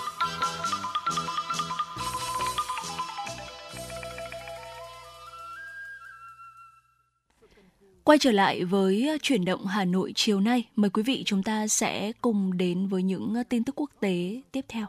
Quay 8.11 8.17
trở 8.17 8.31
lại 8.31 8.63
với 8.63 9.07
ờ, 9.07 9.17
chuyển 9.21 9.45
động 9.45 9.65
Hà 9.65 9.85
Nội 9.85 10.11
chiều 10.15 10.39
nay, 10.39 10.67
mời 10.75 10.89
quý 10.89 11.03
vị 11.03 11.23
chúng 11.25 11.43
ta 11.43 11.67
sẽ 11.67 12.11
cùng 12.21 12.57
đến 12.57 12.87
với 12.87 13.03
những 13.03 13.33
ờ, 13.35 13.43
tin 13.49 13.63
tức 13.63 13.75
quốc 13.75 13.89
tế 13.99 14.41
tiếp 14.51 14.65
theo. 14.67 14.85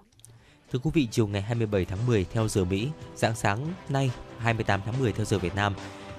Thưa 0.73 0.79
quý 0.79 0.91
vị, 0.95 1.09
chiều 1.11 1.27
ngày 1.27 1.43
27 1.43 1.85
tháng 1.85 2.07
10 2.07 2.27
theo 2.33 2.49
giờ 2.49 2.65
Mỹ, 2.65 2.89
dạng 3.15 3.37
sáng 3.37 3.59
nay 3.89 4.11
28 4.39 4.81
tháng 4.85 5.01
10 5.01 5.13
theo 5.13 5.25
giờ 5.25 5.39
Việt 5.39 5.55
Nam, 5.55 5.75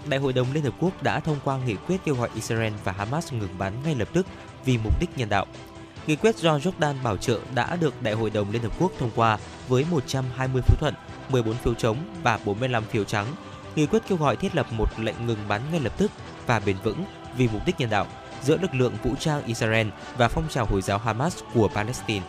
Đại 0.10 0.20
hội 0.20 0.34
đồng 0.34 0.48
Liên 0.54 0.64
Hợp 0.64 0.74
Quốc 0.80 1.04
đã 1.04 1.20
thông 1.20 1.38
qua 1.44 1.60
nghị 1.66 1.76
quyết 1.88 1.98
kêu 2.06 2.16
gọi 2.16 2.30
Israel 2.36 2.74
và 2.84 2.92
Hamas 2.92 3.34
ngừng 3.34 3.58
bắn 3.58 3.74
ngay 3.86 3.96
lập 3.96 4.08
tức 4.14 4.26
vì 4.66 4.78
mục 4.78 5.00
đích 5.00 5.18
nhân 5.18 5.30
đạo. 5.30 5.46
Nghị 6.08 6.16
quyết 6.16 6.38
do 6.38 6.58
Jordan 6.58 7.04
bảo 7.04 7.18
trợ 7.18 7.40
đã 7.56 7.76
được 7.76 8.02
Đại 8.02 8.14
hội 8.14 8.30
đồng 8.30 8.52
Liên 8.52 8.62
Hợp 8.62 8.80
Quốc 8.80 8.92
thông 9.00 9.12
qua 9.16 9.38
với 9.68 9.86
120 9.92 10.62
phiếu 10.62 10.78
thuận, 10.80 10.94
14 11.30 11.56
phiếu 11.56 11.74
chống 11.74 11.98
và 12.24 12.40
45 12.46 12.84
phiếu 12.84 13.04
trắng. 13.04 13.28
Nghị 13.76 13.86
quyết 13.86 14.02
kêu 14.08 14.18
gọi 14.18 14.36
thiết 14.36 14.56
lập 14.56 14.68
một 14.72 15.00
lệnh 15.00 15.26
ngừng 15.28 15.48
bắn 15.48 15.62
ngay 15.72 15.80
lập 15.80 15.94
tức 15.98 16.12
và 16.48 16.60
bền 16.60 16.76
vững 16.84 17.04
vì 17.38 17.48
mục 17.54 17.62
đích 17.66 17.80
nhân 17.80 17.90
đạo 17.90 18.08
giữa 18.44 18.58
lực 18.58 18.76
lượng 18.76 18.94
vũ 19.04 19.16
trang 19.20 19.46
Israel 19.46 19.88
và 20.18 20.28
phong 20.28 20.50
trào 20.50 20.66
Hồi 20.66 20.82
giáo 20.82 20.98
Hamas 20.98 21.38
của 21.54 21.68
Palestine. 21.68 22.26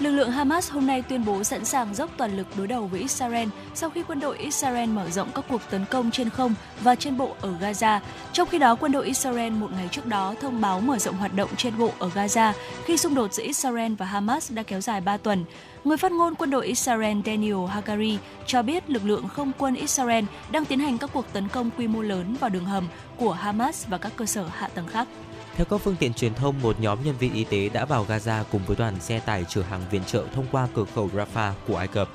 Lực 0.00 0.10
lượng 0.10 0.30
Hamas 0.30 0.70
hôm 0.70 0.86
nay 0.86 1.02
tuyên 1.02 1.24
bố 1.24 1.44
sẵn 1.44 1.64
sàng 1.64 1.94
dốc 1.94 2.10
toàn 2.16 2.36
lực 2.36 2.46
đối 2.56 2.66
đầu 2.66 2.86
với 2.86 3.00
Israel 3.00 3.48
sau 3.74 3.90
khi 3.90 4.02
quân 4.02 4.20
đội 4.20 4.38
Israel 4.38 4.90
mở 4.90 5.10
rộng 5.10 5.28
các 5.34 5.44
cuộc 5.48 5.60
tấn 5.70 5.84
công 5.90 6.10
trên 6.10 6.30
không 6.30 6.54
và 6.80 6.94
trên 6.94 7.16
bộ 7.16 7.36
ở 7.40 7.54
Gaza. 7.60 8.00
Trong 8.32 8.48
khi 8.48 8.58
đó, 8.58 8.74
quân 8.74 8.92
đội 8.92 9.06
Israel 9.06 9.52
một 9.52 9.70
ngày 9.76 9.88
trước 9.92 10.06
đó 10.06 10.34
thông 10.40 10.60
báo 10.60 10.80
mở 10.80 10.98
rộng 10.98 11.16
hoạt 11.16 11.34
động 11.34 11.50
trên 11.56 11.78
bộ 11.78 11.92
ở 11.98 12.08
Gaza 12.14 12.52
khi 12.84 12.96
xung 12.96 13.14
đột 13.14 13.32
giữa 13.32 13.42
Israel 13.42 13.94
và 13.94 14.06
Hamas 14.06 14.52
đã 14.52 14.62
kéo 14.62 14.80
dài 14.80 15.00
3 15.00 15.16
tuần. 15.16 15.44
Người 15.86 15.96
phát 15.96 16.12
ngôn 16.12 16.34
quân 16.34 16.50
đội 16.50 16.66
Israel 16.66 17.18
Daniel 17.26 17.66
Hagari 17.70 18.18
cho 18.46 18.62
biết 18.62 18.90
lực 18.90 19.04
lượng 19.04 19.28
không 19.28 19.52
quân 19.58 19.74
Israel 19.74 20.24
đang 20.50 20.64
tiến 20.64 20.78
hành 20.78 20.98
các 20.98 21.10
cuộc 21.12 21.32
tấn 21.32 21.48
công 21.48 21.70
quy 21.78 21.86
mô 21.86 22.02
lớn 22.02 22.36
vào 22.40 22.50
đường 22.50 22.64
hầm 22.64 22.88
của 23.16 23.32
Hamas 23.32 23.86
và 23.88 23.98
các 23.98 24.12
cơ 24.16 24.26
sở 24.26 24.46
hạ 24.52 24.68
tầng 24.68 24.86
khác. 24.86 25.08
Theo 25.54 25.64
các 25.64 25.78
phương 25.78 25.96
tiện 25.96 26.14
truyền 26.14 26.34
thông, 26.34 26.54
một 26.62 26.80
nhóm 26.80 26.98
nhân 27.04 27.14
viên 27.18 27.34
y 27.34 27.44
tế 27.44 27.68
đã 27.68 27.84
vào 27.84 28.06
Gaza 28.08 28.44
cùng 28.52 28.60
với 28.66 28.76
đoàn 28.76 29.00
xe 29.00 29.18
tải 29.18 29.44
chở 29.48 29.62
hàng 29.62 29.80
viện 29.90 30.02
trợ 30.06 30.24
thông 30.34 30.46
qua 30.52 30.68
cửa 30.74 30.84
khẩu 30.94 31.10
Rafah 31.14 31.52
của 31.68 31.76
Ai 31.76 31.88
Cập. 31.88 32.08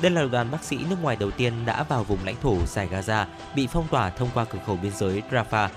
Đây 0.00 0.10
là 0.10 0.24
đoàn 0.24 0.50
bác 0.50 0.64
sĩ 0.64 0.78
nước 0.90 0.96
ngoài 1.02 1.16
đầu 1.16 1.30
tiên 1.30 1.52
đã 1.66 1.82
vào 1.82 2.04
vùng 2.04 2.24
lãnh 2.24 2.36
thổ 2.42 2.56
giải 2.66 2.88
Gaza 2.92 3.24
bị 3.56 3.66
phong 3.66 3.88
tỏa 3.90 4.10
thông 4.10 4.28
qua 4.34 4.44
cửa 4.44 4.58
khẩu 4.66 4.76
biên 4.76 4.92
giới 4.96 5.22
Rafah. 5.30 5.68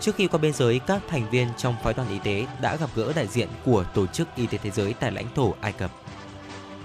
Trước 0.00 0.16
khi 0.16 0.26
qua 0.26 0.38
biên 0.38 0.52
giới, 0.52 0.78
các 0.78 1.02
thành 1.08 1.30
viên 1.30 1.48
trong 1.56 1.74
phái 1.82 1.94
đoàn 1.94 2.08
y 2.08 2.18
tế 2.18 2.46
đã 2.60 2.76
gặp 2.76 2.90
gỡ 2.94 3.12
đại 3.16 3.26
diện 3.26 3.48
của 3.64 3.84
Tổ 3.94 4.06
chức 4.06 4.28
Y 4.36 4.46
tế 4.46 4.58
Thế 4.58 4.70
giới 4.70 4.92
tại 4.92 5.12
lãnh 5.12 5.26
thổ 5.34 5.54
Ai 5.60 5.72
Cập. 5.72 6.01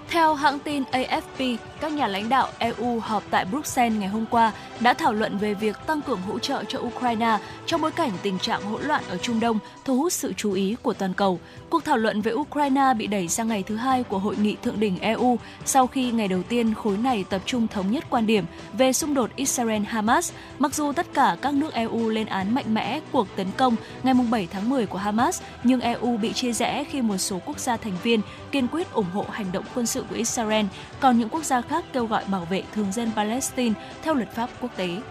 Theo 0.10 0.34
hãng 0.34 0.60
tin 0.60 0.84
AFP, 0.92 1.58
các 1.82 1.92
nhà 1.92 2.08
lãnh 2.08 2.30
đạo 2.30 2.48
EU 2.58 3.00
họp 3.00 3.24
tại 3.30 3.46
Bruxelles 3.46 4.00
ngày 4.00 4.10
hôm 4.10 4.26
qua 4.26 4.52
đã 4.80 4.94
thảo 4.94 5.14
luận 5.14 5.38
về 5.38 5.54
việc 5.54 5.76
tăng 5.88 6.02
cường 6.02 6.22
hỗ 6.22 6.40
trợ 6.40 6.64
cho 6.68 6.80
Ukraine 6.80 7.38
trong 7.66 7.82
bối 7.82 7.92
cảnh 7.92 8.12
tình 8.22 8.40
trạng 8.40 8.62
hỗn 8.64 8.82
loạn 8.84 9.04
ở 9.10 9.18
Trung 9.18 9.40
Đông 9.40 9.60
thu 9.86 9.98
hút 9.98 10.14
sự 10.14 10.34
chú 10.38 10.52
ý 10.52 10.76
của 10.82 10.94
toàn 10.94 11.14
cầu. 11.14 11.40
Cuộc 11.70 11.86
thảo 11.86 11.98
luận 11.98 12.22
về 12.22 12.32
Ukraine 12.34 12.94
bị 12.98 13.08
đẩy 13.08 13.28
sang 13.28 13.48
ngày 13.48 13.64
thứ 13.64 13.76
hai 13.76 14.04
của 14.04 14.20
hội 14.20 14.36
nghị 14.38 14.56
thượng 14.64 14.80
đỉnh 14.80 15.00
EU 15.00 15.38
sau 15.66 15.88
khi 15.88 16.12
ngày 16.12 16.28
đầu 16.28 16.44
tiên 16.44 16.74
khối 16.74 16.98
này 16.98 17.26
tập 17.30 17.42
trung 17.46 17.68
thống 17.68 17.92
nhất 17.92 18.04
quan 18.10 18.28
điểm 18.28 18.46
về 18.74 18.94
xung 18.94 19.14
đột 19.14 19.30
Israel-Hamas. 19.38 20.32
Mặc 20.60 20.76
dù 20.76 20.92
tất 20.92 21.08
cả 21.14 21.38
các 21.42 21.54
nước 21.54 21.74
EU 21.74 22.10
lên 22.10 22.28
án 22.28 22.56
mạnh 22.56 22.74
mẽ 22.74 23.00
cuộc 23.12 23.28
tấn 23.36 23.48
công 23.58 23.76
ngày 24.04 24.14
7 24.32 24.48
tháng 24.52 24.70
10 24.70 24.86
của 24.86 24.98
Hamas, 24.98 25.42
nhưng 25.64 25.82
EU 25.82 26.18
bị 26.18 26.34
chia 26.34 26.54
rẽ 26.54 26.84
khi 26.84 27.02
một 27.02 27.18
số 27.18 27.40
quốc 27.46 27.60
gia 27.60 27.78
thành 27.78 27.94
viên 28.04 28.22
kiên 28.58 28.68
quyết 28.68 28.94
ủng 28.94 29.12
hộ 29.14 29.26
hành 29.32 29.52
động 29.52 29.66
quân 29.76 29.86
sự 29.86 30.04
của 30.10 30.16
Israel, 30.16 30.66
còn 31.00 31.18
những 31.18 31.30
quốc 31.30 31.44
gia 31.44 31.62
khác 31.62 31.86
kêu 31.94 32.06
gọi 32.06 32.24
bảo 32.28 32.46
vệ 32.46 32.64
thường 32.74 32.92
dân 32.92 33.12
Palestine 33.16 33.74
theo 34.04 34.14
luật 34.14 34.32
pháp 34.32 34.50
quốc 34.62 34.72
tế. 34.76 35.02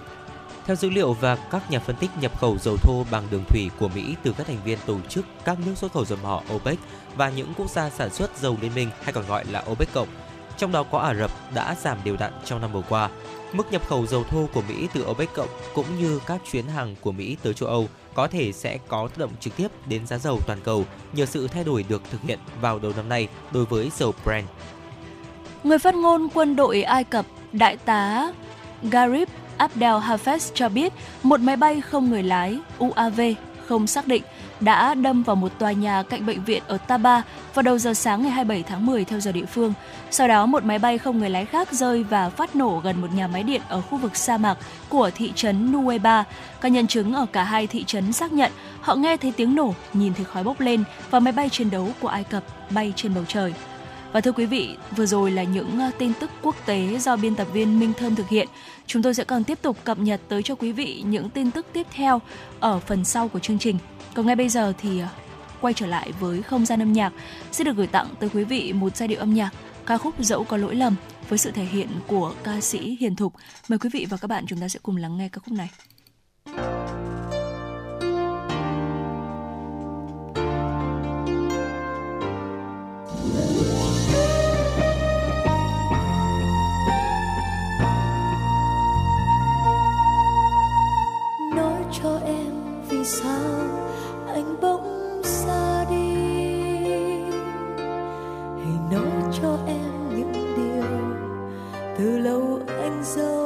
Theo 0.66 0.76
dữ 0.76 0.90
liệu 0.90 1.12
và 1.12 1.36
các 1.36 1.70
nhà 1.70 1.78
phân 1.78 1.96
tích 1.96 2.10
nhập 2.20 2.40
khẩu 2.40 2.58
dầu 2.58 2.76
thô 2.76 3.04
bằng 3.10 3.26
đường 3.30 3.44
thủy 3.48 3.70
của 3.78 3.88
Mỹ 3.88 4.14
từ 4.22 4.34
các 4.38 4.46
thành 4.46 4.58
viên 4.64 4.78
tổ 4.86 4.98
chức 5.08 5.26
các 5.44 5.58
nước 5.66 5.72
xuất 5.78 5.92
khẩu 5.92 6.04
dầu 6.04 6.18
mỏ 6.22 6.42
OPEC 6.54 6.78
và 7.16 7.30
những 7.30 7.52
quốc 7.56 7.70
gia 7.70 7.90
sản 7.90 8.10
xuất 8.10 8.38
dầu 8.38 8.56
liên 8.60 8.74
minh 8.74 8.90
hay 9.02 9.12
còn 9.12 9.26
gọi 9.26 9.44
là 9.44 9.64
OPEC 9.70 9.92
cộng, 9.94 10.08
trong 10.56 10.72
đó 10.72 10.82
có 10.82 10.98
Ả 10.98 11.14
Rập 11.14 11.30
đã 11.54 11.76
giảm 11.82 11.98
đều 12.04 12.16
đặn 12.16 12.32
trong 12.44 12.60
năm 12.60 12.72
vừa 12.72 12.82
qua. 12.88 13.10
Mức 13.52 13.72
nhập 13.72 13.88
khẩu 13.88 14.06
dầu 14.06 14.24
thô 14.24 14.48
của 14.54 14.62
Mỹ 14.68 14.88
từ 14.94 15.06
OPEC 15.10 15.34
cộng 15.34 15.48
cũng 15.74 15.98
như 15.98 16.20
các 16.26 16.40
chuyến 16.52 16.66
hàng 16.66 16.96
của 17.00 17.12
Mỹ 17.12 17.36
tới 17.42 17.54
châu 17.54 17.68
Âu 17.68 17.88
có 18.16 18.28
thể 18.28 18.52
sẽ 18.52 18.78
có 18.88 19.08
tác 19.08 19.18
động 19.18 19.30
trực 19.40 19.56
tiếp 19.56 19.68
đến 19.88 20.06
giá 20.06 20.18
dầu 20.18 20.40
toàn 20.46 20.58
cầu 20.64 20.84
nhờ 21.12 21.26
sự 21.26 21.48
thay 21.48 21.64
đổi 21.64 21.84
được 21.88 22.02
thực 22.10 22.22
hiện 22.22 22.38
vào 22.60 22.78
đầu 22.78 22.92
năm 22.96 23.08
nay 23.08 23.28
đối 23.52 23.64
với 23.64 23.90
dầu 23.96 24.14
Brent. 24.24 24.46
Người 25.64 25.78
phát 25.78 25.94
ngôn 25.94 26.28
quân 26.34 26.56
đội 26.56 26.82
Ai 26.82 27.04
Cập, 27.04 27.26
Đại 27.52 27.76
tá 27.76 28.32
Garib 28.82 29.28
Abdel 29.56 29.94
Hafez 29.94 30.50
cho 30.54 30.68
biết 30.68 30.92
một 31.22 31.40
máy 31.40 31.56
bay 31.56 31.80
không 31.80 32.10
người 32.10 32.22
lái 32.22 32.58
UAV 32.78 33.20
không 33.66 33.86
xác 33.86 34.06
định 34.06 34.22
đã 34.60 34.94
đâm 34.94 35.22
vào 35.22 35.36
một 35.36 35.58
tòa 35.58 35.72
nhà 35.72 36.02
cạnh 36.02 36.26
bệnh 36.26 36.44
viện 36.44 36.62
ở 36.66 36.78
Taba 36.78 37.22
vào 37.54 37.62
đầu 37.62 37.78
giờ 37.78 37.94
sáng 37.94 38.22
ngày 38.22 38.30
27 38.30 38.62
tháng 38.62 38.86
10 38.86 39.04
theo 39.04 39.20
giờ 39.20 39.32
địa 39.32 39.46
phương. 39.46 39.72
Sau 40.10 40.28
đó, 40.28 40.46
một 40.46 40.64
máy 40.64 40.78
bay 40.78 40.98
không 40.98 41.18
người 41.18 41.30
lái 41.30 41.44
khác 41.44 41.72
rơi 41.72 42.02
và 42.02 42.30
phát 42.30 42.56
nổ 42.56 42.80
gần 42.84 43.00
một 43.00 43.14
nhà 43.14 43.26
máy 43.26 43.42
điện 43.42 43.60
ở 43.68 43.80
khu 43.80 43.98
vực 43.98 44.16
sa 44.16 44.38
mạc 44.38 44.58
của 44.88 45.10
thị 45.14 45.32
trấn 45.34 45.72
Nueva. 45.72 46.24
Các 46.60 46.68
nhân 46.68 46.86
chứng 46.86 47.14
ở 47.14 47.26
cả 47.32 47.44
hai 47.44 47.66
thị 47.66 47.84
trấn 47.84 48.12
xác 48.12 48.32
nhận 48.32 48.52
họ 48.80 48.94
nghe 48.94 49.16
thấy 49.16 49.32
tiếng 49.36 49.54
nổ, 49.54 49.74
nhìn 49.92 50.14
thấy 50.14 50.24
khói 50.24 50.44
bốc 50.44 50.60
lên 50.60 50.84
và 51.10 51.20
máy 51.20 51.32
bay 51.32 51.48
chiến 51.48 51.70
đấu 51.70 51.88
của 52.00 52.08
Ai 52.08 52.24
Cập 52.24 52.42
bay 52.70 52.92
trên 52.96 53.14
bầu 53.14 53.24
trời. 53.28 53.54
Và 54.16 54.20
thưa 54.20 54.32
quý 54.32 54.46
vị, 54.46 54.76
vừa 54.96 55.06
rồi 55.06 55.30
là 55.30 55.42
những 55.42 55.78
ờ, 55.78 55.90
tin 55.98 56.12
tức 56.20 56.30
quốc 56.42 56.56
tế 56.66 56.98
do 56.98 57.16
biên 57.16 57.34
tập 57.34 57.48
viên 57.52 57.80
Minh 57.80 57.92
Thơm 57.98 58.16
thực 58.16 58.28
hiện. 58.28 58.48
Chúng 58.86 59.02
tôi 59.02 59.14
sẽ 59.14 59.24
còn 59.24 59.44
tiếp 59.44 59.58
tục 59.62 59.76
cập 59.84 59.98
nhật 59.98 60.20
tới 60.28 60.42
cho 60.42 60.54
quý 60.54 60.72
vị 60.72 61.02
những 61.06 61.30
tin 61.30 61.50
tức 61.50 61.66
tiếp 61.72 61.86
theo 61.90 62.20
ở 62.60 62.78
phần 62.78 63.04
sau 63.04 63.28
của 63.28 63.38
chương 63.38 63.58
trình. 63.58 63.78
Còn 64.14 64.26
ngay 64.26 64.36
bây 64.36 64.48
giờ 64.48 64.72
thì 64.78 65.00
ờ, 65.00 65.08
quay 65.60 65.74
trở 65.74 65.86
lại 65.86 66.12
với 66.20 66.42
không 66.42 66.66
gian 66.66 66.82
âm 66.82 66.92
nhạc 66.92 67.12
sẽ 67.52 67.64
được 67.64 67.76
gửi 67.76 67.86
tặng 67.86 68.06
tới 68.20 68.30
quý 68.34 68.44
vị 68.44 68.72
một 68.72 68.96
giai 68.96 69.08
điệu 69.08 69.20
âm 69.20 69.34
nhạc 69.34 69.50
ca 69.86 69.98
khúc 69.98 70.14
dẫu 70.18 70.44
có 70.44 70.56
lỗi 70.56 70.74
lầm 70.74 70.96
với 71.28 71.38
sự 71.38 71.50
thể 71.50 71.64
hiện 71.64 71.88
của 72.06 72.34
ca 72.44 72.60
sĩ 72.60 72.96
Hiền 73.00 73.16
Thục. 73.16 73.34
Mời 73.68 73.78
quý 73.78 73.90
vị 73.92 74.06
và 74.10 74.16
các 74.16 74.28
bạn 74.28 74.44
chúng 74.46 74.60
ta 74.60 74.68
sẽ 74.68 74.80
cùng 74.82 74.96
lắng 74.96 75.18
nghe 75.18 75.28
ca 75.28 75.38
khúc 75.38 75.52
này. 75.52 75.70
Sao 93.06 93.40
anh 94.26 94.56
bỗng 94.60 95.20
xa 95.24 95.84
đi? 95.90 96.14
Hãy 98.64 98.78
nói 98.90 99.32
cho 99.42 99.58
em 99.66 100.16
những 100.16 100.32
điều 100.56 100.84
từ 101.98 102.18
lâu 102.18 102.60
anh 102.66 103.02
giấu 103.04 103.45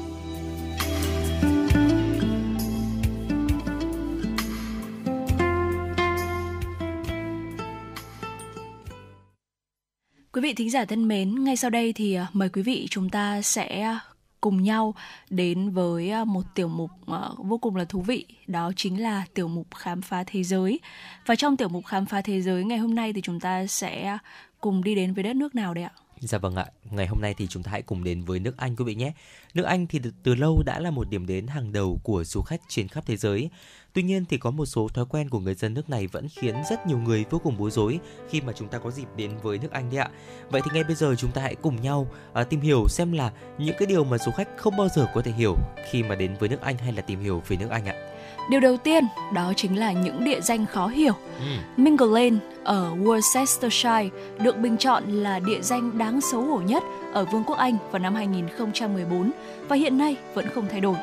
Vị 10.51 10.55
thính 10.55 10.69
giả 10.69 10.85
thân 10.85 11.07
mến, 11.07 11.43
ngay 11.43 11.57
sau 11.57 11.69
đây 11.69 11.93
thì 11.93 12.13
à, 12.13 12.27
mời 12.33 12.49
quý 12.49 12.61
vị 12.61 12.87
chúng 12.89 13.09
ta 13.09 13.41
sẽ 13.41 13.81
à, 13.81 13.99
cùng 14.41 14.63
nhau 14.63 14.95
đến 15.29 15.69
với 15.71 16.11
à, 16.11 16.23
một 16.23 16.41
tiểu 16.55 16.67
mục 16.67 16.91
vô 17.37 17.57
cùng 17.57 17.75
là 17.75 17.85
thú 17.85 18.01
vị, 18.01 18.25
đó 18.47 18.71
chính 18.75 19.01
là 19.01 19.25
tiểu 19.33 19.47
mục 19.47 19.67
khám 19.75 20.01
phá 20.01 20.23
thế 20.27 20.43
giới. 20.43 20.79
Và 21.25 21.35
trong 21.35 21.57
tiểu 21.57 21.69
mục 21.69 21.85
khám 21.85 22.05
phá 22.05 22.21
thế 22.21 22.41
giới 22.41 22.63
ngày 22.63 22.77
hôm 22.77 22.95
nay 22.95 23.13
thì 23.13 23.21
chúng 23.21 23.39
ta 23.39 23.67
sẽ 23.67 24.17
cùng 24.59 24.83
đi 24.83 24.95
đến 24.95 25.13
với 25.13 25.23
đất 25.23 25.35
nước 25.35 25.55
nào 25.55 25.73
đây 25.73 25.83
ạ? 25.83 25.91
Dạ 26.23 26.37
vâng 26.37 26.55
ạ, 26.55 26.65
ngày 26.91 27.07
hôm 27.07 27.21
nay 27.21 27.33
thì 27.37 27.47
chúng 27.47 27.63
ta 27.63 27.71
hãy 27.71 27.81
cùng 27.81 28.03
đến 28.03 28.23
với 28.23 28.39
nước 28.39 28.57
Anh 28.57 28.75
quý 28.75 28.85
vị 28.85 28.95
nhé. 28.95 29.13
Nước 29.53 29.63
Anh 29.63 29.87
thì 29.87 29.99
từ, 30.03 30.11
từ 30.23 30.35
lâu 30.35 30.63
đã 30.65 30.79
là 30.79 30.91
một 30.91 31.09
điểm 31.09 31.25
đến 31.25 31.47
hàng 31.47 31.71
đầu 31.71 31.99
của 32.03 32.23
du 32.23 32.41
khách 32.41 32.61
trên 32.67 32.87
khắp 32.87 33.03
thế 33.07 33.17
giới. 33.17 33.49
Tuy 33.93 34.03
nhiên 34.03 34.25
thì 34.25 34.37
có 34.37 34.51
một 34.51 34.65
số 34.65 34.87
thói 34.87 35.05
quen 35.09 35.29
của 35.29 35.39
người 35.39 35.55
dân 35.55 35.73
nước 35.73 35.89
này 35.89 36.07
vẫn 36.07 36.27
khiến 36.29 36.55
rất 36.69 36.87
nhiều 36.87 36.97
người 36.97 37.25
vô 37.29 37.39
cùng 37.39 37.57
bối 37.57 37.71
rối 37.71 37.99
khi 38.29 38.41
mà 38.41 38.53
chúng 38.53 38.67
ta 38.67 38.77
có 38.77 38.91
dịp 38.91 39.07
đến 39.15 39.31
với 39.43 39.57
nước 39.57 39.71
Anh 39.71 39.89
đấy 39.89 39.99
ạ. 39.99 40.09
Vậy 40.49 40.61
thì 40.65 40.71
ngay 40.73 40.83
bây 40.83 40.95
giờ 40.95 41.15
chúng 41.17 41.31
ta 41.31 41.41
hãy 41.41 41.55
cùng 41.55 41.81
nhau 41.81 42.07
à, 42.33 42.43
tìm 42.43 42.61
hiểu 42.61 42.87
xem 42.87 43.11
là 43.11 43.31
những 43.57 43.75
cái 43.79 43.85
điều 43.85 44.03
mà 44.03 44.17
du 44.17 44.31
khách 44.31 44.49
không 44.57 44.77
bao 44.77 44.87
giờ 44.95 45.07
có 45.13 45.21
thể 45.21 45.31
hiểu 45.31 45.55
khi 45.91 46.03
mà 46.03 46.15
đến 46.15 46.35
với 46.39 46.49
nước 46.49 46.61
Anh 46.61 46.77
hay 46.77 46.93
là 46.93 47.01
tìm 47.01 47.19
hiểu 47.19 47.43
về 47.47 47.57
nước 47.57 47.69
Anh 47.69 47.85
ạ. 47.85 48.10
Điều 48.49 48.59
đầu 48.59 48.77
tiên 48.77 49.03
đó 49.33 49.53
chính 49.55 49.79
là 49.79 49.91
những 49.91 50.23
địa 50.23 50.41
danh 50.41 50.65
khó 50.65 50.87
hiểu. 50.87 51.13
Ừ. 51.39 51.45
Mingle 51.77 52.07
Lane 52.07 52.37
ở 52.63 52.91
Worcestershire 52.95 54.09
được 54.39 54.57
bình 54.57 54.77
chọn 54.77 55.03
là 55.07 55.39
địa 55.39 55.61
danh 55.61 55.97
đáng 55.97 56.21
xấu 56.21 56.41
hổ 56.41 56.61
nhất 56.61 56.83
ở 57.13 57.25
Vương 57.25 57.43
quốc 57.43 57.57
Anh 57.57 57.77
vào 57.91 57.99
năm 57.99 58.15
2014 58.15 59.31
và 59.67 59.75
hiện 59.75 59.97
nay 59.97 60.15
vẫn 60.33 60.49
không 60.55 60.67
thay 60.71 60.81
đổi. 60.81 60.95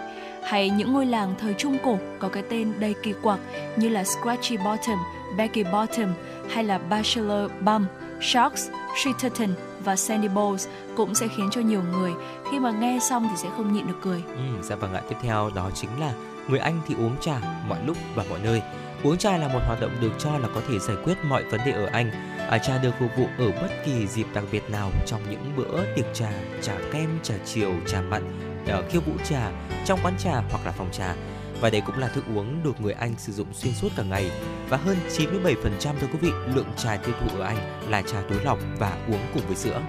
Hay 0.44 0.70
những 0.70 0.92
ngôi 0.92 1.06
làng 1.06 1.34
thời 1.40 1.54
Trung 1.54 1.78
Cổ 1.84 1.98
có 2.18 2.28
cái 2.28 2.42
tên 2.50 2.72
đầy 2.78 2.94
kỳ 3.02 3.12
quặc 3.22 3.38
như 3.76 3.88
là 3.88 4.04
Scratchy 4.04 4.56
Bottom, 4.56 4.98
Becky 5.36 5.64
Bottom 5.64 6.12
hay 6.50 6.64
là 6.64 6.78
Bachelor 6.78 7.50
Bum, 7.60 7.84
Sharks, 8.20 8.68
Streeterton 9.00 9.54
và 9.84 9.96
Sandy 9.96 10.28
Bowls 10.28 10.68
cũng 10.96 11.14
sẽ 11.14 11.28
khiến 11.36 11.48
cho 11.52 11.60
nhiều 11.60 11.82
người 11.92 12.12
khi 12.50 12.58
mà 12.58 12.70
nghe 12.70 12.98
xong 13.02 13.28
thì 13.30 13.36
sẽ 13.36 13.48
không 13.56 13.72
nhịn 13.72 13.86
được 13.86 13.98
cười. 14.02 14.22
Ừ, 14.28 14.42
dạ 14.62 14.76
vâng 14.76 14.94
ạ, 14.94 15.02
tiếp 15.08 15.16
theo 15.22 15.50
đó 15.54 15.70
chính 15.74 15.90
là 16.00 16.12
người 16.48 16.58
Anh 16.58 16.80
thì 16.86 16.94
uống 16.94 17.16
trà 17.20 17.40
mọi 17.68 17.78
lúc 17.86 17.96
và 18.14 18.24
mọi 18.30 18.40
nơi. 18.42 18.62
Uống 19.02 19.18
trà 19.18 19.36
là 19.36 19.48
một 19.48 19.60
hoạt 19.66 19.80
động 19.80 19.96
được 20.00 20.12
cho 20.18 20.38
là 20.38 20.48
có 20.54 20.60
thể 20.68 20.78
giải 20.78 20.96
quyết 21.04 21.14
mọi 21.24 21.44
vấn 21.44 21.60
đề 21.66 21.72
ở 21.72 21.86
Anh. 21.86 22.10
À, 22.50 22.58
trà 22.58 22.78
được 22.78 22.94
phục 22.98 23.10
vụ 23.16 23.26
ở 23.38 23.50
bất 23.62 23.70
kỳ 23.86 24.06
dịp 24.06 24.26
đặc 24.34 24.44
biệt 24.52 24.70
nào 24.70 24.90
trong 25.06 25.30
những 25.30 25.52
bữa 25.56 25.94
tiệc 25.96 26.06
trà, 26.14 26.32
trà 26.62 26.74
kem, 26.92 27.18
trà 27.22 27.34
chiều, 27.44 27.72
trà 27.86 28.00
mặn, 28.00 28.22
ở 28.66 28.82
khiêu 28.90 29.00
vũ 29.00 29.12
trà, 29.24 29.50
trong 29.84 29.98
quán 30.02 30.14
trà 30.18 30.32
hoặc 30.50 30.66
là 30.66 30.72
phòng 30.72 30.88
trà. 30.92 31.14
Và 31.60 31.70
đây 31.70 31.80
cũng 31.80 31.98
là 31.98 32.08
thức 32.08 32.24
uống 32.34 32.62
được 32.64 32.80
người 32.80 32.92
Anh 32.92 33.14
sử 33.18 33.32
dụng 33.32 33.46
xuyên 33.52 33.74
suốt 33.74 33.88
cả 33.96 34.02
ngày. 34.02 34.30
Và 34.68 34.76
hơn 34.76 34.96
97% 35.08 35.94
thưa 36.00 36.06
quý 36.12 36.18
vị, 36.20 36.30
lượng 36.54 36.72
trà 36.76 36.96
tiêu 36.96 37.14
thụ 37.20 37.38
ở 37.38 37.44
Anh 37.44 37.90
là 37.90 38.02
trà 38.02 38.20
túi 38.20 38.38
lọc 38.44 38.58
và 38.78 38.96
uống 39.08 39.20
cùng 39.34 39.42
với 39.46 39.56
sữa. 39.56 39.80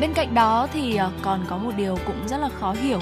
Bên 0.00 0.14
cạnh 0.14 0.34
đó 0.34 0.68
thì 0.72 0.96
à, 0.96 1.10
còn 1.22 1.44
có 1.48 1.56
một 1.56 1.70
điều 1.76 1.98
cũng 2.06 2.28
rất 2.28 2.38
là 2.38 2.48
khó 2.60 2.72
hiểu 2.72 3.00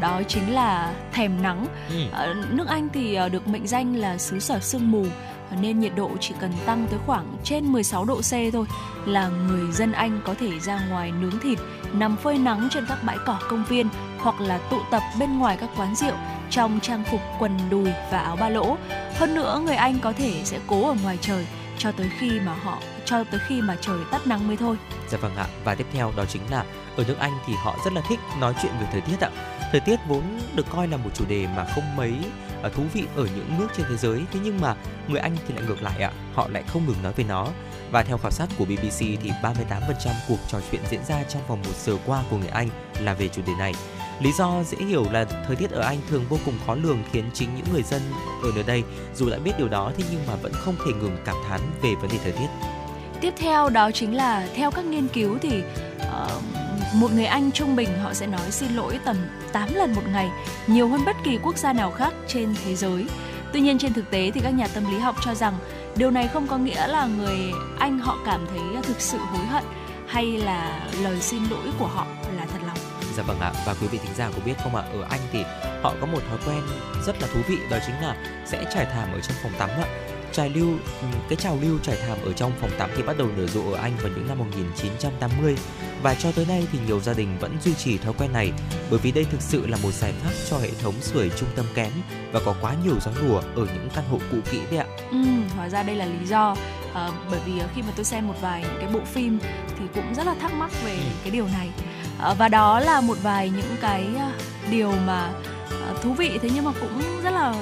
đó 0.00 0.22
chính 0.28 0.54
là 0.54 0.92
thèm 1.12 1.42
nắng. 1.42 1.66
Ừ. 1.88 1.96
Ờ, 2.12 2.34
nước 2.50 2.68
Anh 2.68 2.88
thì 2.92 3.14
ờ, 3.14 3.28
được 3.28 3.48
mệnh 3.48 3.66
danh 3.66 3.96
là 3.96 4.18
xứ 4.18 4.38
sở 4.38 4.58
sương 4.60 4.90
mù 4.90 5.04
ờ, 5.50 5.56
nên 5.60 5.80
nhiệt 5.80 5.92
độ 5.96 6.10
chỉ 6.20 6.34
cần 6.40 6.52
tăng 6.66 6.86
tới 6.90 6.98
khoảng 7.06 7.36
trên 7.44 7.64
16 7.72 8.04
độ 8.04 8.20
C 8.20 8.32
thôi 8.52 8.66
là 9.06 9.28
người 9.28 9.72
dân 9.72 9.92
Anh 9.92 10.20
có 10.24 10.34
thể 10.40 10.58
ra 10.60 10.80
ngoài 10.88 11.12
nướng 11.20 11.40
thịt, 11.42 11.58
nằm 11.92 12.16
phơi 12.16 12.38
nắng 12.38 12.68
trên 12.70 12.86
các 12.88 12.98
bãi 13.02 13.16
cỏ 13.26 13.38
công 13.50 13.64
viên 13.64 13.88
hoặc 14.18 14.40
là 14.40 14.58
tụ 14.70 14.78
tập 14.90 15.02
bên 15.18 15.38
ngoài 15.38 15.56
các 15.60 15.70
quán 15.76 15.94
rượu 15.94 16.14
trong 16.50 16.80
trang 16.80 17.04
phục 17.10 17.20
quần 17.38 17.58
đùi 17.70 17.90
và 18.10 18.18
áo 18.18 18.36
ba 18.36 18.48
lỗ. 18.48 18.76
Hơn 19.16 19.34
nữa, 19.34 19.62
người 19.64 19.76
Anh 19.76 19.98
có 20.02 20.12
thể 20.12 20.40
sẽ 20.44 20.58
cố 20.66 20.88
ở 20.88 20.94
ngoài 21.02 21.18
trời 21.20 21.46
cho 21.78 21.92
tới 21.92 22.10
khi 22.18 22.40
mà 22.40 22.54
họ 22.62 22.78
cho 23.04 23.24
tới 23.24 23.40
khi 23.48 23.60
mà 23.62 23.76
trời 23.80 23.98
tắt 24.10 24.26
nắng 24.26 24.48
mới 24.48 24.56
thôi. 24.56 24.76
Dạ 25.08 25.18
vâng 25.18 25.36
ạ. 25.36 25.46
Và 25.64 25.74
tiếp 25.74 25.86
theo 25.92 26.12
đó 26.16 26.24
chính 26.28 26.42
là 26.50 26.64
ở 26.96 27.04
nước 27.08 27.16
Anh 27.18 27.32
thì 27.46 27.52
họ 27.64 27.76
rất 27.84 27.92
là 27.92 28.00
thích 28.08 28.18
nói 28.40 28.54
chuyện 28.62 28.72
về 28.80 28.86
thời 28.92 29.00
tiết 29.00 29.20
ạ. 29.20 29.30
Thời 29.70 29.80
tiết 29.80 30.00
vốn 30.08 30.22
được 30.54 30.66
coi 30.70 30.88
là 30.88 30.96
một 30.96 31.10
chủ 31.14 31.24
đề 31.28 31.46
mà 31.56 31.64
không 31.64 31.96
mấy 31.96 32.12
à, 32.62 32.70
thú 32.74 32.82
vị 32.92 33.04
ở 33.16 33.28
những 33.36 33.58
nước 33.58 33.66
trên 33.76 33.86
thế 33.88 33.96
giới, 33.96 34.20
thế 34.32 34.40
nhưng 34.44 34.60
mà 34.60 34.74
người 35.08 35.20
Anh 35.20 35.36
thì 35.48 35.54
lại 35.54 35.64
ngược 35.66 35.82
lại 35.82 36.02
ạ. 36.02 36.10
Họ 36.34 36.48
lại 36.48 36.62
không 36.66 36.86
ngừng 36.86 37.02
nói 37.02 37.12
về 37.16 37.24
nó. 37.24 37.48
Và 37.90 38.02
theo 38.02 38.18
khảo 38.18 38.30
sát 38.30 38.46
của 38.58 38.64
BBC 38.64 38.98
thì 38.98 39.30
38% 39.42 39.52
cuộc 40.28 40.38
trò 40.48 40.60
chuyện 40.70 40.80
diễn 40.90 41.04
ra 41.04 41.22
trong 41.22 41.42
vòng 41.46 41.62
một 41.64 41.74
giờ 41.84 41.96
qua 42.06 42.22
của 42.30 42.36
người 42.36 42.48
Anh 42.48 42.68
là 43.00 43.14
về 43.14 43.28
chủ 43.28 43.42
đề 43.46 43.52
này. 43.58 43.74
Lý 44.20 44.32
do 44.32 44.62
dễ 44.62 44.78
hiểu 44.86 45.04
là 45.12 45.24
thời 45.24 45.56
tiết 45.56 45.70
ở 45.70 45.80
Anh 45.80 45.98
thường 46.08 46.24
vô 46.28 46.36
cùng 46.44 46.54
khó 46.66 46.74
lường 46.74 47.02
khiến 47.12 47.24
chính 47.34 47.54
những 47.56 47.66
người 47.72 47.82
dân 47.82 48.02
ở 48.42 48.50
nơi 48.54 48.64
đây 48.66 48.82
dù 49.14 49.30
đã 49.30 49.38
biết 49.38 49.52
điều 49.58 49.68
đó 49.68 49.92
thế 49.96 50.04
nhưng 50.10 50.26
mà 50.26 50.34
vẫn 50.34 50.52
không 50.52 50.76
thể 50.86 50.92
ngừng 50.92 51.16
cảm 51.24 51.36
thán 51.48 51.60
về 51.82 51.94
vấn 51.94 52.10
đề 52.10 52.18
thời 52.22 52.32
tiết. 52.32 52.48
Tiếp 53.20 53.34
theo 53.38 53.68
đó 53.68 53.90
chính 53.90 54.14
là 54.14 54.48
theo 54.54 54.70
các 54.70 54.84
nghiên 54.84 55.08
cứu 55.08 55.38
thì 55.42 55.62
uh, 55.96 56.42
một 56.94 57.12
người 57.12 57.24
Anh 57.24 57.52
trung 57.52 57.76
bình 57.76 57.88
họ 58.02 58.14
sẽ 58.14 58.26
nói 58.26 58.50
xin 58.50 58.72
lỗi 58.74 58.98
tầm 59.04 59.16
8 59.52 59.74
lần 59.74 59.94
một 59.94 60.02
ngày, 60.12 60.30
nhiều 60.66 60.88
hơn 60.88 61.00
bất 61.06 61.16
kỳ 61.24 61.38
quốc 61.42 61.58
gia 61.58 61.72
nào 61.72 61.90
khác 61.90 62.14
trên 62.28 62.54
thế 62.64 62.76
giới. 62.76 63.06
Tuy 63.52 63.60
nhiên 63.60 63.78
trên 63.78 63.92
thực 63.92 64.10
tế 64.10 64.30
thì 64.34 64.40
các 64.40 64.50
nhà 64.50 64.68
tâm 64.74 64.90
lý 64.90 64.98
học 64.98 65.16
cho 65.24 65.34
rằng 65.34 65.54
điều 65.96 66.10
này 66.10 66.28
không 66.28 66.46
có 66.46 66.58
nghĩa 66.58 66.86
là 66.86 67.06
người 67.06 67.38
Anh 67.78 67.98
họ 67.98 68.18
cảm 68.26 68.46
thấy 68.46 68.82
thực 68.82 69.00
sự 69.00 69.18
hối 69.18 69.46
hận 69.46 69.64
hay 70.06 70.24
là 70.26 70.86
lời 71.02 71.20
xin 71.20 71.42
lỗi 71.50 71.72
của 71.78 71.86
họ 71.86 72.06
là 72.36 72.46
thật 72.52 72.58
lòng. 72.66 72.78
Dạ 73.16 73.22
vâng 73.22 73.40
ạ, 73.40 73.52
và 73.66 73.74
quý 73.80 73.86
vị 73.86 73.98
thính 73.98 74.14
giả 74.16 74.30
có 74.30 74.38
biết 74.44 74.54
không 74.62 74.76
ạ, 74.76 74.82
ở 74.92 75.06
Anh 75.10 75.20
thì 75.32 75.42
họ 75.82 75.94
có 76.00 76.06
một 76.06 76.20
thói 76.28 76.38
quen 76.46 76.62
rất 77.06 77.22
là 77.22 77.28
thú 77.34 77.40
vị 77.48 77.56
đó 77.70 77.76
chính 77.86 78.00
là 78.00 78.16
sẽ 78.46 78.64
trải 78.74 78.84
thảm 78.84 79.12
ở 79.12 79.20
trong 79.20 79.36
phòng 79.42 79.52
tắm 79.58 79.70
ạ 79.70 80.09
trải 80.32 80.50
lưu 80.50 80.68
ừ, 81.00 81.06
cái 81.28 81.36
trào 81.36 81.58
lưu 81.62 81.78
trải 81.82 81.96
thảm 82.06 82.18
ở 82.24 82.32
trong 82.32 82.52
phòng 82.60 82.70
tắm 82.78 82.90
thì 82.96 83.02
bắt 83.02 83.18
đầu 83.18 83.28
nở 83.36 83.46
rộ 83.46 83.72
ở 83.72 83.78
Anh 83.82 83.92
vào 84.02 84.12
những 84.16 84.28
năm 84.28 84.38
1980 84.38 85.56
và 86.02 86.14
cho 86.14 86.32
tới 86.32 86.46
nay 86.46 86.66
thì 86.72 86.78
nhiều 86.86 87.00
gia 87.00 87.12
đình 87.12 87.38
vẫn 87.40 87.56
duy 87.64 87.74
trì 87.74 87.98
thói 87.98 88.12
quen 88.18 88.32
này 88.32 88.52
bởi 88.90 88.98
vì 89.02 89.12
đây 89.12 89.24
thực 89.24 89.42
sự 89.42 89.66
là 89.66 89.76
một 89.82 89.90
giải 89.90 90.12
pháp 90.12 90.30
cho 90.50 90.58
hệ 90.58 90.70
thống 90.82 90.94
sưởi 91.00 91.30
trung 91.36 91.48
tâm 91.56 91.66
kém 91.74 91.92
và 92.32 92.40
có 92.44 92.54
quá 92.60 92.74
nhiều 92.84 92.94
gió 93.00 93.10
lùa 93.22 93.38
ở 93.38 93.66
những 93.74 93.88
căn 93.94 94.04
hộ 94.10 94.18
cũ 94.30 94.36
kỹ 94.50 94.60
đấy 94.70 94.78
ạ. 94.78 94.86
Ừ, 95.10 95.18
hóa 95.56 95.68
ra 95.68 95.82
đây 95.82 95.96
là 95.96 96.04
lý 96.04 96.26
do 96.26 96.56
à, 96.94 97.10
bởi 97.30 97.40
vì 97.46 97.52
khi 97.74 97.82
mà 97.82 97.88
tôi 97.96 98.04
xem 98.04 98.28
một 98.28 98.34
vài 98.40 98.62
những 98.62 98.76
cái 98.80 98.88
bộ 98.92 99.00
phim 99.04 99.38
thì 99.78 99.84
cũng 99.94 100.14
rất 100.14 100.26
là 100.26 100.34
thắc 100.34 100.54
mắc 100.54 100.70
về 100.84 100.92
ừ. 100.92 101.02
cái 101.22 101.30
điều 101.30 101.46
này 101.46 101.68
à, 102.20 102.34
và 102.34 102.48
đó 102.48 102.80
là 102.80 103.00
một 103.00 103.16
vài 103.22 103.50
những 103.50 103.76
cái 103.80 104.06
điều 104.70 104.92
mà 105.06 105.32
thú 106.02 106.12
vị 106.12 106.38
thế 106.42 106.50
nhưng 106.54 106.64
mà 106.64 106.72
cũng 106.80 107.02
rất 107.22 107.30
là 107.30 107.54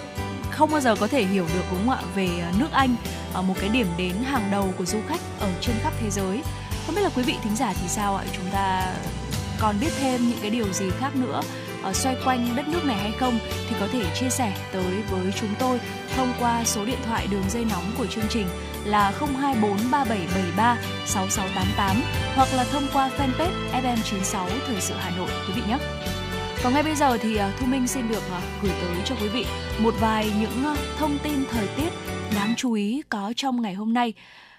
không 0.59 0.71
bao 0.71 0.81
giờ 0.81 0.95
có 1.01 1.07
thể 1.07 1.25
hiểu 1.25 1.47
được, 1.55 1.65
đúng 1.71 1.87
không 1.87 1.91
ạ, 1.91 2.03
về 2.15 2.29
ờ, 2.43 2.53
nước 2.59 2.73
Anh 2.73 2.97
ờ, 3.35 3.43
một 3.43 3.55
cái 3.61 3.69
điểm 3.69 3.87
đến 3.99 4.13
hàng 4.25 4.49
đầu 4.51 4.75
của 4.79 4.85
du 4.85 4.99
khách 5.09 5.21
ở 5.41 5.49
trên 5.61 5.77
khắp 5.83 5.93
thế 6.01 6.11
giới 6.11 6.43
không 6.87 6.95
biết 6.95 7.03
là 7.03 7.11
quý 7.17 7.23
vị 7.23 7.35
thính 7.45 7.57
giả 7.57 7.73
thì 7.81 7.89
sao 7.89 8.17
ạ 8.17 8.25
chúng 8.37 8.45
ta 8.53 8.95
còn 9.61 9.77
biết 9.81 9.91
thêm 10.01 10.29
những 10.29 10.39
cái 10.43 10.51
điều 10.51 10.73
gì 10.73 10.91
khác 10.99 11.17
nữa 11.17 11.41
ở 11.83 11.93
xoay 11.93 12.17
quanh 12.25 12.57
đất 12.57 12.69
nước 12.69 12.85
này 12.85 12.97
hay 12.97 13.13
không 13.21 13.39
thì 13.69 13.77
có 13.81 13.87
thể 13.93 14.05
chia 14.21 14.29
sẻ 14.29 14.57
tới 14.73 15.03
với 15.11 15.33
chúng 15.41 15.55
tôi 15.59 15.81
thông 16.17 16.33
qua 16.41 16.65
số 16.65 16.85
điện 16.85 16.99
thoại 17.07 17.27
đường 17.31 17.45
dây 17.51 17.65
nóng 17.71 17.93
của 17.99 18.07
chương 18.07 18.29
trình 18.29 18.47
là 18.85 19.13
0243773 19.21 20.77
6688 21.07 22.03
hoặc 22.35 22.49
là 22.57 22.65
thông 22.65 22.87
qua 22.93 23.11
fanpage 23.19 23.83
FM96 23.83 24.49
Thời 24.67 24.81
sự 24.81 24.95
Hà 24.99 25.11
Nội, 25.17 25.31
quý 25.47 25.53
vị 25.57 25.63
nhé. 25.69 25.79
Còn 26.63 26.75
ngay 26.75 26.83
bây 26.83 26.95
giờ 26.95 27.19
thì 27.19 27.37
à, 27.37 27.53
Thu 27.59 27.67
Minh 27.67 27.87
xin 27.87 28.09
được 28.09 28.23
à, 28.31 28.41
gửi 28.63 28.73
tới 28.81 28.97
cho 29.05 29.15
quý 29.23 29.29
vị 29.29 29.47
một 29.79 29.95
vài 30.01 30.31
những 30.41 30.65
à, 30.65 30.77
thông 30.99 31.19
tin 31.23 31.45
thời 31.51 31.67
tiết 31.77 31.89
đáng 32.35 32.55
chú 32.57 32.73
ý 32.73 33.03
có 33.09 33.33
trong 33.37 33.63
ngày 33.63 33.75
hôm 33.75 33.95
nay. 33.95 34.13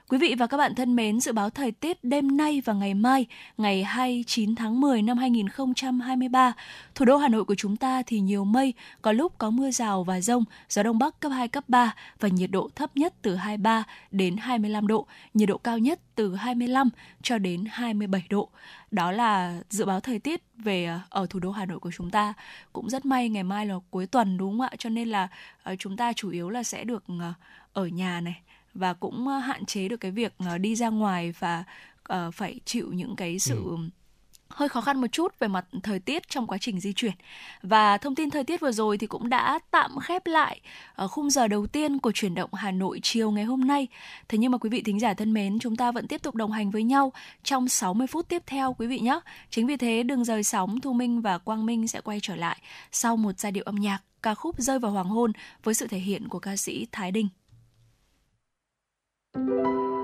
Quý 0.10 0.18
vị 0.18 0.36
và 0.40 0.48
các 0.48 0.58
bạn 0.58 0.76
thân 0.76 0.96
mến, 0.96 1.20
dự 1.20 1.32
báo 1.32 1.50
thời 1.50 1.72
tiết 1.72 2.04
đêm 2.04 2.38
nay 2.38 2.62
và 2.66 2.74
ngày 2.74 2.94
mai, 2.94 3.26
ngày 3.58 3.84
29 3.84 4.56
tháng 4.56 4.82
10 4.82 5.02
năm 5.02 5.18
2023, 5.18 6.54
thủ 6.96 7.06
đô 7.06 7.18
Hà 7.18 7.28
Nội 7.28 7.44
của 7.44 7.56
chúng 7.56 7.78
ta 7.78 8.02
thì 8.06 8.20
nhiều 8.20 8.44
mây, 8.44 8.74
có 9.02 9.12
lúc 9.12 9.34
có 9.38 9.50
mưa 9.50 9.72
rào 9.72 10.04
và 10.04 10.22
rông, 10.22 10.44
gió 10.70 10.84
đông 10.84 11.00
bắc 11.00 11.20
cấp 11.20 11.32
2, 11.32 11.48
cấp 11.48 11.64
3 11.68 11.96
và 12.20 12.30
nhiệt 12.30 12.52
độ 12.52 12.70
thấp 12.76 12.90
nhất 12.96 13.14
từ 13.22 13.36
23 13.36 13.84
đến 14.12 14.38
25 14.38 14.88
độ, 14.88 15.08
nhiệt 15.34 15.50
độ 15.50 15.58
cao 15.58 15.78
nhất 15.78 16.00
từ 16.16 16.36
25 16.36 16.90
cho 17.22 17.38
đến 17.38 17.66
27 17.70 18.24
độ. 18.30 18.50
Đó 18.92 19.12
là 19.12 19.62
dự 19.70 19.86
báo 19.86 20.00
thời 20.00 20.20
tiết 20.20 20.42
về 20.58 20.86
ờ, 20.86 21.00
ở 21.10 21.28
thủ 21.30 21.40
đô 21.40 21.52
Hà 21.52 21.66
Nội 21.66 21.80
của 21.80 21.92
chúng 21.92 22.12
ta. 22.12 22.34
Cũng 22.74 22.90
rất 22.90 23.06
may 23.06 23.30
ngày 23.30 23.44
mai 23.44 23.66
là 23.66 23.76
cuối 23.90 24.08
tuần 24.08 24.38
đúng 24.38 24.52
không 24.52 24.62
ạ? 24.62 24.70
Cho 24.78 24.90
nên 24.90 25.08
là 25.08 25.28
ờ, 25.64 25.76
chúng 25.76 25.98
ta 25.98 26.14
chủ 26.14 26.30
yếu 26.30 26.50
là 26.50 26.64
sẽ 26.64 26.84
được 26.84 27.04
ờ, 27.20 27.34
ở 27.74 27.88
nhà 27.88 28.22
này 28.22 28.42
và 28.74 28.94
cũng 28.94 29.28
hạn 29.28 29.66
chế 29.66 29.88
được 29.88 29.98
cái 29.98 30.12
việc 30.12 30.34
đi 30.60 30.76
ra 30.76 30.90
ngoài 30.90 31.34
và 31.40 31.64
phải 32.34 32.60
chịu 32.66 32.94
những 32.94 33.16
cái 33.16 33.40
sự 33.40 33.56
ừ 33.66 33.78
hơi 34.60 34.70
khó 34.70 34.82
khăn 34.82 35.02
một 35.02 35.08
chút 35.12 35.40
về 35.40 35.48
mặt 35.48 35.66
thời 35.84 36.00
tiết 36.00 36.30
trong 36.30 36.48
quá 36.48 36.58
trình 36.62 36.80
di 36.80 36.94
chuyển. 36.94 37.12
Và 37.62 37.98
thông 37.98 38.16
tin 38.16 38.30
thời 38.30 38.44
tiết 38.44 38.60
vừa 38.60 38.72
rồi 38.72 38.98
thì 38.98 39.08
cũng 39.08 39.30
đã 39.30 39.60
tạm 39.72 40.00
khép 40.00 40.28
lại 40.28 40.62
ở 40.96 41.08
khung 41.08 41.30
giờ 41.30 41.48
đầu 41.48 41.68
tiên 41.68 42.00
của 42.00 42.12
chuyển 42.12 42.36
động 42.36 42.54
Hà 42.54 42.72
Nội 42.72 43.00
chiều 43.04 43.32
ngày 43.32 43.44
hôm 43.44 43.68
nay. 43.68 43.88
Thế 44.30 44.38
nhưng 44.38 44.52
mà 44.52 44.58
quý 44.58 44.70
vị 44.70 44.82
thính 44.82 45.00
giả 45.00 45.14
thân 45.14 45.34
mến, 45.34 45.60
chúng 45.60 45.76
ta 45.76 45.92
vẫn 45.92 46.08
tiếp 46.08 46.22
tục 46.22 46.36
đồng 46.36 46.52
hành 46.52 46.72
với 46.72 46.84
nhau 46.84 47.14
trong 47.44 47.68
60 47.68 48.08
phút 48.08 48.30
tiếp 48.30 48.44
theo 48.46 48.74
quý 48.74 48.88
vị 48.88 49.00
nhé. 49.00 49.20
Chính 49.50 49.68
vì 49.68 49.78
thế 49.78 50.04
đừng 50.04 50.24
rời 50.24 50.44
sóng, 50.44 50.82
Thu 50.82 50.94
Minh 50.94 51.22
và 51.22 51.38
Quang 51.38 51.66
Minh 51.66 51.88
sẽ 51.88 52.02
quay 52.02 52.20
trở 52.22 52.36
lại 52.36 52.58
sau 52.92 53.18
một 53.18 53.40
giai 53.40 53.52
điệu 53.52 53.64
âm 53.64 53.76
nhạc 53.76 54.00
ca 54.24 54.36
khúc 54.36 54.56
Rơi 54.58 54.80
vào 54.80 54.92
hoàng 54.92 55.10
hôn 55.10 55.32
với 55.64 55.74
sự 55.74 55.88
thể 55.88 55.98
hiện 55.98 56.28
của 56.28 56.40
ca 56.40 56.56
sĩ 56.56 56.88
Thái 56.92 57.12
đình 57.12 57.28
Thank 59.34 59.50
you 59.50 59.99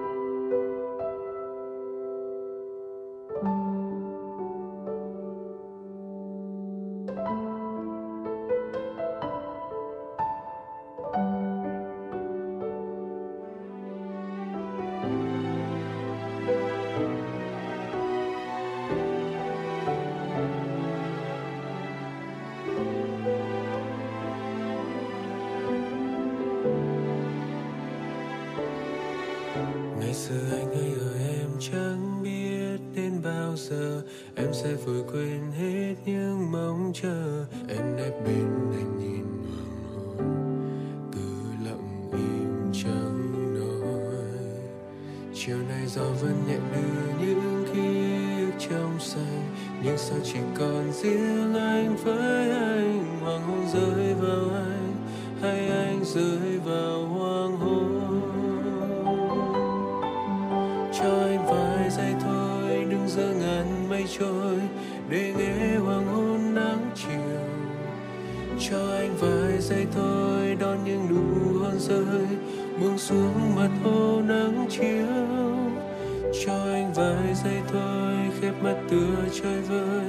mắt 78.61 78.75
tựa 78.89 79.29
chơi 79.41 79.61
vơi 79.61 80.05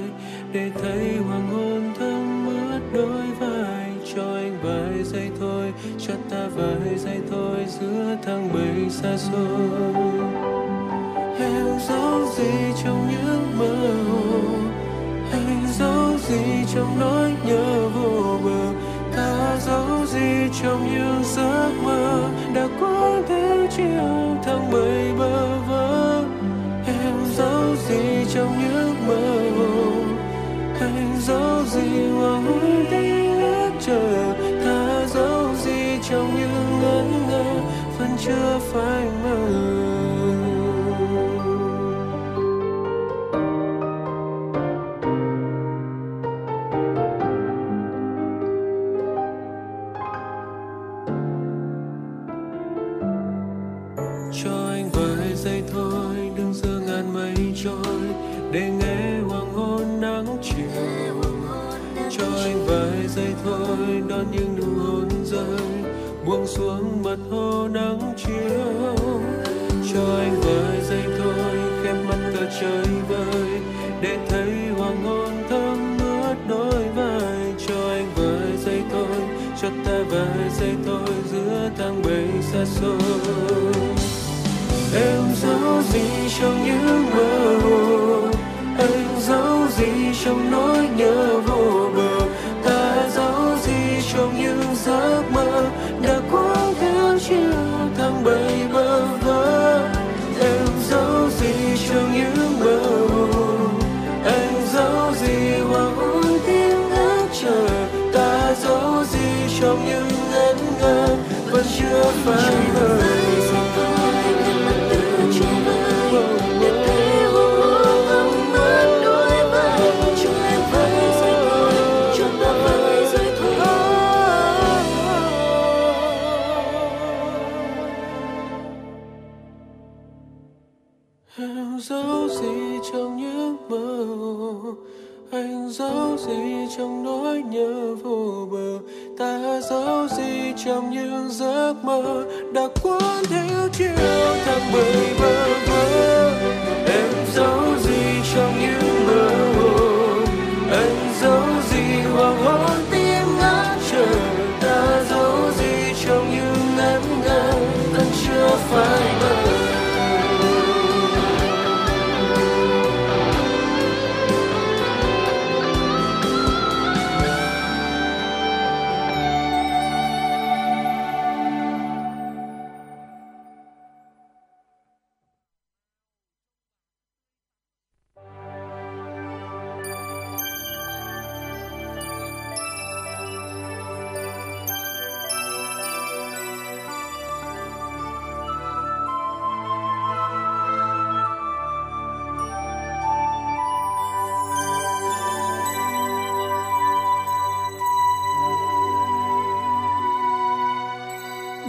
để 0.51 0.71
thấy 0.81 1.17
hoàng 1.17 1.47
hôn 1.47 1.56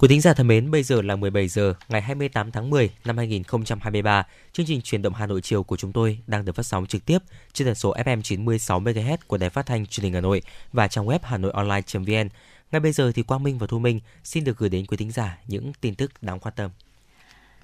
Quý 0.00 0.08
thính 0.08 0.20
giả 0.20 0.34
thân 0.34 0.46
mến, 0.46 0.70
bây 0.70 0.82
giờ 0.82 1.02
là 1.02 1.16
17 1.16 1.48
giờ 1.48 1.74
ngày 1.88 2.02
28 2.02 2.52
tháng 2.52 2.70
10 2.70 2.90
năm 3.04 3.16
2023. 3.16 4.26
Chương 4.52 4.66
trình 4.66 4.82
truyền 4.82 5.02
động 5.02 5.14
Hà 5.14 5.26
Nội 5.26 5.40
chiều 5.40 5.62
của 5.62 5.76
chúng 5.76 5.92
tôi 5.92 6.18
đang 6.26 6.44
được 6.44 6.52
phát 6.52 6.66
sóng 6.66 6.86
trực 6.86 7.06
tiếp 7.06 7.18
trên 7.52 7.66
tần 7.66 7.74
số 7.74 7.94
FM 7.94 8.22
96 8.22 8.80
MHz 8.80 9.16
của 9.26 9.36
Đài 9.36 9.50
Phát 9.50 9.66
thanh 9.66 9.86
Truyền 9.86 10.04
hình 10.04 10.14
Hà 10.14 10.20
Nội 10.20 10.42
và 10.72 10.88
trang 10.88 11.06
web 11.06 11.18
hanoionline.vn. 11.22 12.28
Ngay 12.72 12.80
bây 12.80 12.92
giờ 12.92 13.12
thì 13.14 13.22
Quang 13.22 13.42
Minh 13.42 13.58
và 13.58 13.66
Thu 13.66 13.78
Minh 13.78 14.00
xin 14.24 14.44
được 14.44 14.58
gửi 14.58 14.68
đến 14.68 14.86
quý 14.86 14.96
thính 14.96 15.10
giả 15.10 15.38
những 15.46 15.72
tin 15.80 15.94
tức 15.94 16.12
đáng 16.22 16.40
quan 16.40 16.54
tâm. 16.56 16.70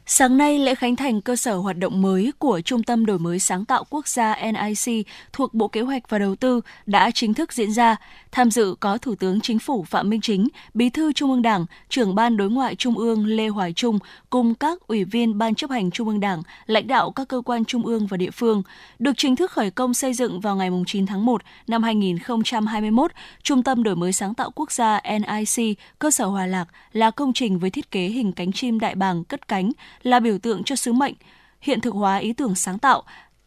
Sáng 0.09 0.37
nay, 0.37 0.59
lễ 0.59 0.75
khánh 0.75 0.97
thành 0.97 1.21
cơ 1.21 1.37
sở 1.37 1.57
hoạt 1.57 1.79
động 1.79 2.03
mới 2.03 2.33
của 2.39 2.61
Trung 2.61 2.83
tâm 2.83 3.07
Đổi 3.07 3.19
mới 3.19 3.39
Sáng 3.39 3.65
tạo 3.65 3.85
Quốc 3.91 4.09
gia 4.09 4.37
NIC 4.53 5.07
thuộc 5.33 5.55
Bộ 5.55 5.69
Kế 5.69 5.81
hoạch 5.81 6.11
và 6.11 6.19
Đầu 6.19 6.37
tư 6.37 6.61
đã 6.87 7.11
chính 7.11 7.35
thức 7.35 7.53
diễn 7.53 7.73
ra. 7.73 7.97
Tham 8.33 8.51
dự 8.51 8.75
có 8.81 8.99
Thủ 8.99 9.15
tướng 9.15 9.41
Chính 9.41 9.59
phủ 9.59 9.85
Phạm 9.85 10.11
Minh 10.11 10.21
Chính, 10.21 10.49
Bí 10.75 10.91
thư 10.91 11.13
Trung 11.13 11.31
ương 11.31 11.43
Đảng, 11.43 11.67
trưởng 11.89 12.15
Ban 12.15 12.37
Đối 12.37 12.51
ngoại 12.51 12.75
Trung 12.75 12.99
ương 12.99 13.27
Lê 13.27 13.49
Hoài 13.49 13.73
Trung 13.73 13.99
cùng 14.31 14.55
các 14.55 14.81
ủy 14.87 15.05
viên 15.05 15.39
Ban 15.39 15.55
chấp 15.55 15.71
hành 15.71 15.91
Trung 15.91 16.09
ương 16.09 16.21
Đảng, 16.21 16.43
lãnh 16.67 16.87
đạo 16.87 17.11
các 17.11 17.29
cơ 17.29 17.43
quan 17.45 17.65
trung 17.65 17.87
ương 17.87 18.07
và 18.07 18.17
địa 18.17 18.31
phương. 18.31 18.63
Được 18.99 19.13
chính 19.17 19.37
thức 19.37 19.51
khởi 19.51 19.71
công 19.71 19.95
xây 19.95 20.13
dựng 20.15 20.41
vào 20.41 20.57
ngày 20.57 20.71
9 20.87 21.07
tháng 21.07 21.27
1 21.27 21.43
năm 21.67 21.83
2021, 21.83 23.11
Trung 23.43 23.63
tâm 23.63 23.83
Đổi 23.83 23.97
mới 23.97 24.13
Sáng 24.13 24.35
tạo 24.35 24.51
Quốc 24.55 24.73
gia 24.73 25.01
NIC 25.05 25.79
cơ 25.99 26.11
sở 26.11 26.27
Hòa 26.27 26.47
Lạc 26.47 26.69
là 26.93 27.11
công 27.11 27.33
trình 27.33 27.59
với 27.59 27.71
thiết 27.71 27.91
kế 27.91 28.07
hình 28.07 28.33
cánh 28.33 28.53
chim 28.53 28.81
đại 28.81 28.95
bàng 28.95 29.25
cất 29.25 29.49
cánh, 29.49 29.73
là 30.03 30.21
biểu 30.21 30.39
tượng 30.39 30.65
cho 30.65 30.77
sứ 30.77 30.93
mệnh, 30.93 31.15
hiện 31.61 31.81
thực 31.81 31.95
hóa 31.95 32.17
ý 32.17 32.33
tưởng 32.33 32.55
sáng 32.55 32.79
tạo, 32.79 33.03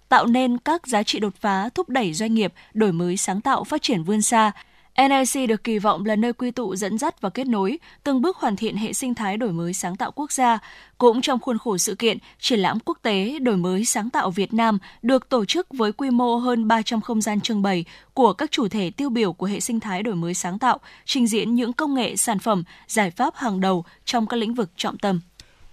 tạo 0.10 0.26
nên 0.26 0.58
các 0.58 0.88
giá 0.88 1.04
trị 1.04 1.20
đột 1.20 1.36
phá 1.41 1.70
thúc 1.70 1.89
đẩy 1.89 2.14
doanh 2.14 2.34
nghiệp 2.34 2.54
đổi 2.74 2.91
mới 2.91 3.18
sáng 3.18 3.41
tạo 3.41 3.64
phát 3.64 3.82
triển 3.82 4.04
vươn 4.04 4.22
xa. 4.22 4.52
NIC 4.97 5.50
được 5.50 5.64
kỳ 5.64 5.80
vọng 5.80 6.06
là 6.06 6.16
nơi 6.16 6.34
quy 6.34 6.52
tụ 6.52 6.76
dẫn 6.76 6.97
dắt 6.97 7.22
và 7.22 7.30
kết 7.30 7.47
nối, 7.47 7.80
từng 8.04 8.22
bước 8.22 8.38
hoàn 8.38 8.56
thiện 8.56 8.78
hệ 8.78 8.93
sinh 8.93 9.16
thái 9.16 9.38
đổi 9.38 9.52
mới 9.52 9.74
sáng 9.74 9.95
tạo 9.95 10.12
quốc 10.12 10.32
gia. 10.32 10.60
Cũng 10.97 11.22
trong 11.22 11.39
khuôn 11.39 11.58
khổ 11.58 11.78
sự 11.78 11.95
kiện, 11.95 12.18
triển 12.39 12.60
lãm 12.60 12.78
quốc 12.86 12.97
tế 13.02 13.39
đổi 13.39 13.58
mới 13.58 13.86
sáng 13.86 14.10
tạo 14.10 14.32
Việt 14.32 14.54
Nam 14.54 14.78
được 15.02 15.30
tổ 15.30 15.45
chức 15.45 15.68
với 15.70 15.91
quy 15.91 16.10
mô 16.10 16.36
hơn 16.36 16.68
300 16.68 17.02
không 17.02 17.22
gian 17.22 17.41
trưng 17.41 17.62
bày 17.62 17.86
của 18.14 18.34
các 18.34 18.52
chủ 18.52 18.68
thể 18.68 18.91
tiêu 18.91 19.10
biểu 19.10 19.34
của 19.34 19.45
hệ 19.45 19.60
sinh 19.60 19.80
thái 19.80 20.04
đổi 20.04 20.16
mới 20.16 20.34
sáng 20.34 20.60
tạo, 20.60 20.80
trình 21.06 21.28
diễn 21.28 21.56
những 21.56 21.74
công 21.74 21.93
nghệ, 21.93 22.16
sản 22.16 22.39
phẩm, 22.39 22.64
giải 22.88 23.12
pháp 23.12 23.36
hàng 23.36 23.60
đầu 23.60 23.86
trong 24.06 24.28
các 24.28 24.38
lĩnh 24.38 24.54
vực 24.54 24.70
trọng 24.76 24.97
tâm. 24.97 25.20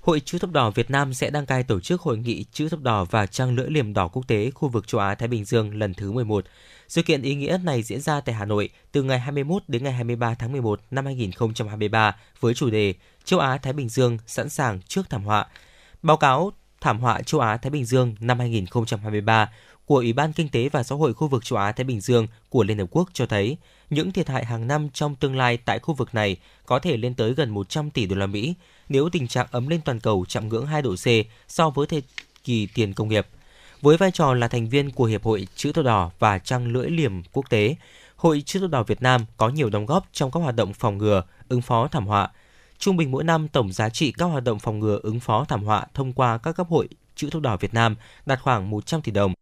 Hội 0.06 0.20
chữ 0.20 0.38
thập 0.38 0.52
đỏ 0.52 0.70
Việt 0.70 0.90
Nam 0.90 1.14
sẽ 1.14 1.30
đăng 1.30 1.46
cai 1.46 1.62
tổ 1.62 1.80
chức 1.80 2.00
hội 2.00 2.18
nghị 2.18 2.44
chữ 2.52 2.68
thập 2.68 2.80
đỏ 2.80 3.04
và 3.10 3.26
trăng 3.26 3.54
lưỡi 3.54 3.70
liềm 3.70 3.92
đỏ 3.92 4.08
quốc 4.08 4.28
tế 4.28 4.50
khu 4.50 4.68
vực 4.68 4.88
châu 4.88 5.00
Á 5.00 5.14
Thái 5.14 5.28
Bình 5.28 5.44
Dương 5.44 5.74
lần 5.74 5.94
thứ 5.94 6.12
11. 6.12 6.44
Sự 6.88 7.02
kiện 7.02 7.22
ý 7.22 7.34
nghĩa 7.34 7.58
này 7.64 7.82
diễn 7.82 8.00
ra 8.00 8.20
tại 8.20 8.34
Hà 8.34 8.44
Nội 8.44 8.70
từ 8.92 9.02
ngày 9.02 9.18
21 9.18 9.62
đến 9.68 9.84
ngày 9.84 9.92
23 9.92 10.34
tháng 10.34 10.52
11 10.52 10.80
năm 10.90 11.04
2023 11.04 12.16
với 12.40 12.54
chủ 12.54 12.70
đề 12.70 12.94
Châu 13.24 13.40
Á 13.40 13.58
Thái 13.58 13.72
Bình 13.72 13.88
Dương 13.88 14.18
sẵn 14.26 14.48
sàng 14.48 14.80
trước 14.88 15.10
thảm 15.10 15.24
họa. 15.24 15.46
Báo 16.02 16.16
cáo 16.16 16.52
thảm 16.80 17.00
họa 17.00 17.22
châu 17.22 17.40
Á 17.40 17.56
Thái 17.56 17.70
Bình 17.70 17.84
Dương 17.84 18.14
năm 18.20 18.38
2023 18.38 19.50
của 19.84 19.96
Ủy 19.96 20.12
ban 20.12 20.32
Kinh 20.32 20.48
tế 20.48 20.68
và 20.68 20.82
Xã 20.82 20.94
hội 20.94 21.14
khu 21.14 21.28
vực 21.28 21.44
châu 21.44 21.58
Á 21.58 21.72
Thái 21.72 21.84
Bình 21.84 22.00
Dương 22.00 22.26
của 22.48 22.64
Liên 22.64 22.78
Hợp 22.78 22.86
Quốc 22.90 23.08
cho 23.12 23.26
thấy 23.26 23.56
những 23.90 24.12
thiệt 24.12 24.28
hại 24.28 24.44
hàng 24.44 24.66
năm 24.66 24.88
trong 24.92 25.14
tương 25.16 25.36
lai 25.36 25.56
tại 25.56 25.78
khu 25.78 25.94
vực 25.94 26.14
này 26.14 26.36
có 26.66 26.78
thể 26.78 26.96
lên 26.96 27.14
tới 27.14 27.34
gần 27.34 27.50
100 27.50 27.90
tỷ 27.90 28.06
đô 28.06 28.16
la 28.16 28.26
Mỹ 28.26 28.54
nếu 28.88 29.08
tình 29.08 29.28
trạng 29.28 29.46
ấm 29.50 29.68
lên 29.68 29.80
toàn 29.84 30.00
cầu 30.00 30.24
chạm 30.28 30.48
ngưỡng 30.48 30.66
2 30.66 30.82
độ 30.82 30.94
C 30.94 31.06
so 31.48 31.70
với 31.70 31.86
thời 31.86 32.02
kỳ 32.44 32.66
tiền 32.74 32.94
công 32.94 33.08
nghiệp. 33.08 33.26
Với 33.82 33.96
vai 33.96 34.10
trò 34.10 34.34
là 34.34 34.48
thành 34.48 34.68
viên 34.68 34.90
của 34.90 35.04
Hiệp 35.04 35.24
hội 35.24 35.48
Chữ 35.56 35.72
thập 35.72 35.84
đỏ 35.84 36.10
và 36.18 36.38
Trăng 36.38 36.66
lưỡi 36.66 36.90
liềm 36.90 37.22
quốc 37.32 37.50
tế, 37.50 37.76
Hội 38.16 38.42
chữ 38.46 38.60
thập 38.60 38.70
đỏ 38.70 38.82
Việt 38.82 39.02
Nam 39.02 39.26
có 39.36 39.48
nhiều 39.48 39.70
đóng 39.70 39.86
góp 39.86 40.06
trong 40.12 40.30
các 40.30 40.40
hoạt 40.40 40.56
động 40.56 40.72
phòng 40.72 40.98
ngừa, 40.98 41.22
ứng 41.48 41.62
phó 41.62 41.88
thảm 41.88 42.06
họa. 42.06 42.30
Trung 42.78 42.96
bình 42.96 43.10
mỗi 43.10 43.24
năm 43.24 43.48
tổng 43.48 43.72
giá 43.72 43.88
trị 43.88 44.12
các 44.12 44.26
hoạt 44.26 44.44
động 44.44 44.58
phòng 44.58 44.78
ngừa 44.78 45.00
ứng 45.02 45.20
phó 45.20 45.44
thảm 45.44 45.64
họa 45.64 45.86
thông 45.94 46.12
qua 46.12 46.38
các 46.38 46.52
cấp 46.52 46.66
hội 46.70 46.88
chữ 47.16 47.30
thập 47.30 47.42
đỏ 47.42 47.56
Việt 47.56 47.74
Nam 47.74 47.96
đạt 48.26 48.40
khoảng 48.40 48.70
100 48.70 49.02
tỷ 49.02 49.12
đồng, 49.12 49.34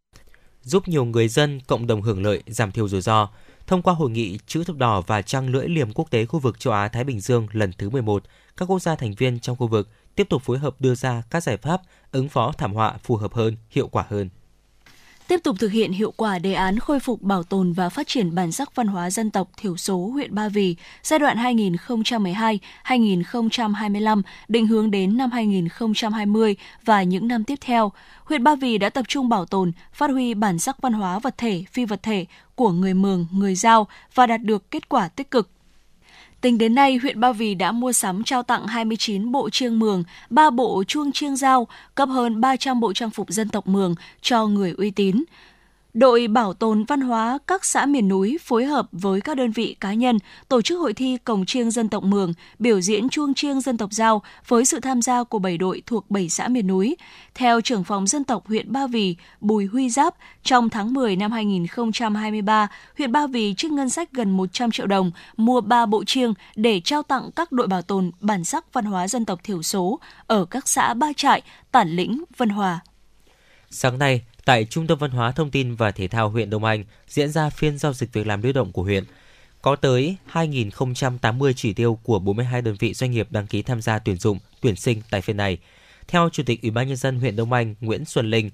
giúp 0.63 0.89
nhiều 0.89 1.05
người 1.05 1.29
dân 1.29 1.61
cộng 1.67 1.87
đồng 1.87 2.03
hưởng 2.03 2.23
lợi, 2.23 2.43
giảm 2.47 2.73
thiểu 2.73 2.89
rủi 2.89 3.01
ro. 3.01 3.29
Thông 3.67 3.83
qua 3.83 3.95
hội 3.95 4.11
nghị 4.11 4.39
chữ 4.47 4.65
thập 4.65 4.77
đỏ 4.77 5.01
và 5.01 5.23
trăng 5.23 5.49
lưỡi 5.49 5.69
liềm 5.69 5.93
quốc 5.93 6.11
tế 6.11 6.27
khu 6.27 6.39
vực 6.39 6.61
châu 6.61 6.73
Á 6.73 6.89
Thái 6.89 7.05
Bình 7.05 7.21
Dương 7.21 7.47
lần 7.53 7.73
thứ 7.79 7.91
11, 7.91 8.25
các 8.57 8.71
quốc 8.71 8.79
gia 8.79 8.97
thành 8.97 9.15
viên 9.15 9.41
trong 9.41 9.57
khu 9.57 9.67
vực 9.67 9.89
tiếp 10.15 10.27
tục 10.31 10.43
phối 10.43 10.59
hợp 10.59 10.81
đưa 10.81 10.95
ra 10.95 11.23
các 11.31 11.43
giải 11.43 11.57
pháp 11.57 11.83
ứng 12.13 12.29
phó 12.29 12.53
thảm 12.59 12.75
họa 12.75 12.99
phù 13.03 13.17
hợp 13.17 13.35
hơn, 13.35 13.57
hiệu 13.71 13.89
quả 13.89 14.05
hơn 14.09 14.31
tiếp 15.29 15.41
tục 15.43 15.57
thực 15.59 15.73
hiện 15.73 15.93
hiệu 15.93 16.13
quả 16.17 16.39
đề 16.39 16.55
án 16.55 16.79
khôi 16.79 17.01
phục 17.01 17.23
bảo 17.23 17.43
tồn 17.43 17.73
và 17.73 17.89
phát 17.89 18.09
triển 18.09 18.35
bản 18.35 18.53
sắc 18.53 18.75
văn 18.75 18.87
hóa 18.87 19.11
dân 19.11 19.31
tộc 19.31 19.49
thiểu 19.57 19.77
số 19.77 19.99
huyện 19.99 20.35
Ba 20.35 20.49
Vì 20.49 20.77
giai 21.03 21.19
đoạn 21.19 21.37
2012-2025 22.85 24.23
định 24.49 24.67
hướng 24.67 24.91
đến 24.91 25.17
năm 25.17 25.31
2020 25.31 26.57
và 26.85 27.03
những 27.03 27.29
năm 27.29 27.45
tiếp 27.45 27.59
theo. 27.61 27.93
Huyện 28.25 28.45
Ba 28.45 28.55
Vì 28.55 28.79
đã 28.79 28.91
tập 28.91 29.05
trung 29.09 29.29
bảo 29.29 29.45
tồn, 29.45 29.73
phát 29.93 30.11
huy 30.11 30.35
bản 30.35 30.59
sắc 30.59 30.83
văn 30.83 30.93
hóa 30.93 31.19
vật 31.19 31.35
thể, 31.39 31.65
phi 31.73 31.85
vật 31.85 32.03
thể 32.03 32.27
của 32.55 32.71
người 32.71 32.95
Mường, 32.95 33.27
người 33.33 33.55
Giao 33.55 33.87
và 34.15 34.27
đạt 34.27 34.43
được 34.43 34.71
kết 34.71 34.89
quả 34.89 35.09
tích 35.09 35.31
cực 35.31 35.54
Tính 36.45 36.59
đến 36.59 36.75
nay, 36.75 36.97
huyện 37.03 37.21
Ba 37.21 37.33
Vì 37.33 37.55
đã 37.55 37.73
mua 37.73 37.93
sắm 37.93 38.25
trao 38.25 38.43
tặng 38.43 38.67
29 38.67 39.33
bộ 39.33 39.51
chiêng 39.51 39.79
mường, 39.79 40.05
3 40.31 40.51
bộ 40.51 40.85
chuông 40.85 41.13
chiêng 41.13 41.37
dao, 41.37 41.69
cấp 41.95 42.09
hơn 42.09 42.41
300 42.41 42.81
bộ 42.81 42.93
trang 42.93 43.11
phục 43.11 43.31
dân 43.31 43.49
tộc 43.49 43.67
mường 43.67 43.95
cho 44.21 44.47
người 44.47 44.75
uy 44.77 44.91
tín. 44.91 45.25
Đội 45.95 46.29
bảo 46.29 46.55
tồn 46.55 46.85
văn 46.85 47.01
hóa 47.01 47.39
các 47.47 47.65
xã 47.65 47.87
miền 47.87 48.09
núi 48.09 48.39
phối 48.41 48.65
hợp 48.65 48.89
với 48.93 49.21
các 49.21 49.37
đơn 49.37 49.51
vị 49.51 49.77
cá 49.81 49.95
nhân 49.95 50.19
tổ 50.49 50.63
chức 50.63 50.79
hội 50.79 50.93
thi 50.93 51.19
cổng 51.25 51.47
chiêng 51.47 51.71
dân 51.71 51.89
tộc 51.89 52.05
Mường, 52.05 52.33
biểu 52.59 52.81
diễn 52.81 53.09
chuông 53.09 53.35
chiêng 53.35 53.61
dân 53.61 53.77
tộc 53.77 53.93
Giao 53.93 54.23
với 54.49 54.65
sự 54.65 54.81
tham 54.81 55.03
gia 55.03 55.25
của 55.25 55.39
7 55.39 55.59
đội 55.59 55.83
thuộc 55.87 56.11
7 56.11 56.29
xã 56.29 56.49
miền 56.49 56.67
núi. 56.67 56.97
Theo 57.35 57.61
trưởng 57.61 57.85
phòng 57.85 58.07
dân 58.07 58.25
tộc 58.25 58.47
huyện 58.47 58.73
Ba 58.73 58.87
Vì, 58.87 59.17
Bùi 59.41 59.67
Huy 59.67 59.91
Giáp, 59.91 60.15
trong 60.43 60.71
tháng 60.71 60.95
10 60.95 61.17
năm 61.17 61.33
2023, 61.33 62.69
huyện 62.99 63.13
Ba 63.13 63.27
Vì 63.27 63.55
trích 63.57 63.73
ngân 63.73 63.91
sách 63.91 64.13
gần 64.13 64.31
100 64.31 64.71
triệu 64.71 64.87
đồng 64.87 65.11
mua 65.37 65.61
3 65.61 65.87
bộ 65.87 66.05
chiêng 66.05 66.35
để 66.57 66.81
trao 66.85 67.03
tặng 67.03 67.31
các 67.37 67.53
đội 67.53 67.67
bảo 67.67 67.83
tồn 67.83 68.11
bản 68.21 68.45
sắc 68.45 68.73
văn 68.73 68.85
hóa 68.85 69.09
dân 69.09 69.25
tộc 69.25 69.41
thiểu 69.45 69.63
số 69.63 70.01
ở 70.27 70.45
các 70.45 70.69
xã 70.69 70.95
Ba 70.95 71.07
Trại, 71.17 71.43
Tản 71.73 71.89
Lĩnh, 71.89 72.25
Vân 72.37 72.49
Hòa. 72.49 72.81
Sáng 73.71 73.99
nay, 73.99 74.23
tại 74.45 74.65
Trung 74.65 74.87
tâm 74.87 74.99
Văn 74.99 75.11
hóa 75.11 75.33
Thông 75.33 75.51
tin 75.51 75.75
và 75.75 75.91
Thể 75.91 76.09
thao 76.09 76.31
huyện 76.31 76.51
Đông 76.51 76.65
Anh 76.65 76.85
diễn 77.09 77.31
ra 77.31 77.51
phiên 77.51 77.79
giao 77.79 77.93
dịch 77.93 78.13
việc 78.13 78.27
làm 78.27 78.43
lưu 78.43 78.53
động 78.53 78.73
của 78.73 78.83
huyện. 78.83 79.05
Có 79.63 79.77
tới 79.77 80.17
2.080 80.33 81.53
chỉ 81.57 81.73
tiêu 81.73 81.99
của 82.03 82.19
42 82.19 82.63
đơn 82.63 82.77
vị 82.79 82.95
doanh 82.95 83.11
nghiệp 83.11 83.27
đăng 83.31 83.47
ký 83.47 83.63
tham 83.63 83.83
gia 83.83 83.99
tuyển 83.99 84.17
dụng, 84.17 84.39
tuyển 84.61 84.77
sinh 84.77 85.03
tại 85.11 85.21
phiên 85.21 85.37
này. 85.37 85.59
Theo 86.09 86.29
Chủ 86.33 86.43
tịch 86.47 86.63
Ủy 86.63 86.71
ban 86.71 86.89
nhân 86.89 86.97
dân 86.97 87.21
huyện 87.21 87.37
Đông 87.37 87.53
Anh 87.53 87.75
Nguyễn 87.81 88.05
Xuân 88.05 88.31
Linh, 88.31 88.51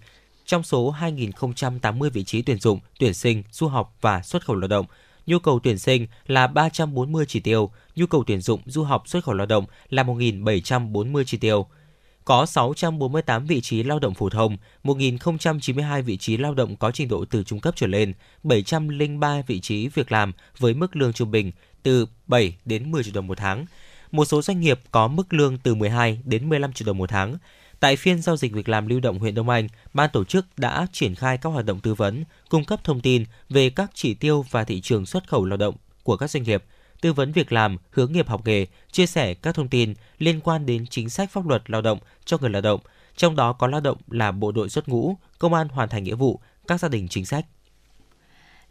trong 0.47 0.63
số 0.63 0.95
2.080 1.01 2.11
vị 2.11 2.25
trí 2.25 2.43
tuyển 2.43 2.59
dụng, 2.59 2.81
tuyển 2.99 3.15
sinh, 3.15 3.43
du 3.51 3.69
học 3.69 3.97
và 4.01 4.23
xuất 4.23 4.45
khẩu 4.47 4.57
lao 4.57 4.69
động, 4.69 4.87
nhu 5.27 5.39
cầu 5.39 5.61
tuyển 5.63 5.79
sinh 5.79 6.07
là 6.27 6.47
340 6.47 7.25
chỉ 7.29 7.41
tiêu, 7.41 7.71
nhu 7.97 8.07
cầu 8.07 8.25
tuyển 8.27 8.41
dụng, 8.41 8.61
du 8.67 8.83
học, 8.83 9.03
xuất 9.07 9.25
khẩu 9.25 9.35
lao 9.35 9.47
động 9.47 9.65
là 9.89 10.03
1.740 10.03 11.25
chỉ 11.27 11.39
tiêu 11.39 11.67
có 12.25 12.47
648 12.47 13.47
vị 13.47 13.61
trí 13.61 13.83
lao 13.83 13.99
động 13.99 14.15
phổ 14.15 14.29
thông, 14.29 14.57
1.092 14.85 16.03
vị 16.03 16.17
trí 16.17 16.37
lao 16.37 16.55
động 16.55 16.77
có 16.77 16.91
trình 16.91 17.09
độ 17.09 17.25
từ 17.25 17.43
trung 17.43 17.61
cấp 17.61 17.75
trở 17.77 17.87
lên, 17.87 18.13
703 18.43 19.43
vị 19.47 19.61
trí 19.61 19.89
việc 19.89 20.13
làm 20.13 20.33
với 20.59 20.75
mức 20.75 20.97
lương 20.97 21.13
trung 21.13 21.31
bình 21.31 21.53
từ 21.83 22.07
7 22.27 22.57
đến 22.65 22.91
10 22.91 23.05
triệu 23.05 23.15
đồng 23.15 23.27
một 23.27 23.39
tháng. 23.39 23.67
Một 24.13 24.25
số 24.25 24.43
doanh 24.43 24.61
nghiệp 24.61 24.81
có 24.91 25.09
mức 25.09 25.33
lương 25.33 25.59
từ 25.59 25.75
12 25.75 26.21
đến 26.25 26.49
15 26.49 26.73
triệu 26.73 26.87
đồng 26.87 26.99
một 26.99 27.11
tháng. 27.11 27.37
Tại 27.81 27.97
phiên 27.97 28.23
giao 28.23 28.37
dịch 28.37 28.53
việc 28.53 28.69
làm 28.69 28.87
lưu 28.87 29.01
động 29.01 29.19
huyện 29.19 29.35
Đông 29.35 29.49
Anh, 29.49 29.69
ban 29.95 30.11
tổ 30.13 30.25
chức 30.25 30.47
đã 30.57 30.87
triển 30.93 31.15
khai 31.15 31.39
các 31.39 31.51
hoạt 31.51 31.65
động 31.65 31.81
tư 31.81 31.95
vấn, 31.95 32.25
cung 32.49 32.65
cấp 32.65 32.85
thông 32.85 33.01
tin 33.01 33.25
về 33.49 33.71
các 33.71 33.91
chỉ 33.95 34.15
tiêu 34.15 34.45
và 34.51 34.65
thị 34.65 34.81
trường 34.81 35.07
xuất 35.07 35.29
khẩu 35.29 35.45
lao 35.45 35.57
động 35.57 35.75
của 36.03 36.17
các 36.17 36.31
doanh 36.31 36.43
nghiệp– 36.43 36.65
tư 37.01 37.13
vấn 37.13 37.33
việc 37.33 37.53
làm, 37.53 37.77
hướng 37.91 38.13
nghiệp 38.13 38.29
học 38.29 38.47
nghề, 38.47 38.67
chia 38.93 39.07
sẻ 39.07 39.35
các 39.35 39.55
thông 39.55 39.69
tin 39.69 39.95
liên 40.19 40.41
quan 40.41 40.67
đến 40.67 40.87
chính 40.87 41.11
sách 41.11 41.31
pháp 41.31 41.47
luật 41.47 41.71
lao 41.71 41.83
động 41.83 41.99
cho 42.25 42.39
người 42.41 42.51
lao 42.51 42.63
động, 42.63 42.81
trong 43.17 43.37
đó 43.37 43.53
có 43.53 43.67
lao 43.67 43.81
động 43.81 43.99
là 44.09 44.33
bộ 44.33 44.53
đội 44.53 44.69
xuất 44.69 44.89
ngũ, 44.89 45.17
công 45.39 45.55
an 45.55 45.69
hoàn 45.69 45.89
thành 45.89 46.05
nghĩa 46.05 46.15
vụ, 46.15 46.41
các 46.67 46.81
gia 46.81 46.89
đình 46.89 47.09
chính 47.09 47.27
sách. 47.27 47.47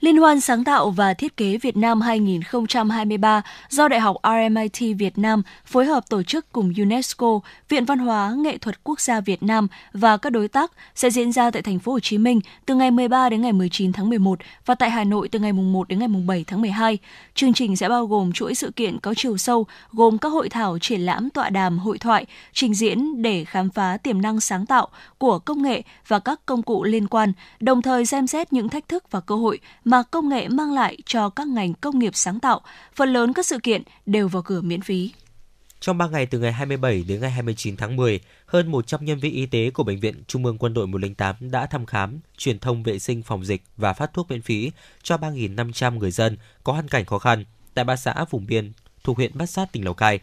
Liên 0.02 0.18
hoan 0.18 0.41
sáng 0.41 0.64
tạo 0.64 0.89
và 0.89 1.14
thiết 1.14 1.38
kế 1.38 1.58
Việt 1.58 1.78
Nam 1.78 2.02
2023 2.02 3.41
do 3.70 3.88
Đại 3.88 4.00
học 4.00 4.18
RMIT 4.24 4.97
Việt 4.97 5.18
Nam 5.18 5.43
phối 5.66 5.86
hợp 5.86 6.10
tổ 6.10 6.24
chức 6.24 6.52
cùng 6.52 6.74
UNESCO, 6.78 7.39
Viện 7.70 7.86
Văn 7.86 8.00
hóa 8.00 8.34
Nghệ 8.38 8.58
thuật 8.58 8.84
Quốc 8.84 9.00
gia 9.00 9.20
Việt 9.22 9.43
Nam 9.43 9.68
và 9.93 10.18
các 10.18 10.30
đối 10.30 10.47
tác 10.47 10.72
sẽ 10.95 11.10
diễn 11.10 11.32
ra 11.32 11.52
tại 11.52 11.62
thành 11.62 11.80
phố 11.80 11.91
Hồ 11.91 12.00
Chí 12.00 12.18
Minh 12.18 12.41
từ 12.66 12.76
ngày 12.76 12.91
13 12.91 13.30
đến 13.30 13.41
ngày 13.41 13.54
19 13.54 13.93
tháng 13.93 14.10
11 14.10 14.39
và 14.66 14.76
tại 14.76 14.89
Hà 14.89 15.04
Nội 15.04 15.28
từ 15.28 15.39
ngày 15.39 15.54
1 15.54 15.88
đến 15.88 16.00
ngày 16.00 16.08
7 16.28 16.43
tháng 16.47 16.62
12. 16.62 16.97
Chương 17.36 17.54
trình 17.54 17.76
sẽ 17.76 17.89
bao 17.89 18.06
gồm 18.06 18.32
chuỗi 18.32 18.56
sự 18.56 18.72
kiện 18.72 19.00
có 19.00 19.14
chiều 19.18 19.38
sâu 19.38 19.66
gồm 19.91 20.18
các 20.18 20.30
hội 20.30 20.50
thảo, 20.50 20.78
triển 20.82 21.02
lãm, 21.02 21.30
tọa 21.30 21.50
đàm, 21.50 21.80
hội 21.80 21.97
thoại, 21.97 22.26
trình 22.54 22.74
diễn 22.74 23.22
để 23.22 23.45
khám 23.45 23.70
phá 23.70 23.97
tiềm 23.97 24.22
năng 24.22 24.39
sáng 24.39 24.66
tạo 24.66 24.88
của 25.18 25.39
công 25.39 25.62
nghệ 25.62 25.82
và 26.08 26.20
các 26.20 26.45
công 26.45 26.62
cụ 26.62 26.84
liên 26.84 27.08
quan, 27.08 27.34
đồng 27.60 27.82
thời 27.82 28.06
xem 28.06 28.28
xét 28.28 28.54
những 28.54 28.70
thách 28.70 28.88
thức 28.88 29.12
và 29.12 29.20
cơ 29.20 29.36
hội 29.36 29.60
mà 29.90 30.04
công 30.04 30.30
nghệ 30.30 30.48
mang 30.48 30.74
lại 30.74 30.98
cho 31.06 31.30
các 31.30 31.48
ngành 31.48 31.74
công 31.74 32.00
nghiệp 32.00 32.16
sáng 32.16 32.40
tạo. 32.40 32.62
Phần 32.96 33.14
lớn 33.14 33.34
các 33.34 33.46
sự 33.46 33.60
kiện 33.64 33.84
đều 34.06 34.28
vào 34.28 34.42
cửa 34.42 34.62
miễn 34.62 34.82
phí. 34.82 35.12
Trong 35.80 35.98
3 35.98 36.08
ngày 36.08 36.26
từ 36.26 36.40
ngày 36.40 36.52
27 36.52 37.04
đến 37.08 37.22
ngày 37.22 37.32
29 37.32 37.78
tháng 37.78 37.96
10, 37.96 38.20
hơn 38.46 38.72
100 38.72 39.06
nhân 39.06 39.20
viên 39.20 39.34
y 39.34 39.46
tế 39.46 39.70
của 39.70 39.84
Bệnh 39.84 40.00
viện 40.00 40.24
Trung 40.28 40.46
ương 40.46 40.58
Quân 40.58 40.74
đội 40.74 40.88
108 40.88 41.36
đã 41.52 41.66
thăm 41.66 41.86
khám, 41.86 42.20
truyền 42.38 42.60
thông 42.60 42.84
vệ 42.84 43.00
sinh 43.00 43.24
phòng 43.24 43.46
dịch 43.46 43.64
và 43.78 43.94
phát 43.94 44.14
thuốc 44.14 44.32
miễn 44.32 44.42
phí 44.42 44.72
cho 45.04 45.18
3.500 45.18 45.98
người 45.98 46.12
dân 46.12 46.38
có 46.64 46.74
hoàn 46.74 46.88
cảnh 46.88 47.06
khó 47.06 47.20
khăn 47.20 47.46
tại 47.74 47.86
ba 47.86 47.96
xã 47.96 48.26
vùng 48.30 48.46
biên 48.46 48.72
thuộc 49.04 49.18
huyện 49.18 49.38
Bát 49.38 49.46
Sát, 49.46 49.72
tỉnh 49.72 49.86
Lào 49.86 49.94
Cai. 49.94 50.20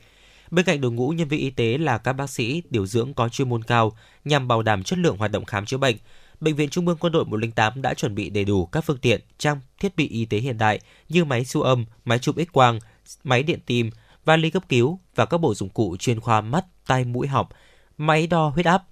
Bên 0.51 0.65
cạnh 0.65 0.81
đội 0.81 0.93
ngũ 0.93 1.09
nhân 1.09 1.29
viên 1.29 1.41
y 1.41 1.51
tế 1.51 1.79
là 1.79 1.99
các 1.99 2.13
bác 2.13 2.31
sĩ, 2.31 2.63
điều 2.71 2.87
dưỡng 2.87 3.15
có 3.15 3.29
chuyên 3.29 3.49
môn 3.49 3.65
cao 3.65 3.97
nhằm 4.25 4.49
bảo 4.49 4.63
đảm 4.63 4.83
chất 4.83 4.99
lượng 4.99 5.17
hoạt 5.17 5.31
động 5.31 5.45
khám 5.45 5.67
chữa 5.67 5.79
bệnh, 5.79 5.97
Bệnh 6.41 6.57
viện 6.57 6.69
Trung 6.69 6.89
ương 6.89 6.97
Quân 7.01 7.13
đội 7.13 7.25
108 7.25 7.83
đã 7.83 7.95
chuẩn 7.95 8.15
bị 8.15 8.31
đầy 8.31 8.45
đủ 8.45 8.67
các 8.67 8.81
phương 8.81 8.99
tiện, 8.99 9.21
trang 9.39 9.61
thiết 9.81 9.97
bị 9.97 10.09
y 10.09 10.25
tế 10.25 10.39
hiện 10.39 10.59
đại 10.59 10.81
như 11.09 11.25
máy 11.25 11.45
siêu 11.45 11.63
âm, 11.63 11.85
máy 12.05 12.19
chụp 12.19 12.37
X-quang, 12.37 12.79
máy 13.25 13.43
điện 13.43 13.61
tim, 13.67 13.91
vali 14.25 14.51
cấp 14.51 14.63
cứu 14.69 15.01
và 15.15 15.27
các 15.27 15.39
bộ 15.39 15.55
dụng 15.55 15.69
cụ 15.69 15.97
chuyên 15.97 16.21
khoa 16.21 16.41
mắt, 16.41 16.65
tai, 16.87 17.05
mũi, 17.05 17.27
họng, 17.27 17.47
máy 17.99 18.27
đo 18.27 18.49
huyết 18.49 18.67
áp. 18.67 18.83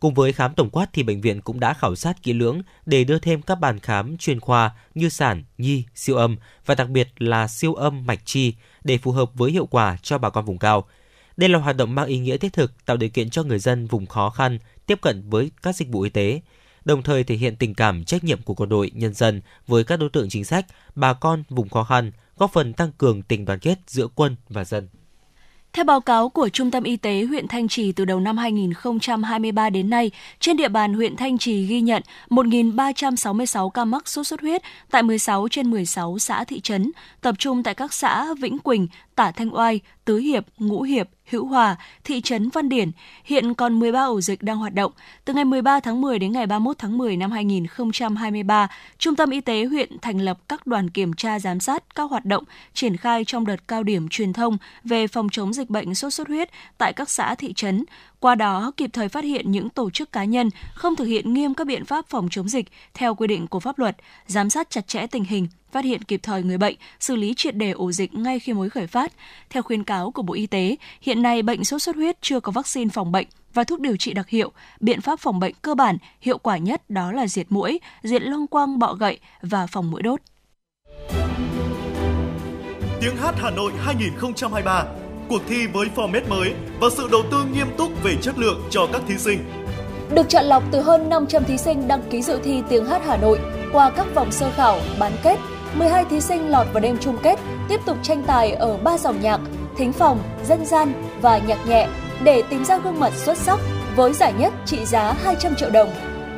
Cùng 0.00 0.14
với 0.14 0.32
khám 0.32 0.54
tổng 0.54 0.70
quát 0.70 0.86
thì 0.92 1.02
bệnh 1.02 1.20
viện 1.20 1.40
cũng 1.40 1.60
đã 1.60 1.74
khảo 1.74 1.94
sát 1.94 2.22
kỹ 2.22 2.32
lưỡng 2.32 2.62
để 2.86 3.04
đưa 3.04 3.18
thêm 3.18 3.42
các 3.42 3.54
bàn 3.54 3.78
khám 3.78 4.16
chuyên 4.16 4.40
khoa 4.40 4.70
như 4.94 5.08
sản, 5.08 5.44
nhi, 5.58 5.84
siêu 5.94 6.16
âm 6.16 6.36
và 6.66 6.74
đặc 6.74 6.88
biệt 6.88 7.08
là 7.18 7.48
siêu 7.48 7.74
âm 7.74 8.06
mạch 8.06 8.20
chi 8.24 8.54
để 8.84 8.98
phù 8.98 9.12
hợp 9.12 9.30
với 9.34 9.50
hiệu 9.50 9.66
quả 9.66 9.96
cho 10.02 10.18
bà 10.18 10.30
con 10.30 10.44
vùng 10.44 10.58
cao. 10.58 10.88
Đây 11.36 11.48
là 11.48 11.58
hoạt 11.58 11.76
động 11.76 11.94
mang 11.94 12.06
ý 12.06 12.18
nghĩa 12.18 12.36
thiết 12.36 12.52
thực 12.52 12.84
tạo 12.86 12.96
điều 12.96 13.10
kiện 13.10 13.30
cho 13.30 13.42
người 13.42 13.58
dân 13.58 13.86
vùng 13.86 14.06
khó 14.06 14.30
khăn 14.30 14.58
tiếp 14.86 14.98
cận 15.00 15.30
với 15.30 15.50
các 15.62 15.76
dịch 15.76 15.88
vụ 15.88 16.00
y 16.00 16.10
tế, 16.10 16.40
đồng 16.90 17.02
thời 17.02 17.24
thể 17.24 17.34
hiện 17.34 17.56
tình 17.56 17.74
cảm 17.74 18.04
trách 18.04 18.24
nhiệm 18.24 18.42
của 18.42 18.54
quân 18.54 18.68
đội, 18.68 18.90
nhân 18.94 19.14
dân 19.14 19.40
với 19.66 19.84
các 19.84 20.00
đối 20.00 20.08
tượng 20.08 20.28
chính 20.28 20.44
sách, 20.44 20.66
bà 20.94 21.12
con 21.12 21.42
vùng 21.48 21.68
khó 21.68 21.84
khăn, 21.84 22.12
góp 22.36 22.52
phần 22.52 22.72
tăng 22.72 22.92
cường 22.98 23.22
tình 23.22 23.44
đoàn 23.44 23.58
kết 23.58 23.78
giữa 23.86 24.06
quân 24.14 24.36
và 24.48 24.64
dân. 24.64 24.88
Theo 25.72 25.84
báo 25.84 26.00
cáo 26.00 26.28
của 26.28 26.48
Trung 26.48 26.70
tâm 26.70 26.82
Y 26.82 26.96
tế 26.96 27.24
huyện 27.24 27.48
Thanh 27.48 27.68
Trì 27.68 27.92
từ 27.92 28.04
đầu 28.04 28.20
năm 28.20 28.36
2023 28.36 29.70
đến 29.70 29.90
nay, 29.90 30.10
trên 30.40 30.56
địa 30.56 30.68
bàn 30.68 30.94
huyện 30.94 31.16
Thanh 31.16 31.38
Trì 31.38 31.66
ghi 31.66 31.80
nhận 31.80 32.02
1.366 32.30 33.70
ca 33.70 33.84
mắc 33.84 34.08
sốt 34.08 34.26
xuất 34.26 34.40
huyết 34.40 34.62
tại 34.90 35.02
16 35.02 35.48
trên 35.50 35.70
16 35.70 36.18
xã 36.18 36.44
thị 36.44 36.60
trấn, 36.60 36.92
tập 37.20 37.34
trung 37.38 37.62
tại 37.62 37.74
các 37.74 37.92
xã 37.92 38.34
Vĩnh 38.40 38.58
Quỳnh, 38.58 38.88
Tả 39.14 39.30
Thanh 39.30 39.54
Oai, 39.56 39.80
Tứ 40.04 40.16
Hiệp, 40.16 40.46
Ngũ 40.58 40.82
Hiệp, 40.82 41.08
Hữu 41.30 41.46
Hòa, 41.46 41.76
thị 42.04 42.20
trấn 42.20 42.48
Văn 42.48 42.68
Điển, 42.68 42.90
hiện 43.24 43.54
còn 43.54 43.78
13 43.78 44.04
ổ 44.04 44.20
dịch 44.20 44.42
đang 44.42 44.58
hoạt 44.58 44.74
động. 44.74 44.92
Từ 45.24 45.34
ngày 45.34 45.44
13 45.44 45.80
tháng 45.80 46.00
10 46.00 46.18
đến 46.18 46.32
ngày 46.32 46.46
31 46.46 46.78
tháng 46.78 46.98
10 46.98 47.16
năm 47.16 47.30
2023, 47.30 48.68
Trung 48.98 49.16
tâm 49.16 49.30
Y 49.30 49.40
tế 49.40 49.64
huyện 49.64 49.98
thành 50.02 50.20
lập 50.20 50.38
các 50.48 50.66
đoàn 50.66 50.90
kiểm 50.90 51.12
tra 51.12 51.38
giám 51.38 51.60
sát 51.60 51.94
các 51.94 52.10
hoạt 52.10 52.24
động 52.24 52.44
triển 52.74 52.96
khai 52.96 53.24
trong 53.24 53.46
đợt 53.46 53.68
cao 53.68 53.82
điểm 53.82 54.08
truyền 54.08 54.32
thông 54.32 54.58
về 54.84 55.06
phòng 55.06 55.28
chống 55.32 55.52
dịch 55.52 55.70
bệnh 55.70 55.94
sốt 55.94 56.14
xuất 56.14 56.28
huyết 56.28 56.50
tại 56.78 56.92
các 56.92 57.10
xã 57.10 57.34
thị 57.34 57.52
trấn, 57.52 57.84
qua 58.20 58.34
đó 58.34 58.72
kịp 58.76 58.90
thời 58.92 59.08
phát 59.08 59.24
hiện 59.24 59.50
những 59.50 59.68
tổ 59.68 59.90
chức 59.90 60.12
cá 60.12 60.24
nhân 60.24 60.50
không 60.74 60.96
thực 60.96 61.04
hiện 61.04 61.34
nghiêm 61.34 61.54
các 61.54 61.66
biện 61.66 61.84
pháp 61.84 62.06
phòng 62.08 62.28
chống 62.30 62.48
dịch 62.48 62.66
theo 62.94 63.14
quy 63.14 63.26
định 63.26 63.46
của 63.46 63.60
pháp 63.60 63.78
luật, 63.78 63.96
giám 64.26 64.50
sát 64.50 64.70
chặt 64.70 64.88
chẽ 64.88 65.06
tình 65.06 65.24
hình, 65.24 65.46
phát 65.72 65.84
hiện 65.84 66.02
kịp 66.02 66.20
thời 66.22 66.42
người 66.42 66.58
bệnh, 66.58 66.76
xử 67.00 67.16
lý 67.16 67.34
triệt 67.36 67.56
đề 67.56 67.70
ổ 67.70 67.92
dịch 67.92 68.14
ngay 68.14 68.40
khi 68.40 68.52
mới 68.52 68.70
khởi 68.70 68.86
phát. 68.86 69.12
Theo 69.50 69.62
khuyến 69.62 69.84
cáo 69.84 70.10
của 70.10 70.22
Bộ 70.22 70.34
Y 70.34 70.46
tế, 70.46 70.76
hiện 71.00 71.22
nay 71.22 71.42
bệnh 71.42 71.64
sốt 71.64 71.82
xuất 71.82 71.96
huyết 71.96 72.16
chưa 72.20 72.40
có 72.40 72.52
vaccine 72.52 72.90
phòng 72.92 73.12
bệnh 73.12 73.26
và 73.54 73.64
thuốc 73.64 73.80
điều 73.80 73.96
trị 73.96 74.12
đặc 74.12 74.28
hiệu. 74.28 74.52
Biện 74.80 75.00
pháp 75.00 75.20
phòng 75.20 75.40
bệnh 75.40 75.54
cơ 75.62 75.74
bản, 75.74 75.96
hiệu 76.20 76.38
quả 76.38 76.56
nhất 76.56 76.90
đó 76.90 77.12
là 77.12 77.26
diệt 77.26 77.46
mũi, 77.50 77.80
diệt 78.02 78.22
loang 78.22 78.46
quang 78.46 78.78
bọ 78.78 78.94
gậy 78.94 79.18
và 79.42 79.66
phòng 79.66 79.90
mũi 79.90 80.02
đốt. 80.02 80.20
Tiếng 83.00 83.16
hát 83.16 83.34
Hà 83.38 83.50
Nội 83.50 83.72
2023, 83.84 84.84
cuộc 85.30 85.42
thi 85.48 85.66
với 85.66 85.88
format 85.96 86.28
mới 86.28 86.54
và 86.80 86.88
sự 86.96 87.08
đầu 87.12 87.22
tư 87.30 87.44
nghiêm 87.52 87.66
túc 87.78 88.02
về 88.02 88.16
chất 88.22 88.38
lượng 88.38 88.62
cho 88.70 88.86
các 88.92 89.02
thí 89.08 89.18
sinh. 89.18 89.38
Được 90.14 90.28
chọn 90.28 90.44
lọc 90.44 90.62
từ 90.70 90.80
hơn 90.80 91.08
500 91.08 91.44
thí 91.44 91.58
sinh 91.58 91.88
đăng 91.88 92.02
ký 92.10 92.22
dự 92.22 92.38
thi 92.44 92.62
tiếng 92.68 92.86
hát 92.86 93.02
Hà 93.06 93.16
Nội 93.16 93.38
qua 93.72 93.90
các 93.90 94.06
vòng 94.14 94.32
sơ 94.32 94.50
khảo, 94.56 94.78
bán 94.98 95.12
kết, 95.22 95.36
12 95.74 96.04
thí 96.04 96.20
sinh 96.20 96.48
lọt 96.48 96.66
vào 96.72 96.80
đêm 96.80 96.98
chung 97.00 97.18
kết 97.22 97.38
tiếp 97.68 97.80
tục 97.86 97.96
tranh 98.02 98.22
tài 98.26 98.52
ở 98.52 98.76
ba 98.76 98.98
dòng 98.98 99.20
nhạc, 99.20 99.40
thính 99.76 99.92
phòng, 99.92 100.22
dân 100.48 100.66
gian 100.66 100.92
và 101.20 101.38
nhạc 101.38 101.66
nhẹ 101.66 101.88
để 102.24 102.42
tìm 102.50 102.64
ra 102.64 102.78
gương 102.78 103.00
mặt 103.00 103.12
xuất 103.14 103.38
sắc 103.38 103.60
với 103.96 104.12
giải 104.12 104.32
nhất 104.38 104.52
trị 104.66 104.84
giá 104.84 105.12
200 105.24 105.54
triệu 105.54 105.70
đồng. 105.70 105.90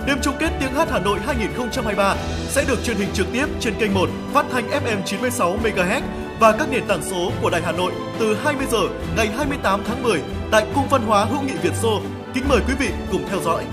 Đêm 0.06 0.18
chung 0.22 0.34
kết 0.38 0.50
tiếng 0.60 0.74
hát 0.74 0.88
Hà 0.90 0.98
Nội 0.98 1.18
2023 1.26 2.16
sẽ 2.48 2.64
được 2.68 2.84
truyền 2.84 2.96
hình 2.96 3.08
trực 3.12 3.26
tiếp 3.32 3.46
trên 3.60 3.74
kênh 3.78 3.94
1 3.94 4.08
phát 4.32 4.46
thanh 4.52 4.68
FM 4.70 5.02
96 5.04 5.56
MHz 5.64 6.00
và 6.42 6.56
các 6.58 6.68
nền 6.70 6.86
tảng 6.88 7.02
số 7.02 7.32
của 7.42 7.50
Đài 7.50 7.62
Hà 7.62 7.72
Nội 7.72 7.92
từ 8.18 8.34
20 8.34 8.66
giờ 8.70 8.78
ngày 9.16 9.28
28 9.28 9.82
tháng 9.84 10.02
10 10.02 10.22
tại 10.50 10.66
Cung 10.74 10.88
Văn 10.90 11.02
hóa 11.02 11.24
Hữu 11.24 11.42
nghị 11.42 11.54
Việt 11.62 11.74
Xô. 11.74 12.02
Kính 12.34 12.44
mời 12.48 12.60
quý 12.68 12.74
vị 12.78 12.88
cùng 13.12 13.24
theo 13.28 13.40
dõi. 13.42 13.64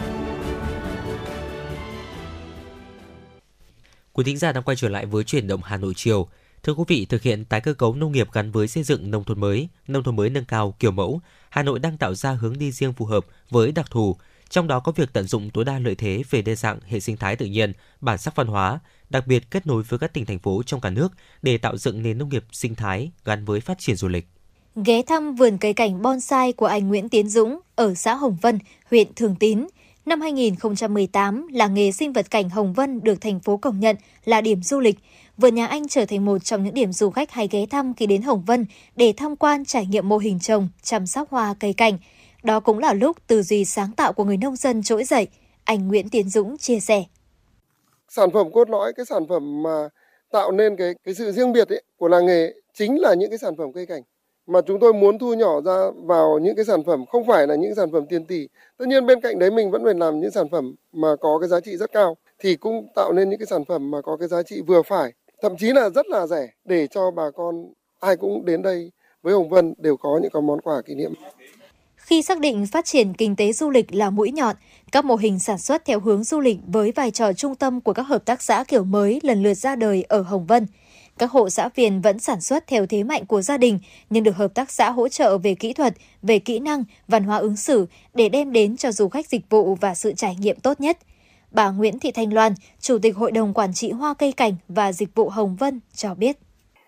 Quý 4.13 4.23
thính 4.23 4.37
giả 4.37 4.51
đang 4.51 4.63
quay 4.63 4.77
trở 4.77 4.89
lại 4.89 5.05
với 5.05 5.23
chuyển 5.23 5.47
động 5.47 5.61
Hà 5.63 5.77
Nội 5.77 5.93
chiều. 5.95 6.27
Thưa 6.63 6.73
quý 6.73 6.83
vị, 6.87 7.05
thực 7.05 7.21
hiện 7.21 7.45
tái 7.45 7.61
cơ 7.61 7.73
cấu 7.73 7.95
nông 7.95 8.11
nghiệp 8.11 8.27
gắn 8.31 8.51
với 8.51 8.67
xây 8.67 8.83
dựng 8.83 9.11
nông 9.11 9.23
thôn 9.23 9.39
mới, 9.39 9.69
nông 9.87 10.03
thôn 10.03 10.15
mới 10.15 10.29
nâng 10.29 10.45
cao 10.45 10.75
kiểu 10.79 10.91
mẫu, 10.91 11.21
Hà 11.49 11.63
Nội 11.63 11.79
đang 11.79 11.97
tạo 11.97 12.13
ra 12.13 12.31
hướng 12.31 12.59
đi 12.59 12.71
riêng 12.71 12.93
phù 12.93 13.05
hợp 13.05 13.25
với 13.49 13.71
đặc 13.71 13.91
thù, 13.91 14.17
trong 14.49 14.67
đó 14.67 14.79
có 14.79 14.91
việc 14.91 15.13
tận 15.13 15.27
dụng 15.27 15.49
tối 15.49 15.65
đa 15.65 15.79
lợi 15.79 15.95
thế 15.95 16.23
về 16.29 16.41
đa 16.41 16.55
dạng 16.55 16.79
hệ 16.87 16.99
sinh 16.99 17.17
thái 17.17 17.35
tự 17.35 17.45
nhiên, 17.45 17.73
bản 18.01 18.17
sắc 18.17 18.35
văn 18.35 18.47
hóa, 18.47 18.79
đặc 19.09 19.27
biệt 19.27 19.51
kết 19.51 19.67
nối 19.67 19.83
với 19.83 19.99
các 19.99 20.13
tỉnh 20.13 20.25
thành 20.25 20.39
phố 20.39 20.63
trong 20.65 20.81
cả 20.81 20.89
nước 20.89 21.11
để 21.41 21.57
tạo 21.57 21.77
dựng 21.77 22.01
nền 22.03 22.17
nông 22.17 22.29
nghiệp 22.29 22.43
sinh 22.51 22.75
thái 22.75 23.11
gắn 23.25 23.45
với 23.45 23.61
phát 23.61 23.79
triển 23.79 23.95
du 23.95 24.07
lịch. 24.07 24.27
Ghé 24.75 25.01
thăm 25.01 25.35
vườn 25.35 25.57
cây 25.57 25.73
cảnh 25.73 26.01
bonsai 26.01 26.53
của 26.53 26.65
anh 26.65 26.87
Nguyễn 26.87 27.09
Tiến 27.09 27.29
Dũng 27.29 27.59
ở 27.75 27.93
xã 27.95 28.15
Hồng 28.15 28.37
Vân, 28.41 28.59
huyện 28.91 29.07
Thường 29.15 29.35
Tín. 29.39 29.67
Năm 30.05 30.21
2018, 30.21 31.47
làng 31.51 31.73
nghề 31.73 31.91
sinh 31.91 32.13
vật 32.13 32.31
cảnh 32.31 32.49
Hồng 32.49 32.73
Vân 32.73 33.03
được 33.03 33.21
thành 33.21 33.39
phố 33.39 33.57
công 33.57 33.79
nhận 33.79 33.95
là 34.25 34.41
điểm 34.41 34.63
du 34.63 34.79
lịch. 34.79 34.99
Vườn 35.37 35.55
nhà 35.55 35.67
anh 35.67 35.87
trở 35.87 36.05
thành 36.05 36.25
một 36.25 36.43
trong 36.43 36.63
những 36.63 36.73
điểm 36.73 36.93
du 36.93 37.09
khách 37.09 37.31
hay 37.31 37.47
ghé 37.51 37.65
thăm 37.65 37.93
khi 37.93 38.05
đến 38.05 38.21
Hồng 38.21 38.43
Vân 38.45 38.65
để 38.95 39.13
tham 39.17 39.35
quan 39.35 39.65
trải 39.65 39.85
nghiệm 39.85 40.09
mô 40.09 40.17
hình 40.17 40.39
trồng, 40.39 40.69
chăm 40.81 41.07
sóc 41.07 41.29
hoa 41.31 41.55
cây 41.59 41.73
cảnh. 41.73 41.97
Đó 42.43 42.59
cũng 42.59 42.79
là 42.79 42.93
lúc 42.93 43.27
tư 43.27 43.41
duy 43.41 43.65
sáng 43.65 43.91
tạo 43.97 44.13
của 44.13 44.23
người 44.23 44.37
nông 44.37 44.55
dân 44.55 44.83
trỗi 44.83 45.03
dậy. 45.03 45.27
Anh 45.63 45.87
Nguyễn 45.87 46.09
Tiến 46.09 46.29
Dũng 46.29 46.57
chia 46.57 46.79
sẻ. 46.79 47.03
Sản 48.09 48.31
phẩm 48.31 48.51
cốt 48.51 48.69
lõi, 48.69 48.93
cái 48.93 49.05
sản 49.05 49.27
phẩm 49.27 49.63
mà 49.63 49.89
tạo 50.31 50.51
nên 50.51 50.75
cái 50.75 50.93
cái 51.03 51.13
sự 51.13 51.31
riêng 51.31 51.51
biệt 51.51 51.69
ấy, 51.69 51.83
của 51.97 52.07
làng 52.07 52.25
nghề 52.25 52.53
chính 52.73 53.01
là 53.01 53.13
những 53.13 53.29
cái 53.29 53.37
sản 53.37 53.55
phẩm 53.57 53.73
cây 53.73 53.85
cảnh 53.85 54.01
mà 54.47 54.61
chúng 54.61 54.79
tôi 54.79 54.93
muốn 54.93 55.19
thu 55.19 55.33
nhỏ 55.33 55.61
ra 55.61 55.91
vào 56.03 56.39
những 56.39 56.55
cái 56.55 56.65
sản 56.65 56.83
phẩm 56.83 57.05
không 57.05 57.27
phải 57.27 57.47
là 57.47 57.55
những 57.55 57.75
sản 57.75 57.91
phẩm 57.91 58.05
tiền 58.09 58.25
tỷ. 58.25 58.47
Tất 58.77 58.87
nhiên 58.87 59.05
bên 59.05 59.21
cạnh 59.21 59.39
đấy 59.39 59.51
mình 59.51 59.71
vẫn 59.71 59.83
phải 59.83 59.93
làm 59.93 60.19
những 60.19 60.31
sản 60.31 60.49
phẩm 60.49 60.75
mà 60.93 61.15
có 61.21 61.39
cái 61.39 61.49
giá 61.49 61.59
trị 61.59 61.77
rất 61.77 61.91
cao 61.91 62.17
thì 62.39 62.55
cũng 62.55 62.87
tạo 62.95 63.13
nên 63.13 63.29
những 63.29 63.39
cái 63.39 63.45
sản 63.45 63.65
phẩm 63.65 63.91
mà 63.91 64.01
có 64.01 64.17
cái 64.17 64.27
giá 64.27 64.43
trị 64.43 64.61
vừa 64.61 64.81
phải, 64.81 65.13
thậm 65.41 65.57
chí 65.57 65.71
là 65.73 65.89
rất 65.89 66.07
là 66.07 66.27
rẻ 66.27 66.47
để 66.65 66.87
cho 66.87 67.11
bà 67.11 67.31
con 67.35 67.73
ai 67.99 68.15
cũng 68.15 68.45
đến 68.45 68.61
đây 68.61 68.91
với 69.21 69.33
Hồng 69.33 69.49
Vân 69.49 69.73
đều 69.77 69.97
có 69.97 70.19
những 70.21 70.31
cái 70.31 70.41
món 70.41 70.61
quà 70.61 70.81
kỷ 70.81 70.95
niệm. 70.95 71.13
Khi 72.09 72.21
xác 72.21 72.39
định 72.39 72.67
phát 72.67 72.85
triển 72.85 73.13
kinh 73.13 73.35
tế 73.35 73.53
du 73.53 73.69
lịch 73.69 73.95
là 73.95 74.09
mũi 74.09 74.31
nhọn, 74.31 74.55
các 74.91 75.05
mô 75.05 75.15
hình 75.15 75.39
sản 75.39 75.57
xuất 75.57 75.85
theo 75.85 75.99
hướng 75.99 76.23
du 76.23 76.39
lịch 76.39 76.57
với 76.67 76.91
vai 76.91 77.11
trò 77.11 77.33
trung 77.33 77.55
tâm 77.55 77.81
của 77.81 77.93
các 77.93 78.03
hợp 78.03 78.25
tác 78.25 78.41
xã 78.41 78.63
kiểu 78.63 78.83
mới 78.83 79.19
lần 79.23 79.43
lượt 79.43 79.53
ra 79.53 79.75
đời 79.75 80.03
ở 80.03 80.21
Hồng 80.21 80.45
Vân. 80.45 80.67
Các 81.17 81.31
hộ 81.31 81.49
xã 81.49 81.69
viên 81.75 82.01
vẫn 82.01 82.19
sản 82.19 82.41
xuất 82.41 82.67
theo 82.67 82.85
thế 82.85 83.03
mạnh 83.03 83.25
của 83.25 83.41
gia 83.41 83.57
đình, 83.57 83.79
nhưng 84.09 84.23
được 84.23 84.35
hợp 84.35 84.53
tác 84.53 84.71
xã 84.71 84.89
hỗ 84.89 85.07
trợ 85.07 85.37
về 85.37 85.55
kỹ 85.55 85.73
thuật, 85.73 85.93
về 86.21 86.39
kỹ 86.39 86.59
năng, 86.59 86.83
văn 87.07 87.23
hóa 87.23 87.37
ứng 87.37 87.55
xử 87.55 87.85
để 88.13 88.29
đem 88.29 88.51
đến 88.51 88.77
cho 88.77 88.91
du 88.91 89.09
khách 89.09 89.27
dịch 89.27 89.49
vụ 89.49 89.75
và 89.75 89.95
sự 89.95 90.13
trải 90.13 90.35
nghiệm 90.35 90.59
tốt 90.59 90.81
nhất. 90.81 90.97
Bà 91.51 91.69
Nguyễn 91.69 91.99
Thị 91.99 92.11
Thanh 92.11 92.33
Loan, 92.33 92.53
Chủ 92.81 92.97
tịch 92.97 93.15
Hội 93.15 93.31
đồng 93.31 93.53
Quản 93.53 93.73
trị 93.73 93.91
Hoa 93.91 94.13
Cây 94.13 94.31
Cảnh 94.31 94.55
và 94.67 94.91
Dịch 94.91 95.15
vụ 95.15 95.29
Hồng 95.29 95.55
Vân 95.55 95.79
cho 95.95 96.15
biết. 96.15 96.37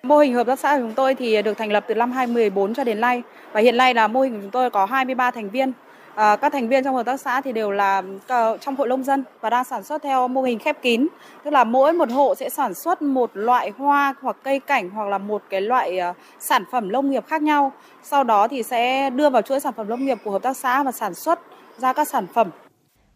Mô 0.04 0.18
hình 0.18 0.34
hợp 0.34 0.48
tác 0.48 0.60
xã 0.60 0.78
của 0.78 0.82
chúng 0.82 0.94
tôi 0.94 1.16
thì 1.16 1.42
được 1.42 1.58
thành 1.58 1.72
lập 1.72 1.86
từ 1.88 1.96
năm 1.96 2.12
2014 2.12 2.74
cho 2.74 2.84
đến 2.84 3.02
nay 3.02 3.24
và 3.52 3.60
hiện 3.60 3.78
nay 3.78 3.94
là 3.94 4.08
mô 4.08 4.22
hình 4.22 4.34
của 4.34 4.40
chúng 4.42 4.52
tôi 4.52 4.70
có 4.70 4.86
23 4.86 5.32
thành 5.32 5.50
viên. 5.50 5.72
À, 6.16 6.36
các 6.36 6.54
thành 6.54 6.68
viên 6.68 6.84
trong 6.84 6.96
hợp 6.96 7.04
tác 7.04 7.22
xã 7.22 7.42
thì 7.42 7.52
đều 7.52 7.72
là 7.72 8.04
ờ, 8.28 8.58
trong 8.62 8.76
hội 8.76 8.88
nông 8.88 9.04
dân 9.04 9.24
và 9.42 9.50
đang 9.50 9.64
sản 9.64 9.84
xuất 9.84 10.04
theo 10.04 10.28
mô 10.28 10.42
hình 10.42 10.60
khép 10.60 10.82
kín, 10.82 11.08
tức 11.44 11.52
là 11.52 11.64
mỗi 11.64 11.94
một 11.94 12.12
hộ 12.12 12.36
sẽ 12.36 12.50
sản 12.50 12.74
xuất 12.74 13.02
một 13.02 13.32
loại 13.34 13.72
hoa 13.78 14.14
hoặc 14.22 14.38
cây 14.44 14.60
cảnh 14.60 14.90
hoặc 14.90 15.08
là 15.08 15.18
một 15.18 15.44
cái 15.50 15.62
loại 15.62 15.98
ờ, 15.98 16.14
sản 16.40 16.64
phẩm 16.72 16.92
nông 16.92 17.12
nghiệp 17.12 17.28
khác 17.28 17.42
nhau. 17.42 17.72
Sau 18.04 18.24
đó 18.24 18.48
thì 18.48 18.64
sẽ 18.64 19.10
đưa 19.10 19.30
vào 19.30 19.42
chuỗi 19.42 19.60
sản 19.60 19.74
phẩm 19.78 19.90
nông 19.90 20.06
nghiệp 20.06 20.18
của 20.24 20.32
hợp 20.32 20.42
tác 20.42 20.58
xã 20.58 20.84
và 20.84 20.92
sản 20.92 21.14
xuất 21.14 21.40
ra 21.78 21.94
các 21.94 22.08
sản 22.08 22.28
phẩm 22.34 22.50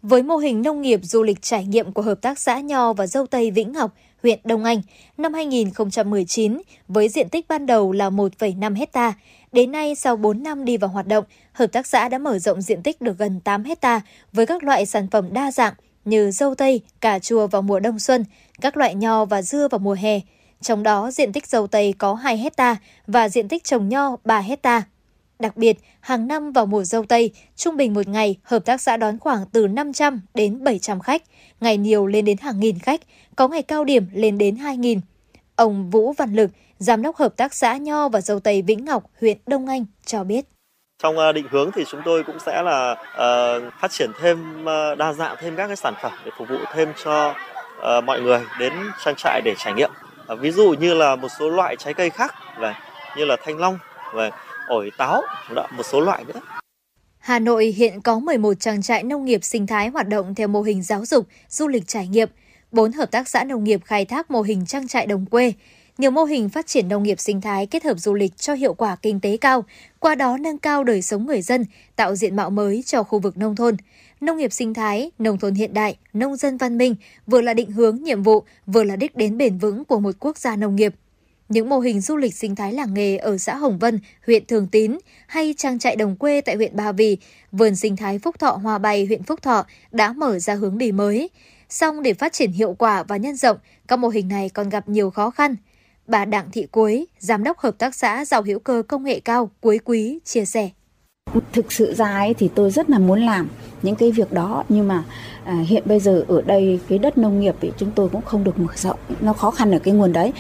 với 0.07 0.24
mô 0.24 0.38
hình 0.38 0.62
nông 0.62 0.82
nghiệp 0.82 0.99
du 1.03 1.24
lịch 1.24 1.41
trải 1.41 1.66
nghiệm 1.66 1.91
của 1.91 2.02
Hợp 2.02 2.22
tác 2.22 2.40
xã 2.40 2.60
Nho 2.60 2.94
và 2.94 3.07
Dâu 3.07 3.28
Tây 3.28 3.52
Vĩnh 3.52 3.72
Ngọc, 3.72 3.91
huyện 4.26 4.40
Đông 4.44 4.64
Anh, 4.64 4.82
năm 5.18 5.34
2019, 5.34 6.62
với 6.88 7.10
diện 7.10 7.30
tích 7.30 7.48
ban 7.48 7.66
đầu 7.66 7.92
là 7.92 8.10
1,5 8.10 8.76
hecta, 8.76 9.14
đến 9.52 9.72
nay 9.72 9.96
sau 9.96 10.16
4 10.16 10.44
năm 10.44 10.66
đi 10.66 10.78
vào 10.78 10.90
hoạt 10.90 11.08
động, 11.08 11.26
Hợp 11.54 11.68
tác 11.68 11.88
xã 11.88 12.10
đã 12.10 12.18
mở 12.18 12.40
rộng 12.40 12.62
diện 12.62 12.84
tích 12.84 13.02
được 13.02 13.18
gần 13.18 13.40
8 13.40 13.64
hecta 13.64 14.02
với 14.34 14.46
các 14.46 14.64
loại 14.64 14.86
sản 14.86 15.08
phẩm 15.12 15.34
đa 15.34 15.52
dạng 15.52 15.74
như 16.06 16.32
dâu 16.32 16.56
tây, 16.56 16.82
cà 17.02 17.20
chua 17.20 17.48
vào 17.48 17.62
mùa 17.62 17.80
đông 17.80 18.00
xuân, 18.00 18.26
các 18.62 18.78
loại 18.78 18.96
nho 18.96 19.26
và 19.26 19.42
dưa 19.42 19.68
vào 19.68 19.80
mùa 19.80 19.96
hè. 20.00 20.20
Trong 20.62 20.84
đó, 20.84 21.12
diện 21.12 21.34
tích 21.34 21.48
dâu 21.48 21.68
tây 21.68 21.94
có 21.98 22.14
2 22.14 22.38
hecta 22.38 22.76
và 23.08 23.30
diện 23.30 23.48
tích 23.48 23.64
trồng 23.64 23.90
nho 23.90 24.16
3 24.24 24.40
hecta. 24.40 24.84
Đặc 25.40 25.57
biệt, 25.57 25.78
hàng 25.99 26.28
năm 26.28 26.52
vào 26.52 26.66
mùa 26.66 26.84
dâu 26.84 27.06
tây, 27.06 27.32
trung 27.56 27.78
bình 27.78 27.94
một 27.94 28.07
ngày, 28.07 28.36
hợp 28.44 28.66
tác 28.66 28.82
xã 28.82 28.98
đón 28.98 29.20
khoảng 29.20 29.45
từ 29.52 29.68
500 29.68 30.22
đến 30.34 30.64
700 30.64 30.99
khách, 30.99 31.22
ngày 31.62 31.78
nhiều 31.78 32.07
lên 32.07 32.26
đến 32.26 32.38
hàng 32.38 32.60
nghìn 32.60 32.80
khách, 32.80 33.02
có 33.36 33.48
ngày 33.48 33.62
cao 33.62 33.84
điểm 33.84 34.06
lên 34.14 34.38
đến 34.38 34.56
2.000. 34.56 34.99
Ông 35.56 35.90
Vũ 35.90 36.14
Văn 36.14 36.34
Lực, 36.34 36.52
Giám 36.78 37.02
đốc 37.02 37.16
Hợp 37.16 37.38
tác 37.38 37.53
xã 37.53 37.78
Nho 37.78 38.10
và 38.10 38.22
Dâu 38.22 38.40
Tây 38.40 38.62
Vĩnh 38.62 38.86
Ngọc, 38.86 39.03
huyện 39.22 39.38
Đông 39.48 39.68
Anh 39.68 39.86
cho 40.06 40.24
biết. 40.24 40.45
Trong 41.03 41.18
ờ, 41.18 41.32
định 41.32 41.45
hướng 41.52 41.72
thì 41.72 41.84
chúng 41.88 42.02
tôi 42.06 42.24
cũng 42.24 42.40
sẽ 42.40 42.62
là 42.62 42.91
uh, 42.91 43.74
phát 43.82 43.91
triển 43.91 44.12
thêm 44.22 44.62
uh, 44.62 44.98
đa 44.98 45.14
dạng 45.14 45.36
thêm 45.40 45.56
các 45.56 45.68
cái 45.68 45.76
sản 45.76 45.94
phẩm 46.02 46.12
để 46.26 46.32
phục 46.38 46.49
vụ 46.49 46.57
thêm 46.74 46.90
cho 47.03 47.36
uh, 47.98 48.03
mọi 48.03 48.22
người 48.22 48.40
đến 48.60 48.74
trang 49.06 49.16
trại 49.18 49.41
để 49.45 49.56
trải 49.57 49.74
nghiệm. 49.74 49.91
Uh, 50.34 50.40
ví 50.40 50.52
dụ 50.52 50.76
như 50.80 50.94
là 50.94 51.16
một 51.16 51.28
số 51.40 51.49
loại 51.49 51.76
trái 51.76 51.94
cây 51.94 52.10
khác 52.10 52.36
và 52.57 52.80
như 53.18 53.26
là 53.26 53.38
thanh 53.45 53.57
long 53.57 53.80
và 54.14 54.32
ổi 54.68 54.92
táo, 54.98 55.22
một 55.78 55.84
số 55.92 56.00
loại 56.00 56.24
nữa. 56.24 56.40
Hà 57.18 57.40
Nội 57.40 57.66
hiện 57.66 58.02
có 58.02 58.20
11 58.20 58.54
trang 58.60 58.82
trại 58.82 59.04
nông 59.04 59.26
nghiệp 59.26 59.44
sinh 59.44 59.68
thái 59.68 59.90
hoạt 59.90 60.08
động 60.08 60.36
theo 60.36 60.48
mô 60.48 60.62
hình 60.62 60.84
giáo 60.84 61.06
dục, 61.06 61.28
du 61.50 61.68
lịch 61.68 61.88
trải 61.88 62.08
nghiệm, 62.08 62.30
4 62.72 62.92
hợp 62.92 63.12
tác 63.12 63.30
xã 63.30 63.44
nông 63.44 63.64
nghiệp 63.64 63.82
khai 63.86 64.06
thác 64.06 64.32
mô 64.32 64.42
hình 64.42 64.66
trang 64.66 64.88
trại 64.88 65.06
đồng 65.06 65.26
quê, 65.26 65.54
nhiều 65.98 66.12
mô 66.12 66.24
hình 66.24 66.50
phát 66.50 66.68
triển 66.68 66.88
nông 66.88 67.04
nghiệp 67.04 67.20
sinh 67.20 67.42
thái 67.42 67.66
kết 67.66 67.84
hợp 67.84 67.98
du 67.98 68.14
lịch 68.14 68.38
cho 68.38 68.54
hiệu 68.54 68.74
quả 68.74 68.96
kinh 68.96 69.20
tế 69.20 69.38
cao, 69.38 69.66
qua 70.00 70.16
đó 70.16 70.38
nâng 70.38 70.58
cao 70.58 70.84
đời 70.84 71.02
sống 71.02 71.26
người 71.26 71.42
dân, 71.42 71.66
tạo 71.96 72.16
diện 72.16 72.36
mạo 72.36 72.50
mới 72.50 72.84
cho 72.86 73.04
khu 73.04 73.20
vực 73.20 73.38
nông 73.38 73.56
thôn. 73.56 73.78
Nông 74.22 74.38
nghiệp 74.38 74.54
sinh 74.54 74.74
thái, 74.74 75.12
nông 75.20 75.38
thôn 75.38 75.54
hiện 75.54 75.74
đại, 75.74 75.98
nông 76.14 76.36
dân 76.36 76.58
văn 76.58 76.78
minh 76.78 76.96
vừa 77.28 77.42
là 77.42 77.54
định 77.54 77.72
hướng 77.72 78.04
nhiệm 78.04 78.24
vụ, 78.24 78.44
vừa 78.66 78.84
là 78.84 78.96
đích 78.96 79.16
đến 79.16 79.38
bền 79.38 79.58
vững 79.58 79.86
của 79.86 80.00
một 80.00 80.16
quốc 80.20 80.38
gia 80.38 80.56
nông 80.56 80.76
nghiệp. 80.76 80.96
Những 81.50 81.70
mô 81.70 81.80
hình 81.80 82.02
du 82.02 82.16
lịch 82.16 82.36
sinh 82.36 82.56
thái 82.56 82.74
làng 82.74 82.94
nghề 82.94 83.18
ở 83.18 83.38
xã 83.38 83.56
Hồng 83.56 83.80
Vân, 83.80 84.00
huyện 84.28 84.46
Thường 84.46 84.68
Tín 84.68 84.98
hay 85.28 85.54
trang 85.58 85.80
trại 85.80 85.96
đồng 85.96 86.16
quê 86.16 86.42
tại 86.42 86.56
huyện 86.56 86.76
Ba 86.76 86.92
Vì, 86.92 87.18
vườn 87.52 87.76
sinh 87.76 87.96
thái 87.96 88.20
Phúc 88.20 88.40
Thọ 88.40 88.52
Hòa 88.52 88.78
Bày, 88.78 89.06
huyện 89.06 89.24
Phúc 89.24 89.42
Thọ 89.42 89.66
đã 89.92 90.14
mở 90.14 90.40
ra 90.40 90.56
hướng 90.56 90.78
đi 90.78 90.92
mới. 90.92 91.30
Song 91.70 92.04
để 92.04 92.14
phát 92.14 92.34
triển 92.34 92.52
hiệu 92.52 92.74
quả 92.74 93.04
và 93.04 93.18
nhân 93.18 93.36
rộng, 93.36 93.58
các 93.88 94.00
mô 94.00 94.08
hình 94.08 94.28
này 94.28 94.50
còn 94.50 94.70
gặp 94.70 94.90
nhiều 94.90 95.10
khó 95.10 95.30
khăn. 95.30 95.56
Bà 96.08 96.26
Đặng 96.26 96.52
Thị 96.52 96.68
Quế, 96.72 97.06
Giám 97.20 97.44
đốc 97.44 97.60
Hợp 97.60 97.78
tác 97.78 97.96
xã 97.96 98.26
Giàu 98.26 98.42
hữu 98.42 98.60
cơ 98.60 98.84
công 98.88 99.04
nghệ 99.04 99.20
cao 99.20 99.52
Quế 99.60 99.78
Quý 99.78 100.20
chia 100.24 100.46
sẻ. 100.46 100.70
Thực 101.54 101.72
sự 101.72 101.94
ra 101.94 102.18
ấy 102.18 102.34
thì 102.34 102.50
tôi 102.56 102.72
rất 102.72 102.90
là 102.90 103.00
muốn 103.00 103.22
làm 103.22 103.50
những 103.82 103.96
cái 103.96 104.12
việc 104.12 104.32
đó 104.32 104.64
nhưng 104.70 104.88
mà 104.88 105.04
à, 105.44 105.64
hiện 105.68 105.84
bây 105.86 106.00
giờ 106.00 106.26
ở 106.28 106.42
đây 106.42 106.80
cái 106.90 106.98
đất 106.98 107.18
nông 107.18 107.40
nghiệp 107.40 107.56
thì 107.62 107.72
chúng 107.78 107.92
tôi 107.96 108.10
cũng 108.10 108.22
không 108.22 108.44
được 108.44 108.60
mở 108.60 108.74
rộng 108.76 109.00
nó 109.22 109.34
khó 109.34 109.52
khăn 109.52 109.72
ở 109.72 109.80
cái 109.80 109.94
nguồn 109.94 110.14
đấy 110.14 110.32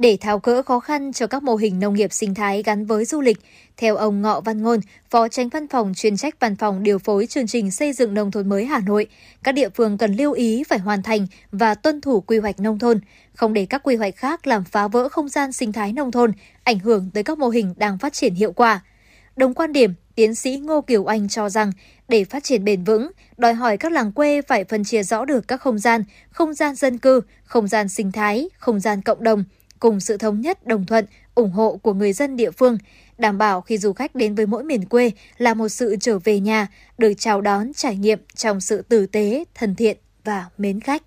để 0.00 0.18
tháo 0.20 0.38
gỡ 0.38 0.62
khó 0.62 0.80
khăn 0.80 1.12
cho 1.12 1.26
các 1.26 1.42
mô 1.42 1.56
hình 1.56 1.80
nông 1.80 1.94
nghiệp 1.94 2.12
sinh 2.12 2.34
thái 2.34 2.62
gắn 2.62 2.86
với 2.86 3.04
du 3.04 3.20
lịch, 3.20 3.38
theo 3.76 3.96
ông 3.96 4.22
Ngọ 4.22 4.40
Văn 4.40 4.62
Ngôn, 4.62 4.80
Phó 5.10 5.28
Tránh 5.28 5.48
Văn 5.48 5.68
phòng 5.68 5.92
chuyên 5.96 6.16
trách 6.16 6.40
Văn 6.40 6.56
phòng 6.56 6.82
điều 6.82 6.98
phối 6.98 7.26
chương 7.26 7.46
trình 7.46 7.70
xây 7.70 7.92
dựng 7.92 8.14
nông 8.14 8.30
thôn 8.30 8.48
mới 8.48 8.64
Hà 8.64 8.80
Nội, 8.80 9.06
các 9.42 9.52
địa 9.52 9.68
phương 9.68 9.98
cần 9.98 10.14
lưu 10.14 10.32
ý 10.32 10.64
phải 10.64 10.78
hoàn 10.78 11.02
thành 11.02 11.26
và 11.52 11.74
tuân 11.74 12.00
thủ 12.00 12.20
quy 12.20 12.38
hoạch 12.38 12.60
nông 12.60 12.78
thôn, 12.78 13.00
không 13.34 13.52
để 13.52 13.66
các 13.66 13.82
quy 13.84 13.96
hoạch 13.96 14.16
khác 14.16 14.46
làm 14.46 14.64
phá 14.64 14.88
vỡ 14.88 15.08
không 15.08 15.28
gian 15.28 15.52
sinh 15.52 15.72
thái 15.72 15.92
nông 15.92 16.12
thôn, 16.12 16.32
ảnh 16.64 16.78
hưởng 16.78 17.10
tới 17.14 17.22
các 17.22 17.38
mô 17.38 17.48
hình 17.48 17.74
đang 17.76 17.98
phát 17.98 18.12
triển 18.12 18.34
hiệu 18.34 18.52
quả. 18.52 18.80
Đồng 19.36 19.54
quan 19.54 19.72
điểm, 19.72 19.94
tiến 20.14 20.34
sĩ 20.34 20.56
Ngô 20.56 20.80
Kiều 20.80 21.04
Anh 21.04 21.28
cho 21.28 21.48
rằng 21.48 21.72
để 22.08 22.24
phát 22.24 22.44
triển 22.44 22.64
bền 22.64 22.84
vững, 22.84 23.10
đòi 23.36 23.54
hỏi 23.54 23.76
các 23.76 23.92
làng 23.92 24.12
quê 24.12 24.42
phải 24.42 24.64
phân 24.64 24.84
chia 24.84 25.02
rõ 25.02 25.24
được 25.24 25.48
các 25.48 25.60
không 25.60 25.78
gian, 25.78 26.04
không 26.30 26.54
gian 26.54 26.74
dân 26.74 26.98
cư, 26.98 27.20
không 27.44 27.68
gian 27.68 27.88
sinh 27.88 28.12
thái, 28.12 28.48
không 28.58 28.80
gian 28.80 29.02
cộng 29.02 29.24
đồng, 29.24 29.44
cùng 29.80 30.00
sự 30.00 30.16
thống 30.16 30.40
nhất, 30.40 30.66
đồng 30.66 30.86
thuận, 30.86 31.06
ủng 31.34 31.50
hộ 31.50 31.76
của 31.82 31.94
người 31.94 32.12
dân 32.12 32.36
địa 32.36 32.50
phương, 32.50 32.78
đảm 33.18 33.38
bảo 33.38 33.60
khi 33.60 33.78
du 33.78 33.92
khách 33.92 34.14
đến 34.14 34.34
với 34.34 34.46
mỗi 34.46 34.64
miền 34.64 34.84
quê 34.84 35.10
là 35.38 35.54
một 35.54 35.68
sự 35.68 35.96
trở 36.00 36.18
về 36.18 36.40
nhà, 36.40 36.68
được 36.98 37.12
chào 37.18 37.40
đón 37.40 37.72
trải 37.72 37.96
nghiệm 37.96 38.18
trong 38.34 38.60
sự 38.60 38.82
tử 38.82 39.06
tế, 39.06 39.44
thân 39.54 39.74
thiện 39.74 39.96
và 40.24 40.46
mến 40.58 40.80
khách. 40.80 41.02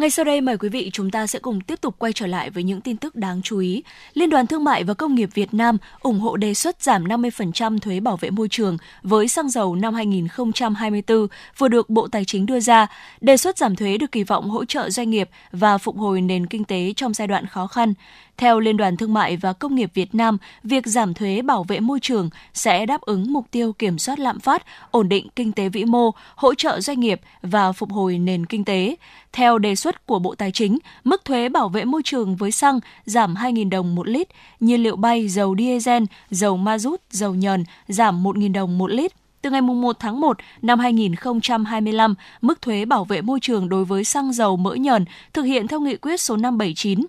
Ngay 0.00 0.10
sau 0.10 0.24
đây, 0.24 0.40
mời 0.40 0.58
quý 0.58 0.68
vị 0.68 0.90
chúng 0.92 1.10
ta 1.10 1.26
sẽ 1.26 1.38
cùng 1.38 1.60
tiếp 1.60 1.80
tục 1.80 1.94
quay 1.98 2.12
trở 2.12 2.26
lại 2.26 2.50
với 2.50 2.62
những 2.62 2.80
tin 2.80 2.96
tức 2.96 3.16
đáng 3.16 3.42
chú 3.42 3.58
ý. 3.58 3.82
Liên 4.14 4.30
đoàn 4.30 4.46
Thương 4.46 4.64
mại 4.64 4.84
và 4.84 4.94
Công 4.94 5.14
nghiệp 5.14 5.30
Việt 5.34 5.54
Nam 5.54 5.76
ủng 6.00 6.20
hộ 6.20 6.36
đề 6.36 6.54
xuất 6.54 6.82
giảm 6.82 7.04
50% 7.04 7.78
thuế 7.78 8.00
bảo 8.00 8.16
vệ 8.16 8.30
môi 8.30 8.48
trường 8.48 8.76
với 9.02 9.28
xăng 9.28 9.50
dầu 9.50 9.74
năm 9.74 9.94
2024 9.94 11.26
vừa 11.58 11.68
được 11.68 11.90
Bộ 11.90 12.08
Tài 12.08 12.24
chính 12.24 12.46
đưa 12.46 12.60
ra. 12.60 12.86
Đề 13.20 13.36
xuất 13.36 13.58
giảm 13.58 13.76
thuế 13.76 13.98
được 13.98 14.12
kỳ 14.12 14.24
vọng 14.24 14.50
hỗ 14.50 14.64
trợ 14.64 14.90
doanh 14.90 15.10
nghiệp 15.10 15.30
và 15.52 15.78
phục 15.78 15.96
hồi 15.96 16.20
nền 16.20 16.46
kinh 16.46 16.64
tế 16.64 16.92
trong 16.96 17.14
giai 17.14 17.28
đoạn 17.28 17.46
khó 17.46 17.66
khăn. 17.66 17.94
Theo 18.36 18.60
Liên 18.60 18.76
đoàn 18.76 18.96
Thương 18.96 19.14
mại 19.14 19.36
và 19.36 19.52
Công 19.52 19.74
nghiệp 19.74 19.90
Việt 19.94 20.14
Nam, 20.14 20.38
việc 20.64 20.86
giảm 20.86 21.14
thuế 21.14 21.42
bảo 21.42 21.64
vệ 21.64 21.80
môi 21.80 22.00
trường 22.00 22.30
sẽ 22.54 22.86
đáp 22.86 23.00
ứng 23.00 23.32
mục 23.32 23.46
tiêu 23.50 23.72
kiểm 23.72 23.98
soát 23.98 24.18
lạm 24.18 24.40
phát, 24.40 24.62
ổn 24.90 25.08
định 25.08 25.28
kinh 25.36 25.52
tế 25.52 25.68
vĩ 25.68 25.84
mô, 25.84 26.10
hỗ 26.34 26.54
trợ 26.54 26.80
doanh 26.80 27.00
nghiệp 27.00 27.20
và 27.42 27.72
phục 27.72 27.92
hồi 27.92 28.18
nền 28.18 28.46
kinh 28.46 28.64
tế. 28.64 28.96
Theo 29.32 29.58
đề 29.58 29.74
xuất 29.74 30.06
của 30.06 30.18
Bộ 30.18 30.34
Tài 30.34 30.52
chính, 30.52 30.78
mức 31.04 31.24
thuế 31.24 31.48
bảo 31.48 31.68
vệ 31.68 31.84
môi 31.84 32.02
trường 32.04 32.36
với 32.36 32.50
xăng 32.50 32.80
giảm 33.04 33.34
2.000 33.34 33.70
đồng 33.70 33.94
một 33.94 34.08
lít, 34.08 34.28
nhiên 34.60 34.82
liệu 34.82 34.96
bay, 34.96 35.28
dầu 35.28 35.56
diesel, 35.58 36.02
dầu 36.30 36.56
ma 36.56 36.78
rút, 36.78 37.00
dầu 37.10 37.34
nhờn 37.34 37.64
giảm 37.88 38.22
1.000 38.22 38.52
đồng 38.52 38.78
một 38.78 38.90
lít. 38.90 39.12
Từ 39.42 39.50
ngày 39.50 39.60
1 39.60 39.96
tháng 39.98 40.20
1 40.20 40.36
năm 40.62 40.78
2025, 40.78 42.14
mức 42.40 42.62
thuế 42.62 42.84
bảo 42.84 43.04
vệ 43.04 43.22
môi 43.22 43.40
trường 43.40 43.68
đối 43.68 43.84
với 43.84 44.04
xăng 44.04 44.32
dầu 44.32 44.56
mỡ 44.56 44.74
nhờn 44.74 45.04
thực 45.32 45.42
hiện 45.42 45.68
theo 45.68 45.80
nghị 45.80 45.96
quyết 45.96 46.20
số 46.20 46.36
579 46.36 47.00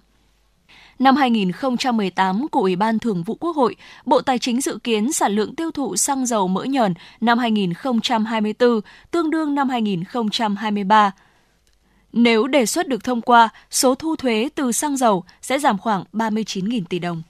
Năm 1.01 1.15
2018 1.15 2.47
của 2.51 2.59
Ủy 2.59 2.75
ban 2.75 2.99
Thường 2.99 3.23
vụ 3.23 3.35
Quốc 3.39 3.55
hội, 3.55 3.75
Bộ 4.05 4.21
Tài 4.21 4.39
chính 4.39 4.61
dự 4.61 4.79
kiến 4.83 5.11
sản 5.11 5.31
lượng 5.31 5.55
tiêu 5.55 5.71
thụ 5.71 5.95
xăng 5.95 6.25
dầu 6.25 6.47
mỡ 6.47 6.63
nhờn 6.63 6.93
năm 7.21 7.37
2024 7.37 8.81
tương 9.11 9.29
đương 9.29 9.55
năm 9.55 9.69
2023. 9.69 11.11
Nếu 12.13 12.47
đề 12.47 12.65
xuất 12.65 12.87
được 12.87 13.03
thông 13.03 13.21
qua, 13.21 13.49
số 13.71 13.95
thu 13.95 14.15
thuế 14.15 14.49
từ 14.55 14.71
xăng 14.71 14.97
dầu 14.97 15.23
sẽ 15.41 15.59
giảm 15.59 15.77
khoảng 15.77 16.03
39.000 16.13 16.83
tỷ 16.89 16.99
đồng. 16.99 17.21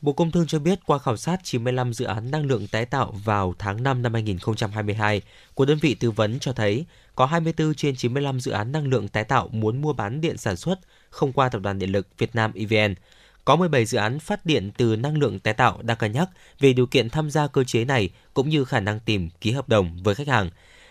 Bộ 0.00 0.12
Công 0.12 0.30
Thương 0.30 0.46
cho 0.46 0.58
biết 0.58 0.78
qua 0.86 0.98
khảo 0.98 1.16
sát 1.16 1.40
95 1.42 1.92
dự 1.92 2.04
án 2.04 2.30
năng 2.30 2.46
lượng 2.46 2.66
tái 2.66 2.84
tạo 2.84 3.14
vào 3.24 3.54
tháng 3.58 3.82
5 3.82 4.02
năm 4.02 4.12
2022 4.12 5.22
của 5.54 5.64
đơn 5.64 5.78
vị 5.80 5.94
tư 5.94 6.10
vấn 6.10 6.38
cho 6.38 6.52
thấy 6.52 6.84
có 7.14 7.26
24 7.26 7.74
trên 7.74 7.96
95 7.96 8.40
dự 8.40 8.50
án 8.50 8.72
năng 8.72 8.86
lượng 8.86 9.08
tái 9.08 9.24
tạo 9.24 9.48
muốn 9.52 9.82
mua 9.82 9.92
bán 9.92 10.20
điện 10.20 10.36
sản 10.36 10.56
xuất 10.56 10.78
không 11.10 11.32
qua 11.32 11.48
Tập 11.48 11.62
đoàn 11.62 11.78
Điện 11.78 11.92
lực 11.92 12.08
Việt 12.18 12.34
Nam 12.34 12.52
EVN. 12.54 12.94
Có 13.44 13.56
17 13.56 13.84
dự 13.84 13.98
án 13.98 14.18
phát 14.18 14.46
điện 14.46 14.70
từ 14.76 14.96
năng 14.96 15.18
lượng 15.18 15.38
tái 15.38 15.54
tạo 15.54 15.78
đang 15.82 15.96
cân 15.96 16.12
nhắc 16.12 16.28
về 16.60 16.72
điều 16.72 16.86
kiện 16.86 17.10
tham 17.10 17.30
gia 17.30 17.46
cơ 17.46 17.64
chế 17.64 17.84
này 17.84 18.10
cũng 18.34 18.48
như 18.48 18.64
khả 18.64 18.80
năng 18.80 19.00
tìm 19.00 19.30
ký 19.40 19.52
hợp 19.52 19.68
đồng 19.68 19.98
với 20.02 20.14
khách 20.14 20.28
hàng. 20.28 20.50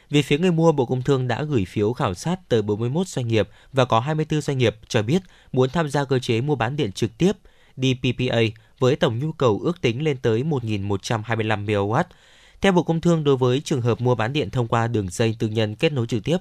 Về 0.10 0.22
phía 0.22 0.38
người 0.38 0.52
mua, 0.52 0.72
Bộ 0.72 0.86
Công 0.86 1.02
Thương 1.02 1.28
đã 1.28 1.44
gửi 1.44 1.66
phiếu 1.66 1.94
khảo 1.94 2.14
sát 2.14 2.50
tới 2.50 2.62
41 2.62 3.08
doanh 3.08 3.28
nghiệp 3.28 3.50
và 3.74 3.86
có 3.86 4.00
24 4.00 4.42
doanh 4.42 4.58
nghiệp 4.58 4.76
cho 4.88 5.02
biết 5.02 5.22
muốn 5.52 5.70
tham 5.70 5.90
gia 5.90 6.06
cơ 6.06 6.20
chế 6.20 6.42
mua 6.42 6.56
bán 6.56 6.76
điện 6.76 6.92
trực 6.92 7.18
tiếp 7.18 7.32
DPPA 7.78 8.40
với 8.80 8.96
tổng 8.96 9.20
nhu 9.20 9.32
cầu 9.32 9.60
ước 9.64 9.82
tính 9.82 10.04
lên 10.04 10.18
tới 10.18 10.44
1.125 10.44 11.66
MW. 11.66 12.04
Theo 12.62 12.72
Bộ 12.72 12.84
Công 12.84 13.02
Thương, 13.02 13.24
đối 13.24 13.38
với 13.38 13.62
trường 13.62 13.82
hợp 13.82 14.02
mua 14.02 14.16
bán 14.16 14.34
điện 14.34 14.50
thông 14.50 14.68
qua 14.68 14.88
đường 14.88 15.10
dây 15.10 15.36
tư 15.40 15.48
nhân 15.48 15.76
kết 15.76 15.94
nối 15.94 16.08
trực 16.08 16.24
tiếp, 16.24 16.38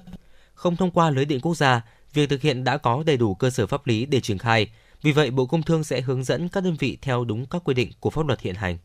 không 0.53 0.75
thông 0.75 0.91
qua 0.91 1.09
lưới 1.09 1.25
điện 1.25 1.41
quốc 1.41 1.55
gia, 1.55 1.81
việc 2.15 2.29
thực 2.29 2.41
hiện 2.41 2.63
đã 2.63 2.77
có 2.77 3.03
đầy 3.05 3.17
đủ 3.17 3.35
cơ 3.35 3.49
sở 3.49 3.67
pháp 3.67 3.87
lý 3.87 4.05
để 4.05 4.19
triển 4.19 4.37
khai. 4.37 4.67
Vì 5.01 5.11
vậy, 5.11 5.31
Bộ 5.31 5.45
Công 5.45 5.63
Thương 5.63 5.83
sẽ 5.83 6.01
hướng 6.01 6.23
dẫn 6.23 6.49
các 6.49 6.63
đơn 6.63 6.75
vị 6.79 6.97
theo 7.01 7.25
đúng 7.25 7.45
các 7.45 7.61
quy 7.65 7.73
định 7.73 7.91
của 7.99 8.09
pháp 8.09 8.27
luật 8.27 8.41
hiện 8.41 8.55
hành. 8.55 8.77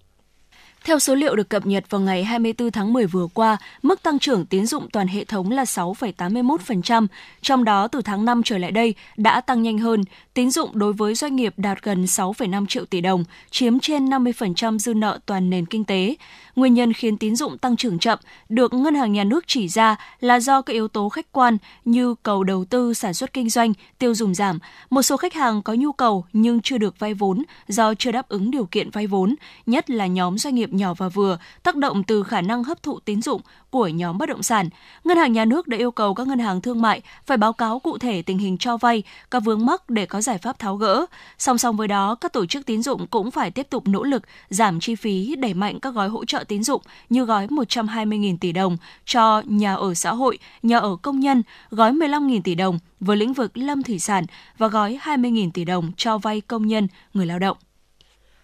Theo 0.85 0.98
số 0.98 1.15
liệu 1.15 1.36
được 1.36 1.48
cập 1.48 1.66
nhật 1.66 1.85
vào 1.90 2.01
ngày 2.01 2.24
24 2.24 2.70
tháng 2.70 2.93
10 2.93 3.07
vừa 3.07 3.27
qua, 3.35 3.57
mức 3.82 4.02
tăng 4.02 4.19
trưởng 4.19 4.47
tín 4.47 4.66
dụng 4.66 4.90
toàn 4.93 5.09
hệ 5.09 5.24
thống 5.24 5.51
là 5.51 5.65
6,81%, 5.65 7.07
trong 7.40 7.65
đó 7.65 7.89
từ 7.89 8.02
tháng 8.02 8.24
5 8.24 8.43
trở 8.43 8.59
lại 8.59 8.70
đây 8.70 8.94
đã 9.16 9.40
tăng 9.40 9.62
nhanh 9.62 9.78
hơn. 9.78 10.05
Tín 10.41 10.51
dụng 10.51 10.79
đối 10.79 10.93
với 10.93 11.15
doanh 11.15 11.37
nghiệp 11.37 11.55
đạt 11.57 11.83
gần 11.83 12.05
6,5 12.05 12.67
triệu 12.67 12.85
tỷ 12.85 13.01
đồng, 13.01 13.25
chiếm 13.51 13.81
trên 13.81 14.07
50% 14.07 14.79
dư 14.79 14.95
nợ 14.95 15.19
toàn 15.27 15.51
nền 15.51 15.67
kinh 15.67 15.85
tế. 15.85 16.15
Nguyên 16.57 16.75
nhân 16.75 16.93
khiến 16.93 17.19
tín 17.19 17.37
dụng 17.37 17.59
tăng 17.59 17.77
trưởng 17.77 17.99
chậm 17.99 18.19
được 18.49 18.75
Ngân 18.75 18.95
hàng 18.95 19.12
Nhà 19.12 19.25
nước 19.25 19.45
chỉ 19.47 19.69
ra 19.69 19.97
là 20.21 20.41
do 20.41 20.62
các 20.62 20.73
yếu 20.73 20.89
tố 20.89 21.09
khách 21.09 21.33
quan 21.33 21.57
như 21.85 22.15
cầu 22.23 22.45
đầu 22.45 22.65
tư, 22.65 22.95
sản 22.95 23.15
xuất 23.15 23.33
kinh 23.33 23.51
doanh, 23.51 23.73
tiêu 23.99 24.15
dùng 24.15 24.35
giảm. 24.35 24.59
Một 24.91 25.03
số 25.03 25.17
khách 25.17 25.35
hàng 25.35 25.62
có 25.62 25.75
nhu 25.75 25.93
cầu 25.93 26.25
nhưng 26.33 26.61
chưa 26.61 26.79
được 26.79 26.99
vay 26.99 27.15
vốn 27.15 27.43
do 27.69 27.95
chưa 27.95 28.12
đáp 28.12 28.29
ứng 28.29 28.51
điều 28.51 28.65
kiện 28.65 28.91
vay 28.91 29.07
vốn, 29.07 29.35
nhất 29.67 29.91
là 29.91 30.07
nhóm 30.07 30.39
doanh 30.39 30.55
nghiệp 30.55 30.73
nhỏ 30.73 30.95
và 30.95 31.09
vừa, 31.09 31.39
tác 31.62 31.77
động 31.77 32.03
từ 32.05 32.23
khả 32.23 32.41
năng 32.41 32.65
hấp 32.65 32.83
thụ 32.83 33.01
tín 33.01 33.23
dụng 33.23 33.41
của 33.70 33.88
nhóm 33.88 34.18
bất 34.18 34.28
động 34.28 34.42
sản. 34.42 34.68
Ngân 35.05 35.18
hàng 35.18 35.32
Nhà 35.32 35.44
nước 35.44 35.68
đã 35.68 35.76
yêu 35.76 35.90
cầu 35.90 36.14
các 36.14 36.26
ngân 36.26 36.38
hàng 36.38 36.60
thương 36.60 36.82
mại 36.82 37.02
phải 37.26 37.36
báo 37.36 37.52
cáo 37.52 37.78
cụ 37.78 37.98
thể 37.98 38.22
tình 38.22 38.38
hình 38.38 38.59
cho 38.59 38.76
vay, 38.76 39.02
các 39.30 39.40
vướng 39.40 39.66
mắc 39.66 39.90
để 39.90 40.06
có 40.06 40.20
giải 40.20 40.38
pháp 40.38 40.59
tháo 40.59 40.76
gỡ. 40.76 41.06
Song 41.38 41.59
song 41.59 41.76
với 41.76 41.88
đó, 41.88 42.14
các 42.14 42.32
tổ 42.32 42.47
chức 42.47 42.66
tín 42.66 42.82
dụng 42.82 43.06
cũng 43.06 43.30
phải 43.30 43.51
tiếp 43.51 43.66
tục 43.70 43.88
nỗ 43.88 44.02
lực 44.02 44.22
giảm 44.51 44.80
chi 44.80 44.94
phí, 44.94 45.36
đẩy 45.36 45.55
mạnh 45.55 45.80
các 45.80 45.94
gói 45.94 46.09
hỗ 46.09 46.24
trợ 46.24 46.44
tín 46.48 46.62
dụng 46.62 46.82
như 47.09 47.24
gói 47.24 47.47
120.000 47.47 48.36
tỷ 48.40 48.52
đồng 48.52 48.76
cho 49.05 49.42
nhà 49.47 49.74
ở 49.74 49.94
xã 49.94 50.12
hội, 50.12 50.38
nhà 50.62 50.78
ở 50.78 50.97
công 51.02 51.20
nhân, 51.20 51.42
gói 51.70 51.92
15.000 51.92 52.40
tỷ 52.42 52.55
đồng 52.55 52.78
với 53.01 53.16
lĩnh 53.16 53.32
vực 53.32 53.56
lâm 53.56 53.82
thủy 53.82 53.98
sản 53.98 54.24
và 54.59 54.68
gói 54.68 54.98
20.000 55.02 55.51
tỷ 55.55 55.64
đồng 55.64 55.92
cho 55.97 56.18
vay 56.18 56.40
công 56.40 56.66
nhân, 56.66 56.88
người 57.14 57.26
lao 57.26 57.38
động. 57.38 57.56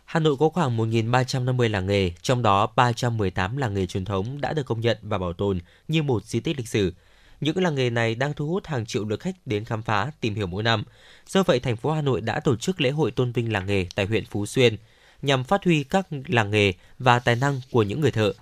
Hà 0.07 0.21
Nội 0.21 0.37
có 0.39 0.49
khoảng 0.49 0.77
1.350 0.77 1.69
làng 1.69 1.87
nghề, 1.87 2.11
trong 2.23 2.43
đó 2.43 2.67
318 2.77 3.57
làng 3.57 3.75
nghề 3.75 3.87
truyền 3.87 4.05
thống 4.05 4.41
đã 4.41 4.53
được 4.53 4.67
công 4.67 4.81
nhận 4.81 4.99
và 5.03 5.19
bảo 5.19 5.33
tồn 5.33 5.61
như 5.89 6.03
một 6.03 6.25
di 6.25 6.41
tích 6.41 6.57
lịch 6.57 6.69
sử. 6.69 6.93
Những 7.41 7.63
làng 7.63 7.75
nghề 7.75 7.91
này 7.91 8.15
đang 8.15 8.33
thu 8.33 8.49
hút 8.49 8.67
hàng 8.67 8.87
triệu 8.87 9.05
lượt 9.05 9.21
khách 9.21 9.37
đến 9.47 9.65
khám 9.65 9.83
phá, 9.83 10.11
tìm 10.21 10.35
hiểu 10.35 10.47
mỗi 10.47 10.63
năm. 10.63 10.85
Do 11.27 11.43
vậy, 11.43 11.61
thành 11.61 11.77
phố 11.77 11.93
Hà 11.93 12.03
Nội 12.03 12.21
đã 12.21 12.41
tổ 12.41 12.57
chức 12.57 12.81
lễ 12.81 12.91
hội 12.91 13.11
tôn 13.11 13.33
vinh 13.33 13.53
làng 13.53 13.67
nghề 13.67 13.87
tại 13.95 14.07
huyện 14.07 14.25
Phú 14.25 14.47
Xuyên 14.47 14.77
nhằm 15.23 15.45
phát 15.45 15.65
huy 15.65 15.85
các 15.85 16.07
làng 16.27 16.51
nghề 16.51 16.73
và 16.99 17.19
tài 17.19 17.37
năng 17.37 17.61
của 17.71 17.83
những 17.83 18.01
người 18.01 18.11
thợ. 18.11 18.33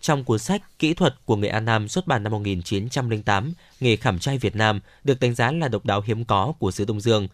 Trong 0.00 0.24
cuốn 0.24 0.38
sách 0.38 0.62
Kỹ 0.78 0.94
thuật 0.94 1.14
của 1.24 1.36
người 1.36 1.48
An 1.48 1.64
Nam 1.64 1.88
xuất 1.88 2.06
bản 2.06 2.22
năm 2.22 2.32
1908, 2.32 3.52
nghề 3.80 3.96
khảm 3.96 4.18
trai 4.18 4.38
Việt 4.38 4.56
Nam 4.56 4.80
được 5.04 5.20
đánh 5.20 5.34
giá 5.34 5.52
là 5.52 5.68
độc 5.68 5.84
đáo 5.84 6.00
hiếm 6.00 6.24
có 6.24 6.52
của 6.58 6.70
xứ 6.70 6.84
Đông 6.84 7.00
Dương. 7.00 7.28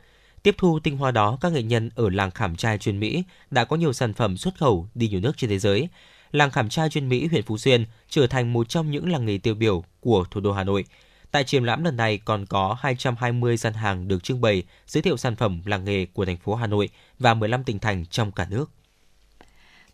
Tiếp 0.44 0.54
thu 0.58 0.78
tinh 0.78 0.96
hoa 0.96 1.10
đó, 1.10 1.38
các 1.40 1.52
nghệ 1.52 1.62
nhân 1.62 1.90
ở 1.94 2.10
làng 2.10 2.30
khảm 2.30 2.56
trai 2.56 2.78
chuyên 2.78 3.00
Mỹ 3.00 3.24
đã 3.50 3.64
có 3.64 3.76
nhiều 3.76 3.92
sản 3.92 4.12
phẩm 4.14 4.36
xuất 4.36 4.58
khẩu 4.58 4.88
đi 4.94 5.08
nhiều 5.08 5.20
nước 5.20 5.32
trên 5.36 5.50
thế 5.50 5.58
giới. 5.58 5.88
Làng 6.32 6.50
khảm 6.50 6.68
trai 6.68 6.88
chuyên 6.88 7.08
Mỹ 7.08 7.26
huyện 7.26 7.42
Phú 7.42 7.58
Xuyên 7.58 7.84
trở 8.08 8.26
thành 8.26 8.52
một 8.52 8.68
trong 8.68 8.90
những 8.90 9.12
làng 9.12 9.26
nghề 9.26 9.38
tiêu 9.38 9.54
biểu 9.54 9.84
của 10.00 10.24
thủ 10.30 10.40
đô 10.40 10.52
Hà 10.52 10.64
Nội. 10.64 10.84
Tại 11.30 11.44
triển 11.44 11.64
lãm 11.64 11.84
lần 11.84 11.96
này 11.96 12.18
còn 12.18 12.46
có 12.46 12.76
220 12.80 13.56
gian 13.56 13.72
hàng 13.72 14.08
được 14.08 14.24
trưng 14.24 14.40
bày 14.40 14.62
giới 14.86 15.02
thiệu 15.02 15.16
sản 15.16 15.36
phẩm 15.36 15.62
làng 15.64 15.84
nghề 15.84 16.06
của 16.06 16.24
thành 16.24 16.36
phố 16.36 16.54
Hà 16.54 16.66
Nội 16.66 16.88
và 17.18 17.34
15 17.34 17.64
tỉnh 17.64 17.78
thành 17.78 18.06
trong 18.06 18.32
cả 18.32 18.46
nước. 18.50 18.70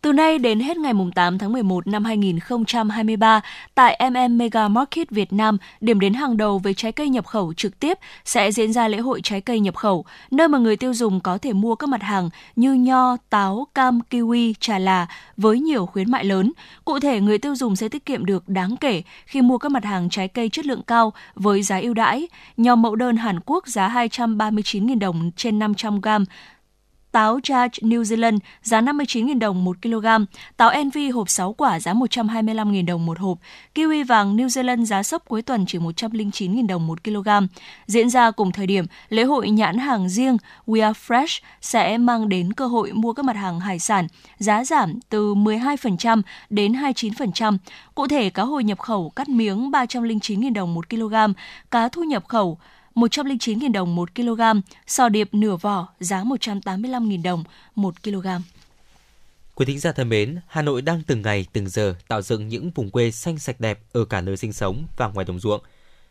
Từ 0.02 0.12
nay 0.12 0.39
đến 0.39 0.60
hết 0.60 0.77
ngày 0.77 0.93
8 1.14 1.39
tháng 1.39 1.52
11 1.52 1.86
năm 1.86 2.05
2023, 2.05 3.40
tại 3.74 4.01
MM 4.10 4.39
Mega 4.39 4.68
Market 4.68 5.10
Việt 5.10 5.32
Nam, 5.32 5.59
điểm 5.81 6.01
đến 6.01 6.14
hàng 6.14 6.36
đầu 6.36 6.59
về 6.59 6.74
trái 6.74 6.93
cây 6.93 7.09
nhập 7.09 7.27
khẩu 7.27 7.52
trực 7.52 7.81
tiếp 7.81 7.98
sẽ 8.24 8.52
diễn 8.52 8.72
ra 8.72 8.89
lễ 8.89 8.98
hội 8.98 9.20
trái 9.22 9.40
cây 9.40 9.60
nhập 9.60 9.77
khẩu, 9.77 10.05
nơi 10.31 10.48
mà 10.48 10.59
người 10.59 10.77
tiêu 10.77 10.94
dùng 10.94 11.20
có 11.20 11.39
thể 11.39 11.52
mua 11.52 11.74
các 11.74 11.89
mặt 11.89 12.02
hàng 12.02 12.31
như 12.56 12.74
nho, 12.74 13.16
táo, 13.31 13.66
cam, 13.74 14.01
kiwi, 14.10 14.52
trà 14.60 14.78
là 14.78 15.06
với 15.36 15.60
nhiều 15.60 15.86
khuyến 15.86 16.10
mại 16.10 16.24
lớn. 16.24 16.52
Cụ 16.85 17.01
thể, 17.01 17.20
người 17.20 17.39
tiêu 17.39 17.56
dùng 17.56 17.77
sẽ 17.77 17.89
tiết 17.89 18.06
kiệm 18.06 18.24
được 18.24 18.48
đáng 18.48 18.77
kể 18.77 19.02
khi 19.27 19.43
mua 19.43 19.59
các 19.59 19.72
mặt 19.72 19.85
hàng 19.85 20.10
trái 20.10 20.28
cây 20.28 20.48
chất 20.48 20.66
lượng 20.66 20.82
cao 20.86 21.12
với 21.35 21.62
giá 21.62 21.78
ưu 21.81 21.94
đãi. 21.94 22.28
Nho 22.56 22.77
mẫu 22.77 22.97
đơn 22.97 23.16
Hàn 23.16 23.40
Quốc 23.47 23.68
giá 23.68 23.89
239.000 23.89 24.98
đồng 24.98 25.31
trên 25.36 25.59
500 25.59 26.01
gram, 26.01 26.24
táo 27.12 27.38
Judge 27.38 27.88
New 27.88 28.02
Zealand 28.02 28.38
giá 28.62 28.80
59.000 28.80 29.38
đồng 29.38 29.64
1 29.64 29.76
kg, 29.82 30.06
táo 30.56 30.68
Envy 30.68 31.10
hộp 31.10 31.28
6 31.28 31.52
quả 31.52 31.80
giá 31.80 31.92
125.000 31.92 32.86
đồng 32.86 33.06
một 33.06 33.18
hộp, 33.18 33.38
kiwi 33.74 34.04
vàng 34.04 34.36
New 34.36 34.46
Zealand 34.46 34.84
giá 34.84 35.02
sốc 35.02 35.22
cuối 35.28 35.42
tuần 35.42 35.64
chỉ 35.66 35.78
109.000 35.78 36.66
đồng 36.66 36.86
1 36.86 37.04
kg. 37.04 37.28
Diễn 37.86 38.10
ra 38.10 38.30
cùng 38.30 38.52
thời 38.52 38.66
điểm, 38.66 38.86
lễ 39.08 39.24
hội 39.24 39.50
nhãn 39.50 39.78
hàng 39.78 40.08
riêng 40.08 40.36
We 40.66 40.82
Are 40.82 41.00
Fresh 41.06 41.40
sẽ 41.60 41.98
mang 41.98 42.28
đến 42.28 42.52
cơ 42.52 42.66
hội 42.66 42.92
mua 42.92 43.12
các 43.12 43.24
mặt 43.24 43.36
hàng 43.36 43.60
hải 43.60 43.78
sản, 43.78 44.06
giá 44.38 44.64
giảm 44.64 45.00
từ 45.08 45.34
12% 45.34 46.22
đến 46.50 46.72
29%. 46.72 47.58
Cụ 47.94 48.08
thể, 48.08 48.30
cá 48.30 48.42
hồi 48.42 48.64
nhập 48.64 48.78
khẩu 48.78 49.10
cắt 49.10 49.28
miếng 49.28 49.70
309.000 49.70 50.52
đồng 50.52 50.74
1 50.74 50.90
kg, 50.90 51.14
cá 51.70 51.88
thu 51.88 52.02
nhập 52.02 52.24
khẩu 52.28 52.58
109.000 53.01 53.72
đồng 53.72 53.97
1 53.97 54.14
kg, 54.14 54.40
sò 54.86 55.09
điệp 55.09 55.35
nửa 55.35 55.56
vỏ 55.56 55.89
giá 56.01 56.22
185.000 56.22 57.22
đồng 57.22 57.44
1 57.74 58.02
kg. 58.02 58.27
Quý 59.55 59.66
thính 59.66 59.78
giả 59.78 59.93
thân 59.93 60.09
mến, 60.09 60.39
Hà 60.47 60.62
Nội 60.62 60.82
đang 60.82 61.02
từng 61.06 61.22
ngày 61.22 61.47
từng 61.52 61.68
giờ 61.68 61.94
tạo 62.09 62.22
dựng 62.22 62.48
những 62.48 62.70
vùng 62.70 62.90
quê 62.90 63.10
xanh 63.10 63.39
sạch 63.39 63.60
đẹp 63.60 63.81
ở 63.93 64.05
cả 64.05 64.20
nơi 64.20 64.36
sinh 64.36 64.52
sống 64.52 64.86
và 64.97 65.09
ngoài 65.09 65.27
đồng 65.27 65.40
ruộng. 65.40 65.62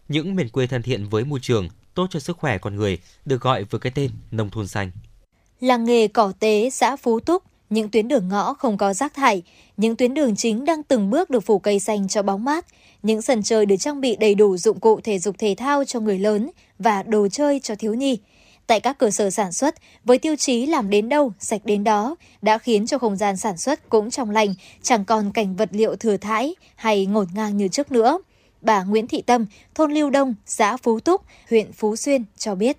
Những 0.08 0.36
miền 0.36 0.50
quê 0.50 0.68
thân 0.68 0.82
thiện 0.82 1.10
với 1.10 1.24
môi 1.24 1.40
trường, 1.42 1.70
tốt 1.94 2.08
cho 2.10 2.20
sức 2.20 2.38
khỏe 2.38 2.58
con 2.58 2.76
người 2.76 2.98
được 3.26 3.42
gọi 3.42 3.64
với 3.64 3.80
cái 3.80 3.92
tên 3.96 4.12
nông 4.32 4.50
thôn 4.50 4.68
xanh. 4.68 4.92
Làng 5.62 5.86
nghề 5.86 6.08
cỏ 6.08 6.34
tế 6.40 6.70
xã 6.70 6.96
Phú 6.96 7.20
Túc 7.20 7.44
những 7.70 7.90
tuyến 7.90 8.08
đường 8.08 8.30
ngõ 8.30 8.54
không 8.54 8.78
có 8.78 8.94
rác 8.94 9.14
thải, 9.14 9.44
những 9.78 9.96
tuyến 9.96 10.14
đường 10.14 10.36
chính 10.36 10.66
đang 10.66 10.84
từng 10.84 11.10
bước 11.10 11.30
được 11.30 11.40
phủ 11.40 11.60
cây 11.60 11.80
xanh 11.80 12.08
cho 12.08 12.22
bóng 12.24 12.46
mát, 12.46 12.66
những 13.04 13.22
sân 13.22 13.44
chơi 13.44 13.66
được 13.66 13.76
trang 13.80 14.02
bị 14.02 14.16
đầy 14.16 14.36
đủ 14.36 14.58
dụng 14.58 14.80
cụ 14.80 15.02
thể 15.02 15.20
dục 15.20 15.36
thể 15.40 15.56
thao 15.58 15.86
cho 15.86 16.00
người 16.00 16.20
lớn 16.20 16.50
và 16.80 17.04
đồ 17.04 17.28
chơi 17.28 17.60
cho 17.60 17.76
thiếu 17.76 17.94
nhi. 17.94 18.20
Tại 18.68 18.80
các 18.80 18.98
cơ 18.98 19.12
sở 19.12 19.30
sản 19.30 19.52
xuất, 19.52 19.76
với 20.06 20.18
tiêu 20.18 20.36
chí 20.36 20.66
làm 20.66 20.90
đến 20.90 21.10
đâu, 21.10 21.34
sạch 21.40 21.62
đến 21.66 21.84
đó, 21.84 22.16
đã 22.42 22.58
khiến 22.58 22.88
cho 22.88 22.98
không 22.98 23.16
gian 23.16 23.38
sản 23.38 23.58
xuất 23.58 23.90
cũng 23.90 24.10
trong 24.10 24.30
lành, 24.30 24.54
chẳng 24.82 25.06
còn 25.06 25.32
cảnh 25.32 25.56
vật 25.56 25.70
liệu 25.72 25.96
thừa 25.96 26.18
thãi 26.18 26.56
hay 26.76 27.06
ngổn 27.06 27.28
ngang 27.34 27.58
như 27.58 27.68
trước 27.68 27.92
nữa. 27.92 28.20
Bà 28.62 28.84
Nguyễn 28.84 29.08
Thị 29.08 29.22
Tâm, 29.22 29.46
thôn 29.76 29.92
Lưu 29.92 30.10
Đông, 30.10 30.36
xã 30.46 30.78
Phú 30.78 31.00
Túc, 31.00 31.22
huyện 31.50 31.72
Phú 31.72 31.96
Xuyên 31.96 32.24
cho 32.38 32.56
biết. 32.56 32.78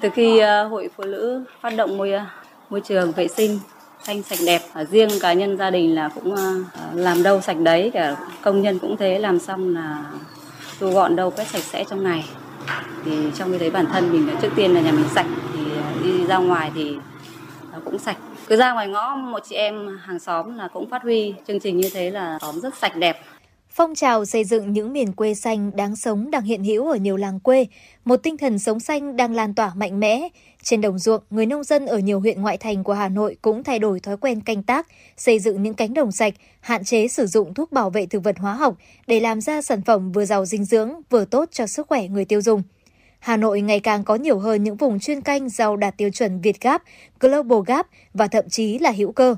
Từ 0.00 0.08
khi 0.14 0.38
ờ, 0.38 0.68
Hội 0.68 0.88
Phụ 0.96 1.04
nữ 1.04 1.44
phát 1.60 1.70
động 1.70 1.98
môi 1.98 2.12
ờ, 2.12 2.26
môi 2.70 2.80
trường 2.80 3.12
vệ 3.12 3.28
sinh 3.28 3.58
xanh 4.02 4.22
sạch 4.22 4.38
đẹp 4.46 4.62
à, 4.72 4.84
riêng 4.84 5.08
cá 5.20 5.32
nhân 5.32 5.56
gia 5.56 5.70
đình 5.70 5.94
là 5.94 6.08
cũng 6.08 6.34
à, 6.34 6.54
à, 6.72 6.88
làm 6.94 7.22
đâu 7.22 7.40
sạch 7.40 7.56
đấy, 7.60 7.90
cả 7.94 8.16
công 8.42 8.62
nhân 8.62 8.78
cũng 8.78 8.96
thế, 8.96 9.18
làm 9.18 9.38
xong 9.38 9.74
là 9.74 10.04
thu 10.80 10.90
gọn 10.90 11.16
đâu 11.16 11.30
quét 11.30 11.48
sạch 11.48 11.62
sẽ 11.62 11.84
trong 11.90 12.04
ngày. 12.04 12.24
Thì 13.04 13.12
trong 13.34 13.52
khi 13.52 13.58
thấy 13.58 13.70
bản 13.70 13.86
thân 13.86 14.12
mình 14.12 14.36
trước 14.42 14.48
tiên 14.56 14.74
là 14.74 14.80
nhà 14.80 14.92
mình 14.92 15.08
sạch, 15.14 15.26
thì 15.54 15.60
đi 16.04 16.26
ra 16.26 16.38
ngoài 16.38 16.70
thì 16.74 16.96
nó 17.72 17.78
cũng 17.84 17.98
sạch. 17.98 18.16
Cứ 18.46 18.56
ra 18.56 18.72
ngoài 18.72 18.88
ngõ, 18.88 19.16
một 19.16 19.42
chị 19.48 19.56
em 19.56 19.98
hàng 20.04 20.18
xóm 20.18 20.56
là 20.56 20.68
cũng 20.68 20.90
phát 20.90 21.02
huy 21.02 21.34
chương 21.48 21.60
trình 21.60 21.76
như 21.76 21.90
thế 21.92 22.10
là 22.10 22.38
xóm 22.40 22.60
rất 22.60 22.74
sạch 22.74 22.96
đẹp. 22.96 23.22
Phong 23.72 23.94
trào 23.94 24.24
xây 24.24 24.44
dựng 24.44 24.72
những 24.72 24.92
miền 24.92 25.12
quê 25.12 25.34
xanh 25.34 25.76
đáng 25.76 25.96
sống 25.96 26.30
đang 26.30 26.42
hiện 26.42 26.64
hữu 26.64 26.90
ở 26.90 26.96
nhiều 26.96 27.16
làng 27.16 27.40
quê, 27.40 27.66
một 28.04 28.16
tinh 28.16 28.36
thần 28.36 28.58
sống 28.58 28.80
xanh 28.80 29.16
đang 29.16 29.34
lan 29.34 29.54
tỏa 29.54 29.74
mạnh 29.74 30.00
mẽ. 30.00 30.28
Trên 30.62 30.80
đồng 30.80 30.98
ruộng, 30.98 31.22
người 31.30 31.46
nông 31.46 31.64
dân 31.64 31.86
ở 31.86 31.98
nhiều 31.98 32.20
huyện 32.20 32.42
ngoại 32.42 32.56
thành 32.56 32.84
của 32.84 32.92
Hà 32.92 33.08
Nội 33.08 33.36
cũng 33.42 33.64
thay 33.64 33.78
đổi 33.78 34.00
thói 34.00 34.16
quen 34.16 34.40
canh 34.40 34.62
tác, 34.62 34.86
xây 35.16 35.38
dựng 35.38 35.62
những 35.62 35.74
cánh 35.74 35.94
đồng 35.94 36.12
sạch, 36.12 36.34
hạn 36.60 36.84
chế 36.84 37.08
sử 37.08 37.26
dụng 37.26 37.54
thuốc 37.54 37.72
bảo 37.72 37.90
vệ 37.90 38.06
thực 38.06 38.24
vật 38.24 38.38
hóa 38.38 38.54
học 38.54 38.76
để 39.06 39.20
làm 39.20 39.40
ra 39.40 39.62
sản 39.62 39.82
phẩm 39.82 40.12
vừa 40.12 40.24
giàu 40.24 40.46
dinh 40.46 40.64
dưỡng, 40.64 40.92
vừa 41.10 41.24
tốt 41.24 41.48
cho 41.52 41.66
sức 41.66 41.86
khỏe 41.88 42.08
người 42.08 42.24
tiêu 42.24 42.42
dùng. 42.42 42.62
Hà 43.18 43.36
Nội 43.36 43.60
ngày 43.60 43.80
càng 43.80 44.04
có 44.04 44.14
nhiều 44.14 44.38
hơn 44.38 44.64
những 44.64 44.76
vùng 44.76 45.00
chuyên 45.00 45.20
canh 45.20 45.48
giàu 45.48 45.76
đạt 45.76 45.96
tiêu 45.96 46.10
chuẩn 46.10 46.40
Việt 46.40 46.60
Gap, 46.60 46.82
Global 47.20 47.58
Gap 47.66 47.86
và 48.14 48.26
thậm 48.26 48.48
chí 48.48 48.78
là 48.78 48.90
hữu 48.90 49.12
cơ. 49.12 49.36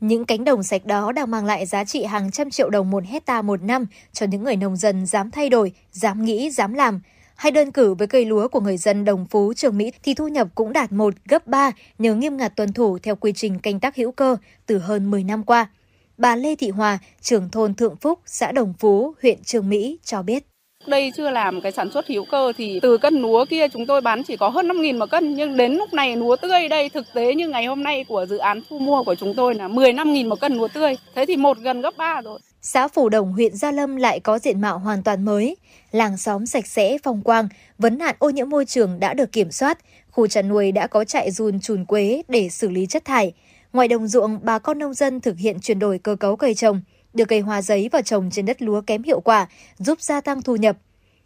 Những 0.00 0.24
cánh 0.24 0.44
đồng 0.44 0.62
sạch 0.62 0.86
đó 0.86 1.12
đang 1.12 1.30
mang 1.30 1.44
lại 1.44 1.66
giá 1.66 1.84
trị 1.84 2.04
hàng 2.04 2.30
trăm 2.30 2.50
triệu 2.50 2.70
đồng 2.70 2.90
một 2.90 3.04
hecta 3.06 3.42
một 3.42 3.62
năm 3.62 3.86
cho 4.12 4.26
những 4.26 4.44
người 4.44 4.56
nông 4.56 4.76
dân 4.76 5.06
dám 5.06 5.30
thay 5.30 5.48
đổi, 5.48 5.72
dám 5.92 6.24
nghĩ, 6.24 6.50
dám 6.50 6.72
làm. 6.72 7.00
Hay 7.36 7.52
đơn 7.52 7.72
cử 7.72 7.94
với 7.94 8.06
cây 8.06 8.24
lúa 8.24 8.48
của 8.48 8.60
người 8.60 8.76
dân 8.76 9.04
Đồng 9.04 9.26
Phú, 9.26 9.52
Trường 9.54 9.78
Mỹ 9.78 9.92
thì 10.02 10.14
thu 10.14 10.28
nhập 10.28 10.48
cũng 10.54 10.72
đạt 10.72 10.92
một 10.92 11.14
gấp 11.28 11.46
3 11.46 11.70
nhờ 11.98 12.14
nghiêm 12.14 12.36
ngặt 12.36 12.56
tuân 12.56 12.72
thủ 12.72 12.98
theo 13.02 13.16
quy 13.16 13.32
trình 13.32 13.58
canh 13.58 13.80
tác 13.80 13.96
hữu 13.96 14.12
cơ 14.12 14.36
từ 14.66 14.78
hơn 14.78 15.10
10 15.10 15.24
năm 15.24 15.42
qua. 15.42 15.70
Bà 16.18 16.36
Lê 16.36 16.56
Thị 16.56 16.70
Hòa, 16.70 16.98
trưởng 17.20 17.50
thôn 17.50 17.74
Thượng 17.74 17.96
Phúc, 17.96 18.18
xã 18.26 18.52
Đồng 18.52 18.74
Phú, 18.78 19.14
huyện 19.22 19.42
Trường 19.44 19.68
Mỹ 19.68 19.98
cho 20.04 20.22
biết. 20.22 20.49
Đây 20.86 21.12
chưa 21.16 21.30
làm 21.30 21.60
cái 21.60 21.72
sản 21.72 21.90
xuất 21.90 22.08
hữu 22.08 22.24
cơ 22.24 22.52
thì 22.56 22.80
từ 22.82 22.98
cân 22.98 23.14
lúa 23.14 23.44
kia 23.44 23.68
chúng 23.68 23.86
tôi 23.86 24.00
bán 24.00 24.22
chỉ 24.22 24.36
có 24.36 24.48
hơn 24.48 24.68
5.000 24.68 24.98
một 24.98 25.10
cân 25.10 25.34
nhưng 25.34 25.56
đến 25.56 25.72
lúc 25.72 25.92
này 25.92 26.16
lúa 26.16 26.36
tươi 26.36 26.68
đây 26.68 26.88
thực 26.88 27.06
tế 27.14 27.34
như 27.34 27.48
ngày 27.48 27.66
hôm 27.66 27.82
nay 27.82 28.04
của 28.08 28.26
dự 28.26 28.38
án 28.38 28.60
thu 28.70 28.78
mua 28.78 29.02
của 29.04 29.14
chúng 29.14 29.34
tôi 29.34 29.54
là 29.54 29.68
15.000 29.68 30.28
một 30.28 30.40
cân 30.40 30.54
lúa 30.54 30.68
tươi. 30.68 30.96
Thế 31.14 31.26
thì 31.26 31.36
một 31.36 31.58
gần 31.58 31.80
gấp 31.80 31.96
3 31.96 32.20
rồi. 32.24 32.38
Xã 32.62 32.88
Phủ 32.88 33.08
Đồng, 33.08 33.32
huyện 33.32 33.56
Gia 33.56 33.72
Lâm 33.72 33.96
lại 33.96 34.20
có 34.20 34.38
diện 34.38 34.60
mạo 34.60 34.78
hoàn 34.78 35.02
toàn 35.02 35.24
mới. 35.24 35.56
Làng 35.92 36.16
xóm 36.16 36.46
sạch 36.46 36.66
sẽ, 36.66 36.98
phong 37.02 37.22
quang, 37.22 37.48
vấn 37.78 37.98
nạn 37.98 38.14
ô 38.18 38.30
nhiễm 38.30 38.48
môi 38.48 38.64
trường 38.64 39.00
đã 39.00 39.14
được 39.14 39.32
kiểm 39.32 39.50
soát. 39.50 39.78
Khu 40.10 40.26
chăn 40.26 40.48
nuôi 40.48 40.72
đã 40.72 40.86
có 40.86 41.04
trại 41.04 41.30
run 41.30 41.60
trùn 41.60 41.84
quế 41.84 42.22
để 42.28 42.48
xử 42.48 42.68
lý 42.68 42.86
chất 42.86 43.04
thải. 43.04 43.32
Ngoài 43.72 43.88
đồng 43.88 44.08
ruộng, 44.08 44.38
bà 44.42 44.58
con 44.58 44.78
nông 44.78 44.94
dân 44.94 45.20
thực 45.20 45.38
hiện 45.38 45.60
chuyển 45.60 45.78
đổi 45.78 45.98
cơ 45.98 46.16
cấu 46.16 46.36
cây 46.36 46.54
trồng 46.54 46.80
đưa 47.14 47.24
cây 47.24 47.40
hoa 47.40 47.62
giấy 47.62 47.88
vào 47.92 48.02
trồng 48.02 48.30
trên 48.30 48.46
đất 48.46 48.62
lúa 48.62 48.80
kém 48.80 49.02
hiệu 49.02 49.20
quả, 49.20 49.48
giúp 49.78 50.00
gia 50.00 50.20
tăng 50.20 50.42
thu 50.42 50.56
nhập. 50.56 50.76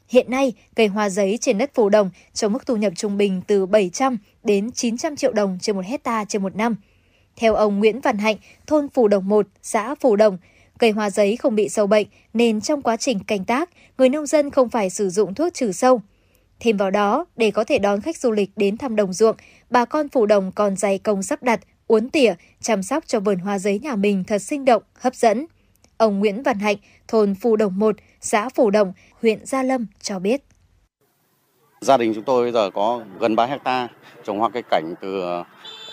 Hiện 0.09 0.31
nay, 0.31 0.53
cây 0.77 0.87
hoa 0.87 1.09
giấy 1.09 1.39
trên 1.41 1.59
đất 1.59 1.71
phù 1.75 1.89
đồng 1.89 2.11
cho 2.33 2.49
mức 2.49 2.67
thu 2.67 2.77
nhập 2.77 2.93
trung 2.97 3.17
bình 3.17 3.43
từ 3.47 3.67
700 3.67 4.19
đến 4.45 4.73
900 4.73 5.17
triệu 5.17 5.33
đồng 5.33 5.59
trên 5.61 5.77
một 5.77 5.85
hecta 5.85 6.25
trên 6.25 6.43
một 6.43 6.57
năm. 6.57 6.77
Theo 7.37 7.55
ông 7.55 7.79
Nguyễn 7.79 8.01
Văn 8.01 8.19
Hạnh, 8.19 8.37
thôn 8.67 8.89
Phù 8.89 9.09
Đồng 9.09 9.29
1, 9.29 9.47
xã 9.63 9.95
Phù 9.95 10.17
Đồng, 10.17 10.39
cây 10.79 10.91
hoa 10.91 11.11
giấy 11.11 11.37
không 11.37 11.55
bị 11.55 11.69
sâu 11.69 11.87
bệnh 11.87 12.07
nên 12.35 12.61
trong 12.61 12.83
quá 12.83 12.97
trình 12.97 13.21
canh 13.21 13.45
tác, 13.45 13.71
người 13.99 14.09
nông 14.09 14.27
dân 14.27 14.51
không 14.51 14.69
phải 14.69 14.91
sử 14.91 15.11
dụng 15.11 15.35
thuốc 15.35 15.55
trừ 15.55 15.73
sâu. 15.73 16.01
Thêm 16.61 16.77
vào 16.77 16.91
đó, 16.91 17.27
để 17.37 17.51
có 17.51 17.65
thể 17.65 17.79
đón 17.79 18.01
khách 18.01 18.17
du 18.17 18.31
lịch 18.31 18.51
đến 18.57 18.77
thăm 18.77 18.97
đồng 18.97 19.13
ruộng, 19.13 19.37
bà 19.71 19.85
con 19.85 20.09
Phù 20.09 20.27
Đồng 20.27 20.53
còn 20.53 20.77
dày 20.77 20.99
công 20.99 21.23
sắp 21.23 21.43
đặt, 21.43 21.61
uốn 21.87 22.11
tỉa, 22.11 22.35
chăm 22.61 22.83
sóc 22.83 23.05
cho 23.07 23.21
vườn 23.21 23.39
hoa 23.39 23.59
giấy 23.59 23.79
nhà 23.79 23.97
mình 23.97 24.25
thật 24.25 24.39
sinh 24.39 24.65
động, 24.65 24.83
hấp 24.95 25.15
dẫn. 25.15 25.47
Ông 26.05 26.19
Nguyễn 26.19 26.43
Văn 26.43 26.59
Hạnh, 26.59 26.77
thôn 27.09 27.35
Phù 27.35 27.57
Đồng 27.57 27.79
1, 27.79 27.97
xã 28.21 28.49
Phù 28.49 28.71
Đồng, 28.71 28.93
huyện 29.23 29.47
Gia 29.47 29.63
Lâm 29.63 29.87
cho 30.01 30.19
biết. 30.19 30.41
Gia 31.81 31.97
đình 31.97 32.13
chúng 32.15 32.25
tôi 32.25 32.43
bây 32.43 32.53
giờ 32.53 32.71
có 32.71 33.01
gần 33.21 33.37
3 33.37 33.47
hecta 33.47 33.89
trồng 34.25 34.39
hoa 34.39 34.49
cây 34.49 34.63
cảnh 34.71 34.95
từ 35.01 35.23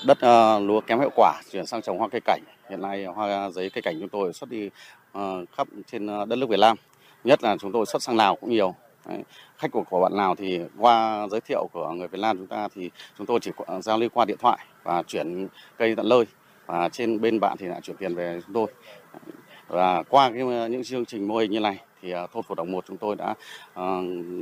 đất 0.05 0.17
uh, 0.17 0.67
lúa 0.67 0.81
kém 0.81 0.99
hiệu 0.99 1.09
quả 1.15 1.41
chuyển 1.51 1.65
sang 1.65 1.81
trồng 1.81 1.97
hoa 1.97 2.07
cây 2.11 2.21
cảnh. 2.25 2.41
Hiện 2.69 2.81
nay 2.81 3.05
hoa 3.05 3.49
giấy 3.49 3.69
cây 3.69 3.81
cảnh 3.81 3.97
chúng 3.99 4.09
tôi 4.09 4.33
xuất 4.33 4.49
đi 4.49 4.69
uh, 5.17 5.49
khắp 5.57 5.67
trên 5.91 6.07
ờ, 6.07 6.25
đất 6.25 6.35
nước 6.35 6.49
Việt 6.49 6.59
Nam. 6.59 6.77
Nhất 7.23 7.43
là 7.43 7.57
chúng 7.59 7.71
tôi 7.71 7.85
xuất 7.85 8.03
sang 8.03 8.17
Lào 8.17 8.35
cũng 8.35 8.49
nhiều. 8.49 8.75
Đấy. 9.05 9.23
Khách 9.57 9.71
của, 9.71 9.83
của 9.89 10.01
bạn 10.01 10.13
Lào 10.13 10.35
thì 10.35 10.59
qua 10.77 11.27
giới 11.31 11.41
thiệu 11.41 11.69
của 11.73 11.89
người 11.89 12.07
Việt 12.07 12.19
Nam 12.19 12.38
chúng 12.38 12.47
ta 12.47 12.67
thì 12.75 12.89
chúng 13.17 13.27
tôi 13.27 13.39
chỉ 13.41 13.51
giao 13.81 13.97
lưu 13.97 14.09
qua 14.13 14.25
điện 14.25 14.38
thoại 14.39 14.59
và 14.83 15.03
chuyển 15.03 15.47
cây 15.77 15.95
tận 15.95 16.09
nơi 16.09 16.25
và 16.65 16.89
trên 16.89 17.21
bên 17.21 17.39
bạn 17.39 17.57
thì 17.57 17.67
lại 17.67 17.81
chuyển 17.81 17.97
tiền 17.97 18.15
về 18.15 18.41
chúng 18.45 18.53
tôi 18.53 18.67
và 19.72 20.03
qua 20.10 20.30
cái, 20.30 20.41
ờ, 20.41 20.68
những 20.68 20.84
chương 20.84 21.06
trình 21.06 21.27
mô 21.27 21.38
hình 21.38 21.52
như 21.52 21.60
này 21.60 21.77
thì 22.02 22.11
ờ, 22.11 22.27
thôn 22.34 22.43
phổ 22.43 22.56
đồng 22.56 22.72
1 22.72 22.85
chúng 22.88 22.98
tôi 22.98 23.15
đã 23.15 23.31
uh, 23.31 23.38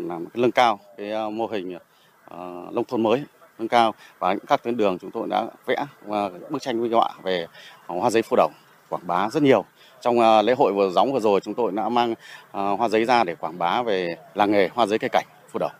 làm 0.09 0.25
cái 0.25 0.41
nâng 0.41 0.51
cao 0.51 0.79
cái 0.97 1.31
mô 1.31 1.47
hình 1.47 1.75
uh, 1.75 2.73
nông 2.73 2.85
thôn 2.87 3.03
mới 3.03 3.23
nâng 3.59 3.67
cao 3.67 3.93
và 4.19 4.35
các 4.47 4.63
tuyến 4.63 4.77
đường 4.77 4.97
chúng 4.99 5.11
tôi 5.11 5.27
đã 5.29 5.45
vẽ 5.65 5.85
uh, 6.07 6.49
bức 6.49 6.61
tranh 6.61 6.81
minh 6.81 6.91
họa 6.91 7.09
về 7.23 7.47
hoa 7.87 8.09
giấy 8.09 8.21
phổ 8.21 8.35
đồng 8.35 8.51
quảng 8.89 9.07
bá 9.07 9.29
rất 9.29 9.43
nhiều. 9.43 9.65
Trong 10.01 10.19
uh, 10.19 10.45
lễ 10.45 10.53
hội 10.57 10.73
vừa 10.73 10.89
gióng 10.89 11.13
vừa 11.13 11.19
rồi 11.19 11.39
chúng 11.39 11.53
tôi 11.53 11.71
đã 11.71 11.89
mang 11.89 12.11
uh, 12.11 12.15
hoa 12.51 12.89
giấy 12.89 13.05
ra 13.05 13.23
để 13.23 13.35
quảng 13.35 13.57
bá 13.57 13.81
về 13.81 14.15
làng 14.33 14.51
nghề 14.51 14.67
hoa 14.67 14.85
giấy 14.85 14.99
cây 14.99 15.09
cảnh 15.09 15.25
phổ 15.51 15.59
đồng 15.59 15.71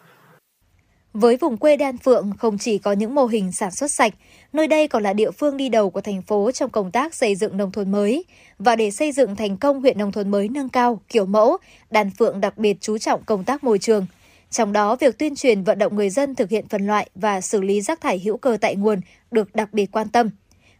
với 1.14 1.38
vùng 1.38 1.58
quê 1.58 1.78
Đan 1.78 1.98
Phượng 1.98 2.32
không 2.38 2.58
chỉ 2.58 2.78
có 2.78 2.92
những 2.92 3.16
mô 3.16 3.26
hình 3.26 3.52
sản 3.52 3.72
xuất 3.72 3.92
sạch, 3.92 4.14
nơi 4.54 4.68
đây 4.68 4.88
còn 4.88 5.04
là 5.04 5.14
địa 5.14 5.32
phương 5.32 5.58
đi 5.58 5.70
đầu 5.70 5.90
của 5.90 6.02
thành 6.02 6.22
phố 6.22 6.52
trong 6.52 6.70
công 6.70 6.92
tác 6.92 7.16
xây 7.16 7.36
dựng 7.36 7.58
nông 7.58 7.72
thôn 7.72 7.92
mới. 7.92 8.26
Và 8.60 8.76
để 8.76 8.92
xây 8.92 9.12
dựng 9.12 9.36
thành 9.36 9.58
công 9.58 9.82
huyện 9.82 9.98
nông 9.98 10.12
thôn 10.12 10.32
mới 10.32 10.50
nâng 10.50 10.70
cao, 10.70 11.02
kiểu 11.10 11.26
mẫu, 11.26 11.58
Đan 11.92 12.12
Phượng 12.12 12.42
đặc 12.42 12.58
biệt 12.58 12.78
chú 12.82 12.98
trọng 12.98 13.24
công 13.24 13.44
tác 13.44 13.64
môi 13.64 13.80
trường. 13.80 14.06
Trong 14.50 14.74
đó, 14.74 14.96
việc 14.96 15.18
tuyên 15.18 15.36
truyền 15.36 15.64
vận 15.64 15.80
động 15.80 15.96
người 15.96 16.10
dân 16.10 16.36
thực 16.36 16.50
hiện 16.50 16.68
phân 16.68 16.88
loại 16.88 17.10
và 17.16 17.42
xử 17.42 17.62
lý 17.62 17.82
rác 17.82 18.02
thải 18.02 18.20
hữu 18.20 18.38
cơ 18.38 18.58
tại 18.62 18.76
nguồn 18.76 19.02
được 19.32 19.56
đặc 19.56 19.74
biệt 19.74 19.92
quan 19.92 20.10
tâm. 20.10 20.30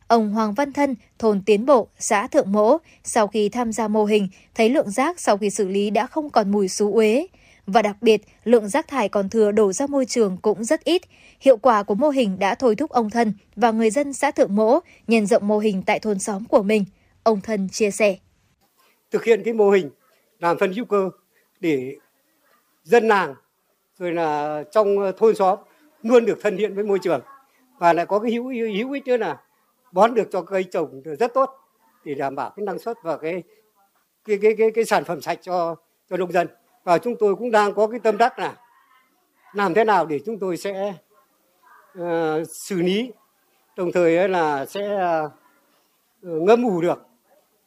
Ông 0.08 0.34
Hoàng 0.34 0.54
Văn 0.54 0.74
Thân, 0.74 0.96
thôn 1.20 1.42
Tiến 1.46 1.66
Bộ, 1.66 1.88
xã 2.00 2.28
Thượng 2.28 2.52
Mỗ, 2.52 2.78
sau 3.04 3.28
khi 3.28 3.50
tham 3.50 3.72
gia 3.72 3.88
mô 3.88 4.06
hình, 4.06 4.28
thấy 4.56 4.70
lượng 4.70 4.92
rác 4.92 5.20
sau 5.20 5.38
khi 5.38 5.50
xử 5.50 5.68
lý 5.68 5.90
đã 5.90 6.08
không 6.08 6.30
còn 6.30 6.52
mùi 6.52 6.68
xú 6.68 6.94
uế, 6.94 7.28
và 7.72 7.82
đặc 7.82 7.98
biệt, 8.02 8.22
lượng 8.44 8.70
rác 8.70 8.88
thải 8.88 9.10
còn 9.10 9.30
thừa 9.30 9.52
đổ 9.52 9.74
ra 9.74 9.88
môi 9.88 10.06
trường 10.06 10.38
cũng 10.42 10.64
rất 10.64 10.84
ít. 10.84 11.02
Hiệu 11.40 11.58
quả 11.58 11.84
của 11.84 11.96
mô 11.96 12.10
hình 12.10 12.40
đã 12.40 12.56
thôi 12.56 12.76
thúc 12.76 12.92
ông 12.92 13.10
Thân 13.10 13.34
và 13.56 13.72
người 13.72 13.90
dân 13.90 14.14
xã 14.14 14.32
Thượng 14.32 14.56
Mỗ 14.56 14.80
nhân 15.08 15.26
rộng 15.26 15.48
mô 15.48 15.60
hình 15.60 15.84
tại 15.86 16.00
thôn 16.00 16.20
xóm 16.20 16.46
của 16.46 16.64
mình. 16.64 16.86
Ông 17.24 17.42
Thân 17.42 17.70
chia 17.70 17.92
sẻ. 17.92 18.18
Thực 19.12 19.24
hiện 19.24 19.42
cái 19.46 19.54
mô 19.54 19.70
hình 19.72 19.90
làm 20.40 20.58
phân 20.58 20.74
hữu 20.74 20.86
cơ 20.86 21.10
để 21.60 21.96
dân 22.84 23.08
làng 23.08 23.36
rồi 23.98 24.14
là 24.14 24.64
trong 24.72 25.00
ờ, 25.00 25.12
thôn 25.12 25.36
xóm 25.36 25.60
luôn 26.04 26.26
được 26.26 26.38
thân 26.42 26.58
thiện 26.58 26.76
với 26.76 26.84
môi 26.84 27.00
trường 27.00 27.22
và 27.80 27.94
lại 27.94 28.06
có 28.06 28.20
cái 28.20 28.32
hữu 28.32 28.48
hữu 28.48 28.92
ích 28.92 29.08
nữa 29.08 29.18
là 29.18 29.42
bón 29.92 30.14
được 30.14 30.28
cho 30.32 30.42
cây 30.42 30.64
trồng 30.64 31.02
rất 31.20 31.34
tốt 31.34 31.50
để 32.06 32.14
đảm 32.14 32.36
bảo 32.36 32.54
cái 32.56 32.66
năng 32.66 32.80
suất 32.80 32.98
và 33.04 33.18
cái 33.18 33.44
cái 34.26 34.38
cái 34.42 34.56
cái, 34.58 34.72
cái 34.72 34.86
sản 34.86 35.04
phẩm 35.04 35.22
sạch 35.22 35.40
cho 35.42 35.76
cho 36.10 36.18
nông 36.18 36.32
dân 36.32 36.48
và 36.90 36.98
chúng 36.98 37.16
tôi 37.16 37.36
cũng 37.36 37.52
đang 37.52 37.74
có 37.74 37.88
cái 37.88 38.00
tâm 38.00 38.18
đắc 38.18 38.40
là 38.40 38.56
làm 39.54 39.74
thế 39.74 39.84
nào 39.84 40.06
để 40.06 40.20
chúng 40.26 40.40
tôi 40.40 40.58
sẽ 40.58 40.94
uh, 42.00 42.48
xử 42.48 42.82
lý 42.82 43.12
đồng 43.76 43.92
thời 43.92 44.30
là 44.30 44.66
sẽ 44.66 45.12
uh, 45.26 45.32
ngâm 46.22 46.64
ủ 46.64 46.82
được 46.82 47.08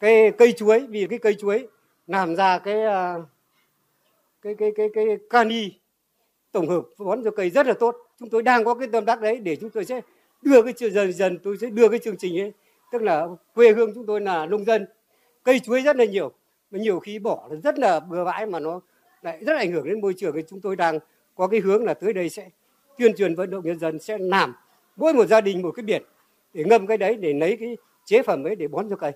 cái 0.01 0.31
cây 0.39 0.53
chuối. 0.53 0.87
Vì 0.89 1.07
cái 1.11 1.19
cây 1.19 1.35
chuối 1.35 1.69
làm 2.07 2.37
ra 2.37 2.59
cái 2.59 2.77
uh, 2.77 3.25
cái 4.43 4.55
cái 4.55 4.73
cái 4.77 4.89
cái 4.95 5.05
cani 5.31 5.73
tổng 6.53 6.69
hợp 6.69 6.83
bón 6.99 7.25
cho 7.25 7.31
cây 7.31 7.51
rất 7.51 7.67
là 7.67 7.75
tốt. 7.75 7.97
Chúng 8.19 8.31
tôi 8.31 8.43
đang 8.43 8.65
có 8.65 8.75
cái 8.75 8.89
tâm 8.93 9.05
đắc 9.05 9.21
đấy 9.21 9.39
để 9.39 9.57
chúng 9.57 9.71
tôi 9.71 9.85
sẽ 9.85 10.01
đưa 10.43 10.63
cái 10.63 10.91
dần 10.91 11.13
dần 11.13 11.39
tôi 11.39 11.59
sẽ 11.61 11.71
đưa 11.71 11.89
cái 11.89 11.99
chương 11.99 12.17
trình 12.17 12.41
ấy 12.41 12.53
tức 12.93 13.03
là 13.03 13.27
quê 13.55 13.73
hương 13.73 13.95
chúng 13.95 14.07
tôi 14.07 14.21
là 14.21 14.47
nông 14.47 14.65
dân. 14.65 14.87
Cây 15.43 15.61
chuối 15.61 15.83
rất 15.83 15.97
là 15.97 16.05
nhiều 16.05 16.33
mà 16.71 16.79
nhiều 16.79 17.01
khi 17.01 17.19
bỏ 17.19 17.49
rất 17.63 17.79
là 17.79 18.01
bừa 18.01 18.25
bãi 18.25 18.47
mà 18.47 18.61
nó 18.61 18.81
lại 19.23 19.39
rất 19.45 19.57
ảnh 19.57 19.73
hưởng 19.73 19.85
đến 19.85 20.01
môi 20.01 20.15
trường 20.15 20.37
thì 20.37 20.43
chúng 20.49 20.61
tôi 20.61 20.77
đang 20.77 20.99
có 21.35 21.49
cái 21.49 21.61
hướng 21.61 21.85
là 21.85 21.95
tới 21.95 22.13
đây 22.13 22.29
sẽ 22.29 22.51
tuyên 22.99 23.17
truyền 23.17 23.35
vận 23.35 23.51
động 23.51 23.65
nhân 23.65 23.79
dân 23.79 23.99
sẽ 23.99 24.19
làm 24.19 24.55
mỗi 24.97 25.15
một 25.15 25.27
gia 25.27 25.41
đình 25.41 25.63
một 25.63 25.71
cái 25.71 25.85
biển 25.85 26.03
để 26.55 26.65
ngâm 26.65 26.87
cái 26.87 26.99
đấy, 26.99 27.17
để 27.17 27.33
lấy 27.33 27.57
cái 27.57 27.77
chế 28.05 28.23
phẩm 28.23 28.45
ấy 28.45 28.57
để 28.57 28.69
bón 28.69 28.91
cho 28.91 28.97
cây. 28.97 29.13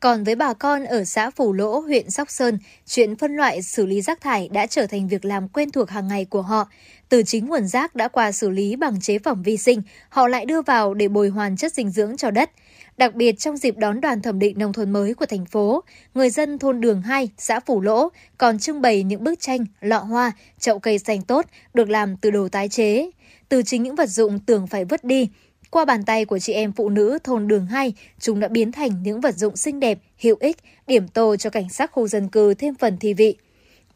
Còn 0.00 0.24
với 0.24 0.34
bà 0.34 0.52
con 0.54 0.84
ở 0.84 1.04
xã 1.04 1.30
Phủ 1.30 1.52
Lỗ, 1.52 1.80
huyện 1.80 2.10
Sóc 2.10 2.30
Sơn, 2.30 2.58
chuyện 2.86 3.16
phân 3.16 3.36
loại 3.36 3.62
xử 3.62 3.86
lý 3.86 4.00
rác 4.00 4.20
thải 4.20 4.48
đã 4.52 4.66
trở 4.66 4.86
thành 4.86 5.08
việc 5.08 5.24
làm 5.24 5.48
quen 5.48 5.70
thuộc 5.70 5.90
hàng 5.90 6.08
ngày 6.08 6.24
của 6.24 6.42
họ. 6.42 6.68
Từ 7.08 7.22
chính 7.22 7.46
nguồn 7.46 7.66
rác 7.66 7.94
đã 7.94 8.08
qua 8.08 8.32
xử 8.32 8.50
lý 8.50 8.76
bằng 8.76 9.00
chế 9.00 9.18
phẩm 9.18 9.42
vi 9.42 9.56
sinh, 9.56 9.82
họ 10.08 10.28
lại 10.28 10.46
đưa 10.46 10.62
vào 10.62 10.94
để 10.94 11.08
bồi 11.08 11.28
hoàn 11.28 11.56
chất 11.56 11.72
dinh 11.72 11.90
dưỡng 11.90 12.16
cho 12.16 12.30
đất. 12.30 12.50
Đặc 12.96 13.14
biệt 13.14 13.38
trong 13.38 13.56
dịp 13.56 13.76
đón 13.76 14.00
đoàn 14.00 14.22
thẩm 14.22 14.38
định 14.38 14.58
nông 14.58 14.72
thôn 14.72 14.90
mới 14.90 15.14
của 15.14 15.26
thành 15.26 15.46
phố, 15.46 15.82
người 16.14 16.30
dân 16.30 16.58
thôn 16.58 16.80
Đường 16.80 17.02
2, 17.02 17.28
xã 17.38 17.60
Phủ 17.60 17.80
Lỗ 17.80 18.08
còn 18.38 18.58
trưng 18.58 18.80
bày 18.80 19.02
những 19.02 19.24
bức 19.24 19.40
tranh, 19.40 19.66
lọ 19.80 19.98
hoa, 19.98 20.32
chậu 20.60 20.78
cây 20.78 20.98
xanh 20.98 21.22
tốt 21.22 21.46
được 21.74 21.90
làm 21.90 22.16
từ 22.16 22.30
đồ 22.30 22.48
tái 22.48 22.68
chế. 22.68 23.10
Từ 23.48 23.62
chính 23.62 23.82
những 23.82 23.96
vật 23.96 24.08
dụng 24.08 24.38
tưởng 24.38 24.66
phải 24.66 24.84
vứt 24.84 25.04
đi, 25.04 25.28
qua 25.70 25.84
bàn 25.84 26.04
tay 26.04 26.24
của 26.24 26.38
chị 26.38 26.52
em 26.52 26.72
phụ 26.72 26.88
nữ 26.88 27.18
thôn 27.24 27.48
Đường 27.48 27.66
2, 27.66 27.92
chúng 28.18 28.40
đã 28.40 28.48
biến 28.48 28.72
thành 28.72 28.90
những 29.02 29.20
vật 29.20 29.34
dụng 29.34 29.56
xinh 29.56 29.80
đẹp, 29.80 29.98
hữu 30.22 30.36
ích, 30.40 30.56
điểm 30.86 31.08
tô 31.08 31.36
cho 31.36 31.50
cảnh 31.50 31.68
sắc 31.68 31.92
khu 31.92 32.08
dân 32.08 32.28
cư 32.28 32.54
thêm 32.54 32.74
phần 32.74 32.96
thi 33.00 33.14
vị. 33.14 33.36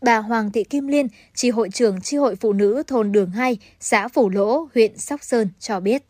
Bà 0.01 0.19
Hoàng 0.19 0.51
Thị 0.53 0.65
Kim 0.65 0.87
Liên, 0.87 1.07
tri 1.35 1.51
hội 1.51 1.69
trưởng 1.71 2.01
tri 2.01 2.17
hội 2.17 2.37
phụ 2.37 2.53
nữ 2.53 2.83
thôn 2.87 3.13
Đường 3.13 3.31
2, 3.31 3.59
xã 3.81 4.09
Phủ 4.09 4.29
Lỗ, 4.29 4.69
huyện 4.75 4.99
Sóc 4.99 5.23
Sơn 5.23 5.49
cho 5.59 5.81
biết. 5.81 6.03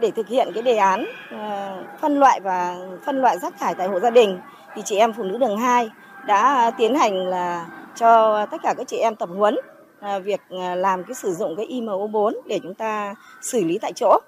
Để 0.00 0.10
thực 0.16 0.28
hiện 0.28 0.48
cái 0.54 0.62
đề 0.62 0.76
án 0.76 1.04
ờ, 1.30 1.84
phân 2.00 2.18
loại 2.18 2.40
và 2.40 2.76
phân 3.06 3.16
loại 3.16 3.38
rác 3.42 3.58
thải 3.58 3.74
tại 3.74 3.88
hộ 3.88 4.00
gia 4.00 4.10
đình 4.10 4.38
thì 4.74 4.82
chị 4.84 4.96
em 4.96 5.12
phụ 5.16 5.22
nữ 5.22 5.38
Đường 5.38 5.58
2 5.58 5.88
đã 6.26 6.70
tiến 6.78 6.94
hành 6.94 7.26
là 7.26 7.66
cho 7.96 8.46
tất 8.46 8.56
cả 8.62 8.74
các 8.78 8.88
chị 8.88 8.96
em 8.96 9.16
tập 9.16 9.28
huấn 9.36 9.56
ờ, 10.00 10.20
việc 10.20 10.40
ờ, 10.50 10.74
làm 10.74 11.04
cái 11.04 11.14
sử 11.14 11.32
dụng 11.32 11.56
cái 11.56 11.66
IMO4 11.66 12.32
để 12.46 12.60
chúng 12.62 12.74
ta 12.74 13.14
xử 13.42 13.64
lý 13.64 13.78
tại 13.78 13.92
chỗ 13.96 14.18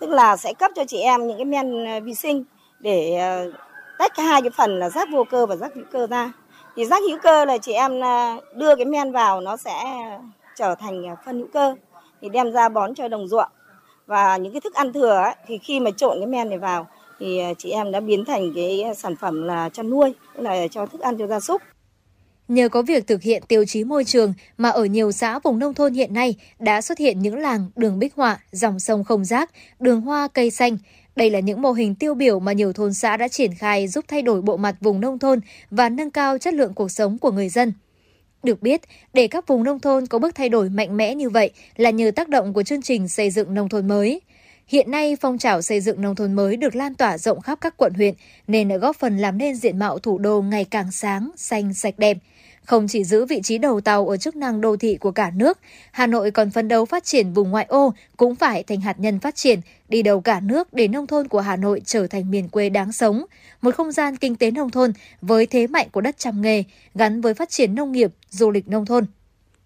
tức 0.00 0.10
là 0.10 0.36
sẽ 0.36 0.52
cấp 0.52 0.70
cho 0.76 0.84
chị 0.84 0.98
em 0.98 1.26
những 1.26 1.36
cái 1.36 1.44
men 1.44 1.84
ờ, 1.84 2.00
vi 2.00 2.14
sinh 2.14 2.44
để 2.80 3.16
ờ, 3.16 3.52
tách 3.98 4.16
hai 4.16 4.42
cái 4.42 4.50
phần 4.50 4.78
là 4.78 4.90
rác 4.90 5.08
vô 5.12 5.24
cơ 5.24 5.46
và 5.46 5.56
rác 5.56 5.74
hữu 5.74 5.84
cơ 5.92 6.06
ra. 6.06 6.32
Thì 6.76 6.84
rác 6.84 7.02
hữu 7.08 7.18
cơ 7.22 7.44
là 7.44 7.58
chị 7.58 7.72
em 7.72 8.00
ờ, 8.00 8.36
đưa 8.54 8.76
cái 8.76 8.84
men 8.84 9.12
vào 9.12 9.40
nó 9.40 9.56
sẽ 9.56 9.84
trở 10.56 10.74
thành 10.74 11.16
phân 11.24 11.38
hữu 11.38 11.48
cơ. 11.52 11.76
Thì 12.20 12.28
đem 12.28 12.52
ra 12.52 12.68
bón 12.68 12.94
cho 12.94 13.08
đồng 13.08 13.28
ruộng. 13.28 13.48
Và 14.06 14.36
những 14.36 14.52
cái 14.52 14.60
thức 14.60 14.74
ăn 14.74 14.92
thừa 14.92 15.16
ấy, 15.16 15.34
thì 15.46 15.58
khi 15.58 15.80
mà 15.80 15.90
trộn 15.90 16.18
cái 16.18 16.26
men 16.26 16.48
này 16.48 16.58
vào 16.58 16.86
thì 17.18 17.40
chị 17.58 17.70
em 17.70 17.92
đã 17.92 18.00
biến 18.00 18.24
thành 18.24 18.52
cái 18.54 18.84
sản 18.96 19.16
phẩm 19.16 19.42
là 19.42 19.68
chăn 19.68 19.90
nuôi 19.90 20.14
tức 20.36 20.42
là 20.42 20.68
cho 20.68 20.86
thức 20.86 21.00
ăn 21.00 21.18
cho 21.18 21.26
gia 21.26 21.40
súc. 21.40 21.62
Nhờ 22.50 22.68
có 22.68 22.82
việc 22.82 23.06
thực 23.06 23.22
hiện 23.22 23.42
tiêu 23.48 23.64
chí 23.64 23.84
môi 23.84 24.04
trường 24.04 24.34
mà 24.58 24.68
ở 24.68 24.84
nhiều 24.84 25.12
xã 25.12 25.38
vùng 25.38 25.58
nông 25.58 25.74
thôn 25.74 25.94
hiện 25.94 26.14
nay 26.14 26.34
đã 26.58 26.80
xuất 26.80 26.98
hiện 26.98 27.18
những 27.18 27.38
làng 27.38 27.70
đường 27.76 27.98
bích 27.98 28.14
họa, 28.14 28.38
dòng 28.52 28.80
sông 28.80 29.04
không 29.04 29.24
rác, 29.24 29.50
đường 29.80 30.00
hoa 30.00 30.28
cây 30.28 30.50
xanh. 30.50 30.78
Đây 31.16 31.30
là 31.30 31.40
những 31.40 31.62
mô 31.62 31.72
hình 31.72 31.94
tiêu 31.94 32.14
biểu 32.14 32.40
mà 32.40 32.52
nhiều 32.52 32.72
thôn 32.72 32.94
xã 32.94 33.16
đã 33.16 33.28
triển 33.28 33.54
khai 33.54 33.88
giúp 33.88 34.04
thay 34.08 34.22
đổi 34.22 34.42
bộ 34.42 34.56
mặt 34.56 34.76
vùng 34.80 35.00
nông 35.00 35.18
thôn 35.18 35.40
và 35.70 35.88
nâng 35.88 36.10
cao 36.10 36.38
chất 36.38 36.54
lượng 36.54 36.74
cuộc 36.74 36.90
sống 36.90 37.18
của 37.18 37.30
người 37.30 37.48
dân. 37.48 37.72
Được 38.42 38.62
biết, 38.62 38.80
để 39.12 39.28
các 39.28 39.46
vùng 39.46 39.64
nông 39.64 39.80
thôn 39.80 40.06
có 40.06 40.18
bước 40.18 40.34
thay 40.34 40.48
đổi 40.48 40.68
mạnh 40.68 40.96
mẽ 40.96 41.14
như 41.14 41.30
vậy 41.30 41.50
là 41.76 41.90
nhờ 41.90 42.10
tác 42.10 42.28
động 42.28 42.52
của 42.52 42.62
chương 42.62 42.82
trình 42.82 43.08
xây 43.08 43.30
dựng 43.30 43.54
nông 43.54 43.68
thôn 43.68 43.88
mới. 43.88 44.20
Hiện 44.66 44.90
nay, 44.90 45.16
phong 45.20 45.38
trào 45.38 45.62
xây 45.62 45.80
dựng 45.80 46.02
nông 46.02 46.14
thôn 46.14 46.32
mới 46.32 46.56
được 46.56 46.76
lan 46.76 46.94
tỏa 46.94 47.18
rộng 47.18 47.40
khắp 47.40 47.58
các 47.60 47.76
quận 47.76 47.94
huyện 47.94 48.14
nên 48.46 48.68
đã 48.68 48.76
góp 48.76 48.96
phần 48.96 49.18
làm 49.18 49.38
nên 49.38 49.56
diện 49.56 49.78
mạo 49.78 49.98
thủ 49.98 50.18
đô 50.18 50.42
ngày 50.42 50.64
càng 50.64 50.92
sáng, 50.92 51.30
xanh, 51.36 51.74
sạch 51.74 51.94
đẹp. 51.98 52.16
Không 52.70 52.88
chỉ 52.88 53.04
giữ 53.04 53.26
vị 53.26 53.40
trí 53.42 53.58
đầu 53.58 53.80
tàu 53.80 54.08
ở 54.08 54.16
chức 54.16 54.36
năng 54.36 54.60
đô 54.60 54.76
thị 54.76 54.96
của 54.96 55.10
cả 55.10 55.30
nước, 55.34 55.58
Hà 55.92 56.06
Nội 56.06 56.30
còn 56.30 56.50
phấn 56.50 56.68
đấu 56.68 56.84
phát 56.84 57.04
triển 57.04 57.32
vùng 57.32 57.50
ngoại 57.50 57.66
ô 57.68 57.94
cũng 58.16 58.34
phải 58.34 58.62
thành 58.62 58.80
hạt 58.80 59.00
nhân 59.00 59.18
phát 59.18 59.34
triển, 59.34 59.60
đi 59.88 60.02
đầu 60.02 60.20
cả 60.20 60.40
nước 60.40 60.72
để 60.72 60.88
nông 60.88 61.06
thôn 61.06 61.28
của 61.28 61.40
Hà 61.40 61.56
Nội 61.56 61.82
trở 61.84 62.06
thành 62.06 62.30
miền 62.30 62.48
quê 62.48 62.68
đáng 62.68 62.92
sống, 62.92 63.24
một 63.62 63.74
không 63.74 63.92
gian 63.92 64.16
kinh 64.16 64.36
tế 64.36 64.50
nông 64.50 64.70
thôn 64.70 64.92
với 65.22 65.46
thế 65.46 65.66
mạnh 65.66 65.88
của 65.92 66.00
đất 66.00 66.18
trăm 66.18 66.42
nghề, 66.42 66.64
gắn 66.94 67.20
với 67.20 67.34
phát 67.34 67.50
triển 67.50 67.74
nông 67.74 67.92
nghiệp, 67.92 68.10
du 68.30 68.50
lịch 68.50 68.68
nông 68.68 68.86
thôn. 68.86 69.06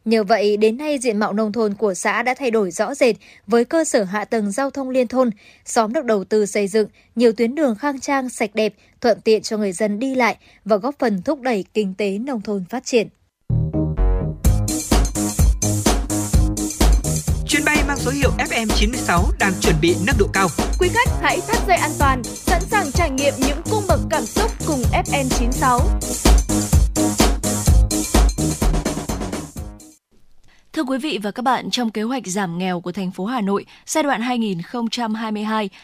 Nhờ 0.05 0.24
vậy, 0.24 0.56
đến 0.56 0.76
nay 0.76 0.98
diện 0.98 1.18
mạo 1.18 1.32
nông 1.32 1.52
thôn 1.52 1.74
của 1.74 1.94
xã 1.94 2.22
đã 2.22 2.35
thay 2.39 2.51
đổi 2.51 2.70
rõ 2.70 2.94
rệt 2.94 3.16
với 3.47 3.64
cơ 3.64 3.85
sở 3.85 4.05
hạ 4.05 4.24
tầng 4.24 4.51
giao 4.51 4.70
thông 4.70 4.90
liên 4.90 5.09
thôn, 5.09 5.31
xóm 5.64 5.93
được 5.93 6.05
đầu 6.05 6.24
tư 6.24 6.47
xây 6.47 6.68
dựng, 6.68 6.89
nhiều 7.14 7.32
tuyến 7.32 7.55
đường 7.55 7.74
khang 7.74 8.01
trang, 8.01 8.28
sạch 8.28 8.51
đẹp, 8.55 8.74
thuận 9.01 9.20
tiện 9.20 9.43
cho 9.43 9.56
người 9.56 9.72
dân 9.72 9.98
đi 9.98 10.14
lại 10.14 10.36
và 10.64 10.76
góp 10.76 10.94
phần 10.98 11.22
thúc 11.22 11.40
đẩy 11.40 11.64
kinh 11.74 11.94
tế 11.94 12.18
nông 12.18 12.40
thôn 12.40 12.64
phát 12.70 12.85
triển. 12.85 13.09
Chuyến 17.48 17.64
bay 17.64 17.76
mang 17.89 17.98
số 17.98 18.10
hiệu 18.10 18.31
FM96 18.39 19.22
đang 19.39 19.52
chuẩn 19.60 19.74
bị 19.81 19.97
nâng 20.06 20.16
độ 20.18 20.26
cao. 20.32 20.48
Quý 20.81 20.89
khách 20.89 21.09
hãy 21.22 21.40
thắt 21.48 21.56
dây 21.68 21.76
an 21.76 21.90
toàn, 21.98 22.22
sẵn 22.24 22.60
sàng 22.70 22.93
trải 22.93 23.10
nghiệm 23.10 23.35
những 23.39 23.62
cung 23.70 23.85
bậc 23.89 24.01
cảm 24.10 24.26
xúc 24.26 24.51
cùng 24.66 24.82
FN96. 24.93 25.81
Thưa 30.74 30.84
quý 30.84 30.98
vị 30.98 31.18
và 31.22 31.30
các 31.30 31.42
bạn, 31.42 31.70
trong 31.70 31.90
kế 31.90 32.02
hoạch 32.02 32.26
giảm 32.26 32.59
nghèo 32.59 32.80
của 32.80 32.92
thành 32.92 33.10
phố 33.10 33.24
Hà 33.24 33.40
Nội 33.40 33.66
giai 33.86 34.05
đoạn 34.05 34.20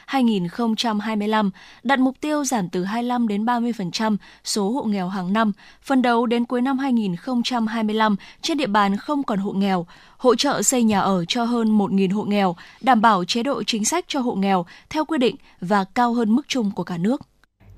2022-2025 0.08 1.50
đặt 1.82 1.98
mục 1.98 2.14
tiêu 2.20 2.44
giảm 2.44 2.68
từ 2.68 2.84
25 2.84 3.28
đến 3.28 3.44
30% 3.44 4.16
số 4.44 4.70
hộ 4.70 4.82
nghèo 4.82 5.08
hàng 5.08 5.32
năm, 5.32 5.52
phần 5.82 6.02
đầu 6.02 6.26
đến 6.26 6.44
cuối 6.44 6.60
năm 6.60 6.78
2025 6.78 8.16
trên 8.42 8.58
địa 8.58 8.66
bàn 8.66 8.96
không 8.96 9.22
còn 9.22 9.38
hộ 9.38 9.52
nghèo, 9.52 9.86
hỗ 10.16 10.34
trợ 10.34 10.62
xây 10.62 10.82
nhà 10.82 11.00
ở 11.00 11.24
cho 11.28 11.44
hơn 11.44 11.78
1.000 11.78 12.14
hộ 12.14 12.24
nghèo, 12.24 12.56
đảm 12.80 13.00
bảo 13.00 13.24
chế 13.24 13.42
độ 13.42 13.62
chính 13.62 13.84
sách 13.84 14.04
cho 14.08 14.20
hộ 14.20 14.34
nghèo 14.34 14.66
theo 14.90 15.04
quy 15.04 15.18
định 15.18 15.36
và 15.60 15.84
cao 15.84 16.14
hơn 16.14 16.30
mức 16.30 16.42
chung 16.48 16.70
của 16.70 16.84
cả 16.84 16.98
nước 16.98 17.29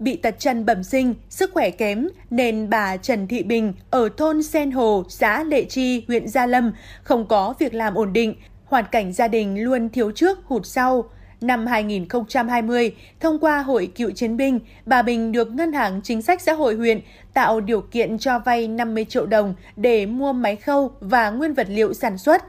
bị 0.02 0.16
tật 0.16 0.34
chân 0.38 0.66
bẩm 0.66 0.82
sinh, 0.82 1.14
sức 1.28 1.50
khỏe 1.54 1.70
kém 1.70 2.08
nên 2.30 2.70
bà 2.70 2.96
Trần 2.96 3.26
Thị 3.26 3.42
Bình 3.42 3.72
ở 3.90 4.08
thôn 4.16 4.42
Sen 4.42 4.70
Hồ, 4.70 5.04
xã 5.08 5.44
Lệ 5.44 5.64
Chi, 5.64 6.04
huyện 6.08 6.28
Gia 6.28 6.46
Lâm 6.46 6.72
không 7.02 7.26
có 7.26 7.54
việc 7.58 7.74
làm 7.74 7.94
ổn 7.94 8.12
định, 8.12 8.34
hoàn 8.64 8.84
cảnh 8.92 9.12
gia 9.12 9.28
đình 9.28 9.64
luôn 9.64 9.88
thiếu 9.88 10.10
trước 10.10 10.38
hụt 10.44 10.66
sau. 10.66 11.04
Năm 11.40 11.66
2020, 11.66 12.94
thông 13.20 13.38
qua 13.38 13.62
Hội 13.62 13.86
Cựu 13.86 14.10
Chiến 14.10 14.36
binh, 14.36 14.60
bà 14.86 15.02
Bình 15.02 15.32
được 15.32 15.52
Ngân 15.52 15.72
hàng 15.72 16.00
Chính 16.04 16.22
sách 16.22 16.40
Xã 16.40 16.52
hội 16.52 16.74
huyện 16.74 17.00
tạo 17.34 17.60
điều 17.60 17.80
kiện 17.80 18.18
cho 18.18 18.38
vay 18.38 18.68
50 18.68 19.04
triệu 19.04 19.26
đồng 19.26 19.54
để 19.76 20.06
mua 20.06 20.32
máy 20.32 20.56
khâu 20.56 20.90
và 21.00 21.30
nguyên 21.30 21.54
vật 21.54 21.66
liệu 21.70 21.94
sản 21.94 22.18
xuất. 22.18 22.42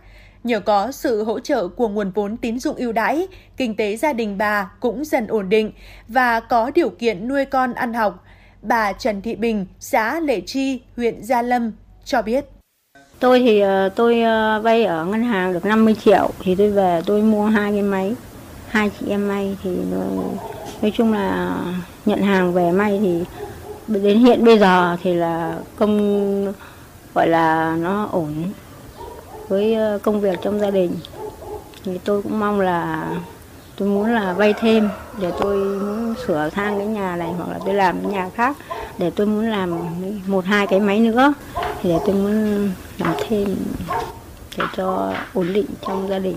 Nhờ 0.44 0.60
có 0.60 0.92
sự 0.92 1.24
hỗ 1.24 1.40
trợ 1.40 1.68
của 1.68 1.88
nguồn 1.88 2.12
vốn 2.12 2.38
tín 2.38 2.60
dụng 2.60 2.76
ưu 2.76 2.92
đãi, 2.92 3.28
kinh 3.58 3.76
tế 3.76 3.98
gia 3.98 4.14
đình 4.14 4.38
bà 4.38 4.72
cũng 4.80 5.06
dần 5.06 5.28
ổn 5.28 5.50
định 5.50 5.72
và 6.08 6.40
có 6.40 6.72
điều 6.76 6.90
kiện 6.90 7.28
nuôi 7.28 7.46
con 7.46 7.74
ăn 7.74 7.94
học. 7.94 8.24
Bà 8.62 8.94
Trần 8.94 9.22
Thị 9.22 9.36
Bình, 9.36 9.66
xã 9.80 10.20
Lệ 10.20 10.42
Chi, 10.42 10.82
huyện 10.98 11.24
Gia 11.24 11.42
Lâm 11.42 11.72
cho 12.06 12.22
biết. 12.22 12.46
Tôi 13.20 13.40
thì 13.40 13.60
ờ, 13.60 13.90
tôi 13.90 14.22
ờ, 14.22 14.62
vay 14.64 14.86
ở 14.86 15.06
ngân 15.06 15.24
hàng 15.24 15.54
được 15.54 15.66
50 15.66 15.96
triệu 16.06 16.30
thì 16.40 16.56
tôi 16.56 16.72
về 16.72 17.02
tôi 17.06 17.22
mua 17.22 17.46
hai 17.46 17.72
cái 17.72 17.82
máy. 17.82 18.16
Hai 18.68 18.92
chị 19.00 19.06
em 19.10 19.28
may 19.28 19.58
thì 19.64 19.78
nói 20.82 20.92
chung 20.96 21.14
là 21.14 21.58
nhận 22.06 22.22
hàng 22.22 22.54
về 22.54 22.72
may 22.72 23.00
thì 23.02 23.24
đến 23.88 24.20
hiện 24.20 24.46
bây 24.46 24.60
giờ 24.60 24.98
thì 25.04 25.14
là 25.14 25.58
công 25.76 26.54
gọi 27.14 27.28
là 27.28 27.78
nó 27.80 28.10
ổn 28.12 28.34
với 29.48 29.74
ờ, 29.74 30.00
công 30.04 30.22
việc 30.22 30.40
trong 30.42 30.60
gia 30.60 30.72
đình. 30.72 30.92
Thì 31.84 31.98
tôi 32.04 32.22
cũng 32.22 32.40
mong 32.40 32.60
là 32.60 33.10
tôi 33.78 33.90
muốn 33.90 34.14
là 34.14 34.34
vay 34.34 34.54
thêm 34.60 34.90
để 35.22 35.32
tôi 35.40 35.80
muốn 35.80 36.14
sửa 36.28 36.50
sang 36.56 36.78
cái 36.78 36.88
nhà 36.88 37.16
này 37.16 37.30
hoặc 37.38 37.50
là 37.50 37.60
tôi 37.66 37.74
làm 37.74 38.00
cái 38.02 38.12
nhà 38.12 38.30
khác 38.36 38.58
để 38.98 39.12
tôi 39.16 39.28
muốn 39.28 39.50
làm 39.50 39.80
một 40.28 40.46
hai 40.46 40.68
cái 40.68 40.80
máy 40.80 41.00
nữa 41.00 41.34
thì 41.82 41.90
để 41.90 41.98
tôi 42.06 42.16
muốn 42.16 42.70
làm 42.98 43.16
thêm 43.28 43.56
để 44.58 44.64
cho 44.76 45.14
ổn 45.34 45.54
định 45.54 45.66
trong 45.88 46.10
gia 46.10 46.20
đình. 46.20 46.36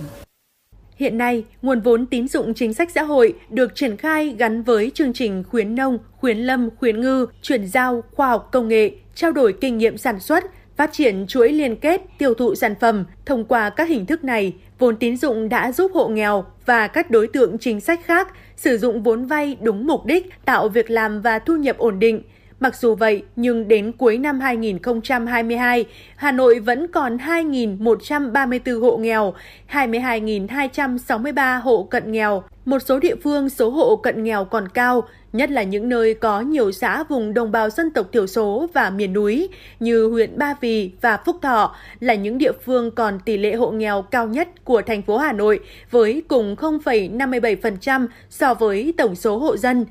Hiện 0.96 1.18
nay, 1.18 1.44
nguồn 1.62 1.80
vốn 1.80 2.06
tín 2.06 2.28
dụng 2.28 2.54
chính 2.54 2.74
sách 2.74 2.90
xã 2.94 3.02
hội 3.02 3.34
được 3.50 3.74
triển 3.74 3.96
khai 3.96 4.34
gắn 4.38 4.62
với 4.62 4.90
chương 4.94 5.12
trình 5.12 5.44
khuyến 5.50 5.74
nông, 5.74 5.98
khuyến 6.20 6.38
lâm, 6.38 6.68
khuyến 6.76 7.00
ngư, 7.00 7.26
chuyển 7.42 7.66
giao 7.66 8.02
khoa 8.14 8.28
học 8.28 8.48
công 8.52 8.68
nghệ, 8.68 8.90
trao 9.14 9.32
đổi 9.32 9.54
kinh 9.60 9.78
nghiệm 9.78 9.98
sản 9.98 10.20
xuất, 10.20 10.44
Phát 10.76 10.92
triển 10.92 11.26
chuỗi 11.26 11.52
liên 11.52 11.76
kết 11.76 12.02
tiêu 12.18 12.34
thụ 12.34 12.54
sản 12.54 12.74
phẩm 12.80 13.04
thông 13.26 13.44
qua 13.44 13.70
các 13.70 13.88
hình 13.88 14.06
thức 14.06 14.24
này, 14.24 14.54
vốn 14.78 14.96
tín 14.96 15.16
dụng 15.16 15.48
đã 15.48 15.72
giúp 15.72 15.90
hộ 15.94 16.08
nghèo 16.08 16.44
và 16.66 16.86
các 16.86 17.10
đối 17.10 17.26
tượng 17.26 17.58
chính 17.58 17.80
sách 17.80 18.00
khác 18.04 18.28
sử 18.56 18.78
dụng 18.78 19.02
vốn 19.02 19.24
vay 19.24 19.56
đúng 19.60 19.86
mục 19.86 20.06
đích, 20.06 20.44
tạo 20.44 20.68
việc 20.68 20.90
làm 20.90 21.20
và 21.20 21.38
thu 21.38 21.56
nhập 21.56 21.78
ổn 21.78 21.98
định. 21.98 22.22
Mặc 22.60 22.76
dù 22.76 22.94
vậy, 22.94 23.22
nhưng 23.36 23.68
đến 23.68 23.92
cuối 23.92 24.18
năm 24.18 24.40
2022, 24.40 25.84
Hà 26.16 26.32
Nội 26.32 26.58
vẫn 26.60 26.86
còn 26.88 27.16
2.134 27.16 28.80
hộ 28.80 28.96
nghèo, 28.96 29.34
22.263 29.72 31.60
hộ 31.60 31.82
cận 31.82 32.12
nghèo. 32.12 32.42
Một 32.64 32.78
số 32.78 32.98
địa 32.98 33.14
phương 33.24 33.48
số 33.48 33.70
hộ 33.70 33.96
cận 33.96 34.22
nghèo 34.22 34.44
còn 34.44 34.68
cao, 34.68 35.08
nhất 35.32 35.50
là 35.50 35.62
những 35.62 35.88
nơi 35.88 36.14
có 36.14 36.40
nhiều 36.40 36.72
xã 36.72 37.04
vùng 37.04 37.34
đồng 37.34 37.52
bào 37.52 37.70
dân 37.70 37.90
tộc 37.90 38.06
thiểu 38.12 38.26
số 38.26 38.66
và 38.74 38.90
miền 38.90 39.12
núi 39.12 39.48
như 39.80 40.06
huyện 40.06 40.38
Ba 40.38 40.54
Vì 40.60 40.90
và 41.00 41.16
Phúc 41.16 41.36
Thọ 41.42 41.76
là 42.00 42.14
những 42.14 42.38
địa 42.38 42.52
phương 42.64 42.90
còn 42.90 43.18
tỷ 43.24 43.36
lệ 43.36 43.54
hộ 43.54 43.70
nghèo 43.70 44.02
cao 44.02 44.26
nhất 44.26 44.64
của 44.64 44.82
thành 44.82 45.02
phố 45.02 45.18
Hà 45.18 45.32
Nội 45.32 45.60
với 45.90 46.22
cùng 46.28 46.54
0,57% 46.54 48.06
so 48.30 48.54
với 48.54 48.94
tổng 48.96 49.14
số 49.14 49.38
hộ 49.38 49.56
dân. 49.56 49.86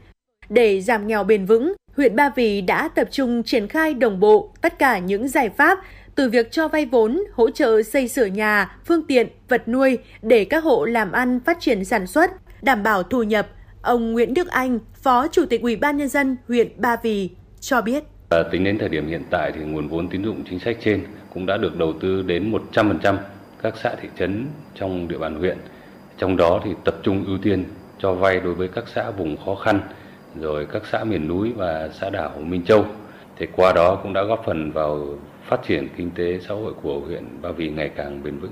Để 0.49 0.81
giảm 0.81 1.07
nghèo 1.07 1.23
bền 1.23 1.45
vững, 1.45 1.73
huyện 1.97 2.15
Ba 2.15 2.29
Vì 2.35 2.61
đã 2.61 2.87
tập 2.87 3.07
trung 3.11 3.43
triển 3.43 3.67
khai 3.67 3.93
đồng 3.93 4.19
bộ 4.19 4.53
tất 4.61 4.79
cả 4.79 4.99
những 4.99 5.27
giải 5.27 5.49
pháp 5.49 5.79
từ 6.15 6.29
việc 6.29 6.51
cho 6.51 6.67
vay 6.67 6.85
vốn, 6.85 7.23
hỗ 7.33 7.49
trợ 7.49 7.83
xây 7.83 8.07
sửa 8.07 8.25
nhà, 8.25 8.77
phương 8.85 9.03
tiện, 9.07 9.27
vật 9.49 9.67
nuôi 9.67 9.97
để 10.21 10.45
các 10.45 10.63
hộ 10.63 10.85
làm 10.85 11.11
ăn 11.11 11.39
phát 11.45 11.57
triển 11.59 11.85
sản 11.85 12.07
xuất, 12.07 12.31
đảm 12.61 12.83
bảo 12.83 13.03
thu 13.03 13.23
nhập. 13.23 13.47
Ông 13.81 14.11
Nguyễn 14.11 14.33
Đức 14.33 14.47
Anh, 14.47 14.79
Phó 14.93 15.27
Chủ 15.27 15.45
tịch 15.45 15.61
Ủy 15.61 15.75
ban 15.75 15.97
nhân 15.97 16.07
dân 16.07 16.37
huyện 16.47 16.67
Ba 16.77 16.95
Vì 17.03 17.29
cho 17.59 17.81
biết. 17.81 18.03
À, 18.29 18.43
tính 18.51 18.63
đến 18.63 18.77
thời 18.77 18.89
điểm 18.89 19.07
hiện 19.07 19.23
tại 19.29 19.51
thì 19.55 19.61
nguồn 19.61 19.87
vốn 19.87 20.09
tín 20.09 20.23
dụng 20.23 20.43
chính 20.49 20.59
sách 20.59 20.77
trên 20.83 21.03
cũng 21.33 21.45
đã 21.45 21.57
được 21.57 21.77
đầu 21.77 21.93
tư 22.01 22.21
đến 22.21 22.51
100% 22.73 23.17
các 23.63 23.73
xã 23.83 23.95
thị 24.01 24.09
trấn 24.19 24.47
trong 24.75 25.07
địa 25.07 25.17
bàn 25.17 25.35
huyện. 25.35 25.57
Trong 26.17 26.37
đó 26.37 26.61
thì 26.63 26.71
tập 26.83 26.95
trung 27.03 27.25
ưu 27.25 27.37
tiên 27.37 27.63
cho 27.99 28.13
vay 28.13 28.39
đối 28.39 28.53
với 28.53 28.67
các 28.67 28.83
xã 28.95 29.11
vùng 29.11 29.37
khó 29.45 29.55
khăn, 29.55 29.79
rồi 30.41 30.67
các 30.71 30.85
xã 30.85 31.03
miền 31.03 31.27
núi 31.27 31.53
và 31.55 31.89
xã 31.93 32.09
đảo 32.09 32.31
Minh 32.39 32.65
Châu. 32.65 32.85
Thì 33.37 33.47
qua 33.55 33.73
đó 33.73 33.99
cũng 34.03 34.13
đã 34.13 34.23
góp 34.23 34.43
phần 34.45 34.71
vào 34.71 35.05
phát 35.43 35.63
triển 35.63 35.87
kinh 35.97 36.11
tế 36.11 36.39
xã 36.39 36.53
hội 36.53 36.73
của 36.81 36.99
huyện 36.99 37.23
Ba 37.41 37.51
Vì 37.51 37.69
ngày 37.69 37.89
càng 37.95 38.23
bền 38.23 38.39
vững. 38.39 38.51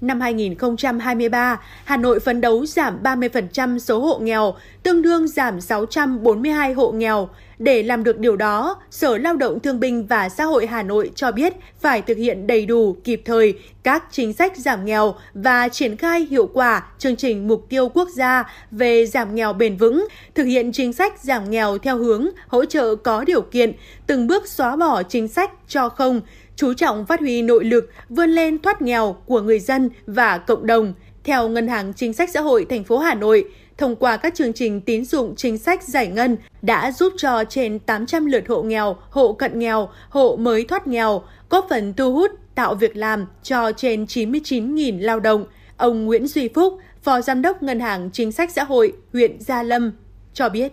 Năm 0.00 0.20
2023, 0.20 1.60
Hà 1.84 1.96
Nội 1.96 2.20
phấn 2.20 2.40
đấu 2.40 2.66
giảm 2.66 3.02
30% 3.02 3.78
số 3.78 4.00
hộ 4.00 4.18
nghèo, 4.18 4.54
tương 4.82 5.02
đương 5.02 5.28
giảm 5.28 5.60
642 5.60 6.72
hộ 6.72 6.92
nghèo. 6.92 7.28
Để 7.58 7.82
làm 7.82 8.04
được 8.04 8.18
điều 8.18 8.36
đó, 8.36 8.76
Sở 8.90 9.18
Lao 9.18 9.36
động 9.36 9.60
Thương 9.60 9.80
binh 9.80 10.06
và 10.06 10.28
Xã 10.28 10.44
hội 10.44 10.66
Hà 10.66 10.82
Nội 10.82 11.10
cho 11.14 11.32
biết 11.32 11.52
phải 11.80 12.02
thực 12.02 12.16
hiện 12.16 12.46
đầy 12.46 12.66
đủ, 12.66 12.96
kịp 13.04 13.22
thời 13.24 13.54
các 13.82 14.04
chính 14.10 14.32
sách 14.32 14.56
giảm 14.56 14.84
nghèo 14.84 15.14
và 15.34 15.68
triển 15.68 15.96
khai 15.96 16.26
hiệu 16.30 16.50
quả 16.52 16.86
chương 16.98 17.16
trình 17.16 17.48
mục 17.48 17.66
tiêu 17.68 17.88
quốc 17.88 18.08
gia 18.08 18.44
về 18.70 19.06
giảm 19.06 19.34
nghèo 19.34 19.52
bền 19.52 19.76
vững, 19.76 20.06
thực 20.34 20.44
hiện 20.44 20.72
chính 20.72 20.92
sách 20.92 21.20
giảm 21.20 21.50
nghèo 21.50 21.78
theo 21.78 21.96
hướng 21.96 22.28
hỗ 22.48 22.64
trợ 22.64 22.94
có 22.94 23.24
điều 23.24 23.40
kiện, 23.40 23.72
từng 24.06 24.26
bước 24.26 24.48
xóa 24.48 24.76
bỏ 24.76 25.02
chính 25.02 25.28
sách 25.28 25.50
cho 25.68 25.88
không, 25.88 26.20
chú 26.56 26.74
trọng 26.74 27.06
phát 27.06 27.20
huy 27.20 27.42
nội 27.42 27.64
lực 27.64 27.90
vươn 28.08 28.30
lên 28.30 28.62
thoát 28.62 28.82
nghèo 28.82 29.16
của 29.26 29.40
người 29.40 29.60
dân 29.60 29.90
và 30.06 30.38
cộng 30.38 30.66
đồng. 30.66 30.94
Theo 31.24 31.48
Ngân 31.48 31.68
hàng 31.68 31.92
Chính 31.96 32.12
sách 32.12 32.30
Xã 32.30 32.40
hội 32.40 32.66
thành 32.70 32.84
phố 32.84 32.98
Hà 32.98 33.14
Nội, 33.14 33.44
thông 33.78 33.96
qua 33.96 34.16
các 34.16 34.34
chương 34.34 34.52
trình 34.52 34.80
tín 34.80 35.04
dụng 35.04 35.34
chính 35.36 35.58
sách 35.58 35.82
giải 35.82 36.06
ngân 36.06 36.36
đã 36.62 36.92
giúp 36.92 37.12
cho 37.16 37.44
trên 37.48 37.78
800 37.78 38.26
lượt 38.26 38.44
hộ 38.48 38.62
nghèo, 38.62 38.96
hộ 39.10 39.32
cận 39.32 39.58
nghèo, 39.58 39.88
hộ 40.08 40.36
mới 40.36 40.64
thoát 40.64 40.86
nghèo, 40.86 41.22
góp 41.50 41.66
phần 41.70 41.94
thu 41.94 42.12
hút, 42.14 42.30
tạo 42.54 42.74
việc 42.74 42.96
làm 42.96 43.26
cho 43.42 43.72
trên 43.72 44.04
99.000 44.04 45.00
lao 45.00 45.20
động. 45.20 45.44
Ông 45.76 46.04
Nguyễn 46.04 46.26
Duy 46.26 46.48
Phúc, 46.54 46.78
Phó 47.02 47.20
Giám 47.20 47.42
đốc 47.42 47.62
Ngân 47.62 47.80
hàng 47.80 48.10
Chính 48.12 48.32
sách 48.32 48.50
Xã 48.52 48.64
hội 48.64 48.92
huyện 49.12 49.40
Gia 49.40 49.62
Lâm 49.62 49.92
cho 50.34 50.48
biết 50.48 50.72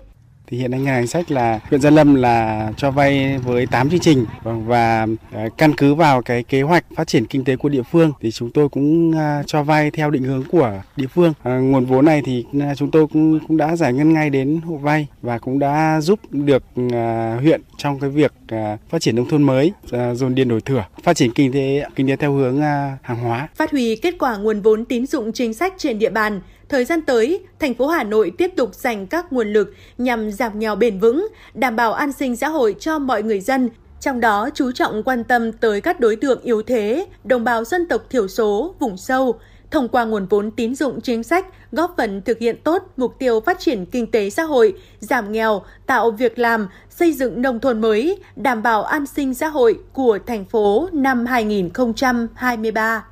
thì 0.53 0.59
hiện 0.59 0.71
nay 0.71 0.79
ngân 0.79 0.93
hàng 0.93 1.07
sách 1.07 1.31
là 1.31 1.59
huyện 1.69 1.81
Gia 1.81 1.89
Lâm 1.89 2.15
là 2.15 2.71
cho 2.77 2.91
vay 2.91 3.37
với 3.37 3.65
8 3.65 3.89
chương 3.89 3.99
trình 3.99 4.25
vâng, 4.43 4.67
và 4.67 5.07
à, 5.31 5.47
căn 5.57 5.73
cứ 5.77 5.95
vào 5.95 6.21
cái 6.21 6.43
kế 6.43 6.61
hoạch 6.61 6.85
phát 6.95 7.07
triển 7.07 7.25
kinh 7.25 7.43
tế 7.43 7.55
của 7.55 7.69
địa 7.69 7.81
phương 7.91 8.11
thì 8.21 8.31
chúng 8.31 8.51
tôi 8.51 8.69
cũng 8.69 9.17
à, 9.17 9.43
cho 9.47 9.63
vay 9.63 9.91
theo 9.91 10.11
định 10.11 10.23
hướng 10.23 10.43
của 10.51 10.81
địa 10.95 11.07
phương. 11.07 11.33
À, 11.43 11.57
nguồn 11.57 11.85
vốn 11.85 12.05
này 12.05 12.21
thì 12.25 12.45
à, 12.61 12.75
chúng 12.75 12.91
tôi 12.91 13.07
cũng 13.07 13.39
cũng 13.47 13.57
đã 13.57 13.75
giải 13.75 13.93
ngân 13.93 14.13
ngay 14.13 14.29
đến 14.29 14.59
hộ 14.65 14.75
vay 14.75 15.07
và 15.21 15.37
cũng 15.39 15.59
đã 15.59 16.01
giúp 16.01 16.19
được 16.31 16.63
huyện 17.41 17.61
trong 17.77 17.99
cái 17.99 18.09
việc 18.09 18.33
phát 18.89 19.01
triển 19.01 19.15
nông 19.15 19.29
thôn 19.29 19.43
mới, 19.43 19.71
dồn 20.13 20.35
điền 20.35 20.49
đổi 20.49 20.61
thửa, 20.61 20.85
phát 21.03 21.17
triển 21.17 21.33
kinh 21.33 21.53
tế 21.53 21.85
kinh 21.95 22.07
tế 22.07 22.15
theo 22.15 22.33
hướng 22.33 22.61
hàng 23.01 23.19
hóa. 23.23 23.47
Phát 23.55 23.71
huy 23.71 23.95
kết 23.95 24.15
quả 24.19 24.37
nguồn 24.37 24.61
vốn 24.61 24.85
tín 24.85 25.05
dụng 25.05 25.31
chính 25.33 25.53
sách 25.53 25.73
trên 25.77 25.99
địa 25.99 26.09
bàn, 26.09 26.41
Thời 26.73 26.85
gian 26.85 27.01
tới, 27.01 27.43
thành 27.59 27.73
phố 27.73 27.87
Hà 27.87 28.03
Nội 28.03 28.31
tiếp 28.37 28.51
tục 28.55 28.75
dành 28.75 29.07
các 29.07 29.33
nguồn 29.33 29.53
lực 29.53 29.73
nhằm 29.97 30.31
giảm 30.31 30.59
nghèo 30.59 30.75
bền 30.75 30.99
vững, 30.99 31.27
đảm 31.53 31.75
bảo 31.75 31.93
an 31.93 32.11
sinh 32.11 32.35
xã 32.35 32.49
hội 32.49 32.75
cho 32.79 32.99
mọi 32.99 33.23
người 33.23 33.39
dân, 33.39 33.69
trong 33.99 34.19
đó 34.19 34.49
chú 34.53 34.71
trọng 34.71 35.03
quan 35.03 35.23
tâm 35.23 35.51
tới 35.51 35.81
các 35.81 35.99
đối 35.99 36.15
tượng 36.15 36.41
yếu 36.41 36.61
thế, 36.61 37.05
đồng 37.23 37.43
bào 37.43 37.63
dân 37.63 37.87
tộc 37.87 38.01
thiểu 38.09 38.27
số, 38.27 38.75
vùng 38.79 38.97
sâu, 38.97 39.39
thông 39.71 39.87
qua 39.87 40.05
nguồn 40.05 40.25
vốn 40.25 40.51
tín 40.51 40.75
dụng 40.75 41.01
chính 41.01 41.23
sách 41.23 41.45
góp 41.71 41.93
phần 41.97 42.21
thực 42.21 42.39
hiện 42.39 42.57
tốt 42.63 42.83
mục 42.97 43.15
tiêu 43.19 43.39
phát 43.39 43.59
triển 43.59 43.85
kinh 43.85 44.11
tế 44.11 44.29
xã 44.29 44.43
hội, 44.43 44.73
giảm 44.99 45.31
nghèo, 45.31 45.61
tạo 45.85 46.11
việc 46.11 46.39
làm, 46.39 46.67
xây 46.89 47.13
dựng 47.13 47.41
nông 47.41 47.59
thôn 47.59 47.81
mới, 47.81 48.19
đảm 48.35 48.63
bảo 48.63 48.83
an 48.83 49.05
sinh 49.05 49.33
xã 49.33 49.47
hội 49.47 49.79
của 49.93 50.19
thành 50.25 50.45
phố 50.45 50.89
năm 50.93 51.25
2023. 51.25 53.05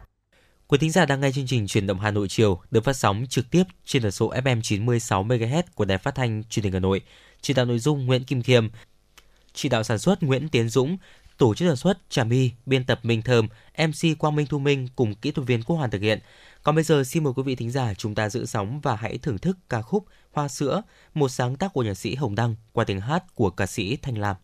Quý 0.72 0.78
thính 0.78 0.92
giả 0.92 1.06
đang 1.06 1.22
nghe 1.22 1.32
chương 1.32 1.48
trình 1.48 1.68
Truyền 1.68 1.88
động 1.88 2.00
Hà 2.00 2.12
Nội 2.12 2.28
chiều 2.28 2.62
được 2.72 2.84
phát 2.84 2.94
sóng 2.94 3.26
trực 3.30 3.52
tiếp 3.52 3.64
trên 3.86 4.02
tần 4.02 4.12
số 4.12 4.32
FM 4.32 4.62
96 4.62 5.24
MHz 5.24 5.64
của 5.76 5.86
Đài 5.86 5.98
Phát 5.98 6.16
thanh 6.16 6.44
Truyền 6.50 6.64
hình 6.64 6.74
Hà 6.74 6.80
Nội. 6.80 7.02
Chỉ 7.42 7.54
đạo 7.54 7.66
nội 7.66 7.80
dung 7.80 8.06
Nguyễn 8.06 8.24
Kim 8.24 8.44
Khiêm, 8.44 8.68
chỉ 9.54 9.70
đạo 9.70 9.84
sản 9.84 10.00
xuất 10.00 10.24
Nguyễn 10.24 10.50
Tiến 10.50 10.70
Dũng, 10.70 10.98
tổ 11.38 11.56
chức 11.56 11.68
sản 11.68 11.76
xuất 11.76 11.98
Trà 12.10 12.24
My, 12.24 12.52
biên 12.66 12.84
tập 12.84 13.00
Minh 13.04 13.22
Thơm, 13.22 13.48
MC 13.78 14.20
Quang 14.20 14.36
Minh 14.36 14.46
Thu 14.48 14.60
Minh 14.60 14.88
cùng 14.96 15.16
kỹ 15.16 15.32
thuật 15.32 15.48
viên 15.48 15.64
Quốc 15.64 15.78
Hoàn 15.78 15.92
thực 15.92 16.02
hiện. 16.02 16.20
Còn 16.64 16.76
bây 16.76 16.84
giờ 16.84 17.04
xin 17.04 17.24
mời 17.24 17.34
quý 17.36 17.44
vị 17.44 17.56
thính 17.56 17.72
giả 17.72 17.94
chúng 17.94 18.16
ta 18.16 18.30
giữ 18.30 18.46
sóng 18.46 18.80
và 18.82 18.96
hãy 18.96 19.18
thưởng 19.18 19.38
thức 19.38 19.58
ca 19.70 19.82
khúc 19.82 20.06
Hoa 20.32 20.48
sữa, 20.48 20.82
một 21.14 21.30
sáng 21.30 21.56
tác 21.56 21.74
của 21.74 21.84
nhạc 21.84 21.94
sĩ 21.94 22.16
Hồng 22.16 22.36
Đăng 22.36 22.56
qua 22.72 22.84
tiếng 22.84 23.00
hát 23.00 23.36
của 23.36 23.50
ca 23.50 23.66
sĩ 23.66 23.96
Thanh 23.96 24.18
Lam. 24.18 24.36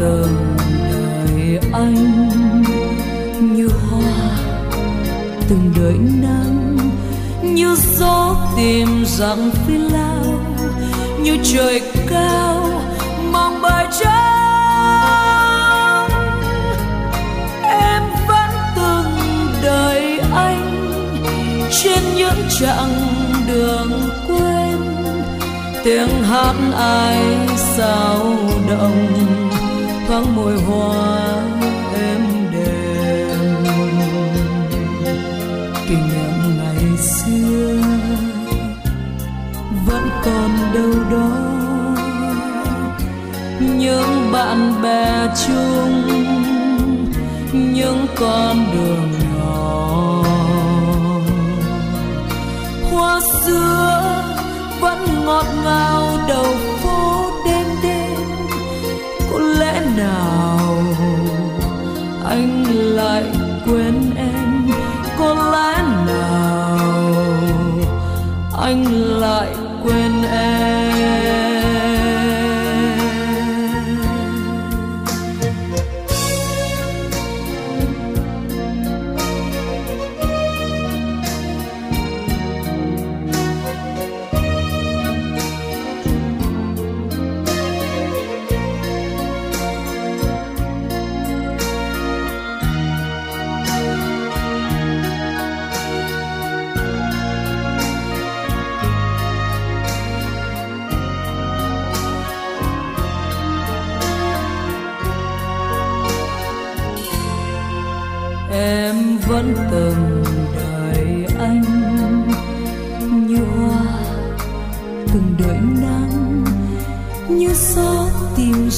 Từng 0.00 0.56
đời 0.56 1.58
anh 1.72 2.28
như 3.54 3.68
hoa 3.68 4.30
từng 5.48 5.72
đợi 5.76 5.98
nắng, 6.22 6.76
như 7.42 7.76
gió 7.98 8.36
tìm 8.56 9.04
rằng 9.06 9.50
phi 9.66 9.78
lao, 9.78 10.24
như 11.22 11.36
trời 11.42 11.80
cao 12.10 12.82
mong 13.32 13.62
bài 13.62 13.86
trắng. 14.00 16.08
Em 17.62 18.02
vẫn 18.28 18.50
từng 18.76 19.12
đợi 19.62 20.20
anh 20.34 20.90
trên 21.70 22.02
những 22.16 22.48
chặng 22.60 22.94
đường 23.46 23.92
quên, 24.28 24.78
tiếng 25.84 26.22
hát 26.22 26.54
ai 26.76 27.18
sao 27.56 28.36
động 28.70 29.39
thoáng 30.10 30.36
môi 30.36 30.60
hoa 30.60 31.42
êm 31.94 32.20
đềm. 32.52 33.64
Kỷ 35.88 35.94
niệm 35.94 36.58
ngày 36.58 36.96
xưa 36.98 37.76
vẫn 39.86 40.08
còn 40.24 40.50
đâu 40.74 40.92
đó. 41.10 41.30
Những 43.60 44.32
bạn 44.32 44.82
bè 44.82 45.26
chung, 45.46 46.02
những 47.52 48.06
con 48.16 48.56
đường 48.72 49.12
nhỏ. 49.36 50.24
Hoa 52.90 53.20
xưa 53.44 54.24
vẫn 54.80 55.24
ngọt 55.24 55.46
ngào 55.64 56.18
đầu 56.28 56.54
anh 68.70 68.84
là 69.19 69.19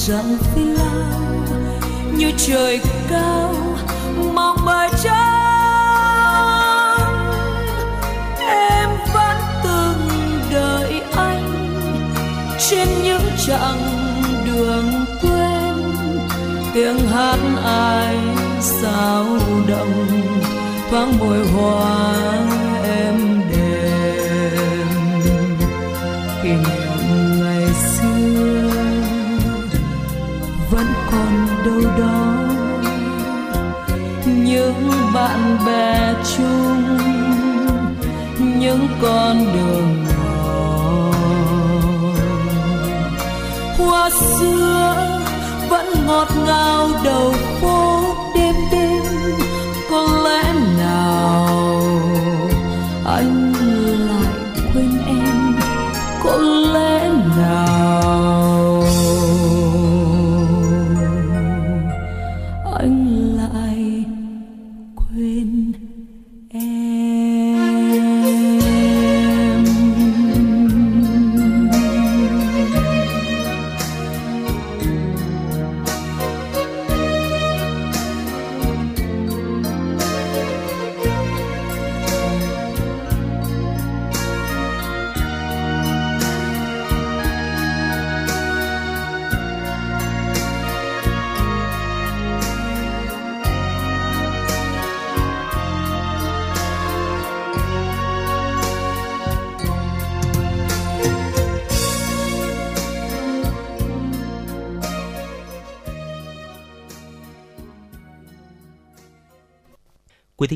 dặn 0.06 0.38
phi 0.40 0.64
lao 0.64 1.46
như 2.16 2.30
trời 2.36 2.80
cao, 3.10 3.54
mong 4.34 4.56
bờ 4.66 4.88
trắng 5.02 6.22
em 8.40 8.88
vẫn 9.14 9.36
từng 9.64 10.08
đợi 10.52 11.02
anh 11.16 11.52
trên 12.70 12.88
những 13.04 13.22
chặng 13.46 13.82
đường 14.46 15.04
quên 15.22 15.92
tiếng 16.74 16.98
hát 17.08 17.38
ai 17.64 18.16
sao 18.60 19.26
động 19.68 20.06
thoáng 20.90 21.18
môi 21.18 21.46
hoa 21.46 22.61
đâu 31.72 31.90
đó. 31.98 32.34
Những 34.26 34.90
bạn 35.14 35.58
bè 35.66 36.14
chung, 36.36 36.98
những 38.38 38.88
con 39.02 39.38
đường 39.54 40.04
nhỏ 40.08 41.12
hoa 43.78 44.10
xưa 44.10 44.94
vẫn 45.68 45.86
ngọt 46.06 46.28
ngào 46.46 46.88
đầu 47.04 47.32
phố. 47.60 47.81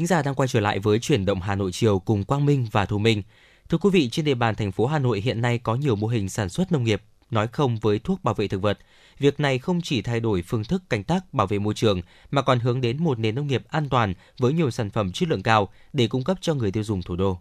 Thính 0.07 0.11
giả 0.11 0.23
đang 0.23 0.35
quay 0.35 0.49
trở 0.49 0.61
lại 0.61 0.79
với 0.79 0.99
chuyển 0.99 1.25
động 1.25 1.41
Hà 1.41 1.55
Nội 1.55 1.71
chiều 1.73 1.99
cùng 1.99 2.25
Quang 2.25 2.47
Minh 2.47 2.67
và 2.73 2.87
Thu 2.87 2.99
Minh. 2.99 3.23
Thưa 3.69 3.79
quý 3.79 3.91
vị, 3.93 4.09
trên 4.09 4.25
địa 4.25 4.35
bàn 4.35 4.55
thành 4.55 4.73
phố 4.73 4.87
Hà 4.87 4.99
Nội 4.99 5.21
hiện 5.21 5.43
nay 5.43 5.59
có 5.59 5.75
nhiều 5.75 5.97
mô 5.97 6.07
hình 6.07 6.29
sản 6.29 6.49
xuất 6.49 6.73
nông 6.73 6.85
nghiệp 6.85 7.03
nói 7.31 7.49
không 7.49 7.77
với 7.77 7.99
thuốc 7.99 8.25
bảo 8.25 8.35
vệ 8.35 8.49
thực 8.49 8.63
vật. 8.63 8.79
Việc 9.19 9.41
này 9.41 9.59
không 9.59 9.81
chỉ 9.83 10.03
thay 10.03 10.21
đổi 10.21 10.43
phương 10.43 10.65
thức 10.65 10.83
canh 10.91 11.05
tác 11.05 11.35
bảo 11.35 11.47
vệ 11.47 11.59
môi 11.59 11.75
trường 11.75 12.01
mà 12.31 12.43
còn 12.43 12.61
hướng 12.61 12.81
đến 12.81 13.05
một 13.05 13.19
nền 13.19 13.35
nông 13.35 13.47
nghiệp 13.47 13.63
an 13.69 13.89
toàn 13.89 14.15
với 14.39 14.53
nhiều 14.53 14.71
sản 14.71 14.91
phẩm 14.91 15.13
chất 15.13 15.29
lượng 15.29 15.43
cao 15.43 15.69
để 15.93 16.09
cung 16.09 16.25
cấp 16.25 16.39
cho 16.41 16.55
người 16.55 16.73
tiêu 16.73 16.85
dùng 16.85 17.03
thủ 17.03 17.17
đô. 17.17 17.39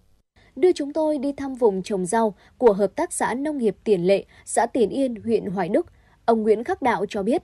Đưa 0.56 0.72
chúng 0.72 0.94
tôi 0.94 1.18
đi 1.18 1.34
thăm 1.38 1.56
vùng 1.56 1.84
trồng 1.84 2.06
rau 2.06 2.36
của 2.58 2.74
Hợp 2.74 2.92
tác 2.96 3.14
xã 3.14 3.34
Nông 3.34 3.58
nghiệp 3.58 3.76
Tiền 3.84 4.08
Lệ, 4.08 4.26
xã 4.46 4.66
Tiền 4.66 4.90
Yên, 4.90 5.16
huyện 5.24 5.46
Hoài 5.46 5.70
Đức. 5.70 5.86
Ông 6.26 6.44
Nguyễn 6.44 6.64
Khắc 6.64 6.82
Đạo 6.82 7.06
cho 7.10 7.24
biết, 7.24 7.42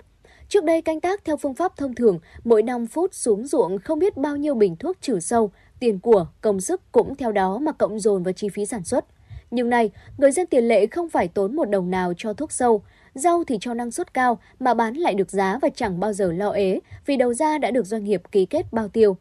Trước 0.51 0.63
đây 0.63 0.81
canh 0.81 1.01
tác 1.01 1.25
theo 1.25 1.37
phương 1.37 1.53
pháp 1.53 1.77
thông 1.77 1.95
thường, 1.95 2.19
mỗi 2.43 2.63
5 2.63 2.87
phút 2.87 3.13
xuống 3.13 3.47
ruộng 3.47 3.79
không 3.79 3.99
biết 3.99 4.17
bao 4.17 4.37
nhiêu 4.37 4.55
bình 4.55 4.75
thuốc 4.75 4.97
trừ 5.01 5.19
sâu, 5.19 5.51
tiền 5.79 5.99
của, 5.99 6.27
công 6.41 6.61
sức 6.61 6.81
cũng 6.91 7.15
theo 7.15 7.31
đó 7.31 7.57
mà 7.57 7.71
cộng 7.71 7.99
dồn 7.99 8.23
vào 8.23 8.33
chi 8.33 8.49
phí 8.49 8.65
sản 8.65 8.83
xuất. 8.83 9.05
Nhưng 9.51 9.69
nay, 9.69 9.89
người 10.17 10.31
dân 10.31 10.47
tiền 10.47 10.63
lệ 10.67 10.87
không 10.87 11.09
phải 11.09 11.27
tốn 11.27 11.55
một 11.55 11.65
đồng 11.65 11.89
nào 11.91 12.13
cho 12.17 12.33
thuốc 12.33 12.51
sâu, 12.51 12.83
rau 13.13 13.43
thì 13.43 13.57
cho 13.61 13.73
năng 13.73 13.91
suất 13.91 14.13
cao 14.13 14.39
mà 14.59 14.73
bán 14.73 14.93
lại 14.93 15.13
được 15.13 15.31
giá 15.31 15.59
và 15.61 15.69
chẳng 15.75 15.99
bao 15.99 16.13
giờ 16.13 16.31
lo 16.31 16.49
ế 16.49 16.79
vì 17.05 17.17
đầu 17.17 17.33
ra 17.33 17.57
đã 17.57 17.71
được 17.71 17.85
doanh 17.85 18.03
nghiệp 18.03 18.21
ký 18.31 18.45
kết 18.45 18.73
bao 18.73 18.87
tiêu. 18.87 19.17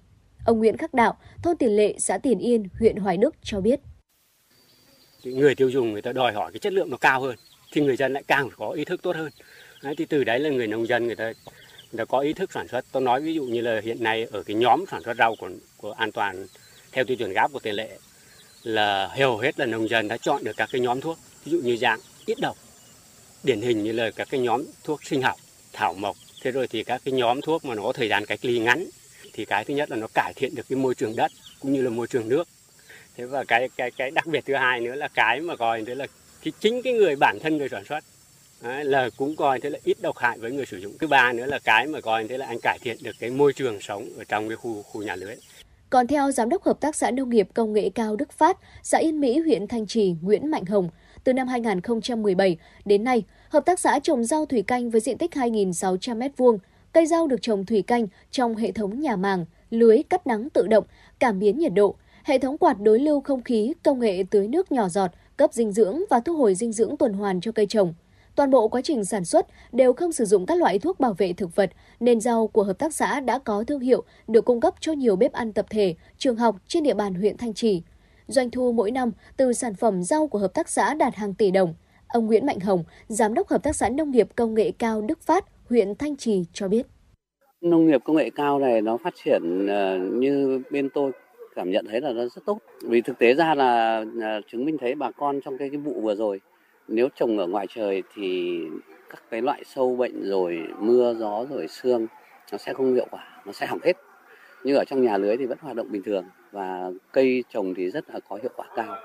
Ông 0.46 0.58
Nguyễn 0.58 0.76
Khắc 0.76 0.94
Đạo, 0.94 1.16
thôn 1.42 1.56
Tiền 1.56 1.76
Lệ, 1.76 1.94
xã 1.98 2.18
Tiền 2.18 2.38
Yên, 2.38 2.68
huyện 2.78 2.96
Hoài 2.96 3.16
Đức 3.16 3.34
cho 3.42 3.60
biết. 3.60 3.80
Người 5.24 5.54
tiêu 5.54 5.70
dùng 5.70 5.92
người 5.92 6.02
ta 6.02 6.12
đòi 6.12 6.32
hỏi 6.32 6.52
cái 6.52 6.58
chất 6.58 6.72
lượng 6.72 6.90
nó 6.90 6.96
cao 6.96 7.20
hơn, 7.20 7.36
thì 7.72 7.80
người 7.80 7.96
dân 7.96 8.12
lại 8.12 8.22
càng 8.26 8.48
phải 8.48 8.56
có 8.58 8.70
ý 8.70 8.84
thức 8.84 9.02
tốt 9.02 9.16
hơn. 9.16 9.30
Đấy, 9.82 9.94
thì 9.98 10.04
từ 10.04 10.24
đấy 10.24 10.38
là 10.38 10.50
người 10.50 10.66
nông 10.66 10.86
dân 10.86 11.06
người 11.06 11.16
ta 11.16 11.24
người 11.92 11.98
ta 11.98 12.04
có 12.04 12.18
ý 12.18 12.32
thức 12.32 12.52
sản 12.52 12.68
xuất. 12.68 12.84
Tôi 12.92 13.02
nói 13.02 13.20
ví 13.20 13.34
dụ 13.34 13.44
như 13.44 13.60
là 13.60 13.80
hiện 13.84 14.02
nay 14.02 14.26
ở 14.30 14.42
cái 14.42 14.56
nhóm 14.56 14.84
sản 14.90 15.02
xuất 15.02 15.16
rau 15.16 15.36
của, 15.36 15.50
của 15.76 15.92
an 15.92 16.12
toàn 16.12 16.46
theo 16.92 17.04
tiêu 17.04 17.16
chuẩn 17.16 17.32
GAP 17.32 17.52
của 17.52 17.58
tiền 17.58 17.74
lệ 17.74 17.98
là 18.62 19.06
hầu 19.06 19.38
hết 19.38 19.58
là 19.58 19.66
nông 19.66 19.88
dân 19.88 20.08
đã 20.08 20.16
chọn 20.16 20.44
được 20.44 20.56
các 20.56 20.68
cái 20.72 20.80
nhóm 20.80 21.00
thuốc 21.00 21.18
ví 21.44 21.52
dụ 21.52 21.58
như 21.58 21.76
dạng 21.76 22.00
ít 22.26 22.38
độc 22.40 22.56
điển 23.42 23.60
hình 23.60 23.82
như 23.82 23.92
là 23.92 24.10
các 24.10 24.28
cái 24.30 24.40
nhóm 24.40 24.64
thuốc 24.84 25.04
sinh 25.04 25.22
học 25.22 25.36
thảo 25.72 25.94
mộc 25.94 26.16
thế 26.42 26.50
rồi 26.50 26.66
thì 26.68 26.84
các 26.84 27.02
cái 27.04 27.12
nhóm 27.12 27.40
thuốc 27.40 27.64
mà 27.64 27.74
nó 27.74 27.82
có 27.82 27.92
thời 27.92 28.08
gian 28.08 28.26
cách 28.26 28.38
ly 28.42 28.58
ngắn 28.58 28.86
thì 29.32 29.44
cái 29.44 29.64
thứ 29.64 29.74
nhất 29.74 29.90
là 29.90 29.96
nó 29.96 30.06
cải 30.14 30.32
thiện 30.36 30.54
được 30.54 30.62
cái 30.68 30.76
môi 30.76 30.94
trường 30.94 31.16
đất 31.16 31.32
cũng 31.60 31.72
như 31.72 31.82
là 31.82 31.90
môi 31.90 32.06
trường 32.06 32.28
nước 32.28 32.48
thế 33.16 33.24
và 33.24 33.44
cái 33.44 33.68
cái 33.76 33.90
cái 33.90 34.10
đặc 34.10 34.26
biệt 34.26 34.44
thứ 34.46 34.54
hai 34.54 34.80
nữa 34.80 34.94
là 34.94 35.08
cái 35.08 35.40
mà 35.40 35.56
coi 35.56 35.84
thế 35.84 35.94
là 35.94 36.06
cái 36.44 36.52
chính 36.60 36.82
cái 36.82 36.92
người 36.92 37.16
bản 37.16 37.38
thân 37.42 37.58
người 37.58 37.68
sản 37.68 37.84
xuất 37.84 38.04
Đấy, 38.60 38.84
là 38.84 39.10
cũng 39.16 39.36
coi 39.36 39.60
thế 39.60 39.70
là 39.70 39.78
ít 39.84 39.96
độc 40.02 40.18
hại 40.18 40.38
với 40.38 40.52
người 40.52 40.66
sử 40.66 40.78
dụng 40.78 40.92
thứ 41.00 41.06
ba 41.06 41.32
nữa 41.32 41.46
là 41.46 41.58
cái 41.58 41.86
mà 41.86 42.00
coi 42.00 42.28
thế 42.28 42.38
là 42.38 42.46
anh 42.46 42.58
cải 42.62 42.78
thiện 42.82 42.96
được 43.02 43.16
cái 43.20 43.30
môi 43.30 43.52
trường 43.52 43.80
sống 43.80 44.08
ở 44.18 44.24
trong 44.24 44.48
cái 44.48 44.56
khu 44.56 44.82
khu 44.82 45.02
nhà 45.02 45.16
lưới 45.16 45.36
còn 45.90 46.06
theo 46.06 46.30
Giám 46.30 46.48
đốc 46.48 46.62
Hợp 46.62 46.80
tác 46.80 46.96
xã 46.96 47.10
Nông 47.10 47.30
nghiệp 47.30 47.48
Công 47.54 47.72
nghệ 47.72 47.90
cao 47.90 48.16
Đức 48.16 48.32
Phát, 48.32 48.58
xã 48.82 48.98
Yên 48.98 49.20
Mỹ, 49.20 49.38
huyện 49.38 49.68
Thanh 49.68 49.86
Trì, 49.86 50.14
Nguyễn 50.22 50.50
Mạnh 50.50 50.64
Hồng, 50.64 50.88
từ 51.24 51.32
năm 51.32 51.48
2017 51.48 52.58
đến 52.84 53.04
nay, 53.04 53.22
Hợp 53.50 53.64
tác 53.66 53.80
xã 53.80 53.98
trồng 54.02 54.24
rau 54.24 54.46
thủy 54.46 54.62
canh 54.62 54.90
với 54.90 55.00
diện 55.00 55.18
tích 55.18 55.30
2.600 55.30 56.18
m2. 56.18 56.58
Cây 56.92 57.06
rau 57.06 57.26
được 57.26 57.42
trồng 57.42 57.66
thủy 57.66 57.82
canh 57.82 58.06
trong 58.30 58.56
hệ 58.56 58.72
thống 58.72 59.00
nhà 59.00 59.16
màng, 59.16 59.44
lưới 59.70 60.02
cắt 60.02 60.26
nắng 60.26 60.50
tự 60.50 60.66
động, 60.66 60.84
cảm 61.18 61.38
biến 61.38 61.58
nhiệt 61.58 61.72
độ, 61.74 61.94
hệ 62.24 62.38
thống 62.38 62.58
quạt 62.58 62.80
đối 62.80 62.98
lưu 62.98 63.20
không 63.20 63.42
khí, 63.42 63.74
công 63.82 64.00
nghệ 64.00 64.24
tưới 64.30 64.48
nước 64.48 64.72
nhỏ 64.72 64.88
giọt, 64.88 65.10
cấp 65.36 65.52
dinh 65.52 65.72
dưỡng 65.72 66.02
và 66.10 66.20
thu 66.20 66.36
hồi 66.36 66.54
dinh 66.54 66.72
dưỡng 66.72 66.96
tuần 66.96 67.12
hoàn 67.12 67.40
cho 67.40 67.52
cây 67.52 67.66
trồng. 67.66 67.94
Toàn 68.40 68.50
bộ 68.50 68.68
quá 68.68 68.80
trình 68.80 69.04
sản 69.04 69.24
xuất 69.24 69.46
đều 69.72 69.92
không 69.92 70.12
sử 70.12 70.24
dụng 70.24 70.46
các 70.46 70.58
loại 70.58 70.78
thuốc 70.78 71.00
bảo 71.00 71.14
vệ 71.18 71.32
thực 71.32 71.56
vật, 71.56 71.70
nên 72.00 72.20
rau 72.20 72.46
của 72.46 72.62
hợp 72.62 72.78
tác 72.78 72.94
xã 72.94 73.20
đã 73.20 73.38
có 73.38 73.64
thương 73.66 73.80
hiệu 73.80 74.02
được 74.28 74.44
cung 74.44 74.60
cấp 74.60 74.74
cho 74.80 74.92
nhiều 74.92 75.16
bếp 75.16 75.32
ăn 75.32 75.52
tập 75.52 75.66
thể, 75.70 75.94
trường 76.18 76.36
học 76.36 76.56
trên 76.66 76.82
địa 76.82 76.94
bàn 76.94 77.14
huyện 77.14 77.36
Thanh 77.36 77.54
Trì. 77.54 77.82
Doanh 78.26 78.50
thu 78.50 78.72
mỗi 78.72 78.90
năm 78.90 79.10
từ 79.36 79.52
sản 79.52 79.74
phẩm 79.74 80.02
rau 80.02 80.26
của 80.26 80.38
hợp 80.38 80.54
tác 80.54 80.68
xã 80.68 80.94
đạt 80.94 81.14
hàng 81.14 81.34
tỷ 81.34 81.50
đồng. 81.50 81.74
Ông 82.08 82.26
Nguyễn 82.26 82.46
Mạnh 82.46 82.60
Hồng, 82.60 82.84
Giám 83.08 83.34
đốc 83.34 83.48
Hợp 83.48 83.62
tác 83.62 83.76
xã 83.76 83.88
Nông 83.88 84.10
nghiệp 84.10 84.28
Công 84.36 84.54
nghệ 84.54 84.72
cao 84.78 85.02
Đức 85.02 85.22
Phát, 85.22 85.44
huyện 85.68 85.94
Thanh 85.94 86.16
Trì 86.16 86.44
cho 86.52 86.68
biết. 86.68 86.86
Nông 87.60 87.86
nghiệp 87.86 88.00
công 88.04 88.16
nghệ 88.16 88.30
cao 88.34 88.58
này 88.58 88.80
nó 88.80 88.96
phát 88.96 89.14
triển 89.24 89.66
ờ, 89.66 89.98
như 89.98 90.62
bên 90.70 90.88
tôi 90.94 91.12
cảm 91.54 91.70
nhận 91.70 91.86
thấy 91.90 92.00
là 92.00 92.12
nó 92.12 92.22
rất 92.22 92.44
tốt 92.46 92.58
vì 92.82 93.00
thực 93.00 93.18
tế 93.18 93.34
ra 93.34 93.54
là, 93.54 94.04
là 94.14 94.40
chứng 94.52 94.64
minh 94.64 94.76
thấy 94.80 94.94
bà 94.94 95.10
con 95.10 95.40
trong 95.44 95.58
cái, 95.58 95.68
cái 95.68 95.78
vụ 95.78 96.00
vừa 96.00 96.14
rồi 96.14 96.40
nếu 96.90 97.08
trồng 97.14 97.38
ở 97.38 97.46
ngoài 97.46 97.66
trời 97.74 98.02
thì 98.14 98.58
các 99.10 99.22
cái 99.30 99.42
loại 99.42 99.62
sâu 99.66 99.96
bệnh 99.96 100.22
rồi 100.22 100.58
mưa 100.78 101.14
gió 101.14 101.44
rồi 101.50 101.68
sương 101.68 102.06
nó 102.52 102.58
sẽ 102.58 102.72
không 102.72 102.94
hiệu 102.94 103.06
quả 103.10 103.42
nó 103.46 103.52
sẽ 103.52 103.66
hỏng 103.66 103.80
hết 103.84 103.96
nhưng 104.64 104.76
ở 104.76 104.84
trong 104.84 105.02
nhà 105.02 105.16
lưới 105.16 105.36
thì 105.36 105.46
vẫn 105.46 105.58
hoạt 105.60 105.76
động 105.76 105.92
bình 105.92 106.02
thường 106.02 106.24
và 106.52 106.90
cây 107.12 107.44
trồng 107.48 107.74
thì 107.74 107.90
rất 107.90 108.10
là 108.10 108.20
có 108.28 108.38
hiệu 108.42 108.52
quả 108.56 108.66
cao 108.76 108.96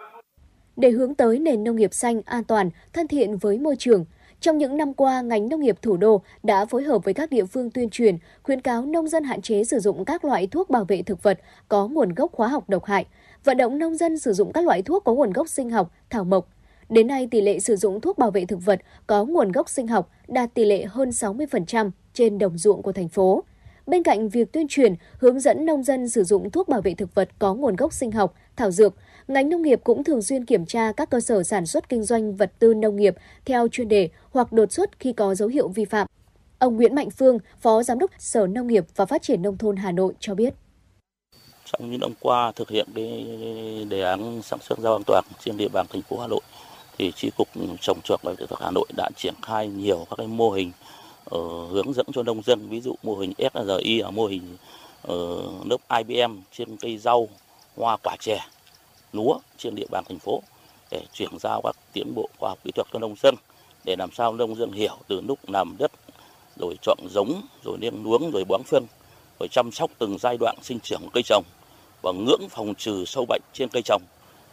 để 0.77 0.89
hướng 0.89 1.15
tới 1.15 1.39
nền 1.39 1.63
nông 1.63 1.75
nghiệp 1.75 1.93
xanh, 1.93 2.21
an 2.25 2.43
toàn, 2.43 2.69
thân 2.93 3.07
thiện 3.07 3.37
với 3.37 3.59
môi 3.59 3.75
trường. 3.75 4.05
Trong 4.39 4.57
những 4.57 4.77
năm 4.77 4.93
qua, 4.93 5.21
ngành 5.21 5.49
nông 5.49 5.61
nghiệp 5.61 5.75
thủ 5.81 5.97
đô 5.97 6.21
đã 6.43 6.65
phối 6.65 6.83
hợp 6.83 7.03
với 7.03 7.13
các 7.13 7.29
địa 7.29 7.45
phương 7.45 7.71
tuyên 7.71 7.89
truyền, 7.89 8.17
khuyến 8.43 8.61
cáo 8.61 8.85
nông 8.85 9.07
dân 9.07 9.23
hạn 9.23 9.41
chế 9.41 9.63
sử 9.63 9.79
dụng 9.79 10.05
các 10.05 10.25
loại 10.25 10.47
thuốc 10.47 10.69
bảo 10.69 10.85
vệ 10.85 11.01
thực 11.01 11.23
vật 11.23 11.39
có 11.67 11.87
nguồn 11.87 12.13
gốc 12.13 12.33
hóa 12.33 12.47
học 12.47 12.69
độc 12.69 12.85
hại, 12.85 13.05
vận 13.43 13.57
động 13.57 13.79
nông 13.79 13.95
dân 13.95 14.17
sử 14.17 14.33
dụng 14.33 14.53
các 14.53 14.65
loại 14.65 14.81
thuốc 14.81 15.03
có 15.03 15.13
nguồn 15.13 15.33
gốc 15.33 15.49
sinh 15.49 15.69
học, 15.69 15.91
thảo 16.09 16.23
mộc. 16.23 16.47
Đến 16.89 17.07
nay, 17.07 17.27
tỷ 17.31 17.41
lệ 17.41 17.59
sử 17.59 17.75
dụng 17.75 18.01
thuốc 18.01 18.17
bảo 18.17 18.31
vệ 18.31 18.45
thực 18.45 18.65
vật 18.65 18.81
có 19.07 19.25
nguồn 19.25 19.51
gốc 19.51 19.69
sinh 19.69 19.87
học 19.87 20.09
đạt 20.27 20.53
tỷ 20.53 20.65
lệ 20.65 20.85
hơn 20.85 21.09
60% 21.09 21.91
trên 22.13 22.37
đồng 22.37 22.57
ruộng 22.57 22.81
của 22.81 22.91
thành 22.91 23.09
phố. 23.09 23.43
Bên 23.87 24.03
cạnh 24.03 24.29
việc 24.29 24.51
tuyên 24.51 24.67
truyền, 24.67 24.95
hướng 25.19 25.39
dẫn 25.39 25.65
nông 25.65 25.83
dân 25.83 26.09
sử 26.09 26.23
dụng 26.23 26.51
thuốc 26.51 26.67
bảo 26.67 26.81
vệ 26.81 26.93
thực 26.93 27.15
vật 27.15 27.29
có 27.39 27.53
nguồn 27.53 27.75
gốc 27.75 27.93
sinh 27.93 28.11
học, 28.11 28.33
thảo 28.55 28.71
dược, 28.71 28.93
ngành 29.27 29.49
nông 29.49 29.61
nghiệp 29.61 29.81
cũng 29.83 30.03
thường 30.03 30.21
xuyên 30.21 30.45
kiểm 30.45 30.65
tra 30.65 30.91
các 30.91 31.09
cơ 31.09 31.19
sở 31.19 31.43
sản 31.43 31.65
xuất 31.65 31.89
kinh 31.89 32.03
doanh 32.03 32.35
vật 32.35 32.51
tư 32.59 32.73
nông 32.73 32.95
nghiệp 32.95 33.15
theo 33.45 33.67
chuyên 33.67 33.87
đề 33.87 34.09
hoặc 34.31 34.51
đột 34.51 34.71
xuất 34.71 34.99
khi 34.99 35.13
có 35.13 35.35
dấu 35.35 35.49
hiệu 35.49 35.67
vi 35.67 35.85
phạm. 35.85 36.07
Ông 36.59 36.75
Nguyễn 36.75 36.95
Mạnh 36.95 37.09
Phương, 37.09 37.39
Phó 37.61 37.83
Giám 37.83 37.99
đốc 37.99 38.11
Sở 38.19 38.47
Nông 38.47 38.67
nghiệp 38.67 38.85
và 38.95 39.05
Phát 39.05 39.21
triển 39.21 39.41
Nông 39.41 39.57
thôn 39.57 39.75
Hà 39.75 39.91
Nội 39.91 40.13
cho 40.19 40.35
biết. 40.35 40.53
Trong 41.65 41.91
những 41.91 41.99
năm 41.99 42.13
qua 42.19 42.51
thực 42.55 42.69
hiện 42.69 42.87
cái 42.95 43.25
đề 43.89 44.01
án 44.01 44.41
sản 44.41 44.59
xuất 44.61 44.79
rau 44.79 44.93
an 44.93 45.01
toàn 45.05 45.23
trên 45.39 45.57
địa 45.57 45.67
bàn 45.67 45.85
thành 45.89 46.01
phố 46.01 46.19
Hà 46.19 46.27
Nội, 46.27 46.41
thì 46.97 47.11
tri 47.11 47.29
cục 47.37 47.47
trồng 47.81 47.99
trọt 48.03 48.21
và 48.21 48.33
thực 48.33 48.59
Hà 48.59 48.71
Nội 48.71 48.87
đã 48.97 49.09
triển 49.17 49.33
khai 49.41 49.67
nhiều 49.67 50.07
các 50.09 50.15
cái 50.17 50.27
mô 50.27 50.51
hình 50.51 50.71
uh, 51.35 51.71
hướng 51.71 51.93
dẫn 51.93 52.05
cho 52.13 52.23
nông 52.23 52.41
dân, 52.41 52.69
ví 52.69 52.81
dụ 52.81 52.95
mô 53.03 53.15
hình 53.15 53.33
SRI 53.37 53.99
ở 53.99 54.11
mô 54.11 54.25
hình 54.25 54.57
ờ, 55.01 55.15
uh, 55.15 55.67
lớp 55.67 55.77
IBM 55.97 56.39
trên 56.51 56.77
cây 56.77 56.97
rau, 56.97 57.27
hoa 57.77 57.97
quả 58.03 58.15
chè 58.19 58.39
lúa 59.13 59.39
trên 59.57 59.75
địa 59.75 59.87
bàn 59.91 60.03
thành 60.07 60.19
phố 60.19 60.41
để 60.91 61.01
chuyển 61.13 61.29
giao 61.39 61.61
các 61.63 61.75
tiến 61.93 62.15
bộ 62.15 62.29
khoa 62.39 62.49
học 62.49 62.59
kỹ 62.63 62.71
thuật 62.71 62.87
cho 62.93 62.99
nông 62.99 63.15
dân 63.23 63.35
để 63.85 63.95
làm 63.99 64.11
sao 64.11 64.33
nông 64.33 64.55
dân 64.55 64.71
hiểu 64.71 64.97
từ 65.07 65.21
lúc 65.21 65.39
làm 65.47 65.75
đất 65.79 65.91
rồi 66.59 66.75
chọn 66.81 66.97
giống 67.09 67.41
rồi 67.63 67.77
niêm 67.77 68.03
luống 68.03 68.31
rồi 68.31 68.43
bón 68.47 68.61
phân 68.63 68.85
rồi 69.39 69.47
chăm 69.51 69.71
sóc 69.71 69.91
từng 69.99 70.17
giai 70.19 70.37
đoạn 70.37 70.55
sinh 70.61 70.79
trưởng 70.79 71.01
của 71.01 71.09
cây 71.13 71.23
trồng 71.23 71.43
và 72.01 72.11
ngưỡng 72.11 72.49
phòng 72.49 72.75
trừ 72.75 73.05
sâu 73.05 73.25
bệnh 73.29 73.41
trên 73.53 73.69
cây 73.69 73.81
trồng. 73.85 74.01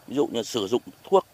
Ví 0.06 0.16
dụ 0.16 0.26
như 0.26 0.42
sử 0.42 0.66
dụng 0.66 0.82
thuốc 1.04 1.26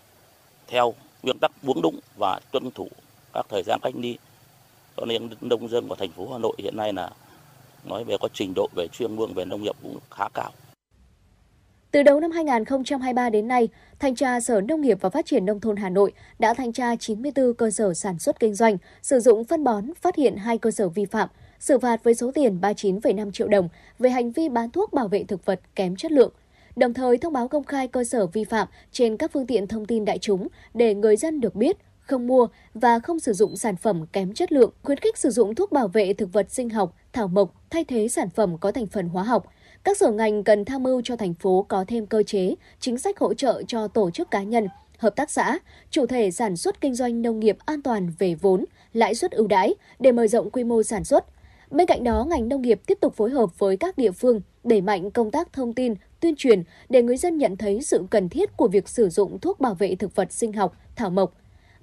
theo 0.68 0.94
nguyên 1.22 1.38
tắc 1.38 1.50
buông 1.62 1.82
đúng 1.82 1.98
và 2.18 2.40
tuân 2.52 2.70
thủ 2.70 2.88
các 3.34 3.46
thời 3.50 3.62
gian 3.66 3.80
cách 3.82 3.94
ly 3.96 4.18
cho 4.96 5.04
nên 5.04 5.28
nông 5.40 5.68
dân 5.68 5.88
của 5.88 5.94
thành 5.94 6.10
phố 6.10 6.28
Hà 6.32 6.38
Nội 6.38 6.56
hiện 6.58 6.76
nay 6.76 6.92
là 6.92 7.10
nói 7.84 8.04
về 8.04 8.16
có 8.20 8.28
trình 8.34 8.52
độ 8.56 8.68
về 8.76 8.86
chuyên 8.92 9.16
môn 9.16 9.32
về 9.34 9.44
nông 9.44 9.62
nghiệp 9.62 9.76
cũng 9.82 9.98
khá 10.10 10.28
cao. 10.34 10.52
Từ 11.90 12.02
đầu 12.02 12.20
năm 12.20 12.30
2023 12.30 13.30
đến 13.30 13.48
nay, 13.48 13.68
Thanh 13.98 14.14
tra 14.14 14.40
Sở 14.40 14.60
Nông 14.60 14.80
nghiệp 14.80 14.98
và 15.00 15.10
Phát 15.10 15.26
triển 15.26 15.46
Nông 15.46 15.60
thôn 15.60 15.76
Hà 15.76 15.88
Nội 15.88 16.12
đã 16.38 16.54
thanh 16.54 16.72
tra 16.72 16.96
94 16.96 17.54
cơ 17.54 17.70
sở 17.70 17.94
sản 17.94 18.18
xuất 18.18 18.40
kinh 18.40 18.54
doanh, 18.54 18.76
sử 19.02 19.20
dụng 19.20 19.44
phân 19.44 19.64
bón, 19.64 19.94
phát 19.94 20.16
hiện 20.16 20.36
hai 20.36 20.58
cơ 20.58 20.70
sở 20.70 20.88
vi 20.88 21.04
phạm, 21.04 21.28
xử 21.58 21.78
phạt 21.78 22.04
với 22.04 22.14
số 22.14 22.30
tiền 22.34 22.58
39,5 22.60 23.30
triệu 23.30 23.48
đồng 23.48 23.68
về 23.98 24.10
hành 24.10 24.32
vi 24.32 24.48
bán 24.48 24.70
thuốc 24.70 24.92
bảo 24.92 25.08
vệ 25.08 25.24
thực 25.24 25.44
vật 25.44 25.60
kém 25.74 25.96
chất 25.96 26.12
lượng. 26.12 26.32
Đồng 26.78 26.94
thời 26.94 27.18
thông 27.18 27.32
báo 27.32 27.48
công 27.48 27.64
khai 27.64 27.88
cơ 27.88 28.04
sở 28.04 28.26
vi 28.26 28.44
phạm 28.44 28.68
trên 28.92 29.16
các 29.16 29.32
phương 29.32 29.46
tiện 29.46 29.66
thông 29.66 29.86
tin 29.86 30.04
đại 30.04 30.18
chúng 30.18 30.48
để 30.74 30.94
người 30.94 31.16
dân 31.16 31.40
được 31.40 31.54
biết, 31.54 31.76
không 32.00 32.26
mua 32.26 32.46
và 32.74 32.98
không 32.98 33.20
sử 33.20 33.32
dụng 33.32 33.56
sản 33.56 33.76
phẩm 33.76 34.06
kém 34.12 34.34
chất 34.34 34.52
lượng, 34.52 34.72
khuyến 34.82 34.98
khích 34.98 35.18
sử 35.18 35.30
dụng 35.30 35.54
thuốc 35.54 35.72
bảo 35.72 35.88
vệ 35.88 36.12
thực 36.12 36.32
vật 36.32 36.50
sinh 36.50 36.70
học, 36.70 36.94
thảo 37.12 37.28
mộc 37.28 37.54
thay 37.70 37.84
thế 37.84 38.08
sản 38.08 38.30
phẩm 38.30 38.58
có 38.58 38.72
thành 38.72 38.86
phần 38.86 39.08
hóa 39.08 39.22
học– 39.22 39.46
các 39.84 39.96
sở 39.96 40.10
ngành 40.10 40.44
cần 40.44 40.64
tham 40.64 40.82
mưu 40.82 41.02
cho 41.04 41.16
thành 41.16 41.34
phố 41.34 41.66
có 41.68 41.84
thêm 41.88 42.06
cơ 42.06 42.22
chế, 42.22 42.54
chính 42.80 42.98
sách 42.98 43.18
hỗ 43.18 43.34
trợ 43.34 43.62
cho 43.68 43.88
tổ 43.88 44.10
chức 44.10 44.30
cá 44.30 44.42
nhân, 44.42 44.68
hợp 44.98 45.16
tác 45.16 45.30
xã, 45.30 45.58
chủ 45.90 46.06
thể 46.06 46.30
sản 46.30 46.56
xuất 46.56 46.80
kinh 46.80 46.94
doanh 46.94 47.22
nông 47.22 47.40
nghiệp 47.40 47.56
an 47.64 47.82
toàn 47.82 48.12
về 48.18 48.34
vốn, 48.34 48.64
lãi 48.92 49.14
suất 49.14 49.30
ưu 49.30 49.46
đãi 49.46 49.74
để 49.98 50.12
mở 50.12 50.26
rộng 50.26 50.50
quy 50.50 50.64
mô 50.64 50.82
sản 50.82 51.04
xuất. 51.04 51.24
Bên 51.70 51.86
cạnh 51.86 52.04
đó, 52.04 52.26
ngành 52.28 52.48
nông 52.48 52.62
nghiệp 52.62 52.80
tiếp 52.86 52.98
tục 53.00 53.14
phối 53.16 53.30
hợp 53.30 53.58
với 53.58 53.76
các 53.76 53.98
địa 53.98 54.10
phương 54.10 54.40
đẩy 54.64 54.80
mạnh 54.80 55.10
công 55.10 55.30
tác 55.30 55.52
thông 55.52 55.72
tin, 55.72 55.94
tuyên 56.20 56.34
truyền 56.36 56.62
để 56.88 57.02
người 57.02 57.16
dân 57.16 57.38
nhận 57.38 57.56
thấy 57.56 57.82
sự 57.82 58.04
cần 58.10 58.28
thiết 58.28 58.56
của 58.56 58.68
việc 58.68 58.88
sử 58.88 59.08
dụng 59.08 59.38
thuốc 59.38 59.60
bảo 59.60 59.74
vệ 59.74 59.94
thực 59.94 60.16
vật 60.16 60.32
sinh 60.32 60.52
học, 60.52 60.76
thảo 60.96 61.10
mộc. 61.10 61.34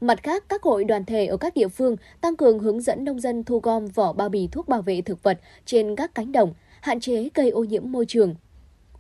Mặt 0.02 0.24
khác, 0.24 0.44
các 0.50 0.64
hội 0.64 0.84
đoàn 0.84 1.06
thể 1.06 1.26
ở 1.26 1.38
các 1.38 1.54
địa 1.54 1.68
phương 1.68 1.96
tăng 2.22 2.36
cường 2.36 2.60
hướng 2.60 2.82
dẫn 2.82 3.04
nông 3.04 3.20
dân 3.20 3.44
thu 3.44 3.60
gom 3.60 3.86
vỏ 3.86 4.14
bao 4.14 4.30
bì 4.30 4.48
thuốc 4.48 4.68
bảo 4.68 4.82
vệ 4.82 5.02
thực 5.02 5.24
vật 5.24 5.40
trên 5.66 5.96
các 5.96 6.16
cánh 6.16 6.32
đồng, 6.32 6.54
hạn 6.82 7.00
chế 7.00 7.30
gây 7.34 7.50
ô 7.50 7.64
nhiễm 7.64 7.92
môi 7.92 8.06
trường. 8.06 8.36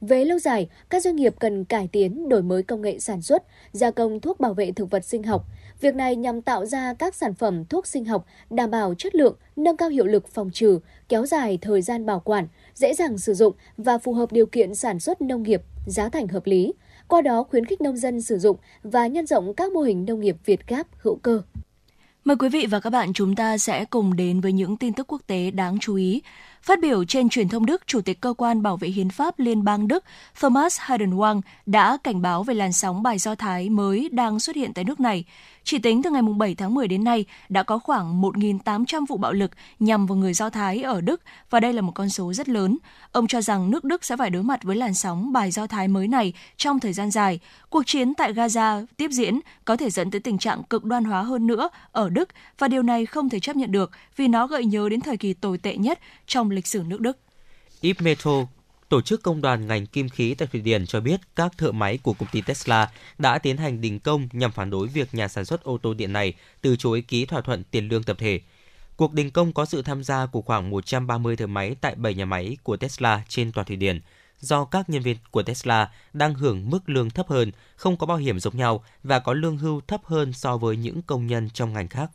Về 0.02 0.26
lâu 0.26 0.40
dài, 0.40 0.70
các 0.90 1.04
doanh 1.04 1.16
nghiệp 1.16 1.36
cần 1.40 1.66
cải 1.66 1.88
tiến, 1.88 2.30
đổi 2.30 2.42
mới 2.42 2.64
công 2.64 2.82
nghệ 2.82 3.00
sản 3.00 3.22
xuất, 3.22 3.44
gia 3.72 3.92
công 3.92 4.20
thuốc 4.20 4.40
bảo 4.40 4.54
vệ 4.54 4.72
thực 4.72 4.92
vật 4.92 5.06
sinh 5.06 5.24
học. 5.24 5.46
Việc 5.82 5.96
này 5.96 6.16
nhằm 6.16 6.42
tạo 6.42 6.66
ra 6.66 6.94
các 6.94 7.16
sản 7.16 7.34
phẩm 7.34 7.66
thuốc 7.66 7.88
sinh 7.88 8.06
học 8.06 8.26
đảm 8.50 8.72
bảo 8.72 8.94
chất 8.94 9.16
lượng, 9.16 9.36
nâng 9.56 9.78
cao 9.78 9.90
hiệu 9.90 10.06
lực 10.06 10.28
phòng 10.28 10.50
trừ, 10.54 10.80
kéo 11.10 11.26
dài 11.26 11.58
thời 11.62 11.82
gian 11.82 12.06
bảo 12.06 12.20
quản, 12.20 12.48
dễ 12.76 12.94
dàng 12.94 13.18
sử 13.18 13.34
dụng 13.34 13.54
và 13.78 13.98
phù 13.98 14.14
hợp 14.14 14.32
điều 14.32 14.46
kiện 14.46 14.76
sản 14.76 15.00
xuất 15.00 15.22
nông 15.22 15.44
nghiệp, 15.44 15.62
giá 15.88 16.10
thành 16.10 16.28
hợp 16.28 16.46
lý. 16.46 16.74
Qua 17.08 17.22
đó 17.22 17.44
khuyến 17.44 17.66
khích 17.66 17.82
nông 17.82 17.98
dân 17.98 18.22
sử 18.22 18.38
dụng 18.38 18.58
và 18.84 19.08
nhân 19.08 19.28
rộng 19.28 19.54
các 19.54 19.72
mô 19.72 19.82
hình 19.82 20.06
nông 20.06 20.20
nghiệp 20.20 20.38
Việt 20.46 20.68
Gáp 20.68 20.88
hữu 20.98 21.16
cơ. 21.16 21.42
Mời 22.26 22.38
quý 22.38 22.50
vị 22.50 22.66
và 22.70 22.80
các 22.80 22.90
bạn 22.90 23.14
chúng 23.14 23.36
ta 23.36 23.58
sẽ 23.58 23.86
cùng 23.86 24.16
đến 24.16 24.42
với 24.42 24.52
những 24.52 24.78
tin 24.78 24.94
tức 24.94 25.08
quốc 25.08 25.22
tế 25.28 25.52
đáng 25.52 25.78
chú 25.82 25.96
ý. 25.96 26.22
Phát 26.62 26.80
biểu 26.82 27.06
trên 27.06 27.30
truyền 27.30 27.50
thông 27.50 27.66
Đức, 27.66 27.88
Chủ 27.88 28.02
tịch 28.02 28.22
Cơ 28.22 28.34
quan 28.38 28.62
Bảo 28.62 28.78
vệ 28.78 28.88
Hiến 28.88 29.10
pháp 29.10 29.40
Liên 29.40 29.64
bang 29.64 29.88
Đức 29.88 30.04
Thomas 30.42 30.80
Haldenwang 30.80 31.42
đã 31.66 31.98
cảnh 32.04 32.22
báo 32.22 32.44
về 32.44 32.54
làn 32.54 32.74
sóng 32.74 33.04
bài 33.04 33.18
Do 33.18 33.36
Thái 33.36 33.70
mới 33.70 34.10
đang 34.12 34.40
xuất 34.40 34.56
hiện 34.56 34.74
tại 34.74 34.84
nước 34.84 35.00
này. 35.00 35.26
Chỉ 35.66 35.80
tính 35.80 36.04
từ 36.04 36.10
ngày 36.10 36.22
7 36.38 36.56
tháng 36.56 36.74
10 36.74 36.88
đến 36.88 37.04
nay, 37.04 37.26
đã 37.50 37.64
có 37.64 37.80
khoảng 37.80 38.22
1.800 38.22 39.06
vụ 39.06 39.18
bạo 39.18 39.34
lực 39.34 39.52
nhằm 39.80 40.06
vào 40.06 40.16
người 40.16 40.34
Do 40.34 40.50
Thái 40.50 40.82
ở 40.82 41.02
Đức 41.02 41.22
và 41.50 41.60
đây 41.60 41.74
là 41.74 41.82
một 41.82 41.92
con 41.96 42.10
số 42.10 42.34
rất 42.34 42.50
lớn. 42.50 42.78
Ông 43.12 43.28
cho 43.28 43.42
rằng 43.42 43.72
nước 43.72 43.84
Đức 43.84 44.06
sẽ 44.06 44.18
phải 44.18 44.30
đối 44.30 44.44
mặt 44.44 44.64
với 44.64 44.76
làn 44.76 44.94
sóng 44.94 45.34
bài 45.34 45.52
Do 45.52 45.68
Thái 45.68 45.88
mới 45.88 46.08
này 46.08 46.34
trong 46.58 46.80
thời 46.80 46.94
gian 46.94 47.12
dài. 47.12 47.40
Cuộc 47.70 47.84
chiến 47.86 48.14
tại 48.14 48.34
Gaza 48.34 48.86
tiếp 48.98 49.12
diễn 49.12 49.40
có 49.66 49.78
thể 49.78 49.90
dẫn 49.90 50.12
tới 50.12 50.22
tình 50.22 50.38
trạng 50.38 50.64
cực 50.64 50.86
đoan 50.86 51.04
hóa 51.04 51.22
hơn 51.22 51.48
nữa 51.48 51.70
ở 51.92 52.10
Đức 52.10 52.30
và 52.58 52.68
điều 52.68 52.84
này 52.84 53.06
không 53.06 53.30
thể 53.30 53.40
chấp 53.40 53.56
nhận 53.56 53.72
được 53.72 53.92
vì 54.16 54.28
nó 54.28 54.48
gợi 54.48 54.66
nhớ 54.66 54.90
đến 54.90 55.02
thời 55.02 55.18
kỳ 55.18 55.34
tồi 55.34 55.58
tệ 55.58 55.78
nhất 55.78 56.00
trong 56.28 56.52
lịch 56.52 56.68
sử 56.68 56.84
nước 56.88 57.02
Đức. 57.02 57.18
Yves 57.82 58.02
Metro, 58.02 58.32
Tổ 58.90 59.02
chức 59.02 59.24
công 59.24 59.42
đoàn 59.42 59.68
ngành 59.68 59.86
kim 59.86 60.10
khí 60.10 60.34
tại 60.34 60.48
Thụy 60.52 60.62
Điển 60.62 60.86
cho 60.86 61.00
biết 61.00 61.22
các 61.36 61.58
thợ 61.58 61.72
máy 61.72 61.98
của 62.04 62.14
công 62.14 62.30
ty 62.32 62.42
Tesla 62.42 62.92
đã 63.18 63.38
tiến 63.38 63.58
hành 63.58 63.82
đình 63.82 64.00
công 64.00 64.28
nhằm 64.32 64.52
phản 64.52 64.70
đối 64.70 64.88
việc 64.88 65.14
nhà 65.14 65.28
sản 65.28 65.46
xuất 65.46 65.64
ô 65.64 65.78
tô 65.78 65.94
điện 65.94 66.14
này 66.14 66.34
từ 66.62 66.76
chối 66.76 67.02
ký 67.02 67.26
thỏa 67.26 67.42
thuận 67.42 67.64
tiền 67.64 67.88
lương 67.88 68.04
tập 68.04 68.18
thể. 68.20 68.40
Cuộc 68.96 69.14
đình 69.14 69.32
công 69.32 69.54
có 69.54 69.66
sự 69.66 69.82
tham 69.82 70.04
gia 70.04 70.26
của 70.26 70.42
khoảng 70.42 70.70
130 70.70 71.36
thợ 71.36 71.48
máy 71.48 71.76
tại 71.82 71.96
7 71.96 72.14
nhà 72.14 72.26
máy 72.26 72.58
của 72.64 72.78
Tesla 72.78 73.24
trên 73.28 73.52
toàn 73.52 73.68
Thụy 73.68 73.76
Điển, 73.76 74.02
do 74.40 74.66
các 74.66 74.90
nhân 74.90 75.02
viên 75.02 75.18
của 75.32 75.44
Tesla 75.44 75.92
đang 76.14 76.34
hưởng 76.34 76.70
mức 76.70 76.90
lương 76.90 77.10
thấp 77.10 77.28
hơn, 77.30 77.52
không 77.76 77.98
có 77.98 78.08
bảo 78.08 78.18
hiểm 78.18 78.40
giống 78.40 78.58
nhau 78.58 78.84
và 79.04 79.20
có 79.20 79.34
lương 79.34 79.58
hưu 79.58 79.82
thấp 79.88 80.02
hơn 80.06 80.34
so 80.34 80.58
với 80.58 80.78
những 80.78 81.02
công 81.02 81.28
nhân 81.28 81.50
trong 81.50 81.74
ngành 81.74 81.88
khác. 81.88 82.12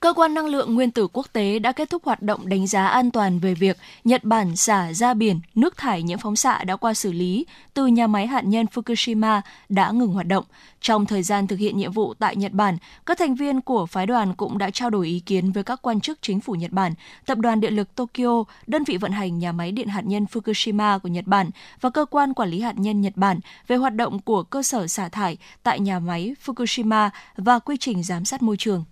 Cơ 0.00 0.12
quan 0.12 0.34
năng 0.34 0.46
lượng 0.46 0.74
nguyên 0.74 0.90
tử 0.90 1.08
quốc 1.12 1.26
tế 1.32 1.58
đã 1.58 1.72
kết 1.72 1.90
thúc 1.90 2.04
hoạt 2.04 2.22
động 2.22 2.48
đánh 2.48 2.66
giá 2.66 2.86
an 2.86 3.10
toàn 3.10 3.38
về 3.38 3.54
việc 3.54 3.76
Nhật 4.04 4.24
Bản 4.24 4.56
xả 4.56 4.92
ra 4.92 5.14
biển 5.14 5.40
nước 5.54 5.76
thải 5.76 6.02
nhiễm 6.02 6.18
phóng 6.18 6.36
xạ 6.36 6.64
đã 6.64 6.76
qua 6.76 6.94
xử 6.94 7.12
lý 7.12 7.46
từ 7.74 7.86
nhà 7.86 8.06
máy 8.06 8.26
hạt 8.26 8.44
nhân 8.44 8.66
Fukushima 8.74 9.40
đã 9.68 9.90
ngừng 9.90 10.12
hoạt 10.12 10.26
động. 10.26 10.44
Trong 10.80 11.06
thời 11.06 11.22
gian 11.22 11.46
thực 11.46 11.58
hiện 11.58 11.76
nhiệm 11.78 11.92
vụ 11.92 12.14
tại 12.14 12.36
Nhật 12.36 12.52
Bản, 12.52 12.78
các 13.06 13.18
thành 13.18 13.34
viên 13.34 13.60
của 13.60 13.86
phái 13.86 14.06
đoàn 14.06 14.34
cũng 14.34 14.58
đã 14.58 14.70
trao 14.70 14.90
đổi 14.90 15.06
ý 15.06 15.20
kiến 15.20 15.52
với 15.52 15.64
các 15.64 15.82
quan 15.82 16.00
chức 16.00 16.18
chính 16.22 16.40
phủ 16.40 16.52
Nhật 16.52 16.70
Bản, 16.70 16.92
Tập 17.26 17.38
đoàn 17.38 17.60
Điện 17.60 17.76
lực 17.76 17.94
Tokyo, 17.94 18.44
đơn 18.66 18.84
vị 18.84 18.96
vận 18.96 19.12
hành 19.12 19.38
nhà 19.38 19.52
máy 19.52 19.72
điện 19.72 19.88
hạt 19.88 20.02
nhân 20.04 20.26
Fukushima 20.32 20.98
của 20.98 21.08
Nhật 21.08 21.26
Bản 21.26 21.50
và 21.80 21.90
cơ 21.90 22.04
quan 22.04 22.34
quản 22.34 22.48
lý 22.48 22.60
hạt 22.60 22.74
nhân 22.78 23.00
Nhật 23.00 23.16
Bản 23.16 23.40
về 23.66 23.76
hoạt 23.76 23.94
động 23.94 24.18
của 24.20 24.42
cơ 24.42 24.62
sở 24.62 24.86
xả 24.86 25.08
thải 25.08 25.36
tại 25.62 25.80
nhà 25.80 25.98
máy 25.98 26.34
Fukushima 26.44 27.10
và 27.36 27.58
quy 27.58 27.76
trình 27.80 28.02
giám 28.02 28.24
sát 28.24 28.42
môi 28.42 28.56
trường. 28.56 28.84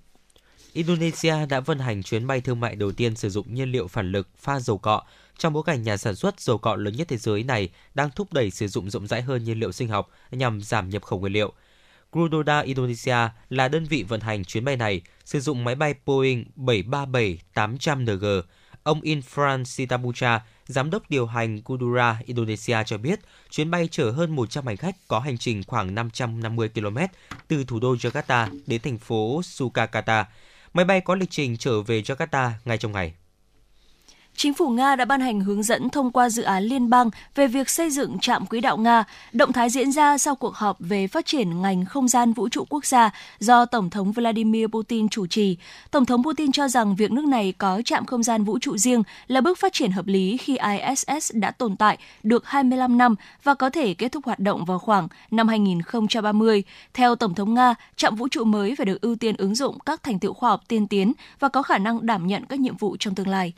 Indonesia 0.76 1.46
đã 1.48 1.60
vận 1.60 1.78
hành 1.78 2.02
chuyến 2.02 2.26
bay 2.26 2.40
thương 2.40 2.60
mại 2.60 2.76
đầu 2.76 2.92
tiên 2.92 3.16
sử 3.16 3.30
dụng 3.30 3.54
nhiên 3.54 3.72
liệu 3.72 3.88
phản 3.88 4.12
lực 4.12 4.28
pha 4.38 4.60
dầu 4.60 4.78
cọ 4.78 5.02
trong 5.38 5.52
bối 5.52 5.62
cảnh 5.66 5.82
nhà 5.82 5.96
sản 5.96 6.14
xuất 6.14 6.40
dầu 6.40 6.58
cọ 6.58 6.76
lớn 6.76 6.96
nhất 6.96 7.08
thế 7.08 7.16
giới 7.16 7.42
này 7.42 7.68
đang 7.94 8.10
thúc 8.10 8.32
đẩy 8.32 8.50
sử 8.50 8.68
dụng 8.68 8.90
rộng 8.90 9.06
rãi 9.06 9.22
hơn 9.22 9.44
nhiên 9.44 9.60
liệu 9.60 9.72
sinh 9.72 9.88
học 9.88 10.10
nhằm 10.30 10.60
giảm 10.60 10.88
nhập 10.88 11.02
khẩu 11.02 11.18
nguyên 11.18 11.32
liệu. 11.32 11.52
Grudoda 12.12 12.60
Indonesia 12.60 13.16
là 13.50 13.68
đơn 13.68 13.84
vị 13.84 14.02
vận 14.02 14.20
hành 14.20 14.44
chuyến 14.44 14.64
bay 14.64 14.76
này, 14.76 15.00
sử 15.24 15.40
dụng 15.40 15.64
máy 15.64 15.74
bay 15.74 15.94
Boeing 16.06 16.44
737-800NG. 16.56 18.42
Ông 18.82 19.00
Infran 19.00 19.64
Sitabucha, 19.64 20.40
giám 20.66 20.90
đốc 20.90 21.10
điều 21.10 21.26
hành 21.26 21.62
Kudura 21.62 22.20
Indonesia 22.24 22.76
cho 22.86 22.98
biết, 22.98 23.20
chuyến 23.50 23.70
bay 23.70 23.88
chở 23.90 24.10
hơn 24.10 24.36
100 24.36 24.66
hành 24.66 24.76
khách 24.76 24.96
có 25.08 25.18
hành 25.18 25.38
trình 25.38 25.62
khoảng 25.66 25.94
550 25.94 26.68
km 26.68 26.98
từ 27.48 27.64
thủ 27.64 27.80
đô 27.80 27.94
Jakarta 27.94 28.60
đến 28.66 28.80
thành 28.80 28.98
phố 28.98 29.40
Sukakata. 29.42 30.26
Máy 30.76 30.84
bay 30.84 31.00
có 31.00 31.14
lịch 31.14 31.30
trình 31.30 31.56
trở 31.56 31.82
về 31.82 32.00
Jakarta 32.02 32.50
ngay 32.64 32.78
trong 32.78 32.92
ngày. 32.92 33.14
Chính 34.38 34.54
phủ 34.54 34.68
Nga 34.68 34.96
đã 34.96 35.04
ban 35.04 35.20
hành 35.20 35.40
hướng 35.40 35.62
dẫn 35.62 35.90
thông 35.90 36.10
qua 36.10 36.28
dự 36.28 36.42
án 36.42 36.64
liên 36.64 36.90
bang 36.90 37.10
về 37.34 37.48
việc 37.48 37.70
xây 37.70 37.90
dựng 37.90 38.18
trạm 38.18 38.46
quỹ 38.46 38.60
đạo 38.60 38.76
Nga. 38.76 39.04
Động 39.32 39.52
thái 39.52 39.70
diễn 39.70 39.92
ra 39.92 40.18
sau 40.18 40.34
cuộc 40.34 40.54
họp 40.54 40.76
về 40.80 41.06
phát 41.06 41.26
triển 41.26 41.62
ngành 41.62 41.84
không 41.84 42.08
gian 42.08 42.32
vũ 42.32 42.48
trụ 42.48 42.64
quốc 42.68 42.86
gia 42.86 43.10
do 43.38 43.64
Tổng 43.64 43.90
thống 43.90 44.12
Vladimir 44.12 44.66
Putin 44.66 45.08
chủ 45.08 45.26
trì. 45.26 45.56
Tổng 45.90 46.04
thống 46.04 46.24
Putin 46.24 46.52
cho 46.52 46.68
rằng 46.68 46.96
việc 46.96 47.10
nước 47.10 47.24
này 47.24 47.52
có 47.58 47.82
trạm 47.84 48.06
không 48.06 48.22
gian 48.22 48.44
vũ 48.44 48.58
trụ 48.58 48.76
riêng 48.76 49.02
là 49.26 49.40
bước 49.40 49.58
phát 49.58 49.72
triển 49.72 49.90
hợp 49.90 50.06
lý 50.06 50.36
khi 50.36 50.56
ISS 50.56 51.32
đã 51.34 51.50
tồn 51.50 51.76
tại 51.76 51.98
được 52.22 52.46
25 52.46 52.98
năm 52.98 53.14
và 53.42 53.54
có 53.54 53.70
thể 53.70 53.94
kết 53.94 54.12
thúc 54.12 54.24
hoạt 54.24 54.38
động 54.38 54.64
vào 54.64 54.78
khoảng 54.78 55.08
năm 55.30 55.48
2030. 55.48 56.62
Theo 56.94 57.14
Tổng 57.14 57.34
thống 57.34 57.54
Nga, 57.54 57.74
trạm 57.96 58.16
vũ 58.16 58.28
trụ 58.28 58.44
mới 58.44 58.74
phải 58.76 58.86
được 58.86 59.00
ưu 59.00 59.16
tiên 59.16 59.36
ứng 59.36 59.54
dụng 59.54 59.78
các 59.78 60.02
thành 60.02 60.18
tựu 60.18 60.32
khoa 60.32 60.50
học 60.50 60.60
tiên 60.68 60.86
tiến 60.86 61.12
và 61.40 61.48
có 61.48 61.62
khả 61.62 61.78
năng 61.78 62.06
đảm 62.06 62.26
nhận 62.26 62.44
các 62.46 62.60
nhiệm 62.60 62.76
vụ 62.76 62.96
trong 62.96 63.14
tương 63.14 63.28
lai. 63.28 63.52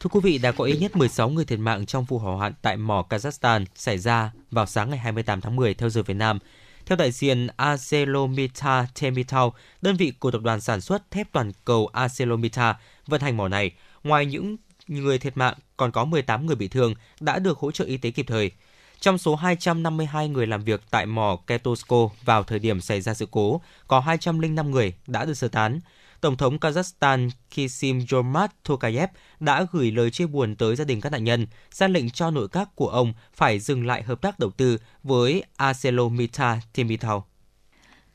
Thưa 0.00 0.08
quý 0.08 0.20
vị, 0.22 0.38
đã 0.38 0.52
có 0.52 0.64
ít 0.64 0.78
nhất 0.80 0.96
16 0.96 1.28
người 1.28 1.44
thiệt 1.44 1.58
mạng 1.58 1.86
trong 1.86 2.04
vụ 2.04 2.18
hỏa 2.18 2.34
hoạn 2.36 2.52
tại 2.62 2.76
mỏ 2.76 3.06
Kazakhstan 3.10 3.64
xảy 3.74 3.98
ra 3.98 4.32
vào 4.50 4.66
sáng 4.66 4.90
ngày 4.90 4.98
28 4.98 5.40
tháng 5.40 5.56
10 5.56 5.74
theo 5.74 5.90
giờ 5.90 6.02
Việt 6.02 6.14
Nam. 6.14 6.38
Theo 6.86 6.96
đại 6.96 7.12
diện 7.12 7.46
ArcelorMittal 7.56 8.84
Temittal, 9.00 9.48
đơn 9.82 9.96
vị 9.96 10.12
của 10.18 10.30
tập 10.30 10.42
đoàn 10.42 10.60
sản 10.60 10.80
xuất 10.80 11.10
thép 11.10 11.32
toàn 11.32 11.52
cầu 11.64 11.86
ArcelorMittal 11.92 12.74
vận 13.06 13.20
hành 13.20 13.36
mỏ 13.36 13.48
này, 13.48 13.70
ngoài 14.04 14.26
những 14.26 14.56
người 14.86 15.18
thiệt 15.18 15.36
mạng, 15.36 15.54
còn 15.76 15.92
có 15.92 16.04
18 16.04 16.46
người 16.46 16.56
bị 16.56 16.68
thương 16.68 16.94
đã 17.20 17.38
được 17.38 17.58
hỗ 17.58 17.70
trợ 17.70 17.84
y 17.84 17.96
tế 17.96 18.10
kịp 18.10 18.26
thời. 18.28 18.50
Trong 19.00 19.18
số 19.18 19.34
252 19.36 20.28
người 20.28 20.46
làm 20.46 20.64
việc 20.64 20.82
tại 20.90 21.06
mỏ 21.06 21.38
Ketosco 21.46 22.08
vào 22.24 22.42
thời 22.42 22.58
điểm 22.58 22.80
xảy 22.80 23.00
ra 23.00 23.14
sự 23.14 23.26
cố, 23.30 23.60
có 23.88 24.00
205 24.00 24.70
người 24.70 24.94
đã 25.06 25.24
được 25.24 25.34
sơ 25.34 25.48
tán. 25.48 25.80
Tổng 26.26 26.36
thống 26.36 26.58
Kazakhstan 26.58 27.30
Kisim 27.50 27.98
Jomart 27.98 28.48
Tokayev 28.64 29.10
đã 29.40 29.66
gửi 29.72 29.90
lời 29.90 30.10
chia 30.10 30.26
buồn 30.26 30.56
tới 30.56 30.76
gia 30.76 30.84
đình 30.84 31.00
các 31.00 31.12
nạn 31.12 31.24
nhân, 31.24 31.46
ra 31.72 31.88
lệnh 31.88 32.10
cho 32.10 32.30
nội 32.30 32.48
các 32.48 32.68
của 32.74 32.88
ông 32.88 33.12
phải 33.34 33.58
dừng 33.58 33.86
lại 33.86 34.02
hợp 34.02 34.20
tác 34.22 34.38
đầu 34.38 34.50
tư 34.50 34.78
với 35.02 35.42
ArcelorMittal 35.56 36.58
Temittal. 36.74 37.16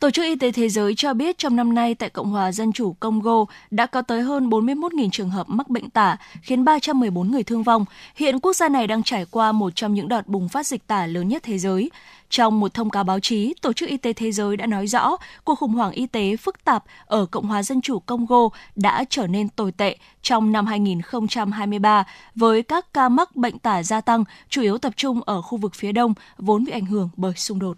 Tổ 0.01 0.11
chức 0.11 0.25
Y 0.25 0.35
tế 0.35 0.51
Thế 0.51 0.69
giới 0.69 0.95
cho 0.95 1.13
biết 1.13 1.37
trong 1.37 1.55
năm 1.55 1.75
nay 1.75 1.95
tại 1.95 2.09
Cộng 2.09 2.29
hòa 2.29 2.51
Dân 2.51 2.73
chủ 2.73 2.95
Congo 2.99 3.45
đã 3.71 3.85
có 3.85 4.01
tới 4.01 4.21
hơn 4.21 4.49
41.000 4.49 5.09
trường 5.09 5.29
hợp 5.29 5.49
mắc 5.49 5.69
bệnh 5.69 5.89
tả, 5.89 6.17
khiến 6.41 6.65
314 6.65 7.31
người 7.31 7.43
thương 7.43 7.63
vong. 7.63 7.85
Hiện 8.15 8.39
quốc 8.39 8.53
gia 8.53 8.69
này 8.69 8.87
đang 8.87 9.03
trải 9.03 9.25
qua 9.31 9.51
một 9.51 9.75
trong 9.75 9.93
những 9.93 10.07
đợt 10.07 10.27
bùng 10.27 10.49
phát 10.49 10.67
dịch 10.67 10.87
tả 10.87 11.05
lớn 11.05 11.27
nhất 11.27 11.43
thế 11.43 11.57
giới. 11.57 11.91
Trong 12.29 12.59
một 12.59 12.73
thông 12.73 12.89
cáo 12.89 13.03
báo 13.03 13.19
chí, 13.19 13.53
Tổ 13.61 13.73
chức 13.73 13.89
Y 13.89 13.97
tế 13.97 14.13
Thế 14.13 14.31
giới 14.31 14.57
đã 14.57 14.65
nói 14.65 14.87
rõ 14.87 15.17
cuộc 15.43 15.55
khủng 15.55 15.73
hoảng 15.73 15.91
y 15.91 16.07
tế 16.07 16.35
phức 16.37 16.63
tạp 16.63 16.83
ở 17.05 17.25
Cộng 17.25 17.45
hòa 17.45 17.63
Dân 17.63 17.81
chủ 17.81 17.99
Congo 17.99 18.49
đã 18.75 19.03
trở 19.09 19.27
nên 19.27 19.49
tồi 19.49 19.71
tệ 19.71 19.97
trong 20.21 20.51
năm 20.51 20.65
2023 20.65 22.03
với 22.35 22.63
các 22.63 22.93
ca 22.93 23.09
mắc 23.09 23.35
bệnh 23.35 23.59
tả 23.59 23.83
gia 23.83 24.01
tăng, 24.01 24.23
chủ 24.49 24.61
yếu 24.61 24.77
tập 24.77 24.93
trung 24.95 25.21
ở 25.25 25.41
khu 25.41 25.57
vực 25.57 25.75
phía 25.75 25.91
đông 25.91 26.13
vốn 26.37 26.65
bị 26.65 26.71
ảnh 26.71 26.85
hưởng 26.85 27.09
bởi 27.15 27.33
xung 27.35 27.59
đột. 27.59 27.77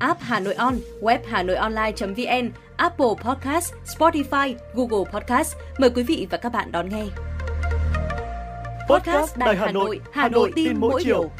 app 0.00 0.20
Hà 0.20 0.40
Nội 0.40 0.54
On, 0.54 0.74
web 1.00 1.18
Hà 1.28 1.42
Nội 1.42 1.56
Online.vn, 1.56 2.50
Apple 2.76 3.06
Podcast, 3.24 3.74
Spotify, 3.98 4.54
Google 4.74 5.10
Podcast. 5.12 5.56
Mời 5.78 5.90
quý 5.90 6.02
vị 6.02 6.26
và 6.30 6.38
các 6.38 6.52
bạn 6.52 6.72
đón 6.72 6.88
nghe. 6.88 7.04
Podcast 8.88 9.36
Đài 9.36 9.56
Hà 9.56 9.72
Nội, 9.72 10.00
Hà 10.12 10.28
Nội 10.28 10.52
tin 10.56 10.80
mỗi 10.80 11.04
chiều. 11.04 11.30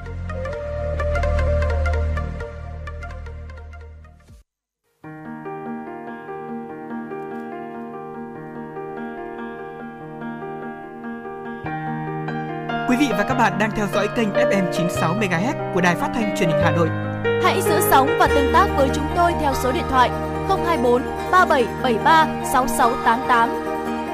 Quý 12.88 12.96
vị 12.96 13.06
và 13.10 13.24
các 13.28 13.34
bạn 13.34 13.58
đang 13.58 13.70
theo 13.76 13.86
dõi 13.94 14.08
kênh 14.16 14.28
FM 14.28 14.72
96 14.72 15.14
MHz 15.14 15.74
của 15.74 15.80
Đài 15.80 15.96
Phát 15.96 16.10
thanh 16.14 16.36
Truyền 16.36 16.48
hình 16.48 16.60
Hà 16.64 16.70
Nội. 16.70 17.09
Hãy 17.42 17.62
giữ 17.62 17.80
sóng 17.90 18.16
và 18.18 18.26
tương 18.26 18.52
tác 18.52 18.66
với 18.76 18.88
chúng 18.94 19.06
tôi 19.16 19.32
theo 19.40 19.52
số 19.62 19.72
điện 19.72 19.84
thoại 19.90 20.10
024 20.48 21.02
3773 21.32 22.26
6688. 22.52 23.48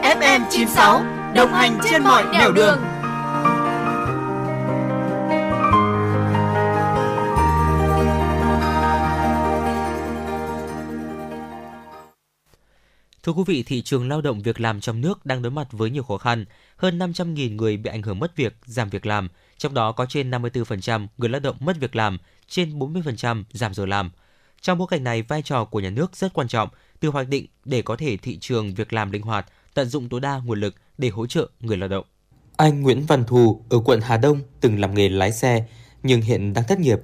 FM 0.02 0.40
96 0.50 1.02
đồng 1.34 1.52
hành 1.52 1.78
trên 1.90 2.02
mọi 2.02 2.24
nẻo 2.32 2.52
đường. 2.52 2.95
Thưa 13.26 13.32
quý 13.32 13.42
vị, 13.46 13.62
thị 13.62 13.82
trường 13.82 14.08
lao 14.08 14.20
động 14.20 14.42
việc 14.42 14.60
làm 14.60 14.80
trong 14.80 15.00
nước 15.00 15.26
đang 15.26 15.42
đối 15.42 15.50
mặt 15.50 15.68
với 15.70 15.90
nhiều 15.90 16.02
khó 16.02 16.18
khăn. 16.18 16.44
Hơn 16.76 16.98
500.000 16.98 17.54
người 17.56 17.76
bị 17.76 17.90
ảnh 17.90 18.02
hưởng 18.02 18.18
mất 18.18 18.36
việc, 18.36 18.56
giảm 18.64 18.88
việc 18.88 19.06
làm, 19.06 19.28
trong 19.58 19.74
đó 19.74 19.92
có 19.92 20.06
trên 20.06 20.30
54% 20.30 21.06
người 21.18 21.28
lao 21.28 21.40
động 21.40 21.56
mất 21.60 21.76
việc 21.80 21.96
làm, 21.96 22.18
trên 22.48 22.78
40% 22.78 23.44
giảm 23.52 23.74
giờ 23.74 23.86
làm. 23.86 24.10
Trong 24.60 24.78
bối 24.78 24.88
cảnh 24.90 25.04
này, 25.04 25.22
vai 25.22 25.42
trò 25.42 25.64
của 25.64 25.80
nhà 25.80 25.90
nước 25.90 26.16
rất 26.16 26.32
quan 26.32 26.48
trọng, 26.48 26.68
từ 27.00 27.08
hoạch 27.08 27.28
định 27.28 27.46
để 27.64 27.82
có 27.82 27.96
thể 27.96 28.16
thị 28.16 28.38
trường 28.38 28.74
việc 28.74 28.92
làm 28.92 29.10
linh 29.10 29.22
hoạt, 29.22 29.46
tận 29.74 29.88
dụng 29.88 30.08
tối 30.08 30.20
đa 30.20 30.40
nguồn 30.44 30.60
lực 30.60 30.74
để 30.98 31.08
hỗ 31.08 31.26
trợ 31.26 31.48
người 31.60 31.76
lao 31.76 31.88
động. 31.88 32.04
Anh 32.56 32.82
Nguyễn 32.82 33.06
Văn 33.06 33.24
Thù 33.24 33.64
ở 33.70 33.78
quận 33.84 34.00
Hà 34.00 34.16
Đông 34.16 34.40
từng 34.60 34.80
làm 34.80 34.94
nghề 34.94 35.08
lái 35.08 35.32
xe, 35.32 35.66
nhưng 36.02 36.20
hiện 36.20 36.52
đang 36.52 36.64
thất 36.68 36.80
nghiệp. 36.80 36.98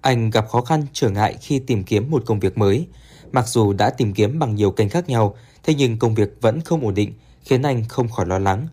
Anh 0.00 0.30
gặp 0.30 0.48
khó 0.48 0.60
khăn 0.60 0.86
trở 0.92 1.10
ngại 1.10 1.36
khi 1.40 1.58
tìm 1.58 1.84
kiếm 1.84 2.10
một 2.10 2.22
công 2.26 2.40
việc 2.40 2.58
mới. 2.58 2.86
Mặc 3.34 3.48
dù 3.48 3.72
đã 3.72 3.90
tìm 3.90 4.12
kiếm 4.12 4.38
bằng 4.38 4.54
nhiều 4.54 4.70
kênh 4.70 4.88
khác 4.88 5.08
nhau, 5.08 5.34
thế 5.62 5.74
nhưng 5.74 5.98
công 5.98 6.14
việc 6.14 6.36
vẫn 6.40 6.60
không 6.60 6.84
ổn 6.84 6.94
định, 6.94 7.12
khiến 7.42 7.62
anh 7.62 7.82
không 7.88 8.08
khỏi 8.08 8.26
lo 8.26 8.38
lắng. 8.38 8.66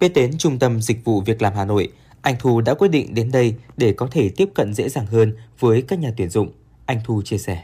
Biết 0.00 0.12
đến 0.14 0.38
Trung 0.38 0.58
tâm 0.58 0.80
Dịch 0.80 1.04
vụ 1.04 1.20
Việc 1.20 1.42
làm 1.42 1.52
Hà 1.56 1.64
Nội, 1.64 1.88
anh 2.22 2.34
Thu 2.40 2.60
đã 2.60 2.74
quyết 2.74 2.88
định 2.88 3.14
đến 3.14 3.30
đây 3.32 3.54
để 3.76 3.92
có 3.92 4.08
thể 4.10 4.30
tiếp 4.36 4.48
cận 4.54 4.74
dễ 4.74 4.88
dàng 4.88 5.06
hơn 5.06 5.32
với 5.60 5.82
các 5.82 5.98
nhà 5.98 6.12
tuyển 6.16 6.28
dụng. 6.28 6.48
Anh 6.86 7.00
Thu 7.04 7.22
chia 7.22 7.38
sẻ. 7.38 7.62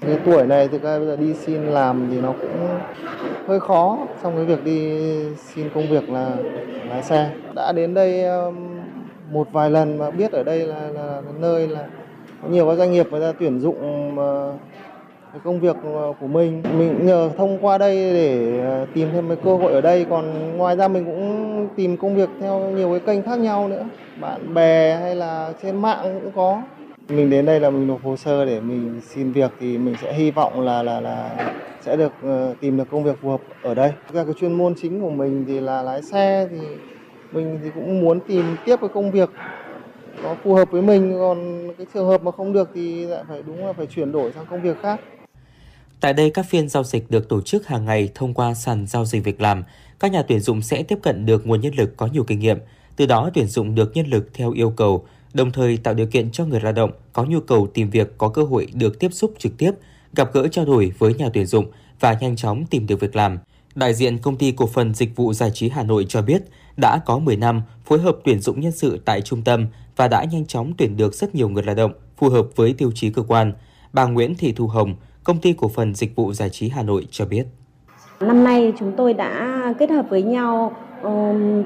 Cái 0.00 0.18
tuổi 0.24 0.46
này 0.46 0.68
thực 0.68 0.82
ra 0.82 0.98
bây 0.98 1.06
giờ 1.06 1.16
đi 1.16 1.34
xin 1.46 1.66
làm 1.66 2.08
thì 2.10 2.20
nó 2.20 2.34
cũng 2.40 2.68
hơi 3.46 3.60
khó 3.60 3.98
trong 4.22 4.36
cái 4.36 4.44
việc 4.44 4.64
đi 4.64 4.98
xin 5.54 5.68
công 5.74 5.90
việc 5.90 6.08
là 6.08 6.36
lái 6.88 7.02
xe. 7.02 7.32
Đã 7.54 7.72
đến 7.72 7.94
đây 7.94 8.24
um, 8.24 8.80
một 9.32 9.48
vài 9.52 9.70
lần 9.70 9.98
mà 9.98 10.10
biết 10.10 10.32
ở 10.32 10.42
đây 10.42 10.58
là, 10.58 10.80
là, 10.80 11.06
là 11.06 11.32
nơi 11.40 11.68
là 11.68 11.88
có 12.42 12.48
nhiều 12.48 12.68
các 12.68 12.76
doanh 12.76 12.92
nghiệp 12.92 13.06
người 13.10 13.20
ta 13.20 13.38
tuyển 13.40 13.60
dụng 13.60 13.76
công 15.44 15.60
việc 15.60 15.76
ờ, 15.84 16.12
của 16.20 16.26
mình. 16.26 16.62
Mình 16.78 17.06
nhờ 17.06 17.30
thông 17.36 17.58
qua 17.58 17.78
đây 17.78 17.96
để 17.96 18.60
ờ, 18.64 18.86
tìm 18.94 19.08
thêm 19.12 19.28
cái 19.28 19.36
cơ 19.44 19.56
hội 19.56 19.72
ở 19.72 19.80
đây. 19.80 20.06
Còn 20.10 20.56
ngoài 20.56 20.76
ra 20.76 20.88
mình 20.88 21.04
cũng 21.04 21.68
tìm 21.76 21.96
công 21.96 22.16
việc 22.16 22.28
theo 22.40 22.60
nhiều 22.60 22.90
cái 22.90 23.00
kênh 23.00 23.22
khác 23.22 23.38
nhau 23.38 23.68
nữa. 23.68 23.84
Bạn 24.20 24.54
bè 24.54 24.98
hay 25.00 25.14
là 25.14 25.52
trên 25.62 25.76
mạng 25.76 26.20
cũng 26.22 26.32
có. 26.36 26.62
Mình 27.08 27.30
đến 27.30 27.46
đây 27.46 27.60
là 27.60 27.70
mình 27.70 27.86
nộp 27.86 28.04
hồ 28.04 28.16
sơ 28.16 28.44
để 28.44 28.60
mình 28.60 29.00
xin 29.04 29.32
việc 29.32 29.50
thì 29.60 29.78
mình 29.78 29.94
sẽ 30.02 30.12
hy 30.12 30.30
vọng 30.30 30.60
là 30.60 30.82
là 30.82 31.00
là 31.00 31.30
sẽ 31.80 31.96
được 31.96 32.12
ờ, 32.22 32.54
tìm 32.60 32.76
được 32.76 32.90
công 32.90 33.04
việc 33.04 33.18
phù 33.22 33.28
hợp 33.28 33.40
ở 33.62 33.74
đây. 33.74 33.92
Thực 34.08 34.14
ra 34.14 34.24
cái 34.24 34.34
chuyên 34.40 34.52
môn 34.52 34.74
chính 34.74 35.00
của 35.00 35.10
mình 35.10 35.44
thì 35.48 35.60
là 35.60 35.82
lái 35.82 36.02
xe 36.02 36.48
thì 36.50 36.58
mình 37.32 37.58
thì 37.62 37.70
cũng 37.74 38.00
muốn 38.00 38.20
tìm 38.20 38.44
tiếp 38.64 38.76
cái 38.80 38.88
công 38.94 39.10
việc 39.10 39.30
nó 40.22 40.34
phù 40.44 40.54
hợp 40.54 40.70
với 40.70 40.82
mình. 40.82 41.16
Còn 41.18 41.68
cái 41.78 41.86
trường 41.94 42.06
hợp 42.06 42.22
mà 42.22 42.30
không 42.30 42.52
được 42.52 42.70
thì 42.74 43.06
lại 43.06 43.22
phải, 43.28 43.42
đúng 43.46 43.66
là 43.66 43.72
phải 43.72 43.86
chuyển 43.86 44.12
đổi 44.12 44.32
sang 44.32 44.46
công 44.50 44.62
việc 44.62 44.76
khác. 44.82 45.00
Tại 46.00 46.12
đây, 46.12 46.30
các 46.30 46.46
phiên 46.48 46.68
giao 46.68 46.84
dịch 46.84 47.10
được 47.10 47.28
tổ 47.28 47.40
chức 47.40 47.66
hàng 47.66 47.84
ngày 47.84 48.08
thông 48.14 48.34
qua 48.34 48.54
sàn 48.54 48.86
giao 48.86 49.04
dịch 49.04 49.24
việc 49.24 49.40
làm. 49.40 49.64
Các 50.00 50.12
nhà 50.12 50.22
tuyển 50.22 50.40
dụng 50.40 50.62
sẽ 50.62 50.82
tiếp 50.82 50.98
cận 51.02 51.26
được 51.26 51.46
nguồn 51.46 51.60
nhân 51.60 51.74
lực 51.74 51.96
có 51.96 52.06
nhiều 52.06 52.24
kinh 52.24 52.38
nghiệm, 52.38 52.58
từ 52.96 53.06
đó 53.06 53.30
tuyển 53.34 53.46
dụng 53.46 53.74
được 53.74 53.96
nhân 53.96 54.06
lực 54.06 54.30
theo 54.34 54.52
yêu 54.52 54.70
cầu, 54.70 55.06
đồng 55.34 55.50
thời 55.50 55.76
tạo 55.76 55.94
điều 55.94 56.06
kiện 56.06 56.30
cho 56.30 56.44
người 56.44 56.60
lao 56.60 56.72
động 56.72 56.90
có 57.12 57.24
nhu 57.24 57.40
cầu 57.40 57.66
tìm 57.74 57.90
việc 57.90 58.18
có 58.18 58.28
cơ 58.28 58.42
hội 58.42 58.66
được 58.74 58.98
tiếp 58.98 59.12
xúc 59.12 59.34
trực 59.38 59.58
tiếp, 59.58 59.70
gặp 60.16 60.32
gỡ 60.32 60.48
trao 60.48 60.64
đổi 60.64 60.92
với 60.98 61.14
nhà 61.14 61.28
tuyển 61.34 61.46
dụng 61.46 61.66
và 62.00 62.18
nhanh 62.20 62.36
chóng 62.36 62.66
tìm 62.66 62.86
được 62.86 63.00
việc 63.00 63.16
làm. 63.16 63.38
Đại 63.74 63.94
diện 63.94 64.18
công 64.18 64.36
ty 64.36 64.52
cổ 64.52 64.66
phần 64.66 64.94
dịch 64.94 65.16
vụ 65.16 65.32
giải 65.32 65.50
trí 65.54 65.68
Hà 65.68 65.82
Nội 65.82 66.06
cho 66.08 66.22
biết 66.22 66.42
đã 66.76 66.98
có 67.06 67.18
10 67.18 67.36
năm 67.36 67.62
phối 67.84 68.00
hợp 68.00 68.16
tuyển 68.24 68.40
dụng 68.40 68.60
nhân 68.60 68.72
sự 68.72 69.00
tại 69.04 69.20
trung 69.20 69.42
tâm 69.42 69.66
và 69.96 70.08
đã 70.08 70.24
nhanh 70.24 70.46
chóng 70.46 70.72
tuyển 70.78 70.96
được 70.96 71.14
rất 71.14 71.34
nhiều 71.34 71.48
người 71.48 71.62
lao 71.62 71.74
động 71.74 71.92
phù 72.16 72.28
hợp 72.28 72.46
với 72.56 72.72
tiêu 72.72 72.92
chí 72.94 73.10
cơ 73.10 73.22
quan. 73.22 73.52
Bà 73.92 74.04
Nguyễn 74.04 74.34
Thị 74.34 74.52
Thu 74.52 74.66
Hồng, 74.66 74.96
công 75.28 75.40
ty 75.40 75.52
cổ 75.52 75.68
phần 75.68 75.94
dịch 75.94 76.16
vụ 76.16 76.32
giải 76.32 76.50
trí 76.50 76.68
Hà 76.68 76.82
Nội 76.82 77.06
cho 77.10 77.24
biết. 77.24 77.44
Năm 78.20 78.44
nay 78.44 78.72
chúng 78.78 78.92
tôi 78.96 79.14
đã 79.14 79.62
kết 79.78 79.90
hợp 79.90 80.06
với 80.08 80.22
nhau 80.22 80.72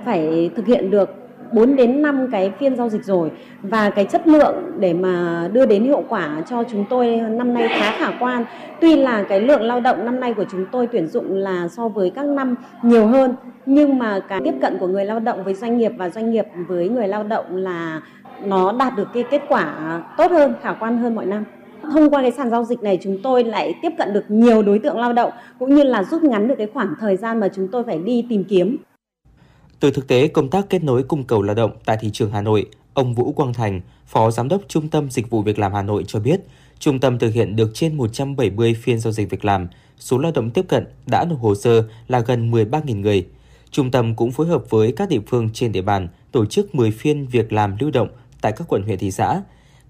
phải 0.04 0.50
thực 0.56 0.66
hiện 0.66 0.90
được 0.90 1.10
4 1.52 1.76
đến 1.76 2.02
5 2.02 2.28
cái 2.32 2.52
phiên 2.58 2.76
giao 2.76 2.88
dịch 2.88 3.04
rồi 3.04 3.30
và 3.62 3.90
cái 3.90 4.04
chất 4.04 4.26
lượng 4.26 4.54
để 4.78 4.94
mà 4.94 5.48
đưa 5.52 5.66
đến 5.66 5.84
hiệu 5.84 6.02
quả 6.08 6.42
cho 6.50 6.64
chúng 6.70 6.84
tôi 6.90 7.16
năm 7.16 7.54
nay 7.54 7.68
khá 7.68 7.96
khả 7.98 8.12
quan. 8.20 8.44
Tuy 8.80 8.96
là 8.96 9.22
cái 9.22 9.40
lượng 9.40 9.62
lao 9.62 9.80
động 9.80 10.04
năm 10.04 10.20
nay 10.20 10.34
của 10.34 10.44
chúng 10.50 10.66
tôi 10.72 10.86
tuyển 10.86 11.06
dụng 11.06 11.36
là 11.36 11.68
so 11.68 11.88
với 11.88 12.10
các 12.10 12.26
năm 12.26 12.54
nhiều 12.82 13.06
hơn 13.06 13.34
nhưng 13.66 13.98
mà 13.98 14.20
cái 14.28 14.40
tiếp 14.44 14.54
cận 14.60 14.78
của 14.78 14.88
người 14.88 15.04
lao 15.04 15.20
động 15.20 15.44
với 15.44 15.54
doanh 15.54 15.78
nghiệp 15.78 15.92
và 15.96 16.08
doanh 16.08 16.30
nghiệp 16.30 16.46
với 16.68 16.88
người 16.88 17.08
lao 17.08 17.22
động 17.22 17.56
là 17.56 18.00
nó 18.44 18.72
đạt 18.72 18.96
được 18.96 19.08
cái 19.14 19.24
kết 19.30 19.42
quả 19.48 19.74
tốt 20.16 20.30
hơn, 20.30 20.54
khả 20.62 20.72
quan 20.72 20.98
hơn 20.98 21.14
mọi 21.14 21.26
năm. 21.26 21.44
Thông 21.82 22.10
qua 22.10 22.22
cái 22.22 22.32
sàn 22.32 22.50
giao 22.50 22.64
dịch 22.64 22.82
này 22.82 22.98
chúng 23.02 23.18
tôi 23.22 23.44
lại 23.44 23.74
tiếp 23.82 23.92
cận 23.98 24.12
được 24.12 24.24
nhiều 24.28 24.62
đối 24.62 24.78
tượng 24.78 24.98
lao 24.98 25.12
động 25.12 25.30
cũng 25.58 25.74
như 25.74 25.82
là 25.82 26.04
rút 26.04 26.22
ngắn 26.22 26.48
được 26.48 26.54
cái 26.58 26.66
khoảng 26.74 26.94
thời 27.00 27.16
gian 27.16 27.40
mà 27.40 27.48
chúng 27.54 27.68
tôi 27.72 27.84
phải 27.84 27.98
đi 27.98 28.26
tìm 28.28 28.44
kiếm. 28.44 28.76
Từ 29.80 29.90
thực 29.90 30.08
tế 30.08 30.28
công 30.28 30.48
tác 30.48 30.68
kết 30.68 30.84
nối 30.84 31.02
cung 31.02 31.24
cầu 31.24 31.42
lao 31.42 31.54
động 31.54 31.70
tại 31.84 31.96
thị 32.00 32.10
trường 32.12 32.30
Hà 32.30 32.42
Nội, 32.42 32.66
ông 32.94 33.14
Vũ 33.14 33.32
Quang 33.32 33.52
Thành, 33.52 33.80
Phó 34.06 34.30
Giám 34.30 34.48
đốc 34.48 34.60
Trung 34.68 34.88
tâm 34.88 35.10
Dịch 35.10 35.30
vụ 35.30 35.42
Việc 35.42 35.58
làm 35.58 35.72
Hà 35.72 35.82
Nội 35.82 36.04
cho 36.06 36.20
biết, 36.20 36.40
trung 36.78 37.00
tâm 37.00 37.18
thực 37.18 37.34
hiện 37.34 37.56
được 37.56 37.70
trên 37.74 37.96
170 37.96 38.74
phiên 38.82 38.98
giao 38.98 39.12
dịch 39.12 39.30
việc 39.30 39.44
làm, 39.44 39.68
số 39.98 40.18
lao 40.18 40.32
động 40.34 40.50
tiếp 40.50 40.64
cận 40.68 40.86
đã 41.06 41.24
nộp 41.24 41.40
hồ 41.40 41.54
sơ 41.54 41.84
là 42.08 42.20
gần 42.20 42.50
13.000 42.50 43.00
người. 43.00 43.26
Trung 43.70 43.90
tâm 43.90 44.14
cũng 44.14 44.32
phối 44.32 44.46
hợp 44.46 44.70
với 44.70 44.92
các 44.92 45.08
địa 45.08 45.20
phương 45.26 45.50
trên 45.52 45.72
địa 45.72 45.82
bàn 45.82 46.08
tổ 46.32 46.46
chức 46.46 46.74
10 46.74 46.90
phiên 46.90 47.26
việc 47.26 47.52
làm 47.52 47.76
lưu 47.80 47.90
động 47.90 48.08
tại 48.40 48.52
các 48.52 48.68
quận 48.68 48.82
huyện 48.82 48.98
thị 48.98 49.10
xã. 49.10 49.40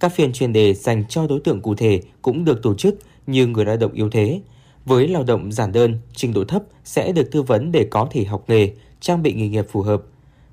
Các 0.02 0.12
phiên 0.12 0.32
chuyên 0.32 0.52
đề 0.52 0.74
dành 0.74 1.04
cho 1.08 1.26
đối 1.26 1.40
tượng 1.40 1.60
cụ 1.60 1.74
thể 1.74 2.00
cũng 2.22 2.44
được 2.44 2.62
tổ 2.62 2.74
chức 2.74 2.94
như 3.26 3.46
người 3.46 3.64
lao 3.64 3.76
động 3.76 3.92
yếu 3.92 4.10
thế. 4.10 4.40
Với 4.84 5.08
lao 5.08 5.24
động 5.24 5.52
giản 5.52 5.72
đơn, 5.72 5.98
trình 6.14 6.32
độ 6.32 6.44
thấp 6.44 6.62
sẽ 6.84 7.12
được 7.12 7.30
tư 7.32 7.42
vấn 7.42 7.72
để 7.72 7.86
có 7.90 8.08
thể 8.10 8.24
học 8.24 8.44
nghề, 8.48 8.70
trang 9.00 9.22
bị 9.22 9.32
nghề 9.32 9.48
nghiệp 9.48 9.66
phù 9.70 9.82
hợp. 9.82 10.02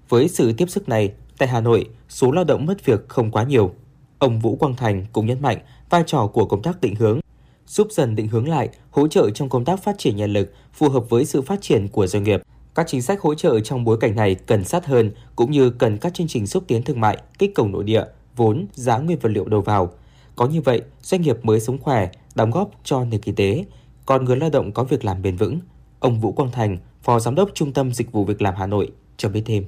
Với 0.10 0.28
sự 0.28 0.54
tiếp 0.54 0.70
sức 0.70 0.90
này, 0.90 1.12
tại 1.38 1.50
Hà 1.50 1.62
Nội, 1.62 1.86
số 2.10 2.32
lao 2.32 2.44
động 2.44 2.66
mất 2.66 2.86
việc 2.86 3.10
không 3.10 3.32
quá 3.32 3.44
nhiều. 3.44 3.72
Ông 4.20 4.40
Vũ 4.40 4.56
Quang 4.56 4.76
Thành 4.76 5.06
cũng 5.14 5.26
nhấn 5.26 5.42
mạnh 5.42 5.58
vai 5.90 6.04
trò 6.08 6.28
của 6.28 6.46
công 6.46 6.62
tác 6.62 6.82
định 6.82 6.96
hướng, 6.96 7.20
giúp 7.68 7.88
dần 7.92 8.16
định 8.16 8.28
hướng 8.28 8.50
lại, 8.50 8.70
hỗ 8.92 9.08
trợ 9.08 9.30
trong 9.30 9.50
công 9.50 9.66
tác 9.66 9.84
phát 9.84 9.96
triển 9.98 10.16
nhân 10.16 10.34
lực 10.34 10.54
phù 10.74 10.90
hợp 10.90 11.10
với 11.10 11.26
sự 11.26 11.42
phát 11.42 11.62
triển 11.62 11.88
của 11.88 12.08
doanh 12.08 12.24
nghiệp. 12.24 12.42
Các 12.76 12.88
chính 12.88 13.02
sách 13.02 13.22
hỗ 13.22 13.36
trợ 13.36 13.60
trong 13.60 13.84
bối 13.84 13.98
cảnh 14.00 14.16
này 14.16 14.36
cần 14.36 14.64
sát 14.64 14.86
hơn 14.86 15.12
cũng 15.36 15.52
như 15.52 15.70
cần 15.70 15.98
các 15.98 16.14
chương 16.14 16.28
trình 16.28 16.48
xúc 16.48 16.64
tiến 16.68 16.84
thương 16.84 17.02
mại, 17.02 17.18
kích 17.40 17.56
cầu 17.56 17.68
nội 17.68 17.84
địa, 17.84 18.04
vốn, 18.40 18.66
giá 18.74 18.98
nguyên 18.98 19.20
vật 19.20 19.30
liệu 19.30 19.46
đầu 19.46 19.62
vào. 19.62 19.90
Có 20.36 20.48
như 20.48 20.62
vậy, 20.62 20.82
doanh 21.02 21.22
nghiệp 21.22 21.46
mới 21.46 21.60
sống 21.60 21.78
khỏe, 21.78 22.10
đóng 22.36 22.52
góp 22.52 22.70
cho 22.84 23.06
nền 23.06 23.22
kinh 23.22 23.36
tế, 23.36 23.66
còn 24.06 24.26
người 24.26 24.36
lao 24.36 24.50
động 24.50 24.72
có 24.72 24.84
việc 24.84 25.06
làm 25.06 25.22
bền 25.22 25.36
vững. 25.36 25.60
Ông 26.00 26.20
Vũ 26.20 26.32
Quang 26.32 26.52
Thành, 26.52 26.78
Phó 27.02 27.20
Giám 27.20 27.36
đốc 27.36 27.50
Trung 27.54 27.74
tâm 27.74 27.92
Dịch 27.92 28.12
vụ 28.12 28.26
Việc 28.26 28.42
làm 28.42 28.54
Hà 28.58 28.68
Nội 28.68 28.92
cho 29.18 29.30
biết 29.30 29.44
thêm. 29.46 29.64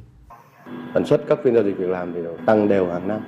Tần 0.93 1.05
suất 1.05 1.23
các 1.27 1.39
phiên 1.43 1.53
giao 1.53 1.63
dịch 1.63 1.77
việc 1.77 1.89
làm 1.89 2.13
thì 2.13 2.19
tăng 2.45 2.67
đều 2.67 2.87
hàng 2.87 3.07
năm. 3.07 3.19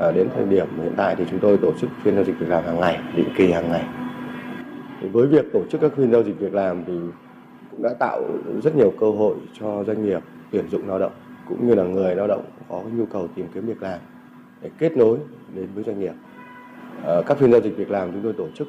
À, 0.00 0.10
đến 0.10 0.28
thời 0.36 0.46
điểm 0.46 0.66
hiện 0.82 0.94
tại 0.96 1.14
thì 1.18 1.24
chúng 1.30 1.40
tôi 1.40 1.58
tổ 1.58 1.72
chức 1.80 1.90
phiên 2.02 2.14
giao 2.14 2.24
dịch 2.24 2.34
việc 2.40 2.48
làm 2.48 2.64
hàng 2.64 2.80
ngày, 2.80 2.98
định 3.16 3.28
kỳ 3.36 3.52
hàng 3.52 3.70
ngày. 3.70 3.84
Thì 5.00 5.08
với 5.08 5.26
việc 5.26 5.44
tổ 5.52 5.62
chức 5.70 5.80
các 5.80 5.92
phiên 5.96 6.12
giao 6.12 6.22
dịch 6.22 6.38
việc 6.38 6.54
làm 6.54 6.84
thì 6.86 6.92
cũng 7.70 7.82
đã 7.82 7.90
tạo 7.98 8.22
rất 8.62 8.76
nhiều 8.76 8.92
cơ 9.00 9.10
hội 9.10 9.36
cho 9.60 9.84
doanh 9.84 10.04
nghiệp 10.04 10.20
tuyển 10.52 10.68
dụng 10.70 10.88
lao 10.88 10.98
động 10.98 11.12
cũng 11.48 11.68
như 11.68 11.74
là 11.74 11.82
người 11.82 12.14
lao 12.14 12.26
động 12.26 12.44
có 12.68 12.82
nhu 12.92 13.06
cầu 13.06 13.28
tìm 13.34 13.46
kiếm 13.54 13.66
việc 13.66 13.82
làm 13.82 13.98
để 14.62 14.70
kết 14.78 14.96
nối 14.96 15.18
đến 15.54 15.68
với 15.74 15.84
doanh 15.84 16.00
nghiệp. 16.00 16.12
Ờ, 17.04 17.22
các 17.26 17.38
phiên 17.38 17.52
giao 17.52 17.60
dịch 17.60 17.76
việc 17.76 17.90
làm 17.90 18.12
chúng 18.12 18.22
tôi 18.22 18.32
tổ 18.32 18.46
chức 18.58 18.68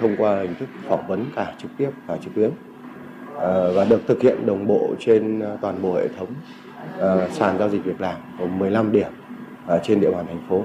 thông 0.00 0.16
qua 0.18 0.40
hình 0.40 0.54
thức 0.60 0.68
phỏng 0.88 1.06
vấn 1.06 1.26
cả 1.36 1.54
trực 1.62 1.70
tiếp 1.78 1.90
và 2.06 2.16
trực 2.16 2.34
tuyến 2.34 2.50
ờ, 3.34 3.72
và 3.72 3.84
được 3.84 4.00
thực 4.06 4.22
hiện 4.22 4.46
đồng 4.46 4.66
bộ 4.66 4.94
trên 5.00 5.40
ờ, 5.40 5.58
toàn 5.62 5.82
bộ 5.82 5.94
hệ 5.94 6.08
thống 6.08 6.28
sàn 7.32 7.58
giao 7.58 7.68
dịch 7.68 7.84
việc 7.84 8.00
làm 8.00 8.16
gồm 8.38 8.58
15 8.58 8.92
điểm 8.92 9.10
trên 9.82 10.00
địa 10.00 10.10
bàn 10.10 10.26
thành 10.26 10.46
phố. 10.48 10.62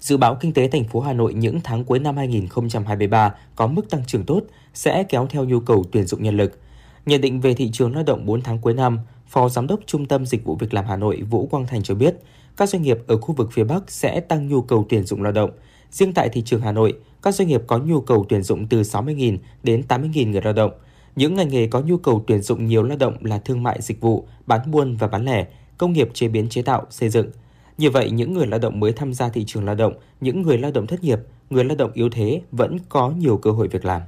Dự 0.00 0.16
báo 0.16 0.34
kinh 0.40 0.52
tế 0.52 0.68
thành 0.68 0.84
phố 0.84 1.00
Hà 1.00 1.12
Nội 1.12 1.34
những 1.34 1.60
tháng 1.64 1.84
cuối 1.84 1.98
năm 1.98 2.16
2023 2.16 3.34
có 3.56 3.66
mức 3.66 3.90
tăng 3.90 4.04
trưởng 4.06 4.24
tốt 4.24 4.42
sẽ 4.74 5.04
kéo 5.08 5.26
theo 5.30 5.44
nhu 5.44 5.60
cầu 5.60 5.84
tuyển 5.92 6.04
dụng 6.04 6.22
nhân 6.22 6.36
lực. 6.36 6.58
Nhận 7.06 7.20
định 7.20 7.40
về 7.40 7.54
thị 7.54 7.70
trường 7.72 7.94
lao 7.94 8.02
động 8.02 8.26
4 8.26 8.42
tháng 8.42 8.58
cuối 8.58 8.74
năm, 8.74 8.98
Phó 9.26 9.48
Giám 9.48 9.66
đốc 9.66 9.80
Trung 9.86 10.06
tâm 10.06 10.26
Dịch 10.26 10.44
vụ 10.44 10.56
Việc 10.56 10.74
làm 10.74 10.84
Hà 10.84 10.96
Nội 10.96 11.22
Vũ 11.22 11.46
Quang 11.46 11.66
Thành 11.66 11.82
cho 11.82 11.94
biết, 11.94 12.14
các 12.60 12.68
doanh 12.68 12.82
nghiệp 12.82 12.98
ở 13.06 13.16
khu 13.16 13.34
vực 13.34 13.48
phía 13.52 13.64
Bắc 13.64 13.90
sẽ 13.90 14.20
tăng 14.20 14.48
nhu 14.48 14.62
cầu 14.62 14.86
tuyển 14.88 15.04
dụng 15.04 15.22
lao 15.22 15.32
động. 15.32 15.50
Riêng 15.90 16.12
tại 16.12 16.28
thị 16.28 16.42
trường 16.42 16.60
Hà 16.60 16.72
Nội, 16.72 16.94
các 17.22 17.34
doanh 17.34 17.48
nghiệp 17.48 17.62
có 17.66 17.78
nhu 17.78 18.00
cầu 18.00 18.26
tuyển 18.28 18.42
dụng 18.42 18.66
từ 18.66 18.82
60.000 18.82 19.38
đến 19.62 19.82
80.000 19.88 20.30
người 20.30 20.42
lao 20.42 20.52
động. 20.52 20.72
Những 21.16 21.34
ngành 21.34 21.48
nghề 21.48 21.66
có 21.66 21.80
nhu 21.80 21.96
cầu 21.96 22.24
tuyển 22.26 22.42
dụng 22.42 22.66
nhiều 22.66 22.82
lao 22.82 22.96
động 22.96 23.16
là 23.20 23.38
thương 23.38 23.62
mại 23.62 23.82
dịch 23.82 24.00
vụ, 24.00 24.26
bán 24.46 24.70
buôn 24.70 24.96
và 24.96 25.08
bán 25.08 25.24
lẻ, 25.24 25.46
công 25.78 25.92
nghiệp 25.92 26.08
chế 26.14 26.28
biến 26.28 26.48
chế 26.48 26.62
tạo, 26.62 26.86
xây 26.90 27.08
dựng. 27.08 27.30
Như 27.78 27.90
vậy, 27.90 28.10
những 28.10 28.34
người 28.34 28.46
lao 28.46 28.58
động 28.58 28.80
mới 28.80 28.92
tham 28.92 29.14
gia 29.14 29.28
thị 29.28 29.44
trường 29.46 29.64
lao 29.64 29.74
động, 29.74 29.92
những 30.20 30.42
người 30.42 30.58
lao 30.58 30.70
động 30.70 30.86
thất 30.86 31.04
nghiệp, 31.04 31.18
người 31.50 31.64
lao 31.64 31.76
động 31.76 31.90
yếu 31.94 32.08
thế 32.10 32.42
vẫn 32.52 32.78
có 32.88 33.10
nhiều 33.10 33.36
cơ 33.36 33.50
hội 33.50 33.68
việc 33.68 33.84
làm. 33.84 34.02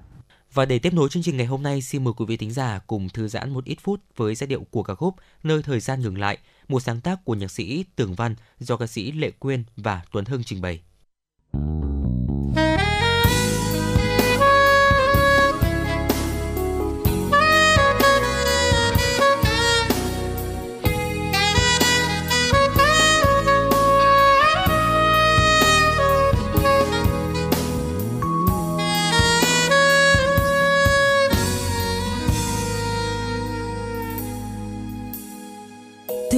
Và 0.55 0.65
để 0.65 0.79
tiếp 0.79 0.95
nối 0.95 1.09
chương 1.09 1.23
trình 1.23 1.37
ngày 1.37 1.47
hôm 1.47 1.63
nay, 1.63 1.83
xin 1.83 2.05
mời 2.05 2.15
quý 2.17 2.25
vị 2.29 2.37
thính 2.37 2.51
giả 2.51 2.81
cùng 2.87 3.09
thư 3.09 3.29
giãn 3.29 3.51
một 3.51 3.65
ít 3.65 3.79
phút 3.83 4.01
với 4.17 4.35
giai 4.35 4.47
điệu 4.47 4.65
của 4.71 4.83
ca 4.83 4.95
khúc 4.95 5.15
Nơi 5.43 5.63
thời 5.63 5.81
gian 5.81 6.01
ngừng 6.01 6.19
lại, 6.19 6.39
một 6.69 6.81
sáng 6.81 7.01
tác 7.01 7.25
của 7.25 7.35
nhạc 7.35 7.51
sĩ 7.51 7.85
Tường 7.97 8.15
Văn 8.15 8.35
do 8.59 8.77
ca 8.77 8.87
sĩ 8.87 9.13
Lệ 9.13 9.31
Quyên 9.31 9.65
và 9.77 10.03
Tuấn 10.13 10.25
Hưng 10.25 10.45
trình 10.45 10.61
bày. 10.61 10.83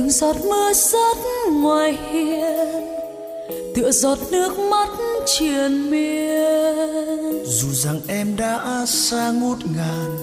Từng 0.04 0.10
giọt 0.10 0.36
mưa 0.44 0.72
rớt 0.72 1.16
ngoài 1.50 1.98
hiên 2.10 2.68
tựa 3.74 3.90
giọt 3.90 4.18
nước 4.30 4.58
mắt 4.58 4.88
triền 5.26 5.90
miên. 5.90 7.44
Dù 7.44 7.68
rằng 7.72 8.00
em 8.08 8.36
đã 8.36 8.84
xa 8.86 9.30
ngút 9.30 9.58
ngàn 9.76 10.16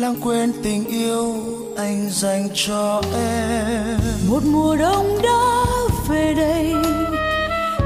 lãng 0.00 0.16
quên 0.24 0.52
tình 0.62 0.84
yêu 0.84 1.34
anh 1.76 2.10
dành 2.10 2.48
cho 2.54 3.02
em. 3.14 3.98
Một 4.28 4.40
mùa 4.44 4.76
đông 4.76 5.18
đã 5.22 5.64
về 6.08 6.34
đây 6.36 6.72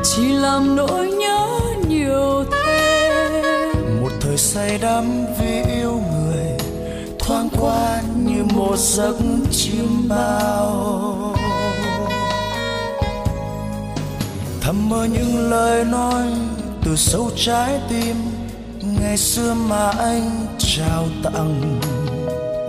chỉ 0.05 0.33
làm 0.33 0.77
nỗi 0.77 1.07
nhớ 1.07 1.49
nhiều 1.89 2.45
thêm. 2.51 4.03
Một 4.03 4.13
thời 4.21 4.37
say 4.37 4.79
đắm 4.79 5.27
vì 5.41 5.63
yêu 5.63 6.01
người 6.13 6.59
thoáng 7.19 7.49
qua 7.61 8.03
một 8.55 8.77
giấc 8.79 9.17
chim 9.51 10.09
bao. 10.09 11.35
Thầm 14.61 14.89
mơ 14.89 15.07
những 15.13 15.51
lời 15.51 15.85
nói 15.85 16.23
từ 16.85 16.97
sâu 16.97 17.31
trái 17.37 17.81
tim, 17.89 18.17
ngày 19.01 19.17
xưa 19.17 19.55
mà 19.55 19.91
anh 19.99 20.47
trao 20.59 21.05
tặng. 21.23 21.81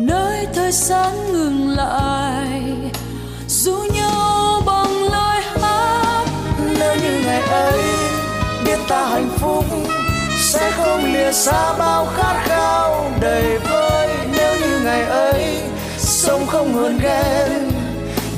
Nơi 0.02 0.48
thời 0.56 0.72
gian 0.72 1.32
ngừng 1.32 1.70
lại, 1.70 2.62
dù 3.48 3.78
nhau 3.96 4.62
bằng 4.66 5.04
lời 5.12 5.42
hát. 5.62 6.26
Nếu 6.80 6.96
như 6.96 7.22
ngày 7.26 7.42
ấy 7.42 7.82
biết 8.66 8.78
ta 8.88 9.06
hạnh 9.06 9.30
phúc, 9.38 9.66
sẽ 10.40 10.72
không 10.72 11.14
lìa 11.14 11.32
xa 11.32 11.74
bao 11.78 12.06
khát 12.16 12.44
khao 12.46 13.12
đầy 13.22 13.60
vơi. 13.60 14.08
Nếu 14.32 14.56
như 14.60 14.80
ngày 14.84 15.04
ấy 15.04 15.63
sống 16.26 16.48
không 16.48 16.74
hơn 16.74 17.00
ghen. 17.04 17.72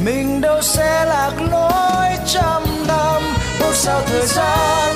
Mình 0.06 0.42
đâu 0.42 0.62
sẽ 0.62 1.06
lạc 1.06 1.32
lối 1.52 2.10
trăm 2.26 2.64
năm. 2.88 3.22
Ước 3.60 3.74
sao 3.74 4.02
thời 4.06 4.26
gian 4.26 4.96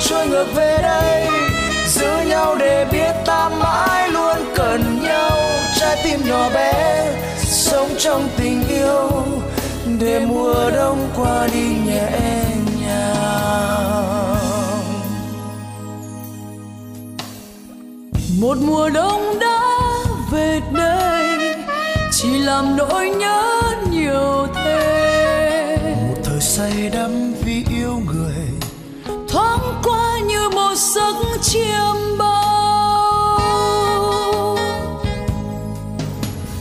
trôi 0.00 0.26
ngược 0.26 0.46
về 0.54 0.78
đây. 0.82 1.28
Giữ 1.86 2.10
nhau 2.28 2.56
để 2.58 2.86
biết 2.92 3.12
ta 3.26 3.48
mãi 3.48 4.08
luôn 4.08 4.36
cần 4.54 5.02
nhau. 5.02 5.38
Trái 5.80 6.00
tim 6.04 6.20
nhỏ 6.28 6.48
bé, 6.54 7.06
sống 7.38 7.88
trong 7.98 8.28
tình 8.36 8.68
yêu. 8.68 9.10
Để 10.00 10.20
mùa 10.20 10.70
đông 10.74 11.08
qua 11.16 11.48
đi 11.52 11.68
nhẹ 11.86 12.10
nhàng. 12.80 13.50
Một 18.40 18.58
mùa 18.60 18.88
đông 18.88 19.38
đã 19.40 19.59
làm 22.28 22.76
nỗi 22.76 23.08
nhớ 23.08 23.62
nhiều 23.90 24.46
thêm 24.54 26.08
một 26.08 26.14
thời 26.24 26.40
say 26.40 26.90
đắm 26.92 27.34
vì 27.44 27.64
yêu 27.70 28.00
người. 28.06 28.46
Thoáng 29.28 29.80
qua 29.82 30.18
như 30.26 30.48
một 30.48 30.74
giấc 30.74 31.14
chiêm 31.42 32.18
bao. 32.18 33.38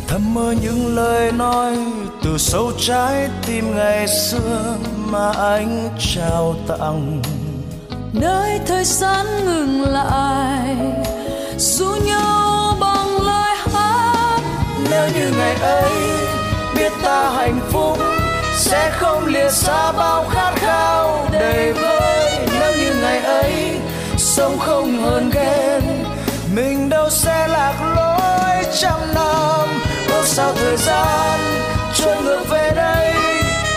Thầm 0.07 0.33
mơ 0.33 0.55
những 0.61 0.95
lời 0.95 1.31
nói 1.31 1.77
từ 2.23 2.37
sâu 2.37 2.71
trái 2.77 3.29
tim 3.47 3.75
ngày 3.75 4.07
xưa 4.07 4.75
mà 5.05 5.31
anh 5.31 5.89
trao 5.99 6.55
tặng. 6.67 7.21
Nơi 8.13 8.59
thời 8.67 8.83
gian 8.83 9.25
ngừng 9.45 9.81
lại 9.81 10.75
du 11.57 11.95
nhau 12.05 12.58
nếu 14.89 15.07
như 15.15 15.31
ngày 15.37 15.55
ấy 15.61 15.91
biết 16.75 16.91
ta 17.03 17.29
hạnh 17.29 17.59
phúc, 17.71 17.97
sẽ 18.55 18.91
không 18.91 19.25
lìa 19.25 19.49
xa 19.49 19.91
bao 19.91 20.25
khát 20.29 20.51
khao 20.55 21.27
đầy 21.31 21.73
vơi 21.73 22.47
nếu 22.59 22.71
như 22.77 22.93
ngày 23.01 23.19
ấy 23.19 23.79
sống 24.17 24.59
không 24.59 25.01
hơn 25.01 25.29
ghen, 25.33 25.81
mình 26.55 26.89
đâu 26.89 27.09
sẽ 27.09 27.47
lạc 27.47 27.73
lối 27.95 28.63
trăm 28.81 28.99
năm. 29.15 29.69
Ước 30.07 30.23
sao 30.25 30.53
thời 30.53 30.77
gian 30.77 31.39
trôi 31.95 32.15
ngược 32.23 32.43
về 32.49 32.71
đây 32.75 33.13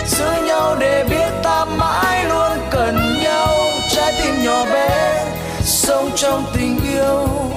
giữ 0.07 0.27
nhau 0.47 0.77
để 0.81 1.05
biết 1.11 1.31
ta 1.43 1.65
mãi 1.65 2.25
luôn 2.25 2.59
cần 2.71 3.21
nhau. 3.23 3.57
Trái 3.91 4.13
tim 4.23 4.45
nhỏ 4.45 4.65
bé 4.65 5.25
sống 5.65 6.11
trong 6.17 6.45
tình 6.55 6.81
yêu 6.93 7.52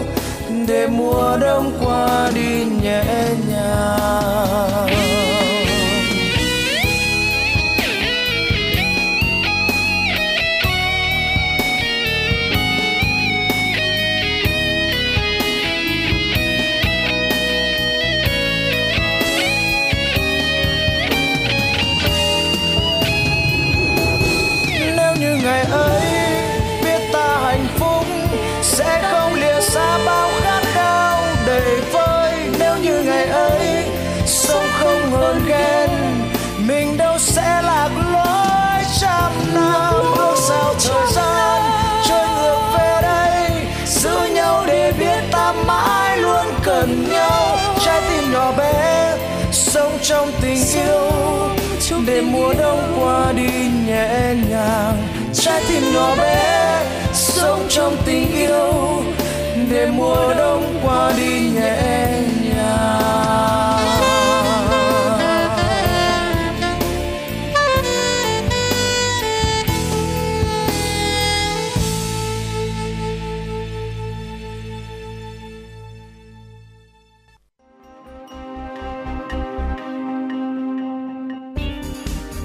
để 0.67 0.87
mùa 0.87 1.37
đông 1.37 1.71
qua 1.83 2.31
đi 2.35 2.65
nhẹ 2.81 3.03
nhàng. 3.49 5.14
Trong 57.75 57.97
tình 58.05 58.31
yêu, 58.31 59.03
để 59.71 59.87
mùa 59.91 60.33
đông 60.37 60.79
qua 60.83 61.13
đi 61.17 61.49
nhẹ 61.55 62.21
nhàng 62.43 63.15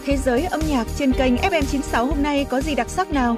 Thế 0.06 0.16
giới 0.16 0.44
âm 0.44 0.60
nhạc 0.68 0.86
trên 0.98 1.12
kênh 1.12 1.36
FM96 1.36 2.06
hôm 2.06 2.22
nay 2.22 2.46
có 2.50 2.60
gì 2.60 2.74
đặc 2.74 2.90
sắc 2.90 3.12
nào? 3.12 3.36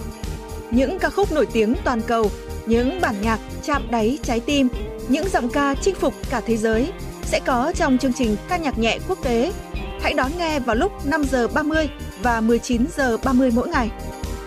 Những 0.73 0.99
ca 0.99 1.11
khúc 1.11 1.32
nổi 1.32 1.47
tiếng 1.53 1.74
toàn 1.85 2.01
cầu, 2.01 2.31
những 2.66 3.01
bản 3.01 3.15
nhạc 3.23 3.40
chạm 3.62 3.82
đáy 3.90 4.19
trái 4.23 4.40
tim, 4.40 4.69
những 5.09 5.28
giọng 5.28 5.49
ca 5.49 5.74
chinh 5.74 5.94
phục 5.94 6.15
cả 6.31 6.40
thế 6.47 6.57
giới 6.57 6.93
sẽ 7.24 7.40
có 7.40 7.73
trong 7.77 7.99
chương 7.99 8.12
trình 8.12 8.36
ca 8.49 8.57
nhạc 8.57 8.78
nhẹ 8.78 8.99
quốc 9.09 9.19
tế. 9.24 9.53
Hãy 10.01 10.15
đón 10.15 10.31
nghe 10.39 10.61
vào 10.61 10.77
lúc 10.77 11.07
5 11.07 11.24
giờ 11.24 11.49
30 11.49 11.89
và 12.23 12.40
19 12.40 12.86
giờ 12.97 13.16
30 13.24 13.51
mỗi 13.55 13.69
ngày. 13.69 13.90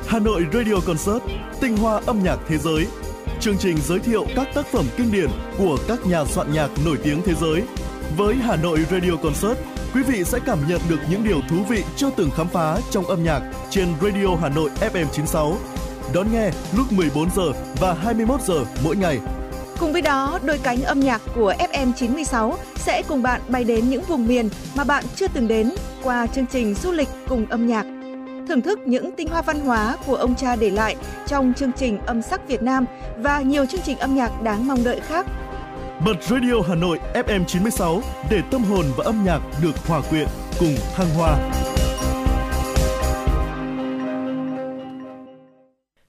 Hà 0.08 0.20
Nội 0.20 0.46
Radio 0.54 0.76
Concert, 0.88 1.24
tinh 1.62 1.78
hoa 1.78 2.02
âm 2.06 2.24
nhạc 2.24 2.38
thế 2.48 2.58
giới. 2.58 2.88
Chương 3.40 3.58
trình 3.58 3.78
giới 3.88 4.00
thiệu 4.00 4.26
các 4.36 4.48
tác 4.56 4.66
phẩm 4.66 4.86
kinh 4.98 5.12
điển 5.12 5.30
của 5.58 5.78
các 5.88 6.06
nhà 6.06 6.26
soạn 6.26 6.54
nhạc 6.54 6.70
nổi 6.86 6.98
tiếng 7.04 7.22
thế 7.26 7.34
giới. 7.42 7.62
Với 8.18 8.36
Hà 8.36 8.56
Nội 8.56 8.80
Radio 8.92 9.16
Concert, 9.24 9.58
quý 9.94 10.02
vị 10.04 10.24
sẽ 10.24 10.40
cảm 10.46 10.60
nhận 10.68 10.82
được 10.90 11.00
những 11.10 11.24
điều 11.24 11.42
thú 11.50 11.56
vị 11.70 11.84
chưa 11.96 12.10
từng 12.18 12.32
khám 12.32 12.48
phá 12.48 12.78
trong 12.92 13.06
âm 13.06 13.24
nhạc 13.24 13.42
trên 13.70 13.88
Radio 14.02 14.36
Hà 14.42 14.50
Nội 14.50 14.70
FM 14.80 15.06
96. 15.12 15.58
Đón 16.14 16.28
nghe 16.34 16.52
lúc 16.78 16.92
14 16.92 17.30
giờ 17.36 17.52
và 17.80 17.94
21 17.94 18.42
giờ 18.42 18.66
mỗi 18.84 18.96
ngày. 18.96 19.20
Cùng 19.80 19.94
với 19.94 20.02
đó, 20.02 20.40
đôi 20.44 20.58
cánh 20.64 20.84
âm 20.84 21.00
nhạc 21.00 21.22
của 21.36 21.54
FM 21.60 21.94
96 21.94 22.58
sẽ 22.76 23.02
cùng 23.08 23.24
bạn 23.24 23.42
bay 23.48 23.64
đến 23.64 23.90
những 23.90 24.04
vùng 24.04 24.28
miền 24.28 24.50
mà 24.76 24.84
bạn 24.84 25.04
chưa 25.16 25.28
từng 25.28 25.48
đến 25.48 25.72
qua 26.04 26.28
chương 26.28 26.46
trình 26.46 26.74
du 26.74 26.92
lịch 26.92 27.10
cùng 27.28 27.46
âm 27.50 27.68
nhạc. 27.68 27.86
Thưởng 28.48 28.62
thức 28.62 28.80
những 28.86 29.12
tinh 29.12 29.28
hoa 29.28 29.42
văn 29.42 29.60
hóa 29.60 29.98
của 30.06 30.16
ông 30.16 30.36
cha 30.36 30.56
để 30.56 30.70
lại 30.70 30.96
trong 31.28 31.54
chương 31.54 31.72
trình 31.72 32.00
âm 32.06 32.22
sắc 32.22 32.48
Việt 32.48 32.62
Nam 32.62 32.86
và 33.18 33.42
nhiều 33.42 33.66
chương 33.66 33.82
trình 33.82 33.98
âm 33.98 34.16
nhạc 34.16 34.42
đáng 34.42 34.68
mong 34.68 34.84
đợi 34.84 35.00
khác. 35.08 35.26
Bật 36.06 36.24
Radio 36.24 36.54
Hà 36.68 36.76
Nội 36.76 37.00
FM 37.14 37.46
96 37.46 38.02
để 38.30 38.42
tâm 38.52 38.64
hồn 38.64 38.86
và 38.98 39.04
âm 39.06 39.26
nhạc 39.26 39.40
được 39.62 39.88
hòa 39.88 40.02
quyện 40.10 40.28
cùng 40.60 40.76
thăng 40.96 41.10
hoa. 41.10 41.38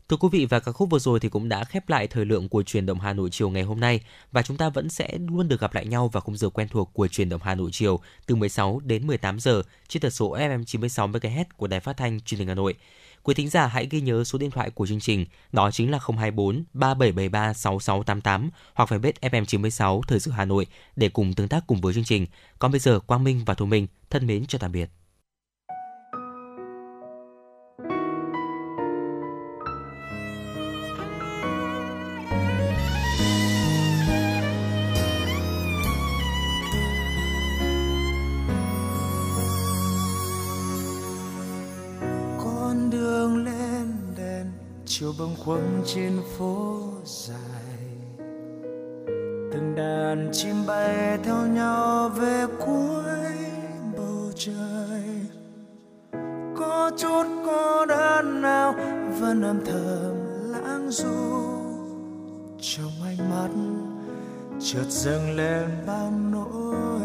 Thưa 0.08 0.16
quý 0.16 0.28
vị 0.32 0.46
và 0.46 0.60
các 0.60 0.72
khúc 0.72 0.90
vừa 0.90 0.98
rồi 0.98 1.20
thì 1.20 1.28
cũng 1.28 1.48
đã 1.48 1.64
khép 1.64 1.88
lại 1.88 2.06
thời 2.06 2.24
lượng 2.24 2.48
của 2.48 2.62
truyền 2.62 2.86
động 2.86 3.00
Hà 3.00 3.12
Nội 3.12 3.28
chiều 3.32 3.50
ngày 3.50 3.62
hôm 3.62 3.80
nay 3.80 4.00
và 4.32 4.42
chúng 4.42 4.56
ta 4.56 4.68
vẫn 4.68 4.88
sẽ 4.88 5.18
luôn 5.28 5.48
được 5.48 5.60
gặp 5.60 5.74
lại 5.74 5.86
nhau 5.86 6.08
vào 6.08 6.20
khung 6.20 6.36
giờ 6.36 6.48
quen 6.48 6.68
thuộc 6.68 6.90
của 6.92 7.08
truyền 7.08 7.28
động 7.28 7.40
Hà 7.44 7.54
Nội 7.54 7.70
chiều 7.72 8.00
từ 8.26 8.34
16 8.34 8.80
đến 8.84 9.06
18 9.06 9.40
giờ 9.40 9.62
trên 9.88 10.00
tần 10.00 10.10
số 10.10 10.36
FM 10.36 10.64
96 10.64 11.08
MHz 11.08 11.44
của 11.56 11.66
Đài 11.66 11.80
Phát 11.80 11.96
thanh 11.96 12.20
Truyền 12.20 12.38
hình 12.38 12.48
Hà 12.48 12.54
Nội. 12.54 12.74
Quý 13.22 13.34
thính 13.34 13.48
giả 13.48 13.66
hãy 13.66 13.86
ghi 13.90 14.00
nhớ 14.00 14.24
số 14.24 14.38
điện 14.38 14.50
thoại 14.50 14.70
của 14.70 14.86
chương 14.86 15.00
trình, 15.00 15.26
đó 15.52 15.70
chính 15.70 15.90
là 15.90 15.98
024 15.98 16.64
3773 16.72 17.52
6688 17.52 18.50
hoặc 18.74 18.92
fanpage 18.92 19.30
FM 19.30 19.44
96 19.44 20.02
Thời 20.08 20.20
sự 20.20 20.30
Hà 20.30 20.44
Nội 20.44 20.66
để 20.96 21.08
cùng 21.08 21.34
tương 21.34 21.48
tác 21.48 21.66
cùng 21.66 21.80
với 21.80 21.94
chương 21.94 22.04
trình. 22.04 22.26
Còn 22.58 22.70
bây 22.70 22.80
giờ 22.80 23.00
Quang 23.00 23.24
Minh 23.24 23.42
và 23.46 23.54
Thu 23.54 23.66
Minh 23.66 23.86
thân 24.10 24.26
mến 24.26 24.46
chào 24.46 24.58
tạm 24.58 24.72
biệt. 24.72 24.90
Chiều 44.98 45.14
bâng 45.18 45.34
khuâng 45.44 45.82
trên 45.86 46.12
phố 46.38 46.78
dài. 47.04 47.38
Từng 49.52 49.74
đàn 49.76 50.28
chim 50.32 50.54
bay 50.66 51.18
theo 51.24 51.46
nhau 51.46 52.08
về 52.08 52.46
cuối 52.58 53.32
bầu 53.96 54.32
trời. 54.36 55.02
Có 56.56 56.90
chút 56.98 57.24
cô 57.46 57.86
đơn 57.86 58.42
nào 58.42 58.74
vẫn 59.20 59.42
âm 59.42 59.64
thầm 59.64 60.14
lãng 60.50 60.90
du. 60.90 61.46
Trong 62.60 62.92
ánh 63.04 63.30
mắt 63.30 63.48
chợt 64.60 64.86
dâng 64.88 65.36
lên 65.36 65.68
bao 65.86 66.12
nỗi 66.32 67.00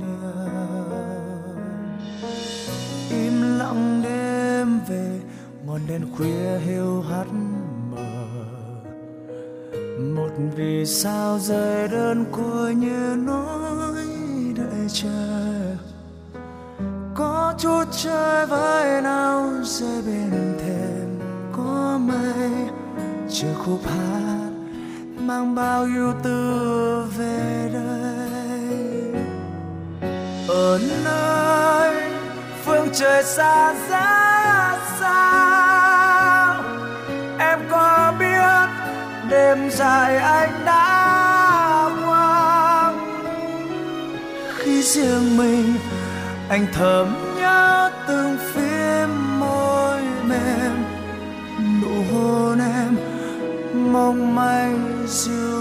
niềm. 0.00 1.38
Im 3.10 3.58
lặng 3.58 4.00
đêm 4.04 4.80
về 4.88 5.20
ngọn 5.68 5.80
đèn 5.88 6.02
khuya 6.16 6.58
hiu 6.58 7.02
hắt 7.02 7.26
mờ. 7.90 8.26
Một 10.14 10.30
vì 10.56 10.86
sao 10.86 11.38
rơi 11.38 11.88
đơn 11.88 12.24
côi 12.32 12.74
như 12.74 13.16
nỗi 13.16 14.04
đợi 14.56 14.88
chờ. 14.92 15.76
Có 17.14 17.54
chút 17.58 17.84
chơi 18.02 18.46
với 18.46 19.02
nào 19.02 19.50
rơi 19.62 20.02
bên 20.02 20.58
thềm 20.58 21.20
có 21.52 21.98
mây. 22.00 22.50
Chưa 23.30 23.54
khúc 23.64 23.80
hát 23.84 24.50
mang 25.20 25.54
bao 25.54 25.84
yêu 25.84 26.12
tư 26.22 27.04
về 27.18 27.70
đây. 27.72 29.22
Ở 30.48 30.78
nơi 31.04 32.10
phương 32.64 32.88
trời 32.94 33.24
xa 33.24 33.74
giá. 33.90 34.27
Đêm 39.30 39.70
dài 39.70 40.16
anh 40.16 40.64
đã 40.64 41.90
qua 42.06 42.92
khi 44.56 44.82
riêng 44.82 45.36
mình, 45.36 45.74
anh 46.48 46.66
thầm 46.72 47.06
nhớ 47.36 47.90
từng 48.08 48.36
phim 48.52 49.40
môi 49.40 50.00
mềm. 50.24 50.72
Nụ 51.82 52.02
hôn 52.12 52.58
em, 52.58 52.96
mong 53.92 54.34
manh 54.34 55.06
dịu 55.08 55.57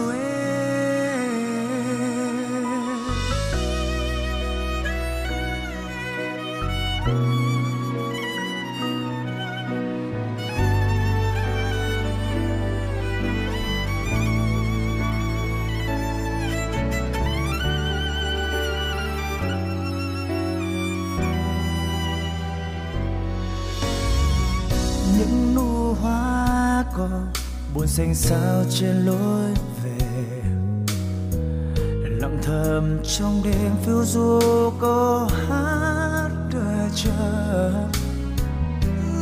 xanh 27.97 28.15
sao 28.15 28.63
trên 28.69 29.05
lối 29.05 29.51
về. 29.83 30.05
Lặng 32.21 32.37
thầm 32.43 32.99
trong 33.03 33.41
đêm 33.43 33.71
phiêu 33.85 34.03
du 34.05 34.39
câu 34.81 35.27
hát 35.49 36.29
đợi 36.53 36.89
chờ 36.95 37.71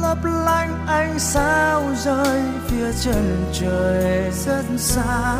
lấp 0.02 0.18
lánh 0.23 0.85
ánh 0.88 1.19
sao 1.19 1.84
rơi 2.03 2.41
phía 2.68 2.91
chân 3.02 3.45
trời 3.53 4.31
rất 4.45 4.65
xa. 4.77 5.38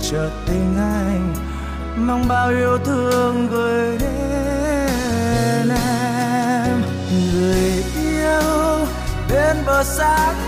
Chợt 0.00 0.30
tình 0.46 0.74
anh 0.78 1.34
mong 1.96 2.28
bao 2.28 2.50
yêu 2.50 2.78
thương 2.84 3.48
gửi 3.50 3.98
đến 3.98 5.68
em. 5.70 6.82
Người 7.34 7.84
yêu 7.96 8.86
bên 9.30 9.56
bờ 9.66 9.84
xa 9.84 10.45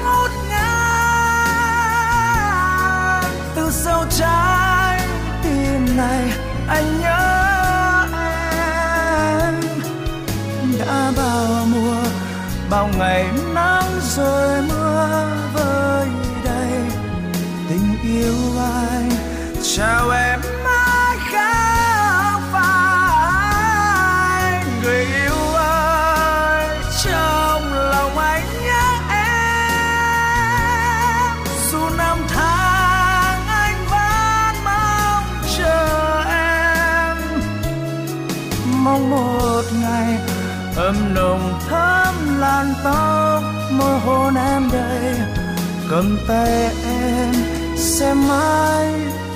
từ 3.68 3.74
sâu 3.74 4.04
trái, 4.18 5.00
tim 5.42 5.96
này 5.96 6.32
anh 6.68 7.00
nhớ 7.00 8.06
em. 8.12 9.54
Đã 10.78 11.12
bao 11.16 11.66
mùa, 11.66 12.02
bao 12.70 12.90
ngày 12.98 13.24
nắng 13.54 14.00
rồi 14.16 14.62
mưa 14.62 15.30
vơi 15.54 16.06
đầy, 16.44 16.72
tình 17.68 17.96
yêu 18.02 18.34
anh 18.82 19.10
chào 19.76 20.10
em 20.10 20.37
làn 42.58 42.74
tóc 42.84 43.42
môi 43.70 44.00
hôn 44.00 44.34
em 44.34 44.68
đầy, 44.72 45.14
cầm 45.90 46.18
tay 46.28 46.74
em 46.84 47.34
sẽ 47.76 48.14
mãi 48.14 48.86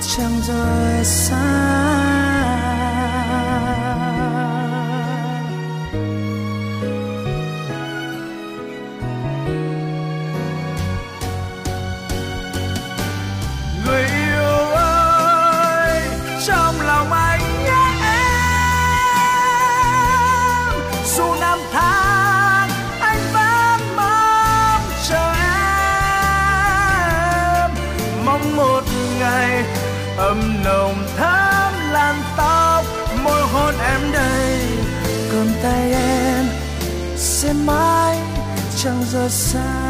chẳng 0.01 0.41
rời 0.47 1.05
xa. 1.05 2.22
Nồng 30.63 31.07
thắm 31.17 31.73
làn 31.91 32.15
tóc. 32.37 32.85
Môi 33.23 33.41
hôn 33.41 33.73
em 33.79 34.11
đây, 34.13 34.59
cầm 35.31 35.47
tay 35.63 35.91
em 35.93 36.45
sẽ 37.17 37.53
mãi 37.53 38.17
chẳng 38.83 39.03
rời 39.11 39.29
xa. 39.29 39.82